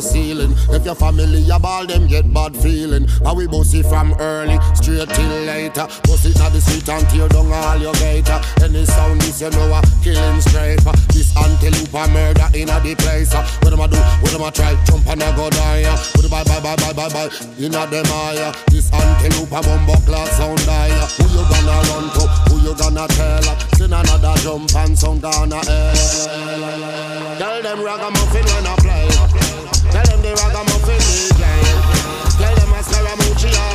Ceiling. 0.00 0.54
If 0.70 0.84
your 0.84 0.94
family 0.94 1.48
a 1.50 1.58
ball, 1.58 1.86
them 1.86 2.06
get 2.06 2.32
bad 2.32 2.56
feeling. 2.56 3.06
How 3.24 3.34
we 3.34 3.46
bossy 3.46 3.82
from 3.82 4.14
early, 4.18 4.58
straight 4.74 5.08
till 5.08 5.28
later. 5.44 5.86
Bust 6.04 6.26
it 6.26 6.36
na 6.38 6.48
the 6.48 6.60
street 6.60 6.88
and 6.88 7.06
tear 7.08 7.28
down 7.28 7.52
all 7.52 7.76
your 7.78 7.92
gator. 7.94 8.40
Any 8.62 8.84
sound 8.86 9.20
this 9.22 9.40
you 9.40 9.50
know 9.50 9.72
a 9.74 9.80
killing 10.02 10.40
straight. 10.40 10.80
This 11.12 11.30
antelope 11.36 11.94
a 11.94 12.08
murder 12.12 12.48
in 12.54 12.68
a 12.70 12.80
the 12.80 12.94
place. 12.96 13.34
uh. 13.34 13.42
What 13.62 13.70
them 13.70 13.80
a 13.80 13.88
do? 13.88 13.96
What 14.22 14.32
them 14.32 14.42
a 14.42 14.50
try? 14.50 14.74
Jump 14.84 15.06
and 15.08 15.22
a 15.22 15.30
go 15.36 15.50
die. 15.50 15.84
uh. 15.84 15.96
What 16.16 16.30
bye 16.30 16.44
bye 16.44 16.60
bye 16.60 16.76
bye 16.76 16.92
bye 16.92 17.08
bye. 17.12 17.30
In 17.58 17.74
a 17.74 17.86
them 17.86 18.06
eye. 18.08 18.52
This 18.68 18.92
antelope 18.92 19.52
a 19.52 19.60
bumbo 19.62 19.94
class 20.06 20.30
sound 20.36 20.58
die. 20.66 20.90
uh. 20.90 21.06
Who 21.20 21.24
you 21.30 21.44
gonna 21.48 21.76
run 21.88 22.06
to? 22.16 22.22
Who 22.50 22.54
you 22.68 22.74
gonna 22.76 23.06
tell? 23.08 23.44
uh? 23.48 23.58
Send 23.76 23.94
another 23.94 24.34
jump 24.42 24.74
and 24.76 24.98
sound 24.98 25.22
gonna 25.22 25.60
air. 25.68 25.94
Tell 27.38 27.62
them 27.62 27.80
ragamuffin 27.82 28.44
when 28.44 28.61
I 28.66 28.76
play. 28.80 29.08
Tell 29.90 30.04
them 30.04 30.22
the 30.22 30.32
ragamuffin 30.38 30.98
DJ. 30.98 31.42
Tell 32.38 32.54
them 32.54 32.72
I 32.72 32.80
Scaramucci 32.82 33.71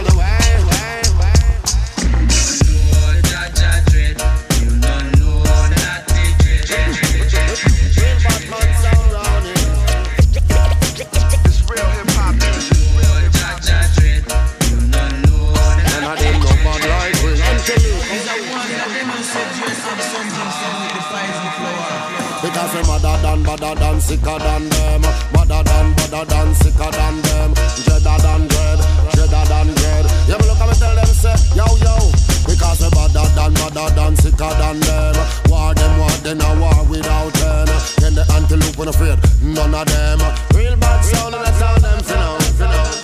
badder 23.48 23.80
than, 23.80 24.01
sicker 24.01 24.38
than 24.40 24.67
them. 24.67 25.01
Madder 25.32 25.64
than, 25.64 25.95
badder 25.95 26.26
than, 26.27 26.53
sicker 26.53 26.92
than 26.92 27.16
them. 27.24 27.53
Dreader 27.88 28.17
than 28.19 28.42
dread, 28.51 28.80
dreader 29.16 29.43
than 29.48 29.67
dread. 29.80 30.06
Yeah, 30.27 30.38
me 30.38 30.45
look 30.51 30.59
at 30.59 30.67
me 30.67 30.76
tell 30.76 30.95
them 30.95 31.11
say, 31.16 31.35
yo, 31.56 31.66
yo. 31.80 31.95
Because 32.43 32.84
we 32.84 32.90
badder 32.92 33.27
than, 33.40 33.53
badder 33.56 33.88
than, 33.95 34.16
sicker 34.17 34.51
than 34.59 34.80
them. 34.84 35.16
War 35.48 35.74
them, 35.74 36.00
war 36.00 36.11
then 36.27 36.42
a 36.43 36.50
war 36.59 36.84
without 36.92 37.34
them 37.40 37.67
Then 38.03 38.16
the 38.16 38.26
antelope 38.35 38.77
when 38.77 38.90
afraid, 38.90 39.17
none 39.42 39.74
of 39.74 39.88
them. 39.88 40.19
Real 40.53 40.76
bad 40.76 41.01
sound 41.03 41.35
and 41.35 41.45
that's 41.45 41.61
how 41.61 41.77
them 41.80 42.03
fin 42.03 42.17
out, 42.17 42.43
fin 42.59 42.67
out 42.67 42.95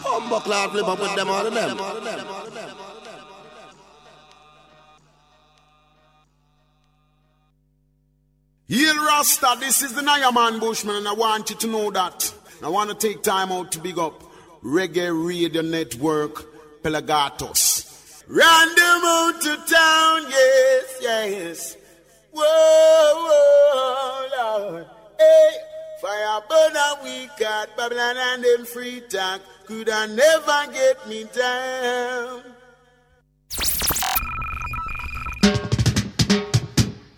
Humble 0.00 0.40
cloud 0.40 0.70
flip 0.72 0.88
up 0.88 1.00
with 1.00 1.14
them 1.14 1.28
all 1.28 1.46
of 1.46 1.52
them 1.52 2.83
Hail 8.66 8.96
Rasta, 8.96 9.56
this 9.60 9.82
is 9.82 9.92
the 9.92 10.00
Nayaman 10.00 10.58
Bushman, 10.58 10.96
and 10.96 11.06
I 11.06 11.12
want 11.12 11.50
you 11.50 11.56
to 11.56 11.66
know 11.66 11.90
that. 11.90 12.32
I 12.62 12.68
want 12.68 12.88
to 12.88 12.96
take 12.96 13.22
time 13.22 13.52
out 13.52 13.70
to 13.72 13.78
big 13.78 13.98
up 13.98 14.22
Reggae 14.62 15.12
Radio 15.12 15.60
Network, 15.60 16.82
Pelagatos. 16.82 18.24
Them 18.26 19.04
out 19.04 19.40
to 19.42 19.56
town, 19.70 20.22
yes, 20.30 20.98
yes. 21.02 21.76
Whoa, 22.32 22.42
whoa, 23.28 24.28
Lord. 24.34 24.86
Hey, 25.18 25.50
fire 26.00 26.40
burn 26.48 26.72
and 26.74 27.04
we 27.04 27.28
got 27.38 27.76
Babylon 27.76 28.16
and 28.16 28.42
them 28.44 28.64
free 28.64 29.02
talk. 29.10 29.42
Could 29.66 29.90
I 29.90 30.06
never 30.06 30.72
get 30.72 31.06
me 31.06 31.24
down? 31.24 32.42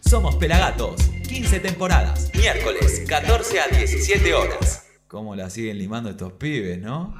Somos 0.00 0.34
Pelagatos, 0.41 1.16
15 1.27 1.61
temporadas, 1.61 2.31
miércoles, 2.35 3.03
14 3.09 3.61
a 3.61 3.67
17 3.69 4.35
horas. 4.35 4.87
¿Cómo 5.09 5.35
la 5.35 5.51
siguen 5.51 5.79
limando 5.79 6.11
estos 6.11 6.33
pibes, 6.35 6.79
no? 6.79 7.15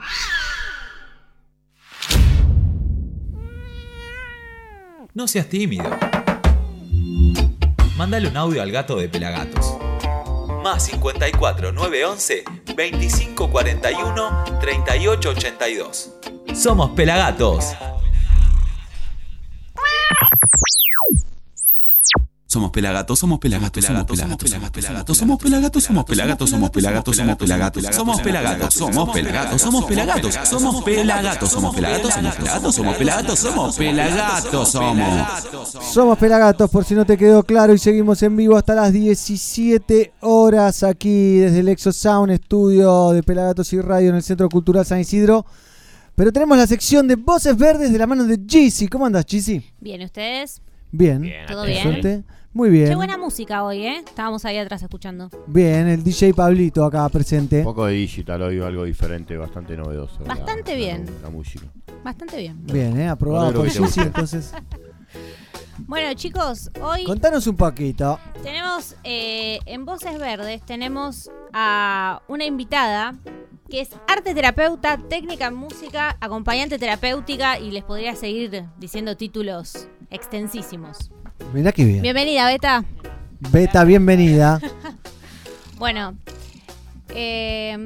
No 5.15 5.26
seas 5.26 5.49
tímido. 5.49 5.89
Mándale 7.97 8.28
un 8.28 8.36
audio 8.36 8.60
al 8.60 8.70
gato 8.70 8.97
de 8.97 9.09
Pelagatos. 9.09 9.78
Más 10.62 10.85
54 10.85 11.73
911 11.73 12.44
25 12.76 13.51
41 13.51 14.44
38 14.60 15.31
82. 15.31 16.12
Somos 16.55 16.91
Pelagatos. 16.91 17.75
Somos 22.49 22.70
pelagatos, 22.70 23.18
somos 23.18 23.41
pelagatos, 23.41 23.84
somos 23.84 24.05
pelagatos, 24.07 24.49
somos 24.49 24.70
pelagatos, 24.70 25.16
somos 25.16 25.39
pelagatos, 25.41 25.83
somos 25.83 26.05
pelagatos, 26.05 26.34
somos 26.44 26.60
pelagatos, 26.60 27.16
somos 27.16 27.41
pelagatos, 27.41 27.60
somos 27.92 28.20
pelagatos, 28.20 28.73
somos 28.73 29.00
pelagatos, 29.00 29.60
somos 29.60 29.84
pelagatos, 29.84 30.70
somos 30.70 31.05
pelagatos, 31.05 31.50
somos 31.50 31.75
pelagatos, 31.75 32.15
somos 32.15 32.36
pelagatos, 32.36 32.75
somos 32.75 32.97
pelagatos, 32.97 33.39
somos 33.39 33.76
pelagatos, 33.76 34.68
somos. 34.70 35.92
Somos 35.92 36.18
Pelagatos, 36.18 36.70
por 36.70 36.84
si 36.84 36.94
no 36.94 37.05
te 37.05 37.16
quedó 37.16 37.42
claro, 37.42 37.75
y 37.75 37.78
seguimos 37.78 38.23
en 38.23 38.36
vivo 38.36 38.57
hasta 38.57 38.75
las 38.75 38.92
17 38.92 40.12
horas 40.20 40.83
aquí 40.83 41.39
desde 41.39 41.60
el 41.60 41.68
Exo 41.68 41.92
Sound 41.92 42.31
Estudio 42.31 43.10
de 43.10 43.23
Pelagatos 43.23 43.73
y 43.73 43.81
Radio 43.81 44.10
en 44.10 44.16
el 44.16 44.23
Centro 44.23 44.49
Cultural 44.49 44.86
San 44.86 45.00
Isidro. 45.00 45.44
Pero 46.15 46.33
tenemos 46.33 46.57
la 46.57 46.66
sección 46.66 47.08
de 47.08 47.16
Voces 47.16 47.57
Verdes 47.57 47.92
de 47.92 47.99
la 47.99 48.07
mano 48.07 48.25
de 48.25 48.41
Gizzy. 48.47 48.89
¿Cómo 48.89 49.05
andas, 49.05 49.26
Gizzy? 49.28 49.62
Bien, 49.81 50.02
¿ustedes? 50.02 50.62
Bien. 50.97 51.23
¿Todo 51.47 51.65
bien? 51.65 51.83
suerte. 51.83 52.25
Muy 52.52 52.70
bien. 52.70 52.89
Qué 52.89 52.94
buena 52.94 53.18
música 53.18 53.62
hoy, 53.65 53.84
¿eh? 53.86 53.99
Estábamos 53.99 54.44
ahí 54.47 54.57
atrás 54.57 54.83
escuchando. 54.83 55.28
Bien, 55.47 55.86
el 55.89 56.02
DJ 56.02 56.33
Pablito 56.33 56.84
acá 56.86 57.07
presente. 57.10 57.58
Un 57.58 57.65
poco 57.65 57.84
de 57.84 57.92
digital 57.94 58.41
hoy, 58.42 58.60
algo 58.60 58.84
diferente, 58.84 59.36
bastante 59.36 59.76
novedoso. 59.76 60.25
Bastante 60.25 60.73
la- 60.73 60.76
bien. 60.78 61.05
La, 61.23 61.28
música. 61.28 61.66
Bastante 62.02 62.39
bien. 62.39 62.65
Bien, 62.65 62.99
¿eh? 62.99 63.08
Aprobado 63.08 63.52
Bueno, 63.52 63.70
por 63.73 63.78
guste. 63.81 64.00
entonces. 64.02 64.52
Bueno, 65.86 66.15
chicos, 66.15 66.70
hoy 66.81 67.05
Contanos 67.05 67.47
un 67.47 67.57
poquito. 67.57 68.18
tenemos 68.42 68.97
eh, 69.05 69.58
en 69.66 69.84
Voces 69.84 70.18
Verdes, 70.18 70.62
tenemos 70.62 71.31
a 71.52 72.23
una 72.28 72.44
invitada 72.47 73.15
que 73.70 73.81
es 73.81 73.91
arte 74.07 74.35
terapeuta, 74.35 74.99
técnica 75.09 75.47
en 75.47 75.55
música, 75.55 76.17
acompañante 76.20 76.78
terapéutica 76.78 77.59
y 77.59 77.70
les 77.70 77.85
podría 77.85 78.15
seguir 78.15 78.65
diciendo 78.78 79.17
títulos 79.17 79.89
extensísimos. 80.11 81.11
Mirá 81.53 81.73
qué 81.73 81.85
bien. 81.85 82.03
Bienvenida, 82.03 82.47
Beta. 82.47 82.85
Beta, 83.51 83.85
bienvenida. 83.85 84.61
Bueno, 85.78 86.17
eh, 87.11 87.77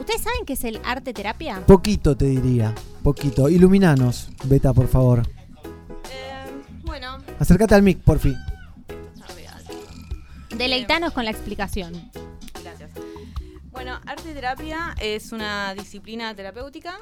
¿ustedes 0.00 0.20
saben 0.20 0.44
qué 0.44 0.54
es 0.54 0.64
el 0.64 0.80
arte 0.84 1.12
terapia? 1.12 1.62
Poquito 1.64 2.16
te 2.16 2.24
diría. 2.24 2.74
Poquito. 3.04 3.48
Iluminanos, 3.48 4.30
Beta, 4.46 4.72
por 4.74 4.88
favor. 4.88 5.22
Bueno, 6.82 7.18
Acércate 7.38 7.76
al 7.76 7.82
mic, 7.82 8.00
por 8.00 8.18
fin. 8.18 8.34
deleitanos 10.56 11.12
con 11.12 11.24
la 11.24 11.30
explicación. 11.30 12.10
Bueno, 13.78 14.00
arte 14.06 14.34
terapia 14.34 14.96
es 15.00 15.30
una 15.30 15.72
disciplina 15.72 16.34
terapéutica. 16.34 16.98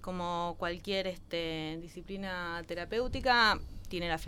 Como 0.00 0.56
cualquier 0.58 1.06
este, 1.06 1.78
disciplina 1.80 2.60
terapéutica, 2.66 3.60
tiene 3.88 4.08
la 4.08 4.18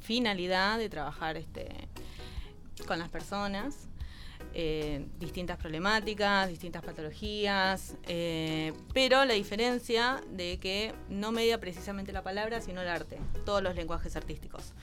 finalidad 0.00 0.76
de 0.76 0.90
trabajar 0.90 1.38
este, 1.38 1.66
con 2.86 2.98
las 2.98 3.08
personas. 3.08 3.88
eh, 4.52 5.06
distintas 5.18 5.56
problemáticas, 5.56 6.46
distintas 6.50 6.82
patologías, 6.82 7.94
eh, 8.06 8.74
pero 8.92 9.24
la 9.24 9.32
diferencia 9.32 10.20
de 10.28 10.58
que 10.58 10.92
no 11.08 11.32
media 11.32 11.58
precisamente 11.58 12.12
la 12.12 12.22
palabra, 12.22 12.60
sino 12.60 12.82
el 12.82 12.88
arte, 12.88 13.18
todos 13.46 13.62
los 13.62 13.74
lenguajes 13.74 14.14
artísticos. 14.14 14.74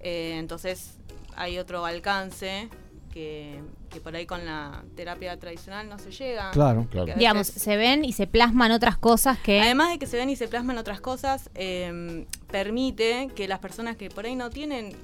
Eh, 0.00 0.36
entonces 0.36 0.98
hay 1.34 1.58
otro 1.58 1.86
alcance 1.86 2.68
que, 3.08 3.60
que 3.90 4.00
por 4.00 4.14
ahí 4.14 4.26
con 4.26 4.44
la 4.44 4.82
terapia 4.96 5.36
tradicional 5.38 5.88
no 5.88 5.98
se 5.98 6.10
llega. 6.10 6.50
Claro, 6.52 6.86
veces- 6.92 7.16
Digamos, 7.16 7.46
se 7.46 7.76
ven 7.76 8.04
y 8.04 8.12
se 8.12 8.26
plasman 8.26 8.70
otras 8.72 8.96
cosas 8.98 9.38
que... 9.38 9.60
Además 9.60 9.90
de 9.90 9.98
que 9.98 10.06
se 10.06 10.16
ven 10.16 10.30
y 10.30 10.36
se 10.36 10.48
plasman 10.48 10.78
otras 10.78 11.00
cosas, 11.00 11.50
eh, 11.54 12.26
permite 12.50 13.28
que 13.34 13.48
las 13.48 13.58
personas 13.58 13.96
que 13.96 14.10
por 14.10 14.26
ahí 14.26 14.34
no 14.36 14.50
tienen 14.50 14.94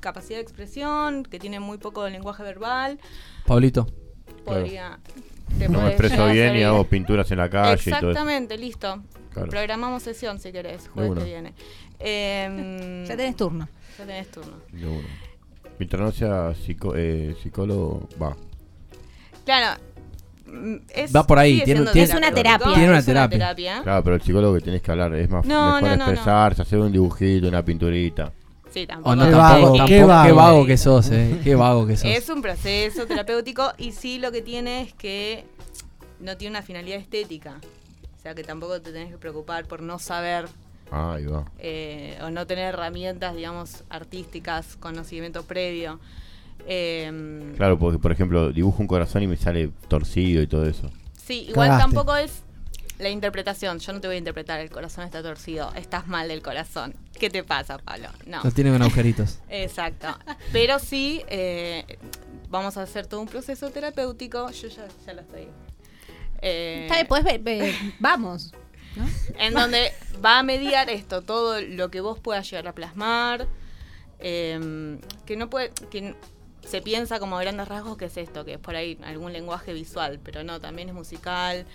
capacidad 0.00 0.36
de 0.38 0.42
expresión, 0.42 1.22
que 1.24 1.38
tienen 1.38 1.62
muy 1.62 1.78
poco 1.78 2.06
lenguaje 2.08 2.42
verbal, 2.42 2.98
Pablito. 3.46 3.86
podría... 4.44 4.98
No 5.68 5.82
me 5.82 5.88
expreso 5.88 6.26
bien 6.28 6.56
y 6.56 6.62
hago 6.62 6.84
pinturas 6.84 7.30
en 7.30 7.38
la 7.38 7.48
calle 7.48 7.80
y 7.80 7.90
todo. 7.90 8.10
Exactamente, 8.10 8.58
listo. 8.58 9.02
Claro. 9.32 9.48
Programamos 9.50 10.02
sesión 10.02 10.40
si 10.40 10.50
querés, 10.52 10.88
jueves 10.88 11.18
que 11.18 11.24
viene. 11.24 11.52
Eh, 12.00 13.04
Ya 13.06 13.16
tenés 13.16 13.36
turno. 13.36 13.68
Ya 13.98 14.04
tenés 14.04 14.30
turno. 14.30 14.56
De 14.72 14.86
uno. 14.86 15.08
Mientras 15.78 16.00
no 16.02 16.12
sea 16.12 16.52
psico- 16.54 16.94
eh, 16.96 17.34
psicólogo, 17.42 18.08
va. 18.22 18.36
Claro. 19.44 19.80
mm, 20.46 20.76
Es, 20.94 21.14
Va 21.14 21.26
por 21.26 21.38
ahí, 21.38 21.54
sigue 21.54 21.64
tiene- 21.64 21.80
siendo 21.80 21.92
tiene- 21.92 22.06
terapéutico, 22.08 22.20
Es 22.20 22.28
una 22.28 22.34
terapia. 22.42 22.74
Tiene 22.74 22.90
una 22.92 23.02
terapia. 23.28 23.82
Claro, 23.82 24.04
pero 24.04 24.16
el 24.16 24.22
psicólogo 24.22 24.54
que 24.54 24.60
tienes 24.60 24.82
que 24.82 24.90
hablar 24.90 25.14
es 25.14 25.28
más 25.28 25.44
No, 25.46 25.66
mejor 25.66 25.82
no, 25.82 25.88
no, 25.88 25.96
no. 25.96 26.04
expresarse, 26.12 26.62
hacer 26.62 26.78
un 26.78 26.92
dibujito, 26.92 27.48
una 27.48 27.64
pinturita. 27.64 28.32
Sí, 28.70 28.86
tampoco. 28.86 29.10
O 29.10 29.16
no, 29.16 29.24
Qué 29.24 29.30
tampoco, 29.30 29.42
vago, 29.52 29.66
tampoco, 29.66 29.86
qué 29.88 29.94
qué 29.94 30.02
vago. 30.04 30.34
vago. 30.36 30.66
que 30.66 30.76
sos, 30.76 31.10
eh. 31.10 31.40
Qué 31.44 31.54
vago 31.54 31.86
que 31.86 31.96
sos. 31.96 32.06
Es 32.10 32.28
un 32.28 32.42
proceso 32.42 33.06
terapéutico 33.06 33.72
y 33.78 33.92
sí 33.92 34.18
lo 34.18 34.32
que 34.32 34.42
tiene 34.42 34.82
es 34.82 34.92
que 34.94 35.44
no 36.20 36.36
tiene 36.36 36.56
una 36.56 36.62
finalidad 36.62 36.98
estética. 36.98 37.60
O 38.16 38.20
sea 38.22 38.34
que 38.34 38.42
tampoco 38.42 38.80
te 38.80 38.90
tenés 38.92 39.10
que 39.10 39.18
preocupar 39.18 39.66
por 39.66 39.82
no 39.82 39.98
saber 39.98 40.46
Ah, 40.90 41.14
ahí 41.14 41.26
va. 41.26 41.44
eh, 41.58 42.18
o 42.22 42.30
no 42.30 42.46
tener 42.46 42.66
herramientas, 42.74 43.34
digamos, 43.34 43.84
artísticas, 43.90 44.76
conocimiento 44.76 45.42
previo. 45.44 45.98
Eh, 46.66 47.52
Claro, 47.56 47.78
porque 47.78 47.98
por 47.98 48.12
ejemplo 48.12 48.52
dibujo 48.52 48.80
un 48.80 48.86
corazón 48.86 49.22
y 49.22 49.26
me 49.26 49.36
sale 49.36 49.70
torcido 49.88 50.40
y 50.42 50.46
todo 50.46 50.66
eso. 50.66 50.90
Sí, 51.12 51.46
igual 51.48 51.68
Cagaste. 51.68 51.94
tampoco 51.94 52.16
es 52.16 52.42
la 52.98 53.08
interpretación. 53.08 53.78
Yo 53.80 53.92
no 53.92 54.00
te 54.00 54.06
voy 54.06 54.16
a 54.16 54.18
interpretar 54.18 54.60
el 54.60 54.70
corazón 54.70 55.04
está 55.04 55.22
torcido, 55.22 55.72
estás 55.74 56.06
mal 56.06 56.28
del 56.28 56.42
corazón. 56.42 56.94
¿Qué 57.18 57.28
te 57.28 57.42
pasa, 57.42 57.78
Pablo? 57.78 58.08
No. 58.26 58.40
Lo 58.44 58.50
tiene 58.52 58.70
con 58.70 58.82
agujeritos. 58.82 59.40
Exacto. 59.48 60.08
Pero 60.52 60.78
sí, 60.78 61.22
eh, 61.28 61.98
vamos 62.50 62.76
a 62.76 62.82
hacer 62.82 63.06
todo 63.06 63.20
un 63.20 63.26
proceso 63.28 63.70
terapéutico. 63.70 64.50
Yo 64.50 64.68
ya, 64.68 64.86
ya 65.06 65.12
lo 65.14 65.22
estoy. 65.22 65.48
Eh, 66.40 66.88
Está 66.90 67.38
bien, 67.38 67.94
vamos. 67.98 68.52
¿No? 68.96 69.06
en 69.38 69.54
donde 69.54 69.92
va 70.24 70.38
a 70.38 70.42
mediar 70.42 70.90
esto, 70.90 71.22
todo 71.22 71.60
lo 71.60 71.90
que 71.90 72.00
vos 72.00 72.18
puedas 72.18 72.48
llegar 72.50 72.68
a 72.68 72.72
plasmar, 72.74 73.46
eh, 74.18 74.98
que 75.26 75.36
no 75.36 75.50
puede, 75.50 75.70
que 75.90 76.14
se 76.62 76.80
piensa 76.80 77.18
como 77.18 77.36
grandes 77.36 77.68
rasgos 77.68 77.96
que 77.96 78.06
es 78.06 78.16
esto, 78.16 78.44
que 78.44 78.54
es 78.54 78.58
por 78.58 78.74
ahí 78.76 78.98
algún 79.04 79.32
lenguaje 79.32 79.72
visual, 79.72 80.18
pero 80.22 80.44
no, 80.44 80.60
también 80.60 80.88
es 80.88 80.94
musical, 80.94 81.66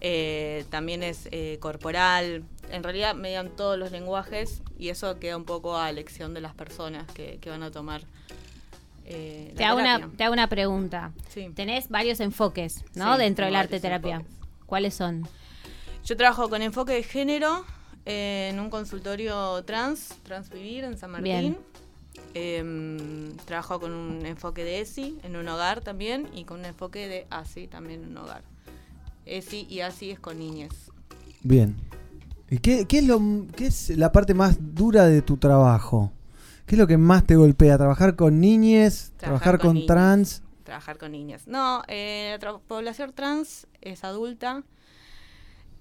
eh, 0.00 0.64
también 0.70 1.02
es 1.02 1.28
eh, 1.32 1.58
corporal, 1.60 2.44
en 2.70 2.82
realidad 2.82 3.14
median 3.14 3.50
todos 3.50 3.78
los 3.78 3.90
lenguajes 3.92 4.62
y 4.78 4.88
eso 4.90 5.18
queda 5.18 5.36
un 5.36 5.44
poco 5.44 5.76
a 5.76 5.90
elección 5.90 6.32
de 6.34 6.40
las 6.40 6.54
personas 6.54 7.10
que, 7.12 7.38
que 7.40 7.50
van 7.50 7.62
a 7.62 7.70
tomar. 7.70 8.02
eh, 9.04 9.52
Te 9.56 9.62
la 9.62 9.70
hago, 9.70 9.80
una, 9.80 10.08
te 10.16 10.24
hago 10.24 10.32
una 10.32 10.48
pregunta. 10.48 11.12
Sí. 11.28 11.50
Tenés 11.54 11.88
varios 11.88 12.20
enfoques, 12.20 12.84
¿no? 12.94 13.16
Sí, 13.16 13.22
Dentro 13.22 13.44
del 13.44 13.56
arte 13.56 13.80
terapia. 13.80 14.22
¿Cuáles 14.66 14.94
son? 14.94 15.28
Yo 16.08 16.16
trabajo 16.16 16.48
con 16.48 16.62
enfoque 16.62 16.92
de 16.92 17.02
género 17.02 17.66
eh, 18.06 18.48
en 18.50 18.60
un 18.60 18.70
consultorio 18.70 19.62
trans, 19.64 20.14
Transvivir 20.22 20.84
en 20.84 20.96
San 20.96 21.10
Martín. 21.10 21.28
Bien. 21.30 21.58
Em, 22.32 23.36
trabajo 23.44 23.78
con 23.78 23.92
un 23.92 24.24
enfoque 24.24 24.64
de 24.64 24.80
ESI 24.80 25.18
en 25.22 25.36
un 25.36 25.46
hogar 25.48 25.82
también 25.82 26.26
y 26.34 26.44
con 26.44 26.60
un 26.60 26.64
enfoque 26.64 27.08
de 27.08 27.26
ASI 27.28 27.66
también 27.66 28.04
en 28.04 28.12
un 28.12 28.16
hogar. 28.16 28.40
ESI 29.26 29.66
y 29.68 29.80
ASI 29.80 30.12
es 30.12 30.18
con 30.18 30.38
niñas. 30.38 30.72
Bien. 31.42 31.76
¿Y 32.48 32.56
qué, 32.60 32.86
qué 32.86 33.00
es 33.00 33.04
lo, 33.04 33.20
qué 33.54 33.66
es 33.66 33.90
la 33.90 34.10
parte 34.10 34.32
más 34.32 34.56
dura 34.74 35.04
de 35.04 35.20
tu 35.20 35.36
trabajo? 35.36 36.10
¿Qué 36.64 36.76
es 36.76 36.78
lo 36.78 36.86
que 36.86 36.96
más 36.96 37.26
te 37.26 37.36
golpea? 37.36 37.76
¿Trabajar 37.76 38.16
con 38.16 38.40
niñes? 38.40 39.12
¿Trabajar, 39.18 39.58
con, 39.58 39.74
niñas. 39.74 39.86
trans? 39.86 40.42
Trabajar 40.64 40.96
con 40.96 41.12
niñas. 41.12 41.46
No, 41.46 41.82
eh, 41.86 42.38
la 42.40 42.56
población 42.56 43.12
trans 43.12 43.66
es 43.82 44.04
adulta 44.04 44.64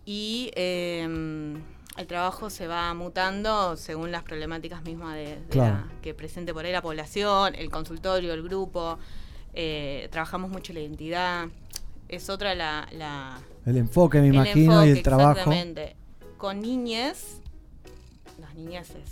y 0.10 0.52
em, 0.56 1.56
el 1.98 2.08
trabajo 2.08 2.50
se 2.50 2.66
va 2.66 2.94
mutando 2.94 3.76
según 3.76 4.10
las 4.12 4.24
problemáticas 4.24 4.82
mismas 4.84 5.16
de, 5.16 5.36
de 5.42 5.48
Claro. 5.50 5.76
la- 5.86 6.02
que 6.02 6.14
presente 6.14 6.54
por 6.54 6.64
ahí 6.66 6.72
la 6.72 6.82
población, 6.82 7.54
el 7.56 7.70
consultorio, 7.70 8.34
el 8.34 8.42
grupo. 8.42 8.98
Eh, 9.54 10.08
trabajamos 10.10 10.50
mucho 10.50 10.72
la 10.72 10.80
identidad. 10.80 11.48
Es 12.08 12.30
otra 12.30 12.56
la... 12.56 12.88
la 12.94 13.38
El 13.66 13.76
enfoque, 13.78 14.22
me 14.22 14.28
el 14.30 14.36
imagino, 14.36 14.86
y 14.86 14.90
el 14.92 15.04
trabajo. 15.04 15.32
Exactamente. 15.32 15.96
Con 16.38 16.62
niñes, 16.62 17.42
las 18.40 18.56
niñeces 18.56 19.12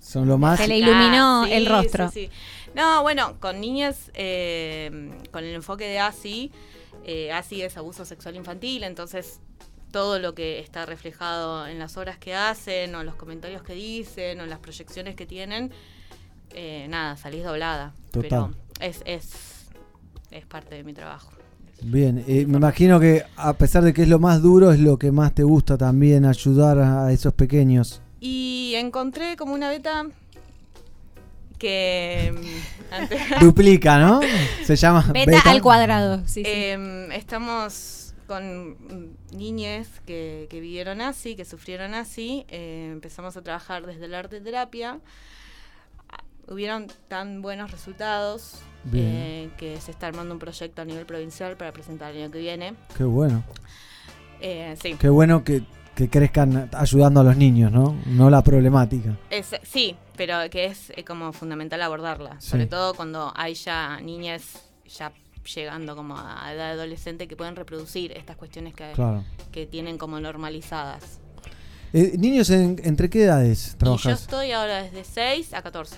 Son 0.00 0.26
lo 0.26 0.36
más... 0.36 0.58
Se 0.58 0.66
le 0.66 0.78
iluminó 0.78 1.42
Ah, 1.42 1.46
sí, 1.46 1.52
el 1.52 1.66
rostro. 1.66 2.08
sí, 2.10 2.26
sí. 2.26 2.70
No, 2.74 3.02
bueno, 3.02 3.38
con 3.38 3.60
niñas, 3.60 4.10
eh, 4.14 5.12
con 5.30 5.44
el 5.44 5.54
enfoque 5.54 5.84
de 5.86 6.00
ASI, 6.00 6.50
eh, 7.04 7.30
ASI 7.30 7.62
es 7.62 7.76
abuso 7.76 8.04
sexual 8.06 8.34
infantil, 8.34 8.82
entonces 8.84 9.38
todo 9.92 10.18
lo 10.18 10.34
que 10.34 10.58
está 10.58 10.84
reflejado 10.86 11.66
en 11.68 11.78
las 11.78 11.96
obras 11.96 12.18
que 12.18 12.34
hacen, 12.34 12.94
o 12.96 13.04
los 13.04 13.14
comentarios 13.14 13.62
que 13.62 13.74
dicen, 13.74 14.40
o 14.40 14.46
las 14.46 14.58
proyecciones 14.58 15.14
que 15.14 15.26
tienen, 15.26 15.70
eh, 16.54 16.86
nada, 16.88 17.16
salís 17.16 17.44
doblada. 17.44 17.92
Total. 18.10 18.28
Pero 18.28 18.54
es, 18.80 19.02
es, 19.04 19.30
es 20.30 20.44
parte 20.46 20.74
de 20.74 20.82
mi 20.82 20.92
trabajo. 20.94 21.30
Bien, 21.82 22.24
eh, 22.28 22.46
me 22.46 22.58
imagino 22.58 22.98
que 23.00 23.24
a 23.36 23.52
pesar 23.54 23.82
de 23.84 23.92
que 23.92 24.02
es 24.02 24.08
lo 24.08 24.18
más 24.18 24.40
duro, 24.42 24.72
es 24.72 24.80
lo 24.80 24.98
que 24.98 25.10
más 25.12 25.34
te 25.34 25.42
gusta 25.42 25.76
también, 25.76 26.24
ayudar 26.24 26.78
a 26.78 27.12
esos 27.12 27.32
pequeños. 27.34 28.00
Y 28.20 28.74
encontré 28.76 29.36
como 29.36 29.52
una 29.54 29.68
beta 29.68 30.06
que 31.58 32.32
mm, 32.34 32.94
antes- 32.94 33.20
Duplica, 33.40 33.98
¿no? 33.98 34.20
Se 34.64 34.76
llama 34.76 35.04
Beta, 35.12 35.40
al 35.50 35.60
cuadrado. 35.62 36.18
Sí, 36.26 36.42
sí. 36.42 36.42
Em, 36.44 37.10
estamos 37.12 38.01
con 38.32 38.70
mm, 38.70 39.36
niñes 39.36 39.88
que, 40.06 40.46
que 40.48 40.60
vivieron 40.60 41.00
así, 41.02 41.36
que 41.36 41.44
sufrieron 41.44 41.92
así. 41.94 42.44
eh, 42.48 42.88
empezamos 42.90 43.36
a 43.36 43.42
trabajar 43.42 43.84
desde 43.86 44.06
el 44.06 44.14
arte 44.14 44.40
terapia. 44.40 45.00
Ah, 46.08 46.24
Hubieron 46.48 46.86
tan 47.08 47.42
buenos 47.42 47.70
resultados 47.70 48.60
eh, 48.94 49.50
que 49.58 49.78
se 49.80 49.90
está 49.90 50.06
armando 50.06 50.32
un 50.34 50.40
proyecto 50.40 50.80
a 50.82 50.84
nivel 50.84 51.04
provincial 51.06 51.56
para 51.56 51.72
presentar 51.72 52.12
el 52.14 52.22
año 52.22 52.32
que 52.32 52.38
viene. 52.38 52.74
Qué 52.96 53.04
bueno. 53.04 53.44
Eh, 54.40 54.74
sí. 54.82 54.94
Qué 54.98 55.08
bueno 55.08 55.44
que, 55.44 55.62
que 55.94 56.08
crezcan 56.08 56.68
ayudando 56.72 57.20
a 57.20 57.24
los 57.24 57.36
niños, 57.36 57.70
¿no? 57.70 57.94
No 58.06 58.30
la 58.30 58.42
problemática. 58.42 59.16
Es- 59.30 59.54
sí, 59.62 59.94
pero 60.16 60.38
que 60.50 60.64
es 60.66 60.90
como 61.06 61.32
fundamental 61.32 61.80
abordarla, 61.82 62.40
Sí. 62.40 62.50
sobre 62.50 62.66
todo 62.66 62.94
cuando 62.94 63.32
hay 63.36 63.54
ya 63.54 64.00
niñas 64.00 64.62
ya 64.88 65.12
llegando 65.44 65.96
como 65.96 66.16
a 66.18 66.52
edad 66.52 66.72
adolescente 66.72 67.26
que 67.28 67.36
pueden 67.36 67.56
reproducir 67.56 68.12
estas 68.12 68.36
cuestiones 68.36 68.74
que, 68.74 68.92
Claro. 68.92 69.24
que 69.50 69.66
tienen 69.66 69.98
como 69.98 70.20
normalizadas. 70.20 71.18
Eh, 71.92 72.14
¿Niños 72.18 72.48
en- 72.50 72.80
entre 72.84 73.10
qué 73.10 73.24
edades 73.24 73.68
Y 73.68 73.70
yo 73.72 73.76
trabajas? 73.78 74.20
estoy 74.22 74.52
ahora 74.52 74.82
desde 74.82 75.04
6 75.04 75.52
a 75.54 75.62
14. 75.62 75.96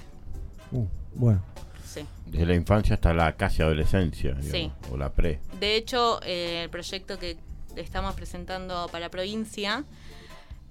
Uh, 0.73 0.87
bueno. 1.15 1.41
Sí. 1.87 2.05
Desde 2.27 2.47
la 2.47 2.55
infancia 2.55 2.95
hasta 2.95 3.15
la 3.15 3.37
casi 3.37 3.63
adolescencia, 3.63 4.31
digamos, 4.33 4.51
Sí. 4.51 4.73
o 4.91 4.97
la 4.97 5.11
pre. 5.13 5.39
De 5.61 5.77
hecho, 5.77 6.21
eh, 6.25 6.63
el 6.65 6.71
proyecto 6.71 7.19
que 7.19 7.37
estamos 7.77 8.15
presentando 8.15 8.89
para 8.91 9.09
provincia, 9.11 9.85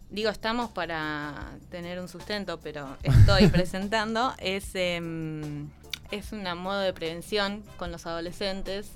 digo 0.10 0.30
estamos 0.30 0.72
para 0.72 1.54
tener 1.70 2.00
un 2.02 2.10
sustento, 2.10 2.60
pero 2.60 2.98
estoy 3.04 3.48
presentando, 3.48 4.34
es, 4.40 4.72
em, 4.74 5.70
es 6.16 6.32
un 6.32 6.44
modo 6.58 6.80
de 6.80 6.94
prevención 6.94 7.64
con 7.78 7.92
los 7.92 8.06
adolescentes, 8.06 8.92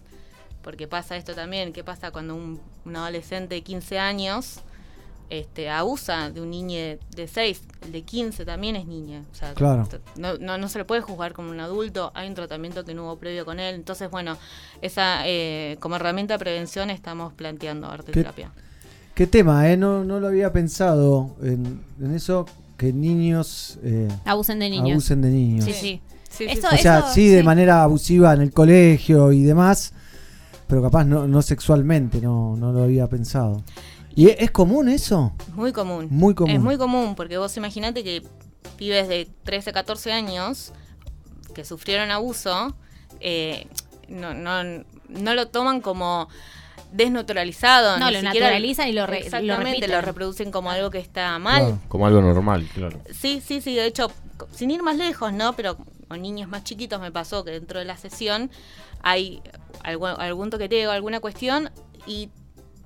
porque 0.62 0.88
pasa 0.88 1.16
esto 1.18 1.34
también, 1.34 1.74
¿qué 1.74 1.84
pasa 1.84 2.12
cuando 2.12 2.36
un, 2.36 2.60
un 2.86 2.96
adolescente 2.96 3.56
de 3.56 3.62
15 3.62 4.00
años 4.00 4.60
este, 5.30 5.70
abusa 5.70 6.30
de 6.30 6.42
un 6.42 6.50
niño 6.50 6.78
de 7.16 7.28
6? 7.28 7.62
El 7.86 7.92
de 7.92 8.02
15 8.04 8.46
también 8.46 8.76
es 8.76 8.86
niña. 8.86 9.24
O 9.32 9.36
sea, 9.36 9.54
Claro. 9.54 9.88
no, 10.18 10.38
no, 10.38 10.58
no 10.58 10.68
se 10.70 10.80
le 10.80 10.86
puede 10.86 11.02
juzgar 11.02 11.34
como 11.34 11.50
un 11.52 11.60
adulto, 11.60 12.12
hay 12.16 12.28
un 12.28 12.36
tratamiento 12.36 12.84
que 12.86 12.94
no 12.94 13.04
hubo 13.06 13.18
previo 13.18 13.46
con 13.46 13.60
él. 13.60 13.76
Entonces, 13.76 14.10
bueno, 14.12 14.38
esa 14.82 15.22
eh, 15.28 15.78
como 15.80 15.96
herramienta 15.96 16.34
de 16.36 16.40
prevención 16.40 16.90
estamos 16.90 17.34
planteando 17.34 17.88
arte 17.90 18.12
¿Qué- 18.12 18.22
terapia. 18.22 18.52
Qué 19.16 19.26
tema, 19.26 19.68
¿eh? 19.72 19.78
No, 19.78 20.04
no 20.04 20.20
lo 20.20 20.28
había 20.28 20.54
pensado 20.54 21.36
en, 21.42 21.82
en 22.00 22.14
eso, 22.14 22.46
que 22.78 22.94
niños... 22.94 23.80
eh, 23.84 24.08
Abusen 24.26 24.60
de 24.60 24.70
niños. 24.70 24.92
Abusen 24.92 25.22
de 25.24 25.30
niños. 25.30 25.66
Sí, 25.66 25.74
sí. 25.74 26.02
Sí, 26.38 26.46
Eso- 26.46 26.68
o 26.72 26.78
sea, 26.78 27.00
eso- 27.00 27.14
sí, 27.14 27.28
de 27.30 27.44
manera 27.44 27.84
abusiva 27.84 28.34
en 28.34 28.42
el 28.42 28.52
colegio 28.54 29.32
y 29.32 29.44
demás, 29.44 29.94
pero 30.68 30.82
capaz 30.84 31.04
no, 31.06 31.28
no 31.28 31.42
sexualmente, 31.42 32.22
no, 32.22 32.56
no 32.58 32.72
lo 32.72 32.84
había 32.84 33.08
pensado. 33.08 33.64
¿Y 34.16 34.30
es 34.30 34.52
común 34.52 34.90
eso? 34.90 35.34
Muy 35.54 35.72
común. 35.72 36.08
Muy 36.10 36.34
común. 36.36 36.56
Es 36.56 36.60
muy 36.62 36.78
común, 36.78 37.16
porque 37.16 37.38
vos 37.38 37.56
imaginate 37.58 38.04
que 38.04 38.24
pibes 38.78 39.08
de 39.08 39.28
13, 39.44 39.72
14 39.74 40.12
años 40.12 40.74
que 41.54 41.64
sufrieron 41.66 42.12
abuso, 42.12 42.76
eh, 43.20 43.68
no, 44.10 44.34
no, 44.34 44.64
no 45.10 45.34
lo 45.36 45.48
toman 45.48 45.82
como 45.82 46.28
desnaturalizado. 46.92 48.00
No, 48.00 48.08
ni 48.08 48.14
lo 48.14 48.20
siquiera- 48.22 48.48
naturalizan 48.48 48.88
y 48.90 48.94
lo 48.94 49.06
re- 49.08 49.20
Exactamente, 49.20 49.88
lo 49.88 50.02
reproducen 50.02 50.52
como 50.52 50.70
algo 50.72 50.90
que 50.90 51.00
está 51.00 51.38
mal. 51.40 51.60
Claro, 51.62 51.80
como 51.88 52.08
algo 52.08 52.22
normal, 52.22 52.68
claro. 52.74 53.00
Sí, 53.14 53.42
sí, 53.46 53.62
sí, 53.62 53.76
de 53.76 53.86
hecho, 53.86 54.12
sin 54.52 54.72
ir 54.72 54.82
más 54.84 54.98
lejos, 54.98 55.34
¿no? 55.34 55.54
Pero 55.54 55.78
con 56.08 56.22
niños 56.22 56.50
más 56.50 56.64
chiquitos 56.64 57.00
me 57.02 57.12
pasó 57.12 57.44
que 57.44 57.52
dentro 57.52 57.80
de 57.80 57.86
la 57.86 57.98
sesión 57.98 58.50
hay 59.02 59.42
algún, 59.84 60.10
algún 60.10 60.50
toqueteo, 60.50 60.92
alguna 60.92 61.20
cuestión 61.20 61.70
y 62.06 62.30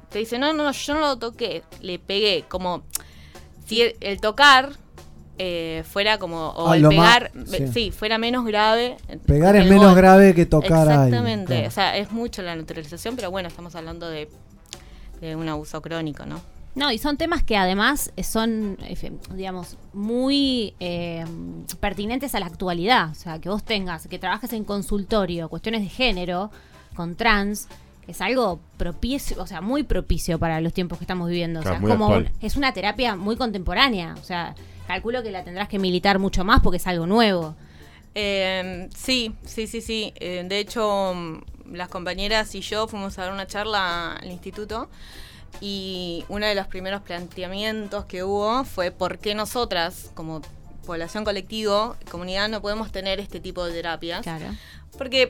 te 0.10 0.20
dice, 0.20 0.38
no, 0.40 0.52
no, 0.54 0.64
no, 0.64 0.72
yo 0.72 0.94
no 0.94 1.00
lo 1.02 1.18
toqué, 1.18 1.64
le 1.82 2.00
pegué, 2.00 2.46
como 2.50 2.84
si 3.66 3.82
el, 3.82 3.96
el 4.02 4.20
tocar 4.20 4.74
eh, 5.38 5.84
fuera 5.90 6.18
como, 6.20 6.50
o 6.50 6.70
Ah, 6.70 6.78
el 6.78 6.88
pegar, 6.88 7.32
sí. 7.48 7.68
sí. 7.74 7.92
fuera 7.92 8.18
menos 8.18 8.46
grave. 8.46 8.98
Pegar 9.26 9.56
es 9.56 9.66
menos 9.68 9.86
gol. 9.88 9.96
grave 9.96 10.36
que 10.36 10.46
tocar 10.46 10.88
Exactamente, 10.88 11.54
claro. 11.54 11.68
o 11.68 11.72
sea, 11.72 11.98
es 11.98 12.12
mucho 12.12 12.42
la 12.42 12.56
naturalización, 12.56 13.16
pero 13.16 13.32
bueno, 13.32 13.48
estamos 13.48 13.74
hablando 13.76 14.08
de, 14.10 14.30
de 15.22 15.36
un 15.36 15.48
abuso 15.50 15.82
crónico, 15.82 16.26
¿no? 16.26 16.42
No, 16.74 16.92
y 16.92 16.98
son 16.98 17.18
temas 17.18 17.44
que 17.44 17.58
además 17.58 18.14
son, 18.24 18.78
eh, 18.84 19.12
digamos, 19.34 19.78
muy 19.94 20.74
eh, 20.80 21.26
pertinentes 21.80 22.34
a 22.34 22.40
la 22.40 22.46
actualidad. 22.46 23.10
O 23.12 23.16
sea, 23.16 23.40
que 23.40 23.50
vos 23.50 23.64
tengas, 23.64 24.08
que 24.08 24.20
trabajes 24.20 24.54
en 24.54 24.64
consultorio, 24.64 25.50
cuestiones 25.50 25.82
de 25.82 25.90
género, 25.90 26.50
con 26.96 27.16
trans, 27.16 27.68
es 28.08 28.22
algo 28.22 28.60
propicio, 28.78 29.42
o 29.42 29.48
sea, 29.48 29.62
muy 29.62 29.84
propicio 29.84 30.40
para 30.40 30.62
los 30.62 30.74
tiempos 30.74 30.98
que 30.98 31.04
estamos 31.04 31.30
viviendo. 31.30 31.60
O 31.60 31.64
sea, 31.64 31.74
es 31.74 31.82
como 31.82 32.06
actual. 32.06 32.32
es 32.42 32.56
una 32.56 32.74
terapia 32.74 33.16
muy 33.16 33.36
contemporánea. 33.36 34.16
O 34.20 34.24
sea, 34.24 34.56
calculo 34.88 35.24
que 35.24 35.32
la 35.32 35.44
tendrás 35.44 35.68
que 35.68 35.80
militar 35.80 36.20
mucho 36.20 36.44
más 36.44 36.62
porque 36.62 36.78
es 36.78 36.88
algo 36.88 37.06
nuevo. 37.06 37.56
Eh, 38.16 38.90
sí, 38.96 39.36
sí, 39.46 39.68
sí, 39.68 39.82
sí. 39.82 40.14
Eh, 40.20 40.44
de 40.48 40.60
hecho, 40.60 41.14
mm, 41.14 41.76
las 41.76 41.90
compañeras 41.90 42.54
y 42.56 42.62
yo 42.62 42.88
fuimos 42.88 43.18
a 43.18 43.24
dar 43.24 43.34
una 43.34 43.48
charla 43.48 44.14
al 44.14 44.32
instituto 44.32 44.90
y 45.60 46.26
uno 46.30 46.46
de 46.46 46.56
los 46.56 46.68
primeros 46.68 47.02
planteamientos 47.02 48.06
que 48.06 48.24
hubo 48.24 48.64
fue 48.64 48.92
por 48.92 49.20
qué 49.20 49.36
nosotras, 49.36 50.12
como 50.14 50.42
población 50.86 51.24
colectivo, 51.24 51.96
comunidad, 52.10 52.50
no 52.50 52.62
podemos 52.62 52.92
tener 52.92 53.20
este 53.20 53.40
tipo 53.40 53.64
de 53.66 53.74
terapias. 53.74 54.24
Claro. 54.24 54.46
Porque 54.98 55.30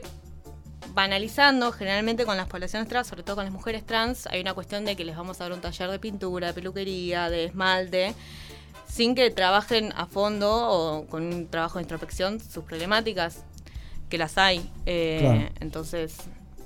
banalizando, 0.94 1.72
generalmente 1.72 2.24
con 2.24 2.36
las 2.36 2.48
poblaciones 2.48 2.88
trans, 2.88 3.06
sobre 3.06 3.22
todo 3.22 3.36
con 3.36 3.44
las 3.44 3.52
mujeres 3.52 3.84
trans, 3.84 4.26
hay 4.26 4.40
una 4.40 4.54
cuestión 4.54 4.84
de 4.84 4.96
que 4.96 5.04
les 5.04 5.16
vamos 5.16 5.40
a 5.40 5.44
dar 5.44 5.52
un 5.52 5.60
taller 5.60 5.90
de 5.90 5.98
pintura, 5.98 6.48
de 6.48 6.54
peluquería, 6.54 7.30
de 7.30 7.44
esmalte, 7.44 8.14
sin 8.88 9.14
que 9.14 9.30
trabajen 9.30 9.92
a 9.96 10.06
fondo 10.06 10.50
o 10.50 11.06
con 11.06 11.22
un 11.22 11.48
trabajo 11.48 11.78
de 11.78 11.82
introspección 11.82 12.40
sus 12.40 12.64
problemáticas, 12.64 13.44
que 14.08 14.18
las 14.18 14.36
hay. 14.38 14.70
Eh, 14.86 15.18
Claro. 15.20 15.48
Entonces, 15.60 16.16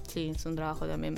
sí, 0.09 0.33
es 0.35 0.45
un 0.47 0.57
trabajo 0.57 0.87
también. 0.87 1.17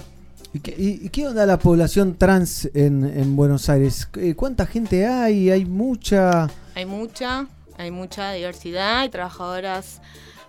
¿Y 0.55 0.61
qué, 0.61 0.75
y- 0.79 1.09
qué 1.11 1.27
onda 1.27 1.45
la 1.47 1.59
población 1.59 2.17
trans 2.17 2.71
en, 2.75 3.05
en 3.05 3.37
Buenos 3.37 3.69
Aires? 3.69 4.09
Eh, 4.17 4.35
¿Cuánta 4.35 4.67
gente 4.67 5.07
hay? 5.07 5.51
¿Hay 5.51 5.65
mucha? 5.67 6.49
Hay 6.75 6.87
mucha, 6.87 7.47
hay 7.77 7.91
mucha 7.91 8.33
diversidad, 8.33 9.01
hay 9.01 9.09
trabajadoras, 9.11 10.01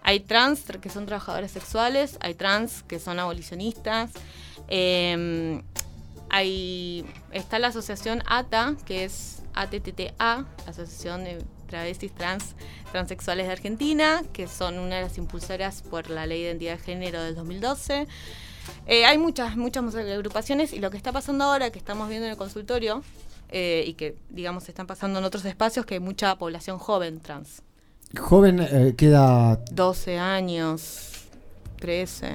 hay 0.03 0.21
trans 0.21 0.61
que 0.81 0.89
son 0.89 1.05
trabajadoras 1.05 1.51
sexuales, 1.51 2.17
hay 2.21 2.33
trans 2.33 2.83
que 2.83 2.99
son 2.99 3.19
abolicionistas, 3.19 4.11
eh, 4.69 5.61
hay, 6.29 7.05
está 7.31 7.59
la 7.59 7.67
asociación 7.67 8.21
ATA, 8.27 8.75
que 8.85 9.03
es 9.03 9.41
ATTTA, 9.55 10.45
Asociación 10.67 11.23
de 11.23 11.43
Travestis 11.67 12.13
Trans 12.13 12.55
Transexuales 12.91 13.47
de 13.47 13.53
Argentina, 13.53 14.21
que 14.31 14.47
son 14.47 14.77
una 14.79 14.97
de 14.97 15.01
las 15.03 15.17
impulsoras 15.17 15.81
por 15.81 16.09
la 16.09 16.25
Ley 16.27 16.41
de 16.43 16.47
Identidad 16.49 16.77
de 16.77 16.83
Género 16.83 17.23
del 17.23 17.35
2012. 17.35 18.07
Eh, 18.88 19.06
hay 19.06 19.17
muchas, 19.17 19.56
muchas 19.57 19.93
agrupaciones 19.95 20.73
y 20.73 20.80
lo 20.80 20.89
que 20.91 20.98
está 20.98 21.11
pasando 21.11 21.45
ahora, 21.45 21.69
que 21.72 21.80
estamos 21.80 22.09
viendo 22.09 22.25
en 22.25 22.31
el 22.31 22.38
consultorio, 22.38 23.03
eh, 23.49 23.83
y 23.88 23.93
que, 23.93 24.15
digamos, 24.30 24.67
están 24.69 24.85
pasando 24.88 25.19
en 25.19 25.25
otros 25.25 25.43
espacios, 25.45 25.85
que 25.85 25.95
hay 25.95 25.99
mucha 25.99 26.35
población 26.38 26.77
joven 26.77 27.19
trans. 27.19 27.61
Joven 28.17 28.59
eh, 28.59 28.93
queda 28.98 29.57
12 29.72 30.17
años, 30.19 31.11
13, 31.80 32.33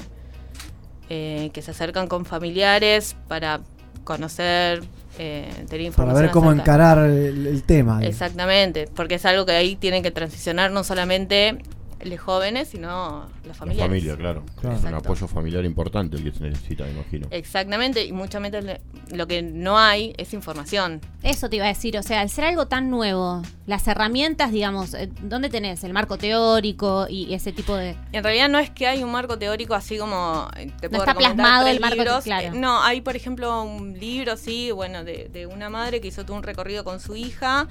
eh, 1.10 1.50
que 1.52 1.62
se 1.62 1.70
acercan 1.70 2.06
con 2.08 2.24
familiares 2.24 3.16
para 3.28 3.60
conocer, 4.04 4.82
eh, 5.18 5.48
tener 5.54 5.68
para 5.68 5.82
información. 5.82 6.22
ver 6.22 6.30
cómo 6.30 6.50
acerca- 6.50 6.62
encarar 6.62 6.98
el, 7.10 7.46
el 7.46 7.62
tema. 7.62 7.98
digamos. 7.98 8.08
Exactamente, 8.14 8.88
porque 8.94 9.14
es 9.16 9.24
algo 9.24 9.46
que 9.46 9.52
ahí 9.52 9.76
tienen 9.76 10.02
que 10.02 10.10
transicionar 10.10 10.70
no 10.70 10.84
solamente 10.84 11.58
los 12.02 12.20
jóvenes, 12.20 12.68
sino 12.68 13.26
los 13.38 13.46
La 13.48 13.54
familiares. 13.54 13.88
familia, 13.90 14.16
claro. 14.16 14.44
Claro. 14.60 14.76
Es 14.76 14.82
un 14.84 14.94
apoyo 14.94 15.26
familiar 15.28 15.64
importante 15.64 16.16
el 16.16 16.24
que 16.24 16.32
se 16.36 16.44
necesita, 16.44 16.84
me 16.84 16.92
imagino. 16.92 17.28
Exactamente, 17.30 18.04
y 18.04 18.12
muchas 18.12 18.42
veces 18.42 18.64
le- 18.64 18.80
lo 19.16 19.26
que 19.26 19.42
no 19.42 19.78
hay 19.78 20.14
es 20.18 20.32
información. 20.34 21.00
Eso 21.22 21.48
te 21.48 21.56
iba 21.56 21.64
a 21.66 21.68
decir, 21.68 21.96
o 21.98 22.02
sea, 22.02 22.20
al 22.20 22.28
ser 22.30 22.44
algo 22.44 22.66
tan 22.66 22.90
nuevo, 22.90 23.42
las 23.66 23.86
herramientas, 23.88 24.52
digamos, 24.52 24.94
eh, 24.94 25.10
¿dónde 25.22 25.48
tenés 25.48 25.84
el 25.84 25.92
marco 25.92 26.18
teórico 26.18 27.06
y 27.08 27.32
ese 27.34 27.52
tipo 27.52 27.74
de... 27.76 27.96
En 28.12 28.22
realidad 28.24 28.48
no 28.48 28.58
es 28.58 28.70
que 28.70 28.86
hay 28.86 29.02
un 29.02 29.10
marco 29.12 29.38
teórico 29.38 29.74
así 29.74 29.96
como 29.98 30.48
eh, 30.56 30.70
te 30.80 30.88
No 30.88 30.98
está 30.98 31.14
plasmado 31.14 31.66
el 31.68 31.80
marco, 31.80 31.96
libros. 31.96 32.24
claro. 32.24 32.48
Eh, 32.48 32.50
No, 32.54 32.82
hay 32.82 33.00
por 33.00 33.16
ejemplo 33.16 33.62
un 33.62 33.98
libro, 33.98 34.36
sí, 34.36 34.70
bueno, 34.70 35.04
de, 35.04 35.28
de 35.32 35.46
una 35.46 35.70
madre 35.70 36.00
que 36.00 36.08
hizo 36.08 36.24
todo 36.24 36.36
un 36.36 36.42
recorrido 36.42 36.84
con 36.84 37.00
su 37.00 37.16
hija, 37.16 37.68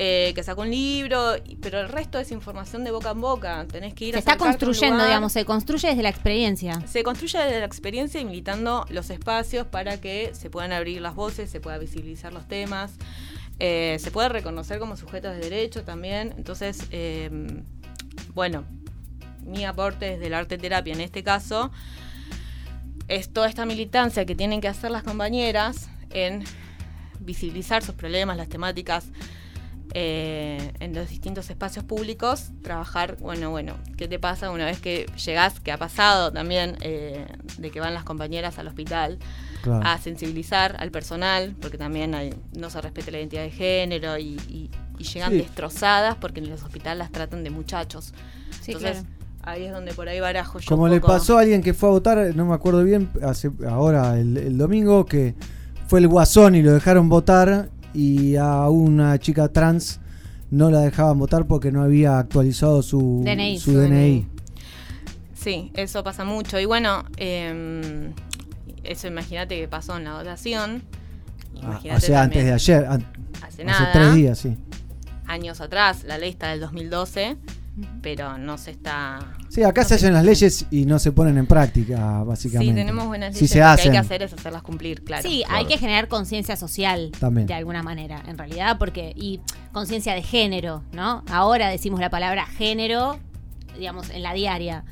eh, 0.00 0.30
que 0.36 0.44
sacó 0.44 0.62
un 0.62 0.70
libro, 0.70 1.34
pero 1.60 1.80
el 1.80 1.88
resto 1.88 2.20
es 2.20 2.30
información 2.30 2.84
de 2.84 2.92
boca 2.92 3.10
en 3.10 3.20
boca. 3.20 3.66
Tenés 3.68 3.94
que 3.94 4.04
ir 4.04 4.12
Se 4.12 4.18
a 4.18 4.20
está 4.20 4.36
construyendo, 4.36 5.04
digamos, 5.04 5.32
se 5.32 5.44
construye 5.44 5.88
desde 5.88 6.04
la 6.04 6.08
experiencia. 6.08 6.80
Se 6.86 7.02
construye 7.02 7.36
desde 7.36 7.58
la 7.58 7.66
experiencia 7.66 8.20
y 8.20 8.24
militando 8.24 8.86
los 8.90 9.10
espacios 9.10 9.66
para 9.66 10.00
que 10.00 10.30
se 10.34 10.50
puedan 10.50 10.70
abrir 10.70 11.00
las 11.00 11.16
voces, 11.16 11.50
se 11.50 11.58
pueda 11.58 11.78
visibilizar 11.78 12.32
los 12.32 12.46
temas, 12.46 12.92
eh, 13.58 13.96
se 13.98 14.12
pueda 14.12 14.28
reconocer 14.28 14.78
como 14.78 14.96
sujetos 14.96 15.34
de 15.34 15.40
derecho 15.40 15.82
también. 15.82 16.32
Entonces, 16.36 16.84
eh, 16.92 17.28
bueno, 18.34 18.62
mi 19.44 19.64
aporte 19.64 20.10
desde 20.10 20.30
la 20.30 20.38
arte 20.38 20.58
terapia 20.58 20.94
en 20.94 21.00
este 21.00 21.24
caso 21.24 21.72
es 23.08 23.32
toda 23.32 23.48
esta 23.48 23.66
militancia 23.66 24.24
que 24.24 24.36
tienen 24.36 24.60
que 24.60 24.68
hacer 24.68 24.92
las 24.92 25.02
compañeras 25.02 25.90
en 26.10 26.44
visibilizar 27.18 27.82
sus 27.82 27.96
problemas, 27.96 28.36
las 28.36 28.48
temáticas 28.48 29.06
eh, 29.94 30.72
en 30.80 30.94
los 30.94 31.08
distintos 31.08 31.48
espacios 31.50 31.84
públicos, 31.84 32.50
trabajar, 32.62 33.16
bueno, 33.20 33.50
bueno, 33.50 33.74
¿qué 33.96 34.06
te 34.08 34.18
pasa 34.18 34.50
una 34.50 34.66
vez 34.66 34.80
que 34.80 35.06
llegás, 35.24 35.60
que 35.60 35.72
ha 35.72 35.78
pasado 35.78 36.32
también, 36.32 36.76
eh, 36.82 37.26
de 37.58 37.70
que 37.70 37.80
van 37.80 37.94
las 37.94 38.04
compañeras 38.04 38.58
al 38.58 38.66
hospital 38.68 39.18
Claro. 39.62 39.84
a 39.86 39.98
sensibilizar 39.98 40.76
al 40.78 40.90
personal, 40.90 41.56
porque 41.60 41.78
también 41.78 42.14
hay- 42.14 42.34
no 42.56 42.70
se 42.70 42.80
respeta 42.80 43.10
la 43.10 43.18
identidad 43.18 43.42
de 43.42 43.50
género 43.50 44.16
y, 44.18 44.36
y- 44.48 44.70
y 44.98 45.04
llegan 45.04 45.32
Sí. 45.32 45.38
destrozadas 45.38 46.16
porque 46.16 46.40
en 46.40 46.50
los 46.50 46.62
hospitales 46.62 46.98
las 46.98 47.10
tratan 47.10 47.42
de 47.42 47.50
muchachos. 47.50 48.12
Sí, 48.60 48.72
Entonces, 48.72 49.02
claro. 49.02 49.08
ahí 49.42 49.64
es 49.64 49.72
donde 49.72 49.94
por 49.94 50.08
ahí 50.08 50.20
barajo 50.20 50.58
yo 50.60 50.66
Como 50.68 50.84
un 50.84 50.90
le 50.90 51.00
pasó 51.00 51.38
a 51.38 51.40
alguien 51.40 51.62
que 51.62 51.72
fue 51.74 51.88
a 51.88 51.92
votar, 51.92 52.18
no 52.36 52.44
me 52.46 52.54
acuerdo 52.54 52.84
bien, 52.84 53.08
hace, 53.22 53.50
ahora 53.68 54.18
el, 54.18 54.36
el 54.36 54.58
domingo, 54.58 55.06
que 55.06 55.34
fue 55.88 56.00
el 56.00 56.08
guasón 56.08 56.54
y 56.54 56.62
lo 56.62 56.72
dejaron 56.72 57.08
votar 57.08 57.70
y 57.94 58.36
a 58.36 58.68
una 58.68 59.18
chica 59.18 59.48
trans 59.48 60.00
no 60.50 60.70
la 60.70 60.80
dejaban 60.80 61.18
votar 61.18 61.46
porque 61.46 61.70
no 61.72 61.82
había 61.82 62.18
actualizado 62.18 62.82
su 62.82 63.22
DNI. 63.24 63.58
Su 63.58 63.72
Su 63.72 63.78
DNI. 63.78 64.26
Sí, 65.34 65.70
eso 65.74 66.02
pasa 66.02 66.24
mucho. 66.24 66.58
Y 66.58 66.64
bueno, 66.64 67.04
eh, 67.16 68.12
eso 68.84 69.06
imagínate 69.06 69.58
que 69.60 69.68
pasó 69.68 69.96
en 69.96 70.04
la 70.04 70.14
votación. 70.18 70.82
Ah, 71.62 71.80
o 71.96 72.00
sea, 72.00 72.22
antes 72.22 72.44
de 72.44 72.52
ayer, 72.52 72.86
an- 72.86 73.06
Hace 73.42 73.46
hace 73.46 73.64
nada. 73.64 73.92
tres 73.92 74.14
días, 74.14 74.38
sí. 74.38 74.56
Años 75.26 75.60
atrás, 75.60 76.04
la 76.04 76.18
ley 76.18 76.30
está 76.30 76.48
del 76.50 76.60
2012, 76.60 77.36
pero 78.02 78.38
no 78.38 78.58
se 78.58 78.70
está... 78.70 79.18
Sí, 79.48 79.62
acá 79.62 79.84
se 79.84 79.94
hacen 79.94 80.12
las 80.12 80.24
leyes 80.24 80.66
y 80.70 80.84
no 80.86 80.98
se 80.98 81.12
ponen 81.12 81.38
en 81.38 81.46
práctica, 81.46 82.22
básicamente. 82.24 82.72
Sí, 82.72 82.78
tenemos 82.78 83.06
buenas 83.06 83.34
Sí 83.34 83.40
leyes. 83.40 83.50
se 83.50 83.58
lo 83.58 83.64
que 83.64 83.70
hacen. 83.70 83.86
hay 83.86 83.92
que 83.92 83.98
hacer 83.98 84.22
es 84.22 84.32
hacerlas 84.32 84.62
cumplir, 84.62 85.04
claro. 85.04 85.22
Sí, 85.22 85.42
hay 85.48 85.66
que 85.66 85.78
generar 85.78 86.08
conciencia 86.08 86.56
social 86.56 87.10
También. 87.18 87.46
de 87.46 87.54
alguna 87.54 87.82
manera, 87.82 88.22
en 88.26 88.38
realidad, 88.38 88.78
porque 88.78 89.12
y 89.16 89.40
conciencia 89.72 90.14
de 90.14 90.22
género, 90.22 90.82
¿no? 90.92 91.24
Ahora 91.30 91.68
decimos 91.68 92.00
la 92.00 92.10
palabra 92.10 92.46
género, 92.46 93.18
digamos, 93.76 94.10
en 94.10 94.22
la 94.22 94.32
diaria, 94.34 94.84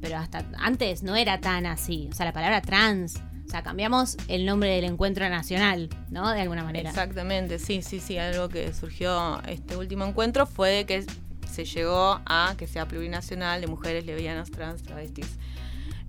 pero 0.00 0.16
hasta 0.16 0.44
antes 0.58 1.02
no 1.02 1.16
era 1.16 1.40
tan 1.40 1.66
así. 1.66 2.08
O 2.10 2.14
sea, 2.14 2.26
la 2.26 2.32
palabra 2.32 2.60
trans, 2.60 3.16
o 3.46 3.50
sea, 3.50 3.62
cambiamos 3.62 4.16
el 4.28 4.46
nombre 4.46 4.70
del 4.70 4.84
encuentro 4.84 5.28
nacional, 5.28 5.90
¿no? 6.10 6.30
De 6.32 6.40
alguna 6.40 6.64
manera. 6.64 6.88
Exactamente, 6.90 7.58
sí, 7.58 7.82
sí, 7.82 8.00
sí. 8.00 8.18
Algo 8.18 8.48
que 8.48 8.72
surgió 8.72 9.42
este 9.46 9.76
último 9.76 10.04
encuentro 10.04 10.46
fue 10.46 10.70
de 10.70 10.86
que 10.86 11.04
se 11.52 11.64
llegó 11.64 12.20
a 12.26 12.54
que 12.56 12.66
sea 12.66 12.88
plurinacional 12.88 13.60
de 13.60 13.66
mujeres 13.66 14.04
lesbianas, 14.06 14.50
trans, 14.50 14.82
travestis 14.82 15.26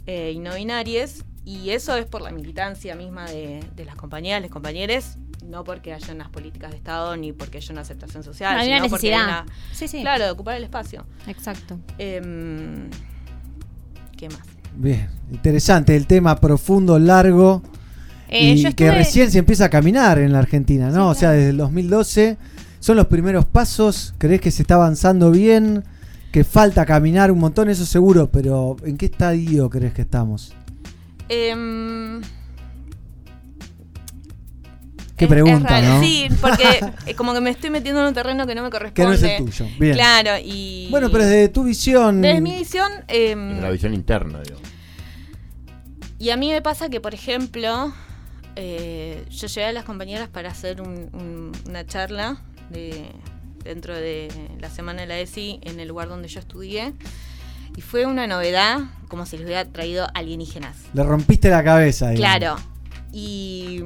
eh, 0.07 0.31
y 0.33 0.39
no 0.39 0.55
binarias. 0.55 1.23
Y 1.45 1.71
eso 1.71 1.95
es 1.97 2.05
por 2.05 2.21
la 2.21 2.31
militancia 2.31 2.95
misma 2.95 3.25
de, 3.29 3.59
de 3.75 3.85
las 3.85 3.95
compañeras, 3.95 4.41
los 4.41 4.49
compañeros, 4.51 5.17
no 5.45 5.63
porque 5.65 5.93
haya 5.93 6.13
unas 6.13 6.29
políticas 6.29 6.71
de 6.71 6.77
Estado 6.77 7.17
ni 7.17 7.33
porque 7.33 7.57
haya 7.57 7.71
una 7.73 7.81
aceptación 7.81 8.23
social. 8.23 8.53
No, 8.55 8.61
hay 8.61 8.67
una 8.69 8.77
sino 8.77 8.89
porque 8.89 9.13
hay 9.13 9.19
necesidad. 9.19 9.43
una- 9.43 9.53
Sí, 9.73 9.87
sí. 9.89 10.01
Claro, 10.01 10.23
de 10.23 10.31
ocupar 10.31 10.55
el 10.55 10.63
espacio. 10.63 11.05
Exacto. 11.27 11.77
Em, 11.97 12.89
¿Qué 14.17 14.29
más? 14.29 14.39
Bien, 14.75 15.09
interesante 15.31 15.95
el 15.95 16.07
tema 16.07 16.35
profundo, 16.39 16.97
largo. 16.97 17.61
Eh, 18.29 18.53
y 18.53 18.61
que 18.63 18.69
estuve- 18.69 18.91
recién 18.91 19.29
se 19.29 19.39
empieza 19.39 19.65
a 19.65 19.69
caminar 19.69 20.17
en 20.19 20.31
la 20.33 20.39
Argentina, 20.39 20.89
¿no? 20.89 21.09
O 21.09 21.13
sea, 21.13 21.31
desde 21.31 21.49
el 21.49 21.57
2012 21.57 22.37
son 22.83 22.97
los 22.97 23.07
primeros 23.07 23.45
pasos. 23.45 24.13
¿Crees 24.17 24.41
que 24.41 24.51
se 24.51 24.63
está 24.63 24.75
avanzando 24.75 25.31
bien? 25.31 25.85
¿Que 26.33 26.43
falta 26.43 26.85
caminar 26.85 27.31
un 27.31 27.39
montón? 27.39 27.69
Eso 27.69 27.85
seguro, 27.85 28.29
pero 28.29 28.75
¿en 28.83 28.97
qué 28.97 29.05
estadio 29.05 29.69
crees 29.69 29.93
que 29.93 30.01
estamos? 30.01 30.51
Em, 31.29 32.21
Qué 35.15 35.25
es- 35.25 35.29
pregunta, 35.29 35.79
es 35.79 35.85
raro. 35.85 35.95
¿no? 35.95 36.01
Sí, 36.03 36.27
porque 36.41 36.63
eh, 37.05 37.15
como 37.15 37.33
que 37.33 37.39
me 37.41 37.51
estoy 37.51 37.69
metiendo 37.69 38.01
en 38.01 38.07
un 38.07 38.13
terreno 38.13 38.45
que 38.47 38.55
no 38.55 38.63
me 38.63 38.69
corresponde. 38.69 38.93
Que 38.93 39.03
no 39.07 39.13
es 39.13 39.23
el 39.23 39.37
tuyo. 39.45 39.65
Bien. 39.79 39.93
Claro, 39.93 40.31
y. 40.43 40.87
Bueno, 40.91 41.09
pero 41.09 41.23
desde 41.25 41.47
tu 41.49 41.63
visión. 41.63 42.21
Desde 42.21 42.41
mi 42.41 42.57
visión. 42.57 42.91
Desde 43.07 43.61
la 43.61 43.69
visión 43.69 43.93
interna, 43.93 44.41
digo. 44.41 44.57
y 46.19 46.31
a 46.31 46.37
mí 46.37 46.51
me 46.51 46.61
pasa 46.61 46.89
que, 46.89 46.99
por 46.99 47.13
ejemplo, 47.13 47.93
eh, 48.55 49.23
yo 49.29 49.47
llevé 49.47 49.67
a 49.67 49.71
las 49.71 49.83
compañeras 49.85 50.27
para 50.29 50.49
hacer 50.49 50.81
un- 50.81 51.09
un- 51.13 51.51
una 51.69 51.85
charla 51.85 52.41
de, 52.69 53.11
dentro 53.63 53.95
de 53.95 54.29
la 54.59 54.69
semana 54.69 55.01
de 55.01 55.07
la 55.07 55.19
ESI 55.19 55.59
en 55.63 55.79
el 55.79 55.87
lugar 55.87 56.07
donde 56.09 56.27
yo 56.27 56.39
estudié. 56.39 56.93
Y 57.75 57.81
fue 57.81 58.05
una 58.05 58.27
novedad, 58.27 58.81
como 59.07 59.25
si 59.25 59.37
les 59.37 59.45
hubiera 59.45 59.65
traído 59.65 60.07
alienígenas. 60.13 60.77
Le 60.93 61.03
rompiste 61.03 61.49
la 61.49 61.63
cabeza. 61.63 62.09
digamos. 62.09 62.19
Claro. 62.37 62.55
Y 63.11 63.79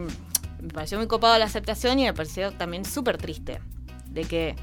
me 0.62 0.70
pareció 0.74 0.98
muy 0.98 1.08
copado 1.08 1.38
la 1.38 1.46
aceptación 1.46 2.00
y 2.00 2.04
me 2.04 2.14
pareció 2.14 2.52
también 2.52 2.84
súper 2.86 3.18
triste. 3.18 3.60
De 4.10 4.24
que 4.26 4.56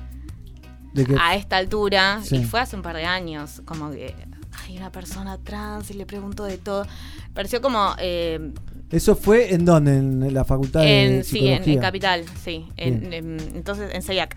De 0.92 1.06
que- 1.06 1.16
a 1.20 1.36
esta 1.36 1.56
altura, 1.56 2.20
Sí. 2.22 2.36
y 2.36 2.44
fue 2.44 2.60
hace 2.60 2.76
un 2.76 2.82
par 2.82 2.96
de 2.96 3.04
años, 3.04 3.62
como 3.64 3.90
que 3.90 4.14
hay 4.66 4.76
una 4.76 4.90
persona 4.92 5.38
trans 5.38 5.90
y 5.90 5.94
le 5.94 6.06
preguntó 6.06 6.44
de 6.44 6.58
todo. 6.58 6.86
Pareció 7.34 7.60
como... 7.62 7.94
eh, 7.98 8.52
¿Eso 8.94 9.16
fue 9.16 9.52
en 9.54 9.64
dónde? 9.64 9.96
¿En 9.96 10.32
la 10.32 10.44
facultad 10.44 10.80
de 10.80 11.16
en, 11.18 11.24
sí, 11.24 11.38
en, 11.38 11.44
psicología? 11.44 11.72
en 11.74 11.80
Capital, 11.80 12.24
sí. 12.44 12.66
En- 12.76 13.12
en- 13.12 13.38
entonces, 13.54 13.92
en 13.94 14.02
CEIAC. 14.02 14.36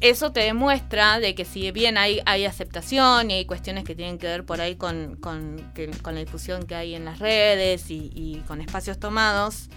Eso 0.00 0.32
te 0.32 0.40
demuestra 0.40 1.20
de 1.20 1.34
que 1.34 1.44
si 1.44 1.70
bien 1.72 1.98
hay, 1.98 2.20
hay 2.24 2.46
aceptación 2.46 3.30
y 3.30 3.34
hay 3.34 3.44
cuestiones 3.44 3.84
que 3.84 3.94
tienen 3.94 4.16
que 4.16 4.26
ver 4.28 4.46
por 4.46 4.62
ahí 4.62 4.76
con, 4.76 5.16
con, 5.20 5.56
que- 5.74 5.90
con 6.02 6.14
la 6.14 6.20
difusión 6.20 6.62
que 6.64 6.74
hay 6.74 6.94
en 6.94 7.04
las 7.04 7.18
redes 7.18 7.90
y, 7.90 8.10
y 8.14 8.42
con 8.46 8.62
espacios 8.62 8.98
tomados, 8.98 9.68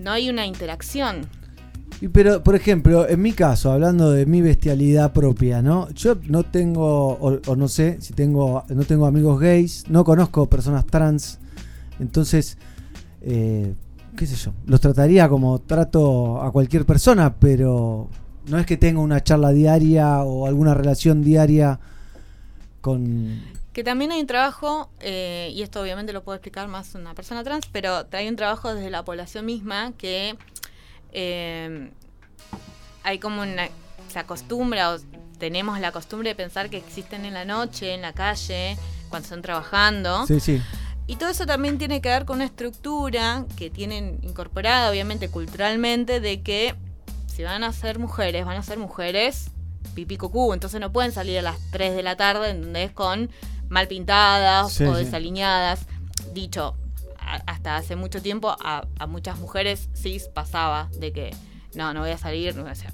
no 0.00 0.12
hay 0.12 0.30
una 0.30 0.46
interacción. 0.46 1.26
Y 2.00 2.06
pero, 2.08 2.42
por 2.44 2.54
ejemplo, 2.54 3.08
en 3.08 3.20
mi 3.20 3.32
caso, 3.32 3.72
hablando 3.72 4.12
de 4.12 4.24
mi 4.26 4.40
bestialidad 4.42 5.12
propia, 5.12 5.60
¿no? 5.60 5.90
Yo 5.90 6.16
no 6.28 6.44
tengo, 6.44 7.08
o, 7.14 7.40
o 7.46 7.56
no 7.56 7.66
sé 7.68 8.00
si 8.00 8.12
tengo, 8.14 8.64
no 8.68 8.84
tengo 8.84 9.06
amigos 9.06 9.40
gays, 9.40 9.84
no 9.90 10.04
conozco 10.04 10.48
personas 10.48 10.86
trans, 10.86 11.40
entonces, 12.00 12.58
eh, 13.22 13.74
qué 14.16 14.26
sé 14.26 14.36
yo, 14.36 14.52
los 14.66 14.80
trataría 14.80 15.28
como 15.28 15.60
trato 15.60 16.42
a 16.42 16.50
cualquier 16.50 16.86
persona, 16.86 17.36
pero 17.36 18.08
no 18.46 18.58
es 18.58 18.66
que 18.66 18.76
tenga 18.76 19.00
una 19.00 19.22
charla 19.22 19.50
diaria 19.50 20.22
o 20.22 20.46
alguna 20.46 20.74
relación 20.74 21.22
diaria 21.22 21.78
con... 22.80 23.42
Que 23.72 23.84
también 23.84 24.10
hay 24.10 24.20
un 24.20 24.26
trabajo, 24.26 24.90
eh, 24.98 25.52
y 25.54 25.62
esto 25.62 25.80
obviamente 25.80 26.12
lo 26.12 26.24
puedo 26.24 26.34
explicar 26.36 26.66
más 26.66 26.94
una 26.96 27.14
persona 27.14 27.44
trans, 27.44 27.66
pero 27.70 28.04
hay 28.10 28.28
un 28.28 28.34
trabajo 28.34 28.74
desde 28.74 28.90
la 28.90 29.04
población 29.04 29.46
misma 29.46 29.92
que 29.96 30.36
eh, 31.12 31.90
hay 33.04 33.18
como 33.18 33.42
una. 33.42 33.68
se 34.08 34.18
acostumbra 34.18 34.94
o 34.94 34.98
tenemos 35.38 35.78
la 35.78 35.92
costumbre 35.92 36.30
de 36.30 36.34
pensar 36.34 36.68
que 36.68 36.78
existen 36.78 37.24
en 37.24 37.34
la 37.34 37.44
noche, 37.44 37.94
en 37.94 38.02
la 38.02 38.12
calle, 38.12 38.76
cuando 39.08 39.24
están 39.24 39.42
trabajando. 39.42 40.26
Sí, 40.26 40.40
sí. 40.40 40.60
Y 41.10 41.16
todo 41.16 41.28
eso 41.28 41.44
también 41.44 41.76
tiene 41.76 42.00
que 42.00 42.08
ver 42.08 42.24
con 42.24 42.36
una 42.36 42.44
estructura 42.44 43.44
que 43.56 43.68
tienen 43.68 44.20
incorporada, 44.22 44.90
obviamente, 44.90 45.28
culturalmente, 45.28 46.20
de 46.20 46.40
que 46.42 46.76
si 47.26 47.42
van 47.42 47.64
a 47.64 47.72
ser 47.72 47.98
mujeres, 47.98 48.44
van 48.46 48.56
a 48.56 48.62
ser 48.62 48.78
mujeres 48.78 49.50
pipí 49.94 50.16
cucú. 50.16 50.52
Entonces 50.52 50.80
no 50.80 50.92
pueden 50.92 51.10
salir 51.10 51.38
a 51.40 51.42
las 51.42 51.56
3 51.72 51.96
de 51.96 52.04
la 52.04 52.16
tarde, 52.16 52.50
¿entendés? 52.50 52.92
Con 52.92 53.28
mal 53.68 53.88
pintadas 53.88 54.72
Sí, 54.72 54.84
o 54.84 54.94
sí. 54.96 55.04
desaliñadas. 55.04 55.80
Dicho, 56.32 56.76
a- 57.18 57.42
hasta 57.46 57.76
hace 57.76 57.96
mucho 57.96 58.22
tiempo 58.22 58.54
a, 58.62 58.86
a 59.00 59.06
muchas 59.08 59.36
mujeres 59.40 59.88
cis 59.94 60.28
pasaba 60.28 60.90
de 60.96 61.12
que 61.12 61.34
no, 61.74 61.92
no 61.92 62.00
voy 62.00 62.10
a 62.10 62.18
salir, 62.18 62.54
no 62.54 62.62
voy 62.62 62.68
a 62.70 62.72
hacer. 62.74 62.92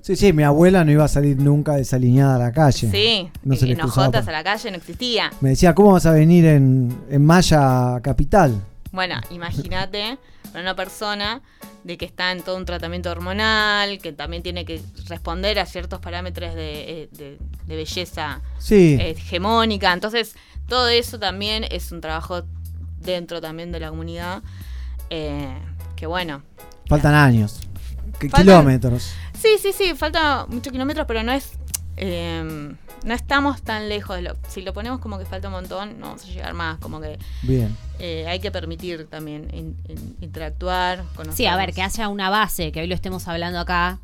Sí, 0.00 0.16
sí, 0.16 0.32
mi 0.32 0.42
abuela 0.42 0.84
no 0.84 0.90
iba 0.90 1.04
a 1.04 1.08
salir 1.08 1.36
nunca 1.38 1.74
desaliñada 1.74 2.36
a 2.36 2.38
la 2.38 2.52
calle. 2.52 2.90
Sí, 2.90 3.30
no 3.44 3.54
se 3.54 3.66
le 3.66 3.72
en 3.72 3.78
por- 3.78 4.28
a 4.28 4.32
la 4.32 4.42
calle 4.44 4.70
no 4.70 4.76
existía. 4.76 5.30
Me 5.40 5.50
decía, 5.50 5.74
¿cómo 5.74 5.92
vas 5.92 6.06
a 6.06 6.12
venir 6.12 6.44
en, 6.46 6.96
en 7.10 7.24
Maya 7.24 8.00
Capital? 8.02 8.60
Bueno, 8.90 9.16
imagínate 9.30 10.18
para 10.52 10.62
una 10.62 10.74
persona 10.76 11.40
de 11.84 11.96
que 11.96 12.04
está 12.04 12.30
en 12.32 12.42
todo 12.42 12.56
un 12.56 12.64
tratamiento 12.64 13.10
hormonal, 13.10 13.98
que 13.98 14.12
también 14.12 14.42
tiene 14.42 14.64
que 14.64 14.80
responder 15.08 15.58
a 15.58 15.66
ciertos 15.66 16.00
parámetros 16.00 16.54
de, 16.54 17.02
eh, 17.04 17.08
de- 17.12 17.38
de 17.66 17.76
belleza 17.76 18.40
Sí. 18.58 18.96
eh, 19.00 19.10
hegemónica. 19.10 19.92
Entonces, 19.92 20.34
todo 20.68 20.88
eso 20.88 21.18
también 21.18 21.64
es 21.70 21.90
un 21.92 22.00
trabajo 22.00 22.42
dentro 23.00 23.40
también 23.40 23.70
de 23.72 23.80
la 23.80 23.88
comunidad. 23.90 24.42
eh, 25.10 25.58
que 25.94 26.06
bueno. 26.06 26.42
Faltan 26.88 27.14
años. 27.14 27.60
¿Qué 28.18 28.28
Faltan- 28.30 28.42
kilómetros? 28.42 29.12
Sí, 29.42 29.48
sí, 29.60 29.72
sí, 29.72 29.94
falta 29.94 30.46
muchos 30.48 30.72
kilómetros, 30.72 31.06
pero 31.06 31.22
no 31.22 31.32
es. 31.32 31.52
eh, 31.96 32.72
no 33.04 33.14
estamos 33.14 33.62
tan 33.62 33.88
lejos 33.88 34.14
de 34.16 34.22
lo. 34.22 34.36
Si 34.48 34.62
lo 34.62 34.72
ponemos 34.72 35.00
como 35.00 35.18
que 35.18 35.24
falta 35.24 35.48
un 35.48 35.54
montón, 35.54 35.98
no 35.98 36.06
vamos 36.06 36.22
a 36.24 36.26
llegar 36.28 36.54
más. 36.54 36.78
Como 36.78 37.00
que 37.00 37.18
Bien. 37.42 37.76
eh, 37.98 38.24
hay 38.28 38.38
que 38.38 38.50
permitir 38.52 39.06
también 39.08 39.48
in- 39.52 39.76
in- 39.88 40.16
interactuar, 40.20 41.02
conocer. 41.16 41.36
Sí, 41.36 41.46
a 41.46 41.56
ver, 41.56 41.72
que 41.74 41.82
haya 41.82 42.08
una 42.08 42.30
base, 42.30 42.70
que 42.70 42.80
hoy 42.80 42.86
lo 42.86 42.94
estemos 42.94 43.26
hablando 43.26 43.58
acá. 43.58 43.98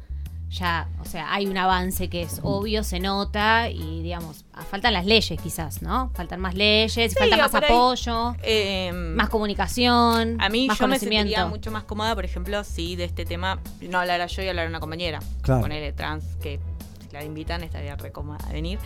Ya, 0.50 0.88
o 1.00 1.04
sea, 1.04 1.32
hay 1.32 1.46
un 1.46 1.58
avance 1.58 2.08
que 2.08 2.22
es 2.22 2.40
obvio, 2.42 2.82
se 2.82 3.00
nota 3.00 3.68
y, 3.68 4.02
digamos, 4.02 4.46
ah, 4.54 4.62
faltan 4.62 4.94
las 4.94 5.04
leyes 5.04 5.38
quizás, 5.40 5.82
¿no? 5.82 6.10
Faltan 6.14 6.40
más 6.40 6.54
leyes, 6.54 6.92
Sí, 6.92 7.16
falta 7.18 7.36
más 7.36 7.54
ahí, 7.54 7.64
apoyo, 7.64 8.34
eh, 8.42 8.90
más 8.92 9.28
comunicación, 9.28 10.40
A 10.40 10.48
mí 10.48 10.66
más 10.66 10.78
yo 10.78 10.88
me 10.88 10.98
sentiría 10.98 11.46
mucho 11.46 11.70
más 11.70 11.84
cómoda, 11.84 12.14
por 12.14 12.24
ejemplo, 12.24 12.64
si 12.64 12.96
de 12.96 13.04
este 13.04 13.26
tema 13.26 13.60
no 13.82 13.98
hablara 13.98 14.26
yo 14.26 14.42
y 14.42 14.48
hablara 14.48 14.68
una 14.68 14.80
compañera. 14.80 15.20
Claro. 15.42 15.60
Ponerle 15.60 15.92
trans, 15.92 16.24
que 16.42 16.58
si 17.06 17.12
la 17.12 17.22
invitan 17.24 17.62
estaría 17.62 17.94
re 17.96 18.10
cómoda 18.10 18.38
de 18.46 18.54
venir. 18.54 18.78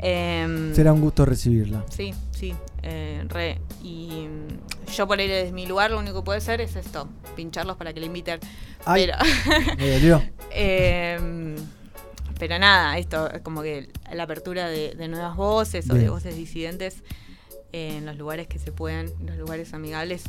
Em, 0.00 0.74
Será 0.74 0.92
un 0.92 1.00
gusto 1.00 1.24
recibirla. 1.24 1.84
Sí, 1.90 2.14
sí, 2.30 2.54
eh, 2.82 3.24
re. 3.28 3.58
Y 3.82 4.26
mm, 4.28 4.90
yo 4.92 5.06
por 5.08 5.18
ahí 5.18 5.26
desde 5.28 5.52
mi 5.52 5.66
lugar 5.66 5.90
lo 5.90 5.98
único 5.98 6.20
que 6.20 6.24
puedo 6.24 6.38
hacer 6.38 6.60
es 6.60 6.76
esto, 6.76 7.08
pincharlos 7.36 7.76
para 7.76 7.92
que 7.92 8.00
le 8.00 8.06
inviten. 8.06 8.38
Ay, 8.84 9.06
pero, 9.06 9.76
me 9.76 9.90
dolió. 9.90 10.22
Em, 10.50 11.56
pero 12.38 12.58
nada, 12.58 12.96
esto 12.98 13.30
es 13.30 13.42
como 13.42 13.62
que 13.62 13.88
la 14.12 14.22
apertura 14.24 14.68
de, 14.68 14.94
de 14.94 15.08
nuevas 15.08 15.36
voces 15.36 15.88
o 15.90 15.94
de 15.94 16.08
voces 16.08 16.36
disidentes 16.36 17.02
en 17.72 18.06
los 18.06 18.16
lugares 18.16 18.46
que 18.46 18.58
se 18.58 18.72
puedan, 18.72 19.08
en 19.20 19.26
los 19.26 19.36
lugares 19.36 19.74
amigables, 19.74 20.24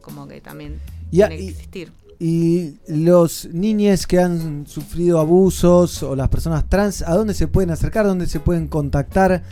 como 0.00 0.26
que 0.26 0.40
también 0.40 0.80
Y 1.10 1.20
a- 1.22 1.28
tiene 1.28 1.42
que 1.44 1.50
existir. 1.50 1.92
Y 2.24 2.76
los 2.86 3.46
niños 3.46 4.06
que 4.06 4.20
han 4.20 4.68
sufrido 4.68 5.18
abusos 5.18 6.04
o 6.04 6.14
las 6.14 6.28
personas 6.28 6.68
trans, 6.68 7.02
¿a 7.02 7.16
dónde 7.16 7.34
se 7.34 7.48
pueden 7.48 7.72
acercar? 7.72 8.06
¿Dónde 8.06 8.28
se 8.28 8.38
pueden 8.38 8.68
contactar 8.68 9.42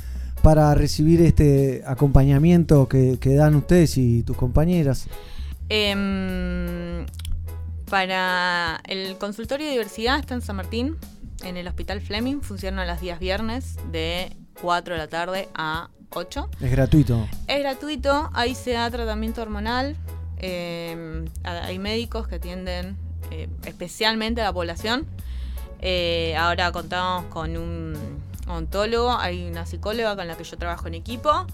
para 0.40 0.73
recibir 0.76 1.20
este 1.20 1.82
acompañamiento 1.84 2.89
que, 2.89 3.18
que 3.20 3.34
dan 3.34 3.57
ustedes 3.57 3.99
y 3.99 4.23
tus 4.23 4.36
compañeras? 4.36 5.08
Em, 5.68 7.07
para 7.90 8.81
el 8.86 9.18
consultorio 9.18 9.66
de 9.66 9.73
diversidad 9.73 10.20
está 10.20 10.34
en 10.34 10.40
San 10.40 10.55
Martín, 10.55 10.97
en 11.42 11.57
el 11.57 11.66
Hospital 11.66 12.00
Fleming. 12.00 12.40
Funciona 12.40 12.86
los 12.86 13.00
días 13.00 13.18
viernes 13.18 13.78
de 13.90 14.36
4 14.62 14.94
de 14.94 14.99
la 14.99 15.08
tarde 15.08 15.49
a 15.57 15.90
8. 16.10 16.49
Es 16.60 16.70
gratuito. 16.70 17.26
Es 17.49 17.58
gratuito, 17.58 18.31
ahí 18.32 18.55
se 18.55 18.70
da 18.70 18.89
tratamiento 18.92 19.42
hormonal. 19.42 19.97
Eh, 20.41 21.25
hay 21.44 21.78
médicos 21.78 22.27
que 22.27 22.36
atienden 22.36 22.97
eh, 23.31 23.49
especialmente 23.65 24.41
a 24.41 24.44
la 24.44 24.52
población. 24.52 25.07
Eh, 25.81 26.35
ahora 26.36 26.73
contamos 26.73 27.27
con 27.27 27.57
un 27.57 27.94
ontólogo, 28.47 29.12
hay 29.12 29.47
una 29.49 29.67
psicóloga 29.67 30.17
con 30.17 30.27
la 30.27 30.36
que 30.36 30.44
yo 30.44 30.57
trabajo 30.59 30.89
en 30.89 30.94
equipo 30.94 31.47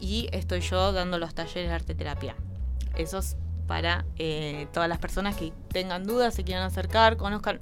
y 0.00 0.28
estoy 0.32 0.60
yo 0.60 0.92
dando 0.92 1.18
los 1.18 1.34
talleres 1.34 1.68
de 1.68 1.74
arte 1.74 1.94
terapia. 1.94 2.34
Eso 2.96 3.18
es 3.18 3.36
para 3.66 4.04
eh, 4.18 4.66
todas 4.72 4.88
las 4.88 4.98
personas 4.98 5.36
que 5.36 5.52
tengan 5.68 6.04
dudas, 6.04 6.34
se 6.34 6.44
quieran 6.44 6.64
acercar, 6.64 7.16
conozcan. 7.16 7.60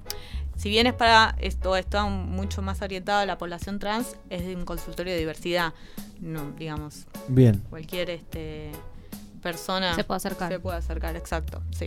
Si 0.57 0.68
bien 0.68 0.86
es 0.86 0.94
para 0.94 1.36
esto, 1.40 1.76
está 1.76 2.05
mucho 2.07 2.62
más 2.62 2.82
orientado 2.82 3.20
a 3.20 3.26
la 3.26 3.39
población 3.39 3.78
trans, 3.78 4.16
es 4.28 4.44
de 4.44 4.57
un 4.57 4.65
consultorio 4.65 5.12
de 5.12 5.18
diversidad. 5.18 5.73
No, 6.20 6.50
digamos. 6.52 7.07
Bien. 7.28 7.62
Cualquier 7.70 8.10
este 8.10 8.73
persona 9.41 9.94
Se 9.94 10.05
puede 10.05 10.17
acercar. 10.19 10.52
Se 10.52 10.60
puede 10.60 10.78
acercar, 10.78 11.17
exacto, 11.17 11.62
sí. 11.77 11.86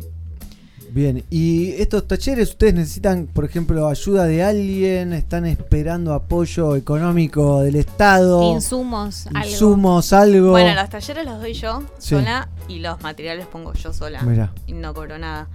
Bien, 0.92 1.24
y 1.32 1.72
estos 1.82 2.08
talleres, 2.08 2.50
¿ustedes 2.52 2.76
necesitan, 2.76 3.26
por 3.26 3.46
ejemplo, 3.46 3.88
ayuda 3.88 4.26
de 4.26 4.44
alguien? 4.44 5.14
¿Están 5.14 5.48
esperando 5.48 6.14
apoyo 6.14 6.76
económico 6.76 7.62
del 7.62 7.78
Estado? 7.78 8.54
Insumos, 8.54 9.26
algo. 9.28 9.40
Insumos, 9.50 10.14
algo. 10.14 10.52
Bueno, 10.52 10.76
los 10.80 10.90
talleres 10.92 11.26
los 11.26 11.40
doy 11.40 11.54
yo 11.54 11.82
Sí. 11.98 12.10
sola 12.16 12.48
y 12.68 12.78
los 12.80 13.02
materiales 13.02 13.48
pongo 13.48 13.74
yo 13.74 13.92
sola. 13.92 14.22
Mirá. 14.22 14.54
Y 14.68 14.74
no 14.74 14.94
cobro 14.94 15.18
nada. 15.18 15.48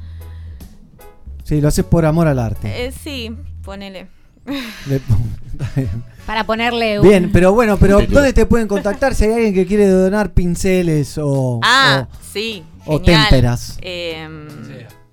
Sí, 1.45 1.61
lo 1.61 1.69
haces 1.69 1.85
por 1.85 2.05
amor 2.05 2.27
al 2.27 2.41
arte. 2.41 2.87
Eh, 2.87 2.91
sí, 2.93 3.35
ponele. 3.63 4.09
Para 6.27 6.45
ponerle 6.45 7.01
un... 7.01 7.09
Bien, 7.09 7.31
pero 7.33 7.53
bueno, 7.55 7.79
pero 7.79 8.01
¿dónde 8.03 8.33
te 8.33 8.45
pueden 8.47 8.69
contactar 8.69 9.15
si 9.15 9.25
hay 9.25 9.33
alguien 9.33 9.55
que 9.55 9.67
quiere 9.67 9.87
donar 9.89 10.33
pinceles 10.33 11.17
o, 11.19 11.59
Ah, 11.63 12.07
o- 12.11 12.17
sí. 12.33 12.63
o 12.85 12.99
genial. 12.99 13.23
témperas? 13.31 13.79
Em, 13.81 14.47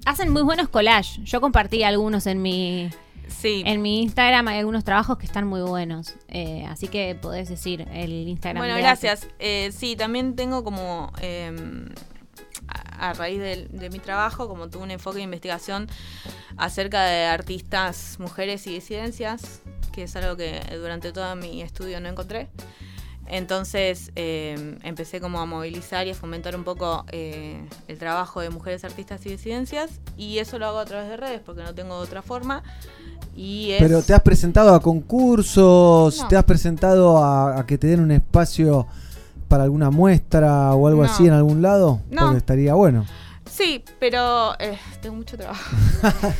Hacen 0.06 0.30
muy 0.30 0.44
buenos 0.44 0.70
collages. 0.70 1.18
Yo 1.24 1.42
compartí 1.42 1.84
algunos 1.84 2.28
en 2.28 2.42
mi... 2.42 2.90
Sí. 3.28 3.64
En 3.66 3.82
mi 3.82 4.02
Instagram 4.04 4.48
hay 4.50 4.60
algunos 4.60 4.84
trabajos 4.84 5.18
que 5.18 5.26
están 5.26 5.48
muy 5.48 5.62
buenos. 5.62 6.14
Eh, 6.28 6.66
así 6.70 6.88
que 6.88 7.16
podés 7.20 7.50
decir 7.50 7.88
el 7.94 8.28
Instagram. 8.28 8.62
Bueno, 8.62 8.76
de 8.76 8.82
gracias. 8.82 9.28
Eh, 9.40 9.72
sí, 9.76 9.96
también 9.96 10.36
tengo 10.36 10.64
como 10.64 11.12
em, 11.22 11.88
a, 12.68 13.10
a 13.10 13.14
raíz 13.14 13.40
del- 13.40 13.68
de, 13.72 13.90
mi 13.90 14.00
trabajo, 14.00 14.48
como 14.48 14.70
tuve 14.70 14.84
un 14.84 14.92
enfoque 14.92 15.18
de 15.18 15.24
investigación 15.24 15.88
acerca 16.58 17.04
de 17.06 17.26
artistas, 17.26 18.16
mujeres 18.20 18.66
y 18.68 18.74
disidencias, 18.74 19.62
que 19.92 20.04
es 20.04 20.16
algo 20.16 20.36
que 20.38 20.62
durante 20.80 21.12
todo 21.12 21.36
mi 21.36 21.62
estudio 21.62 22.00
no 22.02 22.10
encontré. 22.10 22.48
Entonces 23.28 24.12
eh, 24.16 24.78
empecé 24.84 25.20
como 25.20 25.40
a 25.40 25.46
movilizar 25.48 26.06
y 26.06 26.12
a 26.12 26.16
fomentar 26.16 26.56
un 26.56 26.64
poco 26.64 27.06
eh, 27.12 27.60
el 27.88 27.98
trabajo 27.98 28.40
de 28.40 28.52
mujeres 28.52 28.84
artistas 28.84 29.26
y 29.26 29.30
disidencias 29.30 29.90
y 30.16 30.38
eso 30.38 30.60
lo 30.60 30.68
hago 30.68 30.78
a 30.78 30.86
través 30.86 31.10
de 31.10 31.18
redes 31.18 31.42
porque 31.44 31.64
no 31.64 31.74
tengo 31.74 31.96
otra 31.96 32.22
forma. 32.22 32.62
Y 33.36 33.72
es... 33.72 33.82
Pero 33.82 34.04
te 34.04 34.14
has 34.14 34.22
presentado 34.22 34.76
a 34.76 34.80
concursos, 34.80 36.20
No. 36.22 36.28
te 36.28 36.36
has 36.38 36.44
presentado 36.44 37.18
a, 37.18 37.60
a 37.60 37.66
que 37.66 37.78
te 37.80 37.88
den 37.88 38.00
un 38.02 38.12
espacio 38.12 38.86
para 39.48 39.64
alguna 39.64 39.90
muestra 39.92 40.74
o 40.74 40.88
algo 40.88 41.04
No. 41.04 41.12
así 41.12 41.26
en 41.28 41.34
algún 41.34 41.62
lado, 41.62 42.02
No. 42.12 42.24
porque 42.24 42.38
estaría 42.38 42.74
bueno. 42.74 43.06
Sí, 43.50 43.84
pero 44.00 44.60
eh, 44.60 44.78
tengo 45.02 45.16
mucho 45.16 45.38
trabajo. 45.38 45.76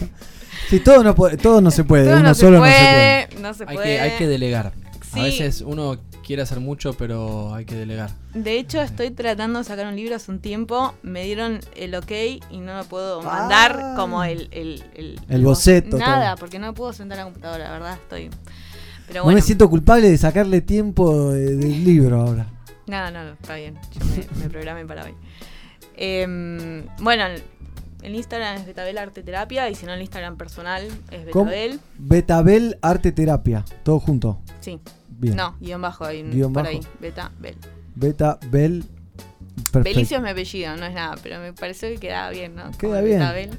Sí, 0.70 0.80
todo 0.80 1.04
no, 1.04 1.14
puede- 1.14 1.38
todo 1.38 1.62
no 1.62 1.70
se 1.70 1.84
puede, 1.84 2.06
Todo 2.06 2.16
uno 2.16 2.30
no 2.30 2.34
se 2.34 2.42
solo 2.42 2.58
no 2.60 2.66
se 2.66 2.72
puede. 2.72 3.42
No 3.42 3.54
se 3.54 3.64
hay, 3.68 3.76
puede. 3.76 3.88
que, 3.88 4.02
hay 4.02 4.18
que 4.18 4.28
delegar. 4.28 4.72
Sí. 5.14 5.20
A 5.20 5.24
veces 5.24 5.62
uno 5.62 5.98
quiere 6.26 6.42
hacer 6.42 6.60
mucho, 6.60 6.94
pero 6.94 7.54
hay 7.54 7.66
que 7.66 7.76
delegar. 7.76 8.10
De 8.34 8.58
hecho, 8.58 8.82
estoy 8.82 9.12
tratando 9.12 9.60
de 9.60 9.66
sacar 9.66 9.86
un 9.86 9.96
libro 9.96 10.16
hace 10.16 10.32
un 10.32 10.40
tiempo. 10.40 10.96
Me 11.04 11.24
dieron 11.24 11.60
el 11.76 11.94
ok 11.94 12.12
y 12.50 12.58
no 12.62 12.78
me 12.78 12.84
puedo 12.86 13.22
mandar 13.22 13.94
como 13.96 14.24
el... 14.24 14.48
El, 14.52 14.84
el, 14.96 15.20
El 15.30 15.44
boceto, 15.44 15.98
Nada, 16.00 16.32
todo. 16.32 16.40
porque 16.40 16.58
no 16.58 16.68
me 16.68 16.74
puedo 16.74 16.94
sentar 16.94 17.20
a 17.20 17.22
la 17.22 17.26
computadora, 17.26 17.66
la 17.66 17.72
verdad. 17.72 17.94
Estoy... 18.02 18.30
Pero 19.08 19.20
No 19.20 19.24
bueno. 19.26 19.36
me 19.36 19.42
siento 19.44 19.70
culpable 19.70 20.10
de 20.10 20.18
sacarle 20.18 20.62
tiempo 20.62 21.32
de- 21.32 21.58
del 21.58 21.84
libro 21.84 22.22
ahora. 22.22 22.48
No, 22.88 23.12
no, 23.12 23.24
no, 23.24 23.32
está 23.34 23.56
bien. 23.56 23.78
Yo 23.94 24.06
me, 24.06 24.44
me 24.44 24.50
programé 24.50 24.86
para 24.86 25.06
hoy. 25.06 25.16
Em, 25.98 26.86
bueno, 27.00 27.26
el, 28.04 28.16
Instagram 28.16 28.58
es 28.58 28.66
Betabel 28.66 28.98
Arte 28.98 29.24
Terapia 29.24 29.70
y 29.70 29.76
si 29.76 29.86
no 29.86 29.94
el 29.94 30.02
Instagram 30.02 30.38
personal 30.38 30.86
es 31.12 31.26
¿Cómo? 31.32 31.46
Betabel. 31.46 31.80
Betabel 31.98 32.78
Arte 32.82 33.12
Terapia, 33.12 33.64
todo 33.84 34.00
junto. 34.00 34.40
Sí. 34.60 34.80
Bien. 35.10 35.36
No, 35.36 35.56
guion 35.62 35.82
bajo 35.82 36.04
ahí, 36.04 36.24
Guión 36.24 36.52
por 36.52 36.64
bajo. 36.64 36.76
ahí. 36.76 36.82
Betabel. 37.00 37.56
Betabel. 37.96 38.86
Perfecto. 39.72 39.80
Belicio 39.84 40.18
es 40.18 40.24
mi 40.24 40.30
apellido, 40.30 40.76
no 40.76 40.86
es 40.86 40.94
nada, 40.94 41.16
pero 41.24 41.40
me 41.40 41.54
pareció 41.54 41.88
que 41.90 41.98
quedaba 41.98 42.30
bien, 42.30 42.56
¿no? 42.56 42.72
Queda 42.72 42.92
Como 42.92 43.02
bien. 43.02 43.20
Betabel. 43.20 43.50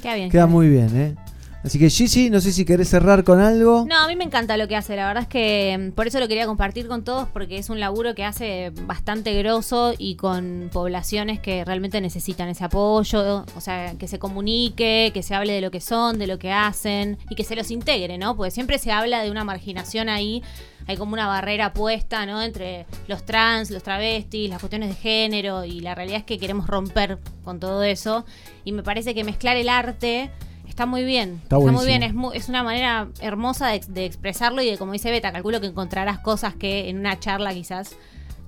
Queda 0.00 0.14
bien. 0.14 0.30
Queda 0.30 0.46
muy 0.46 0.68
bien, 0.68 0.96
¿eh? 0.96 1.16
Así 1.64 1.78
que 1.78 1.88
Gigi, 1.88 2.28
no 2.28 2.42
sé 2.42 2.52
si 2.52 2.66
querés 2.66 2.90
cerrar 2.90 3.24
con 3.24 3.40
algo. 3.40 3.86
No, 3.88 3.96
a 3.96 4.06
mí 4.06 4.16
me 4.16 4.24
encanta 4.24 4.58
lo 4.58 4.68
que 4.68 4.76
hace. 4.76 4.96
La 4.96 5.06
verdad 5.06 5.22
es 5.22 5.28
que 5.30 5.78
mm, 5.78 5.92
por 5.92 6.06
eso 6.06 6.20
lo 6.20 6.28
quería 6.28 6.44
compartir 6.44 6.88
con 6.88 7.04
todos, 7.04 7.26
porque 7.28 7.56
es 7.56 7.70
un 7.70 7.80
laburo 7.80 8.14
que 8.14 8.22
hace 8.22 8.70
bastante 8.82 9.32
grosso 9.38 9.94
y 9.96 10.16
con 10.16 10.68
poblaciones 10.70 11.40
que 11.40 11.64
realmente 11.64 12.02
necesitan 12.02 12.50
ese 12.50 12.64
apoyo. 12.64 13.46
O 13.56 13.60
sea, 13.62 13.94
que 13.98 14.08
se 14.08 14.18
comunique, 14.18 15.10
que 15.14 15.22
se 15.22 15.34
hable 15.34 15.54
de 15.54 15.62
lo 15.62 15.70
que 15.70 15.80
son, 15.80 16.18
de 16.18 16.26
lo 16.26 16.38
que 16.38 16.52
hacen 16.52 17.16
y 17.30 17.34
que 17.34 17.44
se 17.44 17.56
los 17.56 17.70
integre, 17.70 18.18
¿no? 18.18 18.36
Porque 18.36 18.50
siempre 18.50 18.76
se 18.76 18.92
habla 18.92 19.22
de 19.22 19.30
una 19.30 19.44
marginación 19.44 20.10
ahí. 20.10 20.42
Hay 20.86 20.98
como 20.98 21.14
una 21.14 21.28
barrera 21.28 21.72
puesta, 21.72 22.26
¿no? 22.26 22.42
Entre 22.42 22.84
los 23.08 23.24
trans, 23.24 23.70
los 23.70 23.82
travestis, 23.82 24.50
las 24.50 24.60
cuestiones 24.60 24.90
de 24.90 24.96
género 24.96 25.64
y 25.64 25.80
la 25.80 25.94
realidad 25.94 26.18
es 26.18 26.24
que 26.24 26.38
queremos 26.38 26.66
romper 26.66 27.16
con 27.42 27.58
todo 27.58 27.82
eso. 27.84 28.26
Y 28.66 28.72
me 28.72 28.82
parece 28.82 29.14
que 29.14 29.24
mezclar 29.24 29.56
el 29.56 29.70
arte 29.70 30.30
está 30.74 30.86
muy 30.86 31.04
bien. 31.04 31.38
Está 31.44 31.56
muy 31.78 31.86
bien, 31.86 32.02
es, 32.02 32.14
mu- 32.14 32.32
es 32.32 32.48
una 32.48 32.64
manera 32.64 33.08
hermosa 33.20 33.68
de, 33.68 33.80
de 33.86 34.04
expresarlo 34.06 34.60
y 34.60 34.70
de, 34.70 34.76
como 34.76 34.92
dice 34.92 35.10
Beta, 35.12 35.30
calculo 35.32 35.60
que 35.60 35.68
encontrarás 35.68 36.18
cosas 36.18 36.56
que 36.56 36.88
en 36.88 36.98
una 36.98 37.18
charla 37.20 37.54
quizás 37.54 37.94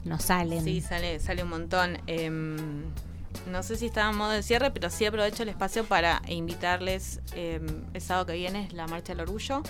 no 0.04 0.18
salen. 0.18 0.64
Sí, 0.64 0.80
sale, 0.80 1.20
sale 1.20 1.44
un 1.44 1.50
montón. 1.50 1.98
Em, 2.08 2.82
no 3.50 3.62
sé 3.62 3.76
si 3.76 3.86
está 3.86 4.10
en 4.10 4.16
modo 4.16 4.30
de 4.30 4.42
cierre, 4.42 4.72
pero 4.72 4.90
sí 4.90 5.04
aprovecho 5.06 5.44
el 5.44 5.48
espacio 5.50 5.84
para 5.84 6.20
invitarles. 6.26 7.20
em, 7.34 7.64
el 7.94 8.00
sábado 8.00 8.26
que 8.26 8.32
viene 8.34 8.64
es 8.66 8.72
la 8.72 8.88
Marcha 8.88 9.12
del 9.12 9.20
Orgullo. 9.20 9.62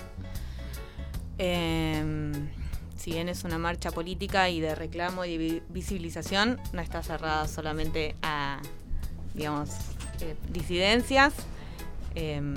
Em, 1.37 2.49
si 2.95 3.11
bien 3.11 3.29
es 3.29 3.43
una 3.43 3.59
marcha 3.59 3.91
política 3.91 4.49
y 4.49 4.59
de 4.59 4.73
reclamo 4.73 5.25
y 5.25 5.37
vi- 5.37 5.61
visibilización, 5.69 6.59
no 6.73 6.81
está 6.81 7.03
cerrada 7.03 7.47
solamente 7.47 8.15
a, 8.23 8.59
digamos, 9.35 9.69
eh, 10.21 10.35
disidencias. 10.49 11.33
Em, 12.19 12.53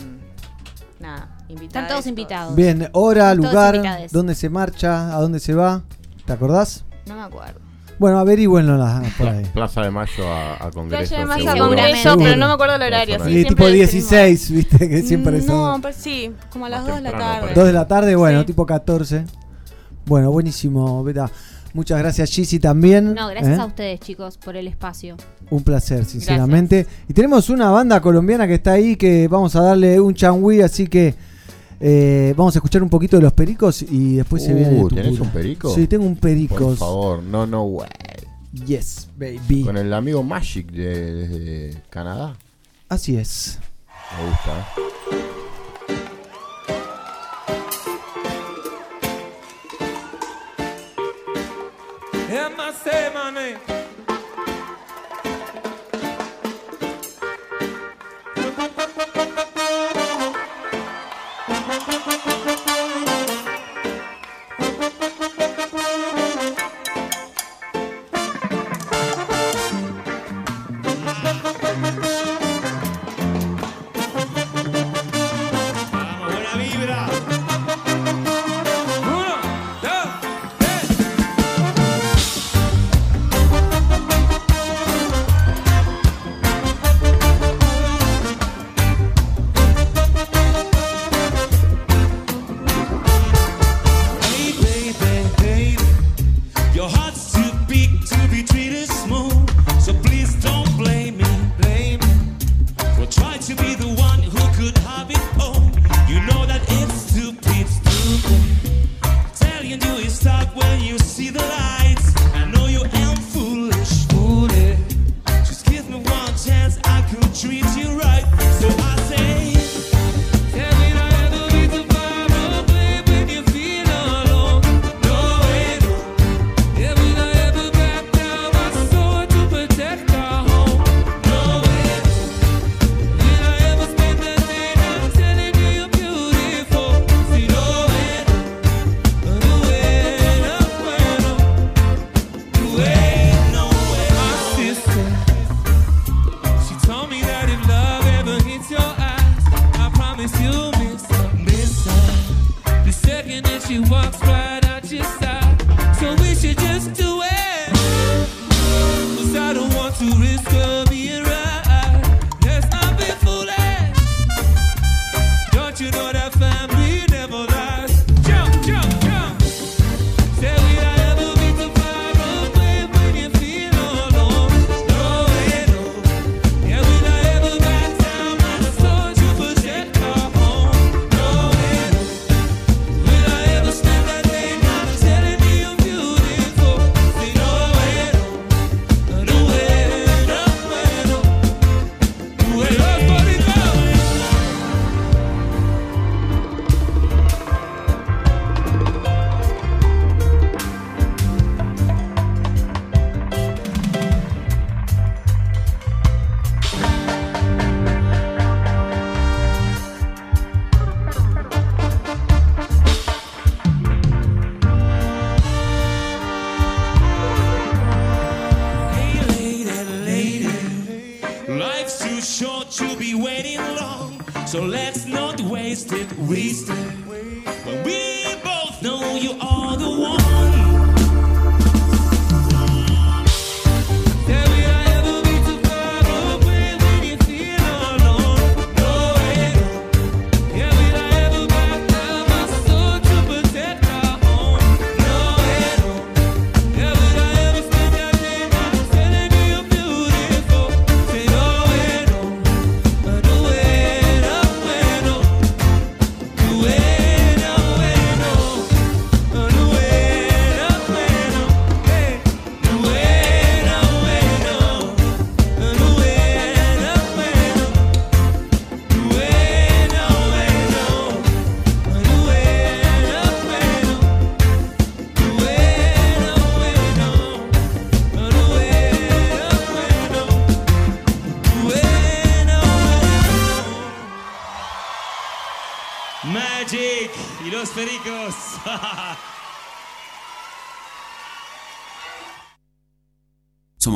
nada, 0.98 1.28
invitados. 1.48 1.66
Están 1.66 1.88
todos 1.88 2.06
invitados. 2.06 2.54
Bien, 2.54 2.88
hora, 2.92 3.34
lugar, 3.34 3.80
dónde 4.10 4.34
se 4.34 4.48
marcha, 4.48 5.14
a 5.14 5.20
dónde 5.20 5.38
se 5.40 5.54
va. 5.54 5.82
¿Te 6.24 6.32
acordás? 6.32 6.84
No 7.06 7.14
me 7.14 7.22
acuerdo. 7.22 7.60
Bueno, 7.98 8.18
averigüenlo 8.18 8.78
la- 8.78 9.02
por 9.18 9.28
ahí. 9.28 9.44
Plaza 9.52 9.82
de 9.82 9.90
Mayo 9.90 10.32
a, 10.32 10.54
a 10.66 10.70
Congreso. 10.70 11.14
Plaza 11.14 11.18
de 11.20 11.26
Mayo 11.26 11.50
a. 11.50 11.58
Congreso, 11.58 12.16
pero 12.18 12.36
no 12.36 12.46
me 12.48 12.52
acuerdo 12.54 12.76
el 12.76 12.82
horario, 12.82 13.16
sí. 13.18 13.24
Sí, 13.24 13.30
siempre 13.32 13.48
tipo 13.54 13.64
decimos- 13.66 14.10
16, 14.10 14.50
viste 14.52 14.88
que 14.88 15.02
siempre 15.02 15.38
No, 15.40 15.46
son. 15.72 15.82
pero 15.82 15.94
sí, 15.98 16.32
como 16.50 16.64
a 16.64 16.68
las 16.70 16.86
2 16.86 16.96
de 16.96 17.02
la 17.02 17.10
tarde. 17.12 17.52
2 17.54 17.66
de 17.66 17.72
la 17.74 17.86
tarde, 17.88 18.16
bueno, 18.16 18.46
tipo 18.46 18.64
14. 18.64 19.24
Bueno, 20.06 20.30
buenísimo, 20.30 21.04
Beta. 21.04 21.30
Muchas 21.72 21.98
gracias, 21.98 22.30
Gigi, 22.30 22.58
también. 22.58 23.14
No, 23.14 23.28
gracias 23.28 23.58
¿eh? 23.58 23.60
a 23.60 23.66
ustedes, 23.66 24.00
chicos, 24.00 24.36
por 24.38 24.56
el 24.56 24.66
espacio. 24.66 25.16
Un 25.50 25.62
placer, 25.62 26.04
sinceramente. 26.04 26.86
Y 27.08 27.14
tenemos 27.14 27.48
una 27.48 27.70
banda 27.70 28.00
colombiana 28.00 28.46
que 28.46 28.54
está 28.54 28.72
ahí 28.72 28.96
que 28.96 29.28
vamos 29.28 29.54
a 29.56 29.62
darle 29.62 30.00
un 30.00 30.14
changüí, 30.14 30.60
así 30.60 30.86
que 30.88 31.14
eh, 31.78 32.34
vamos 32.36 32.54
a 32.56 32.58
escuchar 32.58 32.82
un 32.82 32.90
poquito 32.90 33.16
de 33.16 33.22
los 33.22 33.32
pericos 33.32 33.82
y 33.82 34.16
después 34.16 34.42
se 34.42 34.52
viene. 34.52 34.82
Uh, 34.82 34.88
tu 34.88 34.94
¿tenés 34.96 35.12
pura. 35.12 35.22
un 35.22 35.30
perico? 35.30 35.74
Sí, 35.74 35.86
tengo 35.86 36.04
un 36.04 36.16
pericos. 36.16 36.58
Por 36.58 36.76
favor, 36.76 37.22
no, 37.22 37.46
no, 37.46 37.62
way. 37.62 37.88
Yes, 38.52 39.08
baby. 39.16 39.64
Con 39.64 39.76
el 39.76 39.92
amigo 39.94 40.22
Magic 40.22 40.70
de, 40.72 41.14
desde 41.14 41.82
Canadá. 41.88 42.36
Así 42.88 43.16
es. 43.16 43.60
Me 44.18 44.28
gusta, 44.28 44.58
¿eh? 44.58 44.82
Say 52.72 53.10
my 53.12 53.30
name. 53.30 53.79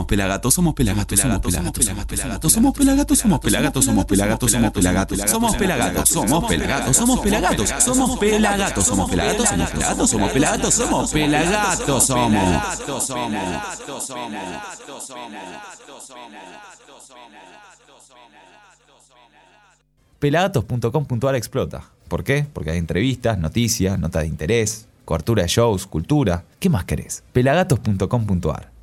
somos 0.04 0.06
pelagatos, 0.06 0.54
somos 0.54 0.74
pelagatos, 0.74 1.20
somos 1.20 1.40
pelagatos, 1.40 1.84
somos 1.84 2.04
pelagatos, 2.06 2.52
somos 2.52 2.74
pelagatos, 2.74 3.18
somos 3.18 3.42
pelagatos, 3.42 3.68
somos 3.68 4.76
pelagatos, 4.76 5.28
somos 5.28 5.56
pelagatos, 5.56 6.08
somos 6.08 6.36
pelagatos, 6.36 6.96
somos 6.96 7.20
pelagatos, 7.20 7.84
somos 7.84 7.90
pelagatos, 7.90 7.94
somos 7.94 8.20
pelagatos, 8.20 8.84
somos 8.84 9.10
pelagatos, 9.10 9.64
somos 9.64 9.70
pelagatos, 9.70 10.08
somos 10.08 10.30
pelagatos, 10.30 10.74
somos 10.74 11.10
pelagatos, 11.10 12.06
somos. 12.06 12.44
Somos, 12.86 14.06
somos, 14.06 14.34
Pelagatos.com.ar 20.18 21.34
explota. 21.34 21.82
¿Por 22.08 22.24
qué? 22.24 22.46
Porque 22.50 22.70
hay 22.70 22.78
entrevistas, 22.78 23.38
noticias, 23.38 23.98
notas 23.98 24.22
de 24.22 24.28
interés, 24.28 24.86
cobertura 25.04 25.42
de 25.42 25.48
shows, 25.48 25.86
cultura. 25.86 26.44
¿Qué 26.60 26.70
más 26.70 26.84
querés? 26.84 27.22
Pelagatos.com.ar 27.32 28.73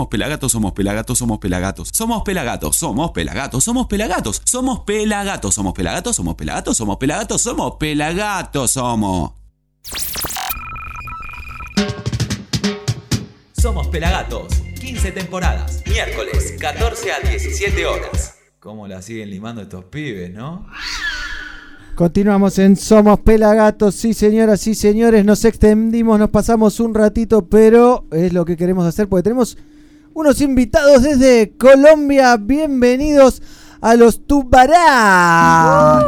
somos 0.00 0.08
pelagatos, 0.08 0.52
somos 0.52 0.72
pelagatos, 0.72 1.18
somos 1.18 1.38
pelagatos. 1.38 1.90
Somos 1.92 2.22
pelagatos, 2.22 2.76
somos 2.76 3.10
pelagatos, 3.12 3.64
somos 3.64 3.86
pelagatos. 3.86 4.42
Somos 4.44 4.80
pelagatos, 4.80 5.54
somos 5.54 5.74
pelagatos, 5.74 6.16
somos 6.16 6.34
pelagatos, 6.36 6.76
somos 6.76 6.96
pelagatos, 6.96 7.42
somos 7.42 7.76
pelagatos, 7.78 8.70
somos. 8.70 9.32
Somos 13.52 13.88
pelagatos, 13.88 14.54
15 14.80 15.12
temporadas, 15.12 15.82
miércoles, 15.86 16.54
14 16.58 17.12
a 17.12 17.20
17 17.20 17.86
horas. 17.86 18.36
¿Cómo 18.58 18.88
la 18.88 19.02
siguen 19.02 19.30
limando 19.30 19.62
estos 19.62 19.84
pibes, 19.84 20.32
no? 20.32 20.66
Continuamos 21.94 22.58
en 22.58 22.76
Somos 22.76 23.20
Pelagatos, 23.20 23.94
sí 23.94 24.14
señoras, 24.14 24.60
sí 24.62 24.74
señores, 24.74 25.22
nos 25.24 25.44
extendimos, 25.44 26.18
nos 26.18 26.30
pasamos 26.30 26.80
un 26.80 26.94
ratito, 26.94 27.46
pero 27.46 28.06
es 28.10 28.32
lo 28.32 28.46
que 28.46 28.56
queremos 28.56 28.86
hacer 28.86 29.06
porque 29.06 29.24
tenemos 29.24 29.58
unos 30.14 30.40
invitados 30.40 31.02
desde 31.02 31.52
Colombia, 31.56 32.36
bienvenidos 32.36 33.42
a 33.80 33.94
los 33.94 34.26
Tubará. 34.26 36.04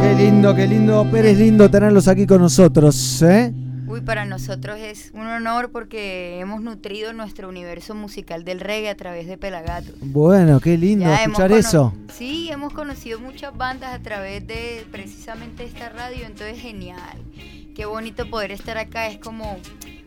Qué 0.00 0.14
lindo, 0.14 0.54
qué 0.54 0.66
lindo, 0.66 1.06
pero 1.10 1.28
es 1.28 1.38
lindo 1.38 1.70
tenerlos 1.70 2.08
aquí 2.08 2.26
con 2.26 2.40
nosotros, 2.40 3.22
¿eh? 3.22 3.52
Uy, 3.86 4.00
para 4.00 4.24
nosotros 4.24 4.78
es 4.80 5.12
un 5.14 5.26
honor 5.26 5.70
porque 5.70 6.40
hemos 6.40 6.62
nutrido 6.62 7.12
nuestro 7.12 7.48
universo 7.48 7.94
musical 7.94 8.44
del 8.44 8.58
reggae 8.58 8.88
a 8.88 8.96
través 8.96 9.28
de 9.28 9.38
Pelagato. 9.38 9.92
Bueno, 10.00 10.58
qué 10.58 10.76
lindo 10.76 11.04
Ya 11.04 11.22
escuchar 11.22 11.52
eso. 11.52 11.94
Sí, 12.12 12.48
hemos 12.50 12.72
conocido 12.72 13.20
muchas 13.20 13.56
bandas 13.56 13.94
a 13.94 14.02
través 14.02 14.46
de 14.46 14.84
precisamente 14.90 15.64
esta 15.64 15.90
radio, 15.90 16.26
entonces 16.26 16.58
genial. 16.58 17.18
Qué 17.76 17.86
bonito 17.86 18.28
poder 18.28 18.50
estar 18.50 18.78
acá, 18.78 19.06
es 19.06 19.18
como 19.18 19.58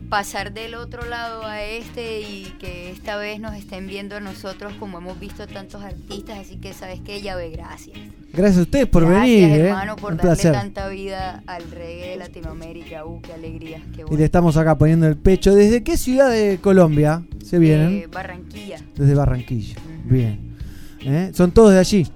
pasar 0.08 0.52
del 0.52 0.74
otro 0.74 1.04
lado 1.06 1.44
a 1.44 1.62
este 1.62 2.20
y 2.22 2.54
que 2.58 2.90
esta 2.90 3.16
vez 3.16 3.40
nos 3.40 3.54
estén 3.54 3.86
viendo 3.86 4.16
a 4.16 4.20
nosotros 4.20 4.72
como 4.78 4.98
hemos 4.98 5.20
visto 5.20 5.46
tantos 5.46 5.82
artistas, 5.82 6.38
así 6.38 6.56
que 6.56 6.72
sabes 6.72 7.00
que 7.00 7.20
Llave, 7.20 7.50
gracias. 7.50 7.98
Gracias 8.32 8.58
a 8.58 8.62
ustedes 8.62 8.86
por 8.86 9.04
gracias, 9.04 9.22
venir, 9.22 9.48
¿eh? 9.60 9.68
hermano, 9.68 9.96
por 9.96 10.12
un 10.12 10.18
darle 10.18 10.32
placer. 10.32 10.52
tanta 10.52 10.88
vida 10.88 11.42
al 11.46 11.70
reggae 11.70 12.10
de 12.10 12.16
Latinoamérica. 12.16 13.04
Uh, 13.04 13.20
qué 13.20 13.32
alegría, 13.32 13.82
qué 13.94 14.04
Y 14.10 14.16
le 14.16 14.24
estamos 14.24 14.56
acá 14.56 14.76
poniendo 14.78 15.06
el 15.06 15.16
pecho. 15.16 15.54
¿Desde 15.54 15.82
qué 15.82 15.96
ciudad 15.96 16.30
de 16.30 16.58
Colombia 16.60 17.22
se 17.44 17.58
vienen? 17.58 17.92
Eh, 17.94 18.06
Barranquilla. 18.06 18.78
Desde 18.96 19.14
Barranquilla. 19.14 19.76
Bien. 20.04 20.56
¿Eh? 21.00 21.30
¿Son 21.34 21.50
todos 21.52 21.72
de 21.72 21.78
allí? 21.78 22.06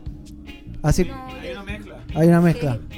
Así, 0.82 1.02
Hay 1.02 1.50
una 1.52 1.62
mezcla. 1.62 1.96
Hay 2.14 2.28
una 2.28 2.40
mezcla. 2.40 2.72
Sí, 2.74 2.88
ya 2.90 2.91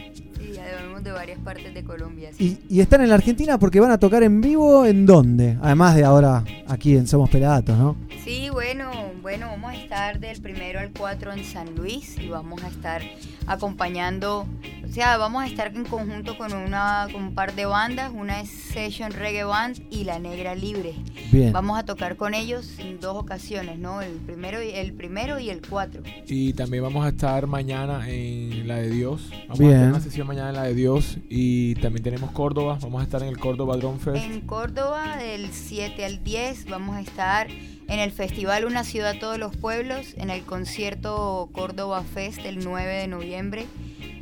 varias 1.15 1.39
partes 1.41 1.73
de 1.75 1.84
Colombia. 1.84 2.31
sí. 2.36 2.59
Y, 2.68 2.76
y 2.76 2.81
están 2.81 3.01
en 3.02 3.09
la 3.09 3.15
Argentina 3.15 3.59
porque 3.59 3.81
van 3.81 3.91
a 3.91 3.99
tocar 3.99 4.23
en 4.23 4.41
vivo 4.41 4.84
en 4.84 5.07
dónde? 5.07 5.59
Además 5.62 5.94
de 5.97 6.05
ahora 6.05 6.44
aquí 6.67 6.97
en 6.97 7.07
Somos 7.07 7.31
Pelagatos, 7.31 7.78
¿no? 7.78 7.97
Sí, 8.25 8.49
bueno, 8.51 8.91
bueno, 9.25 9.47
vamos 9.47 9.70
a 9.70 9.77
estar 9.77 10.20
del 10.20 10.39
primero 10.43 10.78
al 10.81 10.91
4 10.93 11.33
en 11.33 11.44
San 11.47 11.75
Luis 11.75 12.19
y 12.19 12.28
vamos 12.28 12.62
a 12.62 12.69
estar 12.69 13.01
acompañando, 13.47 14.47
o 14.85 14.93
sea, 14.93 15.17
vamos 15.17 15.43
a 15.43 15.47
estar 15.47 15.75
en 15.75 15.86
conjunto 15.86 16.36
con 16.36 16.53
una 16.53 17.09
con 17.11 17.23
un 17.23 17.35
par 17.35 17.55
de 17.55 17.65
bandas, 17.65 18.12
una 18.15 18.43
es 18.43 18.51
Session 18.51 19.12
Reggae 19.12 19.44
Band 19.44 19.81
y 19.89 20.05
La 20.05 20.19
Negra 20.19 20.55
Libre. 20.55 20.93
Bien. 21.33 21.55
Vamos 21.55 21.78
a 21.78 21.86
tocar 21.86 22.17
con 22.17 22.35
ellos 22.35 22.78
en 22.78 23.01
dos 23.01 23.17
ocasiones, 23.17 23.78
¿no? 23.78 24.03
El 24.03 24.12
primero 24.12 24.62
y 24.62 24.69
el 24.73 24.93
primero 24.93 25.39
y 25.39 25.49
el 25.49 25.62
4. 25.67 26.03
Y 26.27 26.53
también 26.53 26.83
vamos 26.83 27.07
a 27.07 27.09
estar 27.09 27.47
mañana 27.47 28.07
en 28.07 28.69
la 28.69 28.77
de 28.77 28.91
Dios. 28.91 29.31
Vamos 29.49 29.59
Bien. 29.59 29.70
a 29.70 29.75
tener 29.75 29.89
una 29.89 30.01
sesión 30.01 30.27
mañana 30.27 30.51
en 30.51 30.57
la 30.57 30.65
de 30.65 30.75
Dios. 30.75 31.17
Y 31.31 31.77
también 31.77 32.03
tenemos 32.03 32.31
Córdoba. 32.33 32.78
Vamos 32.83 33.01
a 33.01 33.05
estar 33.05 33.23
en 33.23 33.28
el 33.28 33.39
Córdoba 33.39 33.78
Drum 33.78 33.99
Fest. 33.99 34.23
En 34.23 34.43
Córdoba, 34.43 35.17
del 35.17 35.51
7 35.51 36.05
al 36.05 36.23
10, 36.23 36.67
vamos 36.67 36.97
a 36.97 37.01
estar 37.01 37.49
en 37.89 37.99
el 37.99 38.13
festival 38.13 38.65
Una 38.65 38.85
Ciudad 38.85 39.15
Todos 39.19 39.39
los 39.39 39.57
Pueblos, 39.57 40.15
en 40.17 40.31
el 40.31 40.43
concierto 40.43 41.49
Córdoba 41.53 42.03
Fest 42.03 42.41
el 42.45 42.65
9 42.65 42.93
de 42.93 43.09
noviembre 43.09 43.67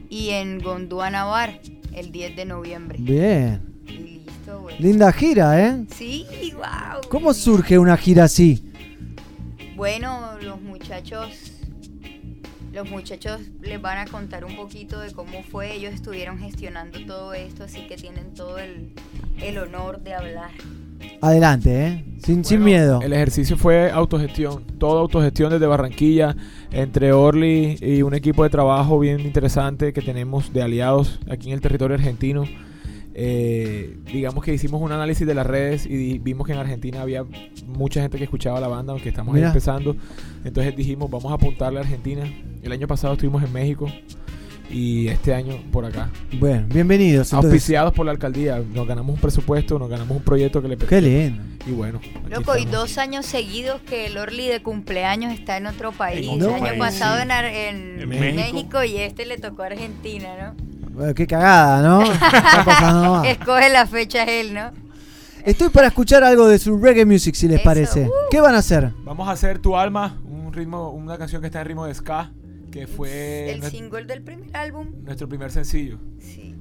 y 0.09 0.31
en 0.31 0.59
Gondwana 0.59 1.25
Bar 1.25 1.61
el 1.95 2.13
10 2.13 2.37
de 2.37 2.45
noviembre. 2.45 2.99
Bien. 3.01 3.63
Y 3.87 3.93
listo, 3.93 4.61
bueno. 4.61 4.79
Linda 4.81 5.13
gira, 5.13 5.67
¿eh? 5.67 5.85
Sí, 5.95 6.27
wow. 6.55 7.01
¿Cómo 7.09 7.33
surge 7.35 7.79
una 7.79 7.97
gira 7.97 8.25
así? 8.25 8.73
Bueno, 9.77 10.39
los 10.43 10.61
muchachos, 10.61 11.53
los 12.73 12.89
muchachos 12.91 13.41
les 13.61 13.81
van 13.81 13.99
a 13.99 14.07
contar 14.07 14.45
un 14.45 14.57
poquito 14.57 15.01
de 15.01 15.13
cómo 15.13 15.43
fue. 15.43 15.75
Ellos 15.75 15.95
estuvieron 15.95 16.39
gestionando 16.39 17.05
todo 17.07 17.35
esto, 17.35 17.65
así 17.65 17.87
que 17.87 17.97
tienen 17.97 18.35
todo 18.35 18.59
el, 18.59 18.93
el 19.41 19.59
honor 19.59 20.01
de 20.03 20.15
hablar. 20.15 20.51
Adelante, 21.21 21.87
¿eh? 21.87 22.05
Sin, 22.19 22.45
sin 22.45 22.63
miedo. 22.63 23.01
El 23.03 23.13
ejercicio 23.13 23.57
fue 23.57 23.91
autogestión. 23.91 24.65
Toda 24.79 25.01
autogestión 25.01 25.51
desde 25.51 25.67
Barranquilla. 25.67 26.37
Entre 26.71 27.13
Orly 27.13 27.79
y 27.81 28.03
un 28.03 28.15
equipo 28.15 28.45
de 28.45 28.51
trabajo 28.51 28.99
bien 28.99 29.21
interesante 29.21 29.93
que 29.93 30.03
tenemos 30.03 30.53
de 30.53 30.63
aliados 30.63 31.21
aquí 31.31 31.49
en 31.49 31.55
el 31.55 31.61
territorio 31.61 31.95
argentino. 31.95 32.45
Eh, 33.15 33.99
digamos 34.11 34.43
que 34.43 34.55
hicimos 34.55 34.81
un 34.81 34.91
análisis 34.91 35.27
de 35.27 35.35
las 35.35 35.47
redes 35.47 35.85
y 35.87 36.19
vimos 36.19 36.47
que 36.47 36.55
en 36.55 36.59
Argentina 36.59 37.03
había 37.03 37.25
mucha 37.67 38.01
gente 38.01 38.17
que 38.17 38.25
escuchaba 38.25 38.59
la 38.59 38.69
banda, 38.69 38.93
aunque 38.93 39.11
estamos 39.11 39.35
ahí 39.35 39.43
empezando. 39.43 39.97
Entonces 40.45 40.75
dijimos, 40.75 41.11
vamos 41.11 41.31
a 41.31 41.35
apuntarle 41.35 41.79
a 41.79 41.83
Argentina. 41.83 42.23
El 42.63 42.73
año 42.73 42.87
pasado 42.87 43.15
estuvimos 43.15 43.43
en 43.43 43.53
México 43.53 43.87
y 44.73 45.09
este 45.09 45.35
año 45.35 45.57
por 45.71 45.85
acá. 45.85 46.09
Bueno, 46.41 46.67
bienvenidos. 46.69 47.29
entonces. 47.29 47.51
Auspiciados 47.51 47.93
por 47.93 48.07
la 48.07 48.13
alcaldía. 48.13 48.61
Nos 48.75 48.87
ganamos 48.87 49.15
un 49.15 49.21
presupuesto, 49.21 49.79
nos 49.79 49.89
ganamos 49.89 50.17
un 50.17 50.23
proyecto 50.23 50.63
que 50.63 50.69
le 50.69 50.77
Qué 50.77 51.01
lindo. 51.01 51.43
Y 51.67 51.73
bueno. 51.73 52.01
Loco, 52.29 52.57
y 52.57 52.65
dos 52.65 52.99
años 52.99 53.27
seguidos 53.27 53.81
que 53.83 54.07
el 54.07 54.17
Orly 54.17 54.49
de 54.49 54.63
cumpleaños 54.63 55.33
está 55.33 55.57
en 55.59 55.67
otro 55.67 55.93
país. 55.93 56.27
En 56.27 56.35
otro 56.43 56.49
el 56.49 56.55
año 56.55 56.65
país, 56.67 56.79
pasado 56.81 57.17
sí. 57.17 57.23
en, 57.23 57.31
Ar- 57.31 57.45
en 57.45 58.01
En 58.01 58.09
México. 58.09 58.35
México. 58.53 58.85
y 58.85 58.97
este 58.97 59.27
le 59.27 59.39
tocó 59.39 59.63
a 59.63 59.67
Argentina, 59.67 60.29
¿no? 60.41 60.55
Bueno, 60.91 61.15
qué 61.15 61.27
cagada, 61.27 61.83
¿no? 61.83 62.03
Está 62.13 62.63
pasando. 62.65 63.25
Escoge 63.25 63.69
la 63.71 63.87
fecha 63.87 64.25
él, 64.25 64.53
¿no? 64.55 64.71
Estoy 65.45 65.71
para 65.71 65.89
escuchar 65.89 66.23
algo 66.23 66.47
de 66.49 66.59
su 66.59 66.79
reggae 66.79 67.05
music, 67.05 67.35
si 67.35 67.49
les 67.49 67.61
parece. 67.61 68.09
¿Qué 68.31 68.41
van 68.41 68.55
a 68.55 68.59
hacer? 68.59 68.91
Vamos 69.05 69.29
a 69.29 69.33
hacer 69.33 69.59
Tu 69.59 69.77
Alma, 69.77 70.19
un 70.25 70.53
ritmo, 70.53 70.91
una 70.91 71.19
canción 71.19 71.41
que 71.41 71.47
está 71.49 71.61
en 71.63 71.67
ritmo 71.67 71.85
de 71.87 71.95
ska, 71.95 72.31
que 72.73 72.87
fue 72.89 73.53
El 73.53 73.63
single 73.65 74.05
del 74.07 74.23
primer 74.23 74.57
álbum. 74.57 74.89
nuestro 75.05 75.29
primer 75.29 75.53
sencillo. 75.53 76.01
Sí. 76.19 76.52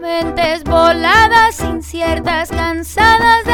Mentes 0.00 0.64
voladas, 0.64 1.60
inciertas, 1.60 2.50
cansadas 2.50 3.44
del 3.46 3.53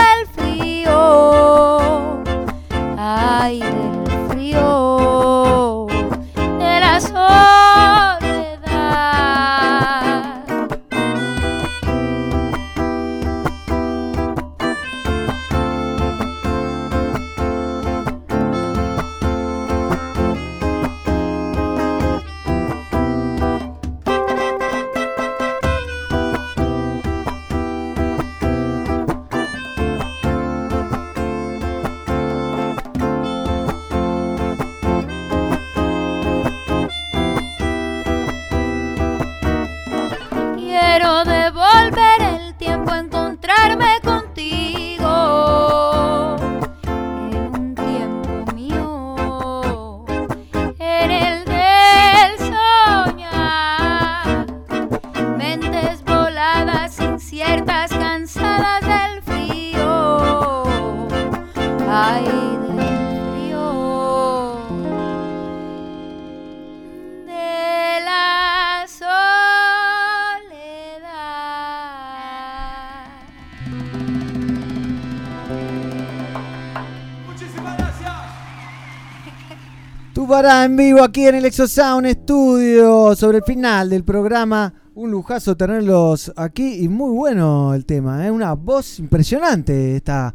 Tubará 80.40 80.64
en 80.64 80.74
vivo 80.74 81.04
aquí 81.04 81.26
en 81.26 81.34
el 81.34 81.44
Exosound 81.44 82.06
Studio 82.06 83.14
sobre 83.14 83.38
el 83.38 83.44
final 83.44 83.90
del 83.90 84.04
programa. 84.04 84.72
Un 84.94 85.10
lujazo 85.10 85.54
tenerlos 85.54 86.32
aquí 86.34 86.82
y 86.82 86.88
muy 86.88 87.14
bueno 87.14 87.74
el 87.74 87.84
tema. 87.84 88.26
¿eh? 88.26 88.30
Una 88.30 88.54
voz 88.54 89.00
impresionante 89.00 89.96
esta 89.96 90.32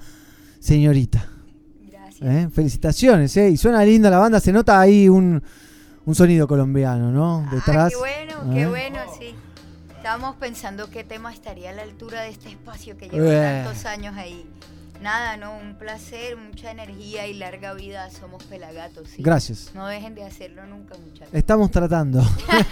señorita. 0.59 1.27
¿Eh? 2.21 2.47
Felicitaciones, 2.53 3.35
¿eh? 3.37 3.49
y 3.49 3.57
suena 3.57 3.83
linda 3.83 4.11
la 4.11 4.19
banda. 4.19 4.39
Se 4.39 4.51
nota 4.51 4.79
ahí 4.79 5.09
un, 5.09 5.41
un 6.05 6.13
sonido 6.13 6.47
colombiano, 6.47 7.09
¿no? 7.09 7.49
Detrás. 7.51 7.91
Qué 7.91 7.97
bueno, 7.97 8.53
qué 8.53 8.61
¿Eh? 8.61 8.67
bueno, 8.67 8.99
sí. 9.17 9.33
Estábamos 9.97 10.35
pensando 10.35 10.87
qué 10.91 11.03
tema 11.03 11.33
estaría 11.33 11.71
a 11.71 11.73
la 11.73 11.81
altura 11.81 12.21
de 12.21 12.29
este 12.29 12.49
espacio 12.49 12.95
que 12.95 13.09
lleva 13.09 13.63
tantos 13.63 13.85
años 13.85 14.15
ahí. 14.15 14.45
Nada, 15.05 15.37
no, 15.37 15.55
un 15.55 15.75
placer, 15.75 16.35
mucha 16.35 16.71
energía 16.71 17.27
y 17.27 17.35
larga 17.35 17.75
vida. 17.75 18.09
Somos 18.09 18.43
pelagatos. 18.45 19.07
¿sí? 19.07 19.21
Gracias. 19.21 19.69
No 19.75 19.85
dejen 19.85 20.15
de 20.15 20.23
hacerlo 20.23 20.65
nunca, 20.65 20.95
muchachos. 20.97 21.29
Estamos 21.31 21.69
tratando. 21.69 22.23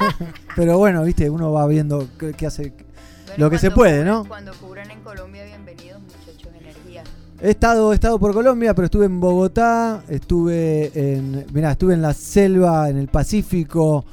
Pero 0.55 0.79
bueno, 0.79 1.03
viste, 1.03 1.29
uno 1.29 1.51
va 1.51 1.67
viendo 1.67 2.07
qué, 2.17 2.47
hace 2.47 2.69
Bueno, 2.71 3.33
lo 3.37 3.49
que 3.51 3.59
se 3.59 3.69
puede, 3.69 4.01
cubran- 4.01 4.05
¿no? 4.05 4.25
Cuando 4.27 4.51
cubran 4.55 4.89
en 4.89 5.01
Colombia, 5.01 5.43
bienvenidos, 5.45 6.01
muchachos, 6.01 6.51
energía. 6.59 7.03
He 7.39 7.51
estado, 7.51 7.91
he 7.91 7.95
estado 7.95 8.17
por 8.17 8.33
Colombia, 8.33 8.73
pero 8.73 8.85
estuve 8.87 9.05
en 9.05 9.19
Bogotá, 9.19 10.03
estuve 10.09 10.91
en, 10.95 11.45
mirá, 11.53 11.73
estuve 11.73 11.93
en 11.93 12.01
la 12.01 12.15
selva, 12.15 12.89
en 12.89 12.97
el 12.97 13.09
Pacífico, 13.09 14.05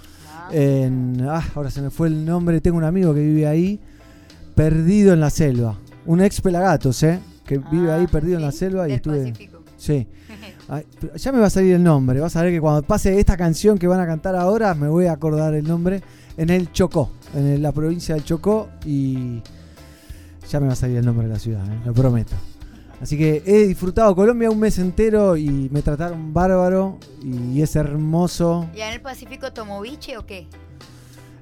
en, 0.51 1.27
ah, 1.27 1.43
ahora 1.55 1.71
se 1.71 1.81
me 1.81 1.89
fue 1.89 2.09
el 2.09 2.27
nombre, 2.27 2.61
tengo 2.61 2.77
un 2.77 2.85
amigo 2.85 3.15
que 3.15 3.21
vive 3.21 3.47
ahí, 3.47 3.81
perdido 4.55 5.15
en 5.15 5.21
la 5.21 5.31
selva, 5.31 5.79
un 6.05 6.21
ex 6.21 6.43
Pelagatos, 6.43 7.03
¿eh? 7.03 7.19
Que 7.51 7.59
vive 7.59 7.91
ahí 7.91 8.07
perdido 8.07 8.37
en 8.37 8.45
la 8.45 8.53
selva 8.53 8.89
y 8.89 8.93
estuve, 8.93 9.19
Pacífico. 9.33 9.65
sí. 9.77 10.07
Ay, 10.69 10.87
ya 11.17 11.33
me 11.33 11.41
va 11.41 11.47
a 11.47 11.51
salir 11.51 11.75
el 11.75 11.83
nombre, 11.83 12.21
vas 12.21 12.37
a 12.37 12.45
ver 12.45 12.53
que 12.53 12.61
cuando 12.61 12.83
pase 12.83 13.19
esta 13.19 13.37
canción 13.37 13.77
que 13.77 13.89
van 13.89 13.99
a 13.99 14.07
cantar 14.07 14.37
ahora, 14.37 14.73
me 14.73 14.87
voy 14.87 15.07
a 15.07 15.13
acordar 15.13 15.53
el 15.55 15.67
nombre, 15.67 16.01
en 16.37 16.49
el 16.51 16.71
Chocó, 16.71 17.11
en 17.35 17.61
la 17.61 17.73
provincia 17.73 18.15
del 18.15 18.23
Chocó 18.23 18.69
y 18.87 19.43
ya 20.49 20.61
me 20.61 20.69
va 20.69 20.75
a 20.75 20.77
salir 20.77 20.99
el 20.99 21.05
nombre 21.05 21.27
de 21.27 21.33
la 21.33 21.41
ciudad, 21.41 21.67
¿eh? 21.67 21.81
lo 21.85 21.93
prometo. 21.93 22.37
Así 23.01 23.19
que 23.19 23.43
he 23.45 23.67
disfrutado 23.67 24.15
Colombia 24.15 24.49
un 24.49 24.61
mes 24.61 24.79
entero 24.79 25.37
y 25.37 25.49
me 25.73 25.83
trataron 25.83 26.33
bárbaro 26.33 27.01
y 27.25 27.61
es 27.61 27.75
hermoso. 27.75 28.69
¿Ya 28.77 28.91
en 28.91 28.95
el 28.95 29.01
Pacífico 29.01 29.53
tomó 29.53 29.81
biche 29.81 30.17
o 30.19 30.25
qué? 30.25 30.47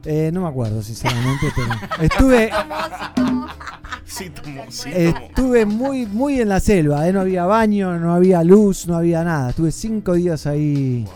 Eh, 0.04 0.30
no 0.32 0.42
me 0.42 0.48
acuerdo 0.48 0.82
sinceramente, 0.82 1.46
pero 1.54 2.02
estuve 2.04 2.50
Sí, 4.04 4.30
tomó, 4.30 4.64
sí, 4.70 4.90
tomó. 4.90 5.26
estuve 5.26 5.66
muy 5.66 6.06
muy 6.06 6.40
en 6.40 6.48
la 6.48 6.60
selva, 6.60 7.06
¿eh? 7.06 7.12
no 7.12 7.20
había 7.20 7.44
baño, 7.44 7.98
no 7.98 8.14
había 8.14 8.42
luz, 8.42 8.86
no 8.86 8.96
había 8.96 9.22
nada. 9.22 9.50
Estuve 9.50 9.70
cinco 9.70 10.14
días 10.14 10.46
ahí 10.46 11.06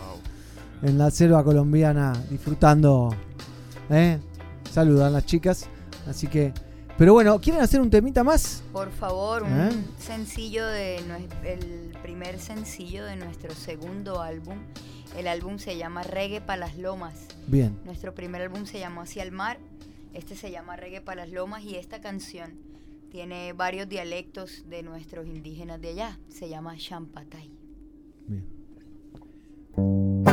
en 0.83 0.97
la 0.97 1.09
selva 1.11 1.43
colombiana 1.43 2.13
disfrutando. 2.29 3.15
¿eh? 3.89 4.19
Saludan 4.71 5.13
las 5.13 5.25
chicas, 5.25 5.67
así 6.07 6.27
que. 6.27 6.53
Pero 6.95 7.13
bueno, 7.13 7.39
¿quieren 7.39 7.61
hacer 7.63 7.81
un 7.81 7.89
temita 7.89 8.23
más? 8.23 8.61
Por 8.71 8.91
favor, 8.91 9.41
un 9.43 9.59
¿Eh? 9.59 9.71
sencillo 9.99 10.67
de 10.67 10.97
el 11.43 11.91
primer 12.03 12.39
sencillo 12.39 13.03
de 13.05 13.15
nuestro 13.15 13.55
segundo 13.55 14.21
álbum. 14.21 14.57
El 15.17 15.27
álbum 15.27 15.59
se 15.59 15.77
llama 15.77 16.03
Reggae 16.03 16.41
para 16.41 16.59
las 16.59 16.77
Lomas. 16.77 17.27
Bien. 17.47 17.77
Nuestro 17.85 18.15
primer 18.15 18.41
álbum 18.41 18.65
se 18.65 18.79
llamó 18.79 19.01
Hacia 19.01 19.23
el 19.23 19.31
Mar. 19.31 19.59
Este 20.13 20.35
se 20.35 20.51
llama 20.51 20.75
Reggae 20.75 21.01
para 21.01 21.25
las 21.25 21.33
Lomas 21.33 21.63
y 21.63 21.75
esta 21.75 22.01
canción 22.01 22.53
tiene 23.11 23.53
varios 23.53 23.87
dialectos 23.87 24.63
de 24.67 24.81
nuestros 24.81 25.27
indígenas 25.27 25.79
de 25.79 25.89
allá. 25.89 26.19
Se 26.29 26.49
llama 26.49 26.75
Champatay. 26.77 27.51
Champatay, 29.75 30.32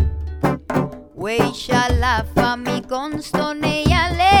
Weisha 1.21 1.87
la 1.99 2.23
fami 2.33 2.81
constone 2.89 3.83
yale 3.85 4.33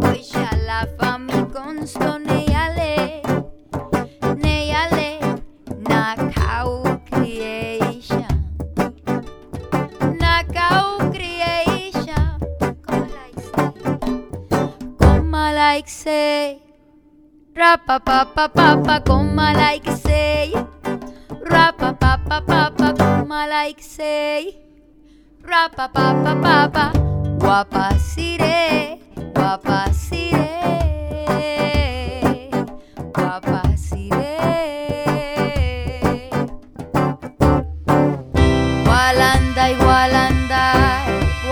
Weisha 0.00 0.48
la 0.66 0.86
fami 0.96 1.44
constone 1.52 2.46
yale 2.48 3.20
Ne 4.40 4.68
yale 4.72 5.20
Nakau 5.84 6.96
creation. 7.10 8.24
Nakau 10.16 11.12
creation. 11.12 12.40
Como 14.98 15.44
like 15.52 15.90
say 15.90 16.58
Rapa 17.54 18.00
pa 18.00 18.24
pa 18.24 18.48
pa 18.48 18.80
pa 18.80 18.96
como 19.04 19.44
like 19.60 19.92
say 20.00 20.54
Rapa 21.44 21.92
pa 22.00 22.16
pa 22.16 22.40
pa 22.40 22.70
pa 22.70 22.88
como 22.96 23.44
like 23.44 23.82
say 23.82 24.56
Rapa 25.52 25.84
pa 25.92 26.06
pa 26.24 26.32
pa 26.40 26.56
pa 26.74 26.86
Guapa 27.36 27.92
sire 28.00 28.96
Guapa 29.36 29.92
sire 29.92 30.48
Guapa 33.12 33.60
sire 33.76 34.32
Walanda 38.88 39.64
y 39.68 39.74
Walanda 39.76 40.64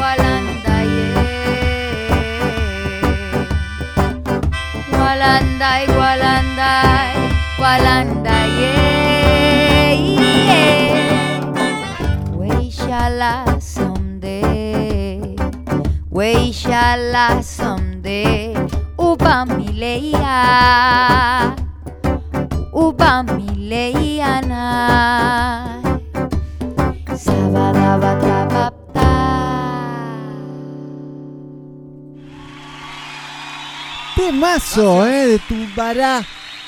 Walanda 0.01 0.77
yeah 0.97 1.45
Walanda 4.97 5.71
y 5.77 5.87
Walanda 6.01 6.73
Walanda 7.61 8.37
yeah, 8.57 9.93
yeah. 9.93 11.05
We 12.33 12.71
shall 12.73 13.21
someday 13.21 13.50
We 16.21 16.53
shall 16.53 17.41
someday 17.43 18.53
Uba 18.99 19.47
mileya 19.49 21.57
Uba 22.77 23.23
mileya 23.25 24.43
na 24.45 25.81
Sabadabadabapta 27.17 29.09
Temazo, 34.15 35.07
¿eh? 35.07 35.27
De 35.27 35.39
Tubará. 35.39 36.23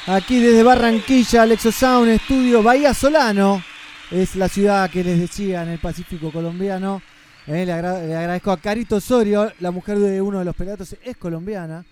Aquí 0.06 0.40
desde 0.40 0.62
Barranquilla, 0.62 1.42
Alexo 1.42 1.70
Sound 1.70 2.08
Estudio 2.08 2.62
Bahía 2.62 2.94
Solano. 2.94 3.62
Es 4.10 4.34
la 4.34 4.48
ciudad 4.48 4.88
que 4.88 5.04
les 5.04 5.20
decía 5.20 5.62
en 5.62 5.68
el 5.68 5.78
Pacífico 5.78 6.32
colombiano. 6.32 7.02
Eh, 7.46 7.66
le, 7.66 7.72
agra- 7.72 8.04
le 8.06 8.14
agradezco 8.16 8.52
a 8.52 8.56
Carito 8.56 8.96
Osorio, 8.96 9.50
la 9.60 9.70
mujer 9.70 9.98
de 9.98 10.22
uno 10.22 10.38
de 10.38 10.44
los 10.44 10.54
pelatos, 10.54 10.96
es 11.04 11.16
colombiana. 11.16 11.84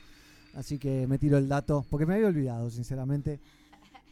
Así 0.55 0.79
que 0.79 1.07
me 1.07 1.19
tiro 1.19 1.39
el 1.39 1.49
dato, 1.49 1.85
porque 1.91 2.07
me 2.07 2.15
había 2.15 2.27
olvidado, 2.29 2.71
sinceramente. 2.71 3.41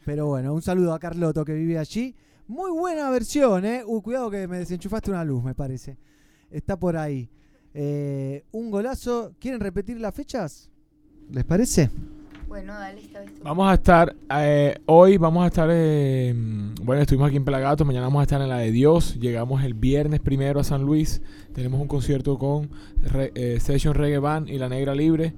Pero 0.05 0.27
bueno, 0.27 0.55
un 0.55 0.63
saludo 0.63 0.95
a 0.95 0.99
Carloto 0.99 1.45
que 1.45 1.53
vive 1.55 1.79
allí. 1.79 2.15
Muy 2.47 2.71
buena 2.71 3.11
versión, 3.11 3.65
¿eh? 3.65 3.83
Uh, 3.87 4.01
cuidado 4.01 4.31
que 4.31 4.49
me 4.49 4.59
desenchufaste 4.59 5.11
una 5.11 5.25
luz, 5.25 5.45
me 5.45 5.55
parece. 5.55 5.97
Está 6.51 6.77
por 6.79 6.97
ahí. 6.97 7.29
Eh, 7.75 8.45
un 8.53 8.71
golazo. 8.71 9.35
¿Quieren 9.39 9.61
repetir 9.61 10.01
las 10.01 10.15
fechas? 10.15 10.71
¿Les 11.31 11.45
parece? 11.45 11.91
Bueno, 12.49 12.73
dale 12.75 13.01
esta 13.01 13.21
vez 13.21 13.35
tú. 13.35 13.41
Vamos 13.45 13.71
a 13.71 13.75
estar, 13.75 14.17
eh, 14.39 14.79
hoy 14.87 15.19
vamos 15.19 15.45
a 15.45 15.49
estar, 15.49 15.69
eh, 15.71 16.35
bueno, 16.83 17.03
estuvimos 17.03 17.29
aquí 17.29 17.37
en 17.37 17.45
Pelagato, 17.45 17.85
mañana 17.85 18.07
vamos 18.07 18.21
a 18.21 18.23
estar 18.23 18.41
en 18.41 18.49
la 18.49 18.59
de 18.59 18.73
Dios, 18.73 19.17
llegamos 19.21 19.63
el 19.65 19.75
viernes 19.75 20.21
primero 20.21 20.59
a 20.61 20.65
San 20.65 20.83
Luis, 20.83 21.21
tenemos 21.53 21.79
un 21.81 21.89
concierto 21.89 22.39
con 22.39 22.71
Re- 23.03 23.33
eh, 23.35 23.59
Session 23.61 23.95
Reggae 23.95 24.19
Band 24.19 24.49
y 24.49 24.59
La 24.59 24.69
Negra 24.71 24.95
Libre, 24.95 25.35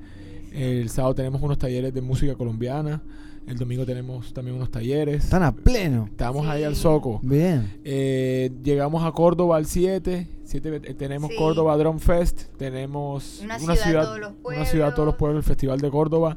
el 0.52 0.89
sábado 0.89 1.14
tenemos 1.16 1.42
unos 1.42 1.58
talleres 1.58 1.92
de 1.92 2.00
música 2.00 2.36
colombiana, 2.36 3.02
el 3.47 3.56
domingo 3.58 3.84
tenemos 3.84 4.32
también 4.32 4.55
unos 4.56 4.70
talleres. 4.70 5.24
Están 5.24 5.42
a 5.42 5.50
pleno. 5.50 6.06
Estamos 6.10 6.47
ahí 6.47 6.62
al 6.62 6.76
Soco. 6.76 7.18
Bien. 7.22 7.68
Eh, 7.84 8.52
llegamos 8.62 9.02
a 9.05 9.10
Córdoba 9.10 9.56
al 9.56 9.66
7. 9.66 10.28
siete, 10.44 10.80
eh, 10.84 10.94
tenemos 10.94 11.30
Sí. 11.30 11.36
Córdoba 11.36 11.76
Drum 11.76 11.98
Fest. 11.98 12.42
Tenemos 12.58 13.40
Una 13.42 13.58
ciudad, 13.58 14.05
todos 14.05 14.20
los 14.20 14.32
una 14.44 14.64
ciudad 14.66 14.94
todos 14.94 15.06
los 15.06 15.14
pueblos, 15.16 15.39
el 15.44 15.48
Festival 15.48 15.80
de 15.80 15.90
Córdoba. 15.90 16.36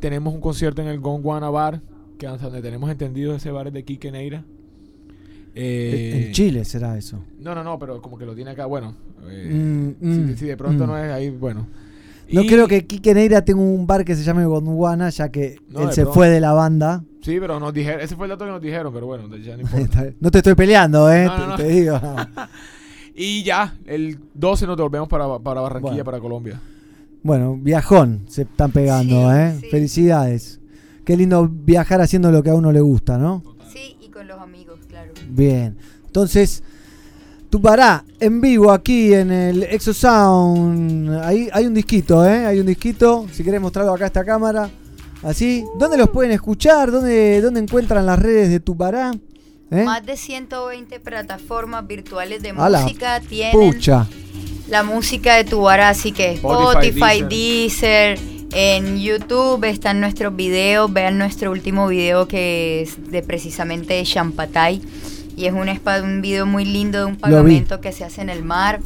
Tenemos 0.00 0.34
un 0.34 0.40
concierto 0.40 0.80
en 0.82 0.88
el 0.88 1.00
Gonguana 1.00 1.50
Bar, 1.50 1.80
que 2.18 2.26
hasta 2.26 2.46
donde 2.46 2.62
tenemos 2.62 2.90
entendido 2.90 3.34
ese 3.34 3.50
bar 3.50 3.66
es 3.68 3.72
de 3.72 3.84
Quique 3.84 4.10
Neira. 4.10 4.44
Eh, 5.54 6.26
en 6.26 6.32
Chile 6.32 6.64
será 6.64 6.96
eso. 6.96 7.24
No, 7.40 7.54
no, 7.54 7.64
no, 7.64 7.78
pero 7.78 8.00
como 8.00 8.16
que 8.16 8.24
lo 8.26 8.34
tiene 8.34 8.52
acá, 8.52 8.66
bueno. 8.66 8.94
eh, 9.28 9.50
Mm, 9.52 9.94
si, 10.00 10.06
mm, 10.20 10.36
si 10.36 10.46
de 10.46 10.56
pronto 10.56 10.84
mm. 10.84 10.86
no 10.86 10.98
es 10.98 11.10
ahí, 11.10 11.30
bueno. 11.30 11.66
No 12.30 12.42
Y- 12.42 12.46
creo 12.46 12.68
que 12.68 12.86
Quique 12.86 13.14
Neira 13.14 13.42
tenga 13.44 13.60
un 13.62 13.86
bar 13.86 14.04
que 14.04 14.14
se 14.14 14.22
llame 14.22 14.44
Gondwana, 14.44 15.08
ya 15.10 15.30
que 15.30 15.56
No, 15.70 15.80
él 15.82 15.92
se 15.92 16.02
pronto. 16.02 16.12
fue 16.14 16.28
de 16.28 16.40
la 16.40 16.52
banda. 16.52 17.02
Sí, 17.22 17.38
pero 17.40 17.58
nos 17.58 17.72
dijeron, 17.74 18.00
ese 18.00 18.14
fue 18.14 18.26
el 18.26 18.30
dato 18.30 18.44
que 18.44 18.50
nos 18.52 18.62
dijeron, 18.62 18.92
pero 18.92 19.06
bueno, 19.06 19.34
ya 19.38 19.56
no 19.56 19.62
importa. 19.62 20.04
no 20.20 20.30
te 20.30 20.38
estoy 20.38 20.54
peleando, 20.54 21.10
¿eh? 21.10 21.24
No, 21.24 21.46
no, 21.48 21.56
te, 21.56 21.64
digo. 21.68 22.00
Y 23.20 23.42
ya, 23.42 23.76
el 23.86 24.16
12 24.34 24.64
nos 24.68 24.76
devolvemos 24.76 25.08
para, 25.08 25.40
para 25.40 25.60
Barranquilla, 25.60 25.90
Bueno. 25.90 26.04
para 26.04 26.20
Colombia. 26.20 26.60
Bueno, 27.22 27.56
viajón 27.56 28.24
se 28.28 28.42
están 28.42 28.72
pegando, 28.72 29.34
¿eh? 29.34 29.58
Felicidades. 29.70 30.60
Qué 31.04 31.16
lindo 31.16 31.48
viajar 31.48 32.00
haciendo 32.00 32.30
lo 32.30 32.42
que 32.42 32.50
a 32.50 32.54
uno 32.54 32.72
le 32.72 32.80
gusta, 32.80 33.18
¿no? 33.18 33.42
Sí, 33.72 33.96
y 34.00 34.08
con 34.08 34.28
los 34.28 34.40
amigos, 34.40 34.80
claro. 34.88 35.12
Bien. 35.30 35.76
Entonces, 36.06 36.62
Tupará 37.50 38.04
en 38.20 38.42
vivo 38.42 38.70
aquí 38.70 39.14
en 39.14 39.30
el 39.30 39.62
Exo 39.62 39.94
Sound. 39.94 41.18
Ahí 41.22 41.48
hay 41.50 41.64
un 41.64 41.72
disquito, 41.72 42.26
¿eh? 42.26 42.44
Hay 42.44 42.60
un 42.60 42.66
disquito. 42.66 43.26
Si 43.32 43.42
querés 43.42 43.60
mostrarlo 43.60 43.94
acá 43.94 44.04
a 44.04 44.06
esta 44.08 44.24
cámara. 44.24 44.68
Así. 45.22 45.64
¿Dónde 45.78 45.96
los 45.96 46.10
pueden 46.10 46.32
escuchar? 46.32 46.90
¿Dónde, 46.90 47.40
dónde 47.40 47.60
encuentran 47.60 48.04
las 48.04 48.18
redes 48.18 48.50
de 48.50 48.60
Tupará? 48.60 49.12
¿Eh? 49.70 49.82
Más 49.82 50.04
de 50.04 50.18
120 50.18 51.00
plataformas 51.00 51.86
virtuales 51.86 52.42
de 52.42 52.52
música 52.52 53.20
tienen 53.20 53.52
Pucha. 53.52 54.06
La 54.68 54.82
música 54.82 55.36
de 55.36 55.44
Tubara, 55.44 55.88
así 55.88 56.12
que 56.12 56.32
Spotify, 56.32 56.88
Spotify, 56.88 57.22
Deezer, 57.28 58.18
en 58.52 58.98
YouTube 58.98 59.64
están 59.64 60.00
nuestros 60.00 60.34
videos, 60.34 60.92
vean 60.92 61.18
nuestro 61.18 61.50
último 61.50 61.88
video 61.88 62.28
que 62.28 62.82
es 62.82 63.10
de 63.10 63.22
precisamente 63.22 64.02
Champatay 64.02 64.80
y 65.36 65.46
es 65.46 65.52
un, 65.52 65.68
un 65.68 66.22
video 66.22 66.46
muy 66.46 66.64
lindo 66.64 66.98
de 66.98 67.04
un 67.04 67.16
pagamento 67.16 67.80
que 67.80 67.92
se 67.92 68.04
hace 68.04 68.22
en 68.22 68.30
el 68.30 68.42
mar, 68.42 68.80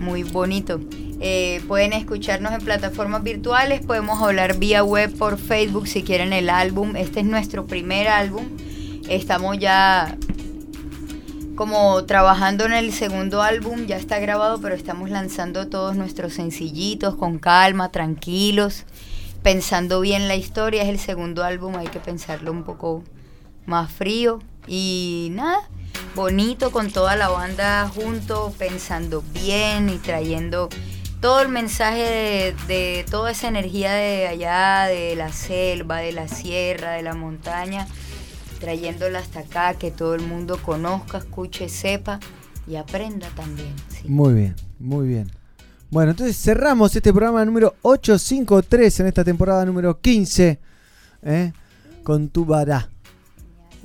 muy 0.00 0.22
bonito. 0.22 0.80
Eh, 1.20 1.62
pueden 1.68 1.92
escucharnos 1.92 2.52
en 2.52 2.60
plataformas 2.60 3.22
virtuales, 3.22 3.80
podemos 3.80 4.20
hablar 4.20 4.58
vía 4.58 4.82
web 4.82 5.16
por 5.16 5.38
Facebook 5.38 5.86
si 5.86 6.02
quieren 6.02 6.32
el 6.32 6.50
álbum. 6.50 6.96
Este 6.96 7.20
es 7.20 7.26
nuestro 7.26 7.66
primer 7.66 8.08
álbum. 8.08 8.44
Estamos 9.08 9.58
ya 9.58 10.16
como 11.54 12.04
trabajando 12.04 12.64
en 12.64 12.72
el 12.72 12.92
segundo 12.92 13.42
álbum, 13.42 13.86
ya 13.86 13.96
está 13.96 14.18
grabado, 14.18 14.60
pero 14.60 14.74
estamos 14.74 15.10
lanzando 15.10 15.68
todos 15.68 15.96
nuestros 15.96 16.34
sencillitos 16.34 17.14
con 17.14 17.38
calma, 17.38 17.90
tranquilos, 17.90 18.84
pensando 19.42 20.00
bien 20.00 20.28
la 20.28 20.36
historia. 20.36 20.82
Es 20.82 20.88
el 20.88 20.98
segundo 20.98 21.44
álbum, 21.44 21.76
hay 21.76 21.86
que 21.86 22.00
pensarlo 22.00 22.50
un 22.50 22.64
poco 22.64 23.04
más 23.66 23.90
frío 23.90 24.40
y 24.66 25.28
nada, 25.32 25.68
bonito 26.14 26.72
con 26.72 26.90
toda 26.90 27.16
la 27.16 27.28
banda 27.28 27.90
junto, 27.94 28.52
pensando 28.58 29.22
bien 29.32 29.88
y 29.88 29.98
trayendo 29.98 30.68
todo 31.20 31.40
el 31.40 31.48
mensaje 31.48 32.02
de, 32.02 32.54
de 32.66 33.06
toda 33.10 33.30
esa 33.30 33.48
energía 33.48 33.92
de 33.92 34.26
allá, 34.26 34.86
de 34.86 35.16
la 35.16 35.32
selva, 35.32 35.98
de 35.98 36.12
la 36.12 36.28
sierra, 36.28 36.92
de 36.92 37.02
la 37.02 37.14
montaña, 37.14 37.86
trayéndola 38.64 39.18
hasta 39.18 39.40
acá, 39.40 39.74
que 39.74 39.90
todo 39.90 40.14
el 40.14 40.22
mundo 40.22 40.58
conozca, 40.62 41.18
escuche, 41.18 41.68
sepa 41.68 42.18
y 42.66 42.76
aprenda 42.76 43.28
también. 43.36 43.74
Muy 44.06 44.32
bien, 44.32 44.56
muy 44.78 45.06
bien. 45.06 45.30
Bueno, 45.90 46.12
entonces 46.12 46.34
cerramos 46.38 46.96
este 46.96 47.12
programa 47.12 47.44
número 47.44 47.74
853 47.82 49.00
en 49.00 49.06
esta 49.08 49.22
temporada 49.22 49.66
número 49.66 50.00
15 50.00 50.58
¿eh? 51.24 51.52
con 52.02 52.30
Tubará. 52.30 52.88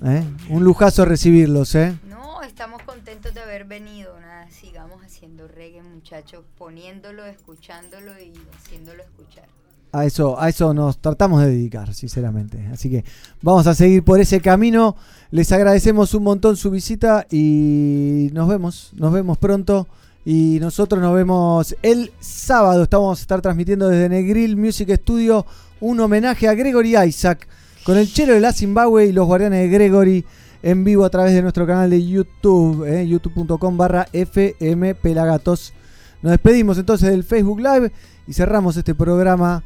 ¿eh? 0.06 0.24
Un 0.48 0.64
lujazo 0.64 1.04
recibirlos, 1.04 1.76
¿eh? 1.76 2.00
No, 2.08 2.42
estamos 2.42 2.82
contentos 2.84 3.34
de 3.34 3.42
haber 3.42 3.66
venido. 3.66 4.18
Nada, 4.22 4.50
sigamos 4.50 5.04
haciendo 5.04 5.50
reggae, 5.50 5.84
muchachos, 5.84 6.46
poniéndolo, 6.58 7.26
escuchándolo 7.26 8.18
y 8.18 8.32
haciéndolo 8.58 9.04
escuchar. 9.04 9.50
A 9.92 10.06
eso, 10.06 10.40
a 10.40 10.50
eso 10.50 10.74
nos 10.74 11.00
tratamos 11.00 11.42
de 11.42 11.50
dedicar, 11.50 11.94
sinceramente. 11.94 12.68
Así 12.72 12.90
que 12.90 13.04
vamos 13.42 13.66
a 13.66 13.74
seguir 13.74 14.04
por 14.04 14.20
ese 14.20 14.40
camino. 14.40 14.96
Les 15.32 15.52
agradecemos 15.52 16.14
un 16.14 16.24
montón 16.24 16.58
su 16.58 16.70
visita 16.70 17.26
y 17.32 18.30
nos 18.34 18.48
vemos, 18.48 18.92
nos 18.96 19.12
vemos 19.12 19.38
pronto. 19.38 19.88
Y 20.26 20.60
nosotros 20.60 21.02
nos 21.02 21.16
vemos 21.16 21.76
el 21.82 22.12
sábado. 22.20 22.84
Estamos 22.84 23.18
a 23.18 23.22
estar 23.22 23.42
transmitiendo 23.42 23.90
desde 23.90 24.10
Negril 24.10 24.58
Music 24.58 24.94
Studio 24.96 25.46
un 25.80 26.00
homenaje 26.00 26.48
a 26.48 26.54
Gregory 26.54 26.98
Isaac 26.98 27.48
con 27.84 27.98
el 27.98 28.12
chelo 28.12 28.34
de 28.34 28.42
la 28.42 28.54
Zimbabue 28.54 29.08
y 29.08 29.12
los 29.12 29.26
guardianes 29.26 29.62
de 29.62 29.70
Gregory 29.70 30.26
en 30.62 30.84
vivo 30.84 31.06
a 31.06 31.10
través 31.10 31.34
de 31.34 31.42
nuestro 31.42 31.66
canal 31.66 31.90
de 31.90 32.06
YouTube, 32.06 32.86
eh, 32.86 33.08
youtube.com 33.08 33.78
barra 33.78 34.08
FM 34.12 34.96
Pelagatos. 34.96 35.74
Nos 36.22 36.32
despedimos 36.32 36.78
entonces 36.78 37.10
del 37.10 37.24
Facebook 37.24 37.60
Live 37.60 37.92
y 38.28 38.34
cerramos 38.34 38.76
este 38.78 38.94
programa. 38.94 39.64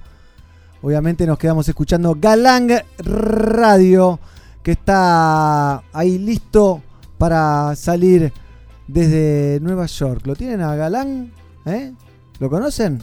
Obviamente 0.83 1.25
nos 1.25 1.37
quedamos 1.37 1.65
escuchando 1.69 2.17
Galang 2.19 2.69
Radio, 2.97 4.19
que 4.61 4.73
está 4.73 5.81
ahí 5.93 6.17
listo 6.17 6.81
para 7.17 7.73
salir 7.77 8.33
desde 8.85 9.61
Nueva 9.61 9.85
York. 9.85 10.27
¿Lo 10.27 10.35
tienen 10.35 10.59
a 10.59 10.75
Galang? 10.75 11.31
¿Eh? 11.65 11.93
¿Lo 12.37 12.49
conocen? 12.49 12.99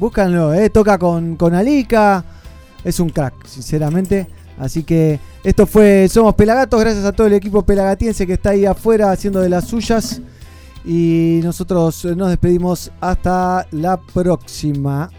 Búscanlo, 0.00 0.54
¿eh? 0.54 0.70
toca 0.70 0.98
con, 0.98 1.36
con 1.36 1.54
Alica. 1.54 2.24
Es 2.82 2.98
un 2.98 3.10
crack, 3.10 3.46
sinceramente. 3.46 4.26
Así 4.58 4.82
que 4.82 5.20
esto 5.44 5.66
fue 5.66 6.08
Somos 6.08 6.34
Pelagatos. 6.34 6.80
Gracias 6.80 7.04
a 7.04 7.12
todo 7.12 7.26
el 7.26 7.34
equipo 7.34 7.60
pelagatiense 7.60 8.26
que 8.26 8.32
está 8.32 8.50
ahí 8.50 8.64
afuera 8.64 9.10
haciendo 9.10 9.40
de 9.40 9.50
las 9.50 9.66
suyas. 9.66 10.22
Y 10.82 11.40
nosotros 11.42 12.06
nos 12.06 12.30
despedimos 12.30 12.90
hasta 13.02 13.66
la 13.72 14.00
próxima. 14.00 15.10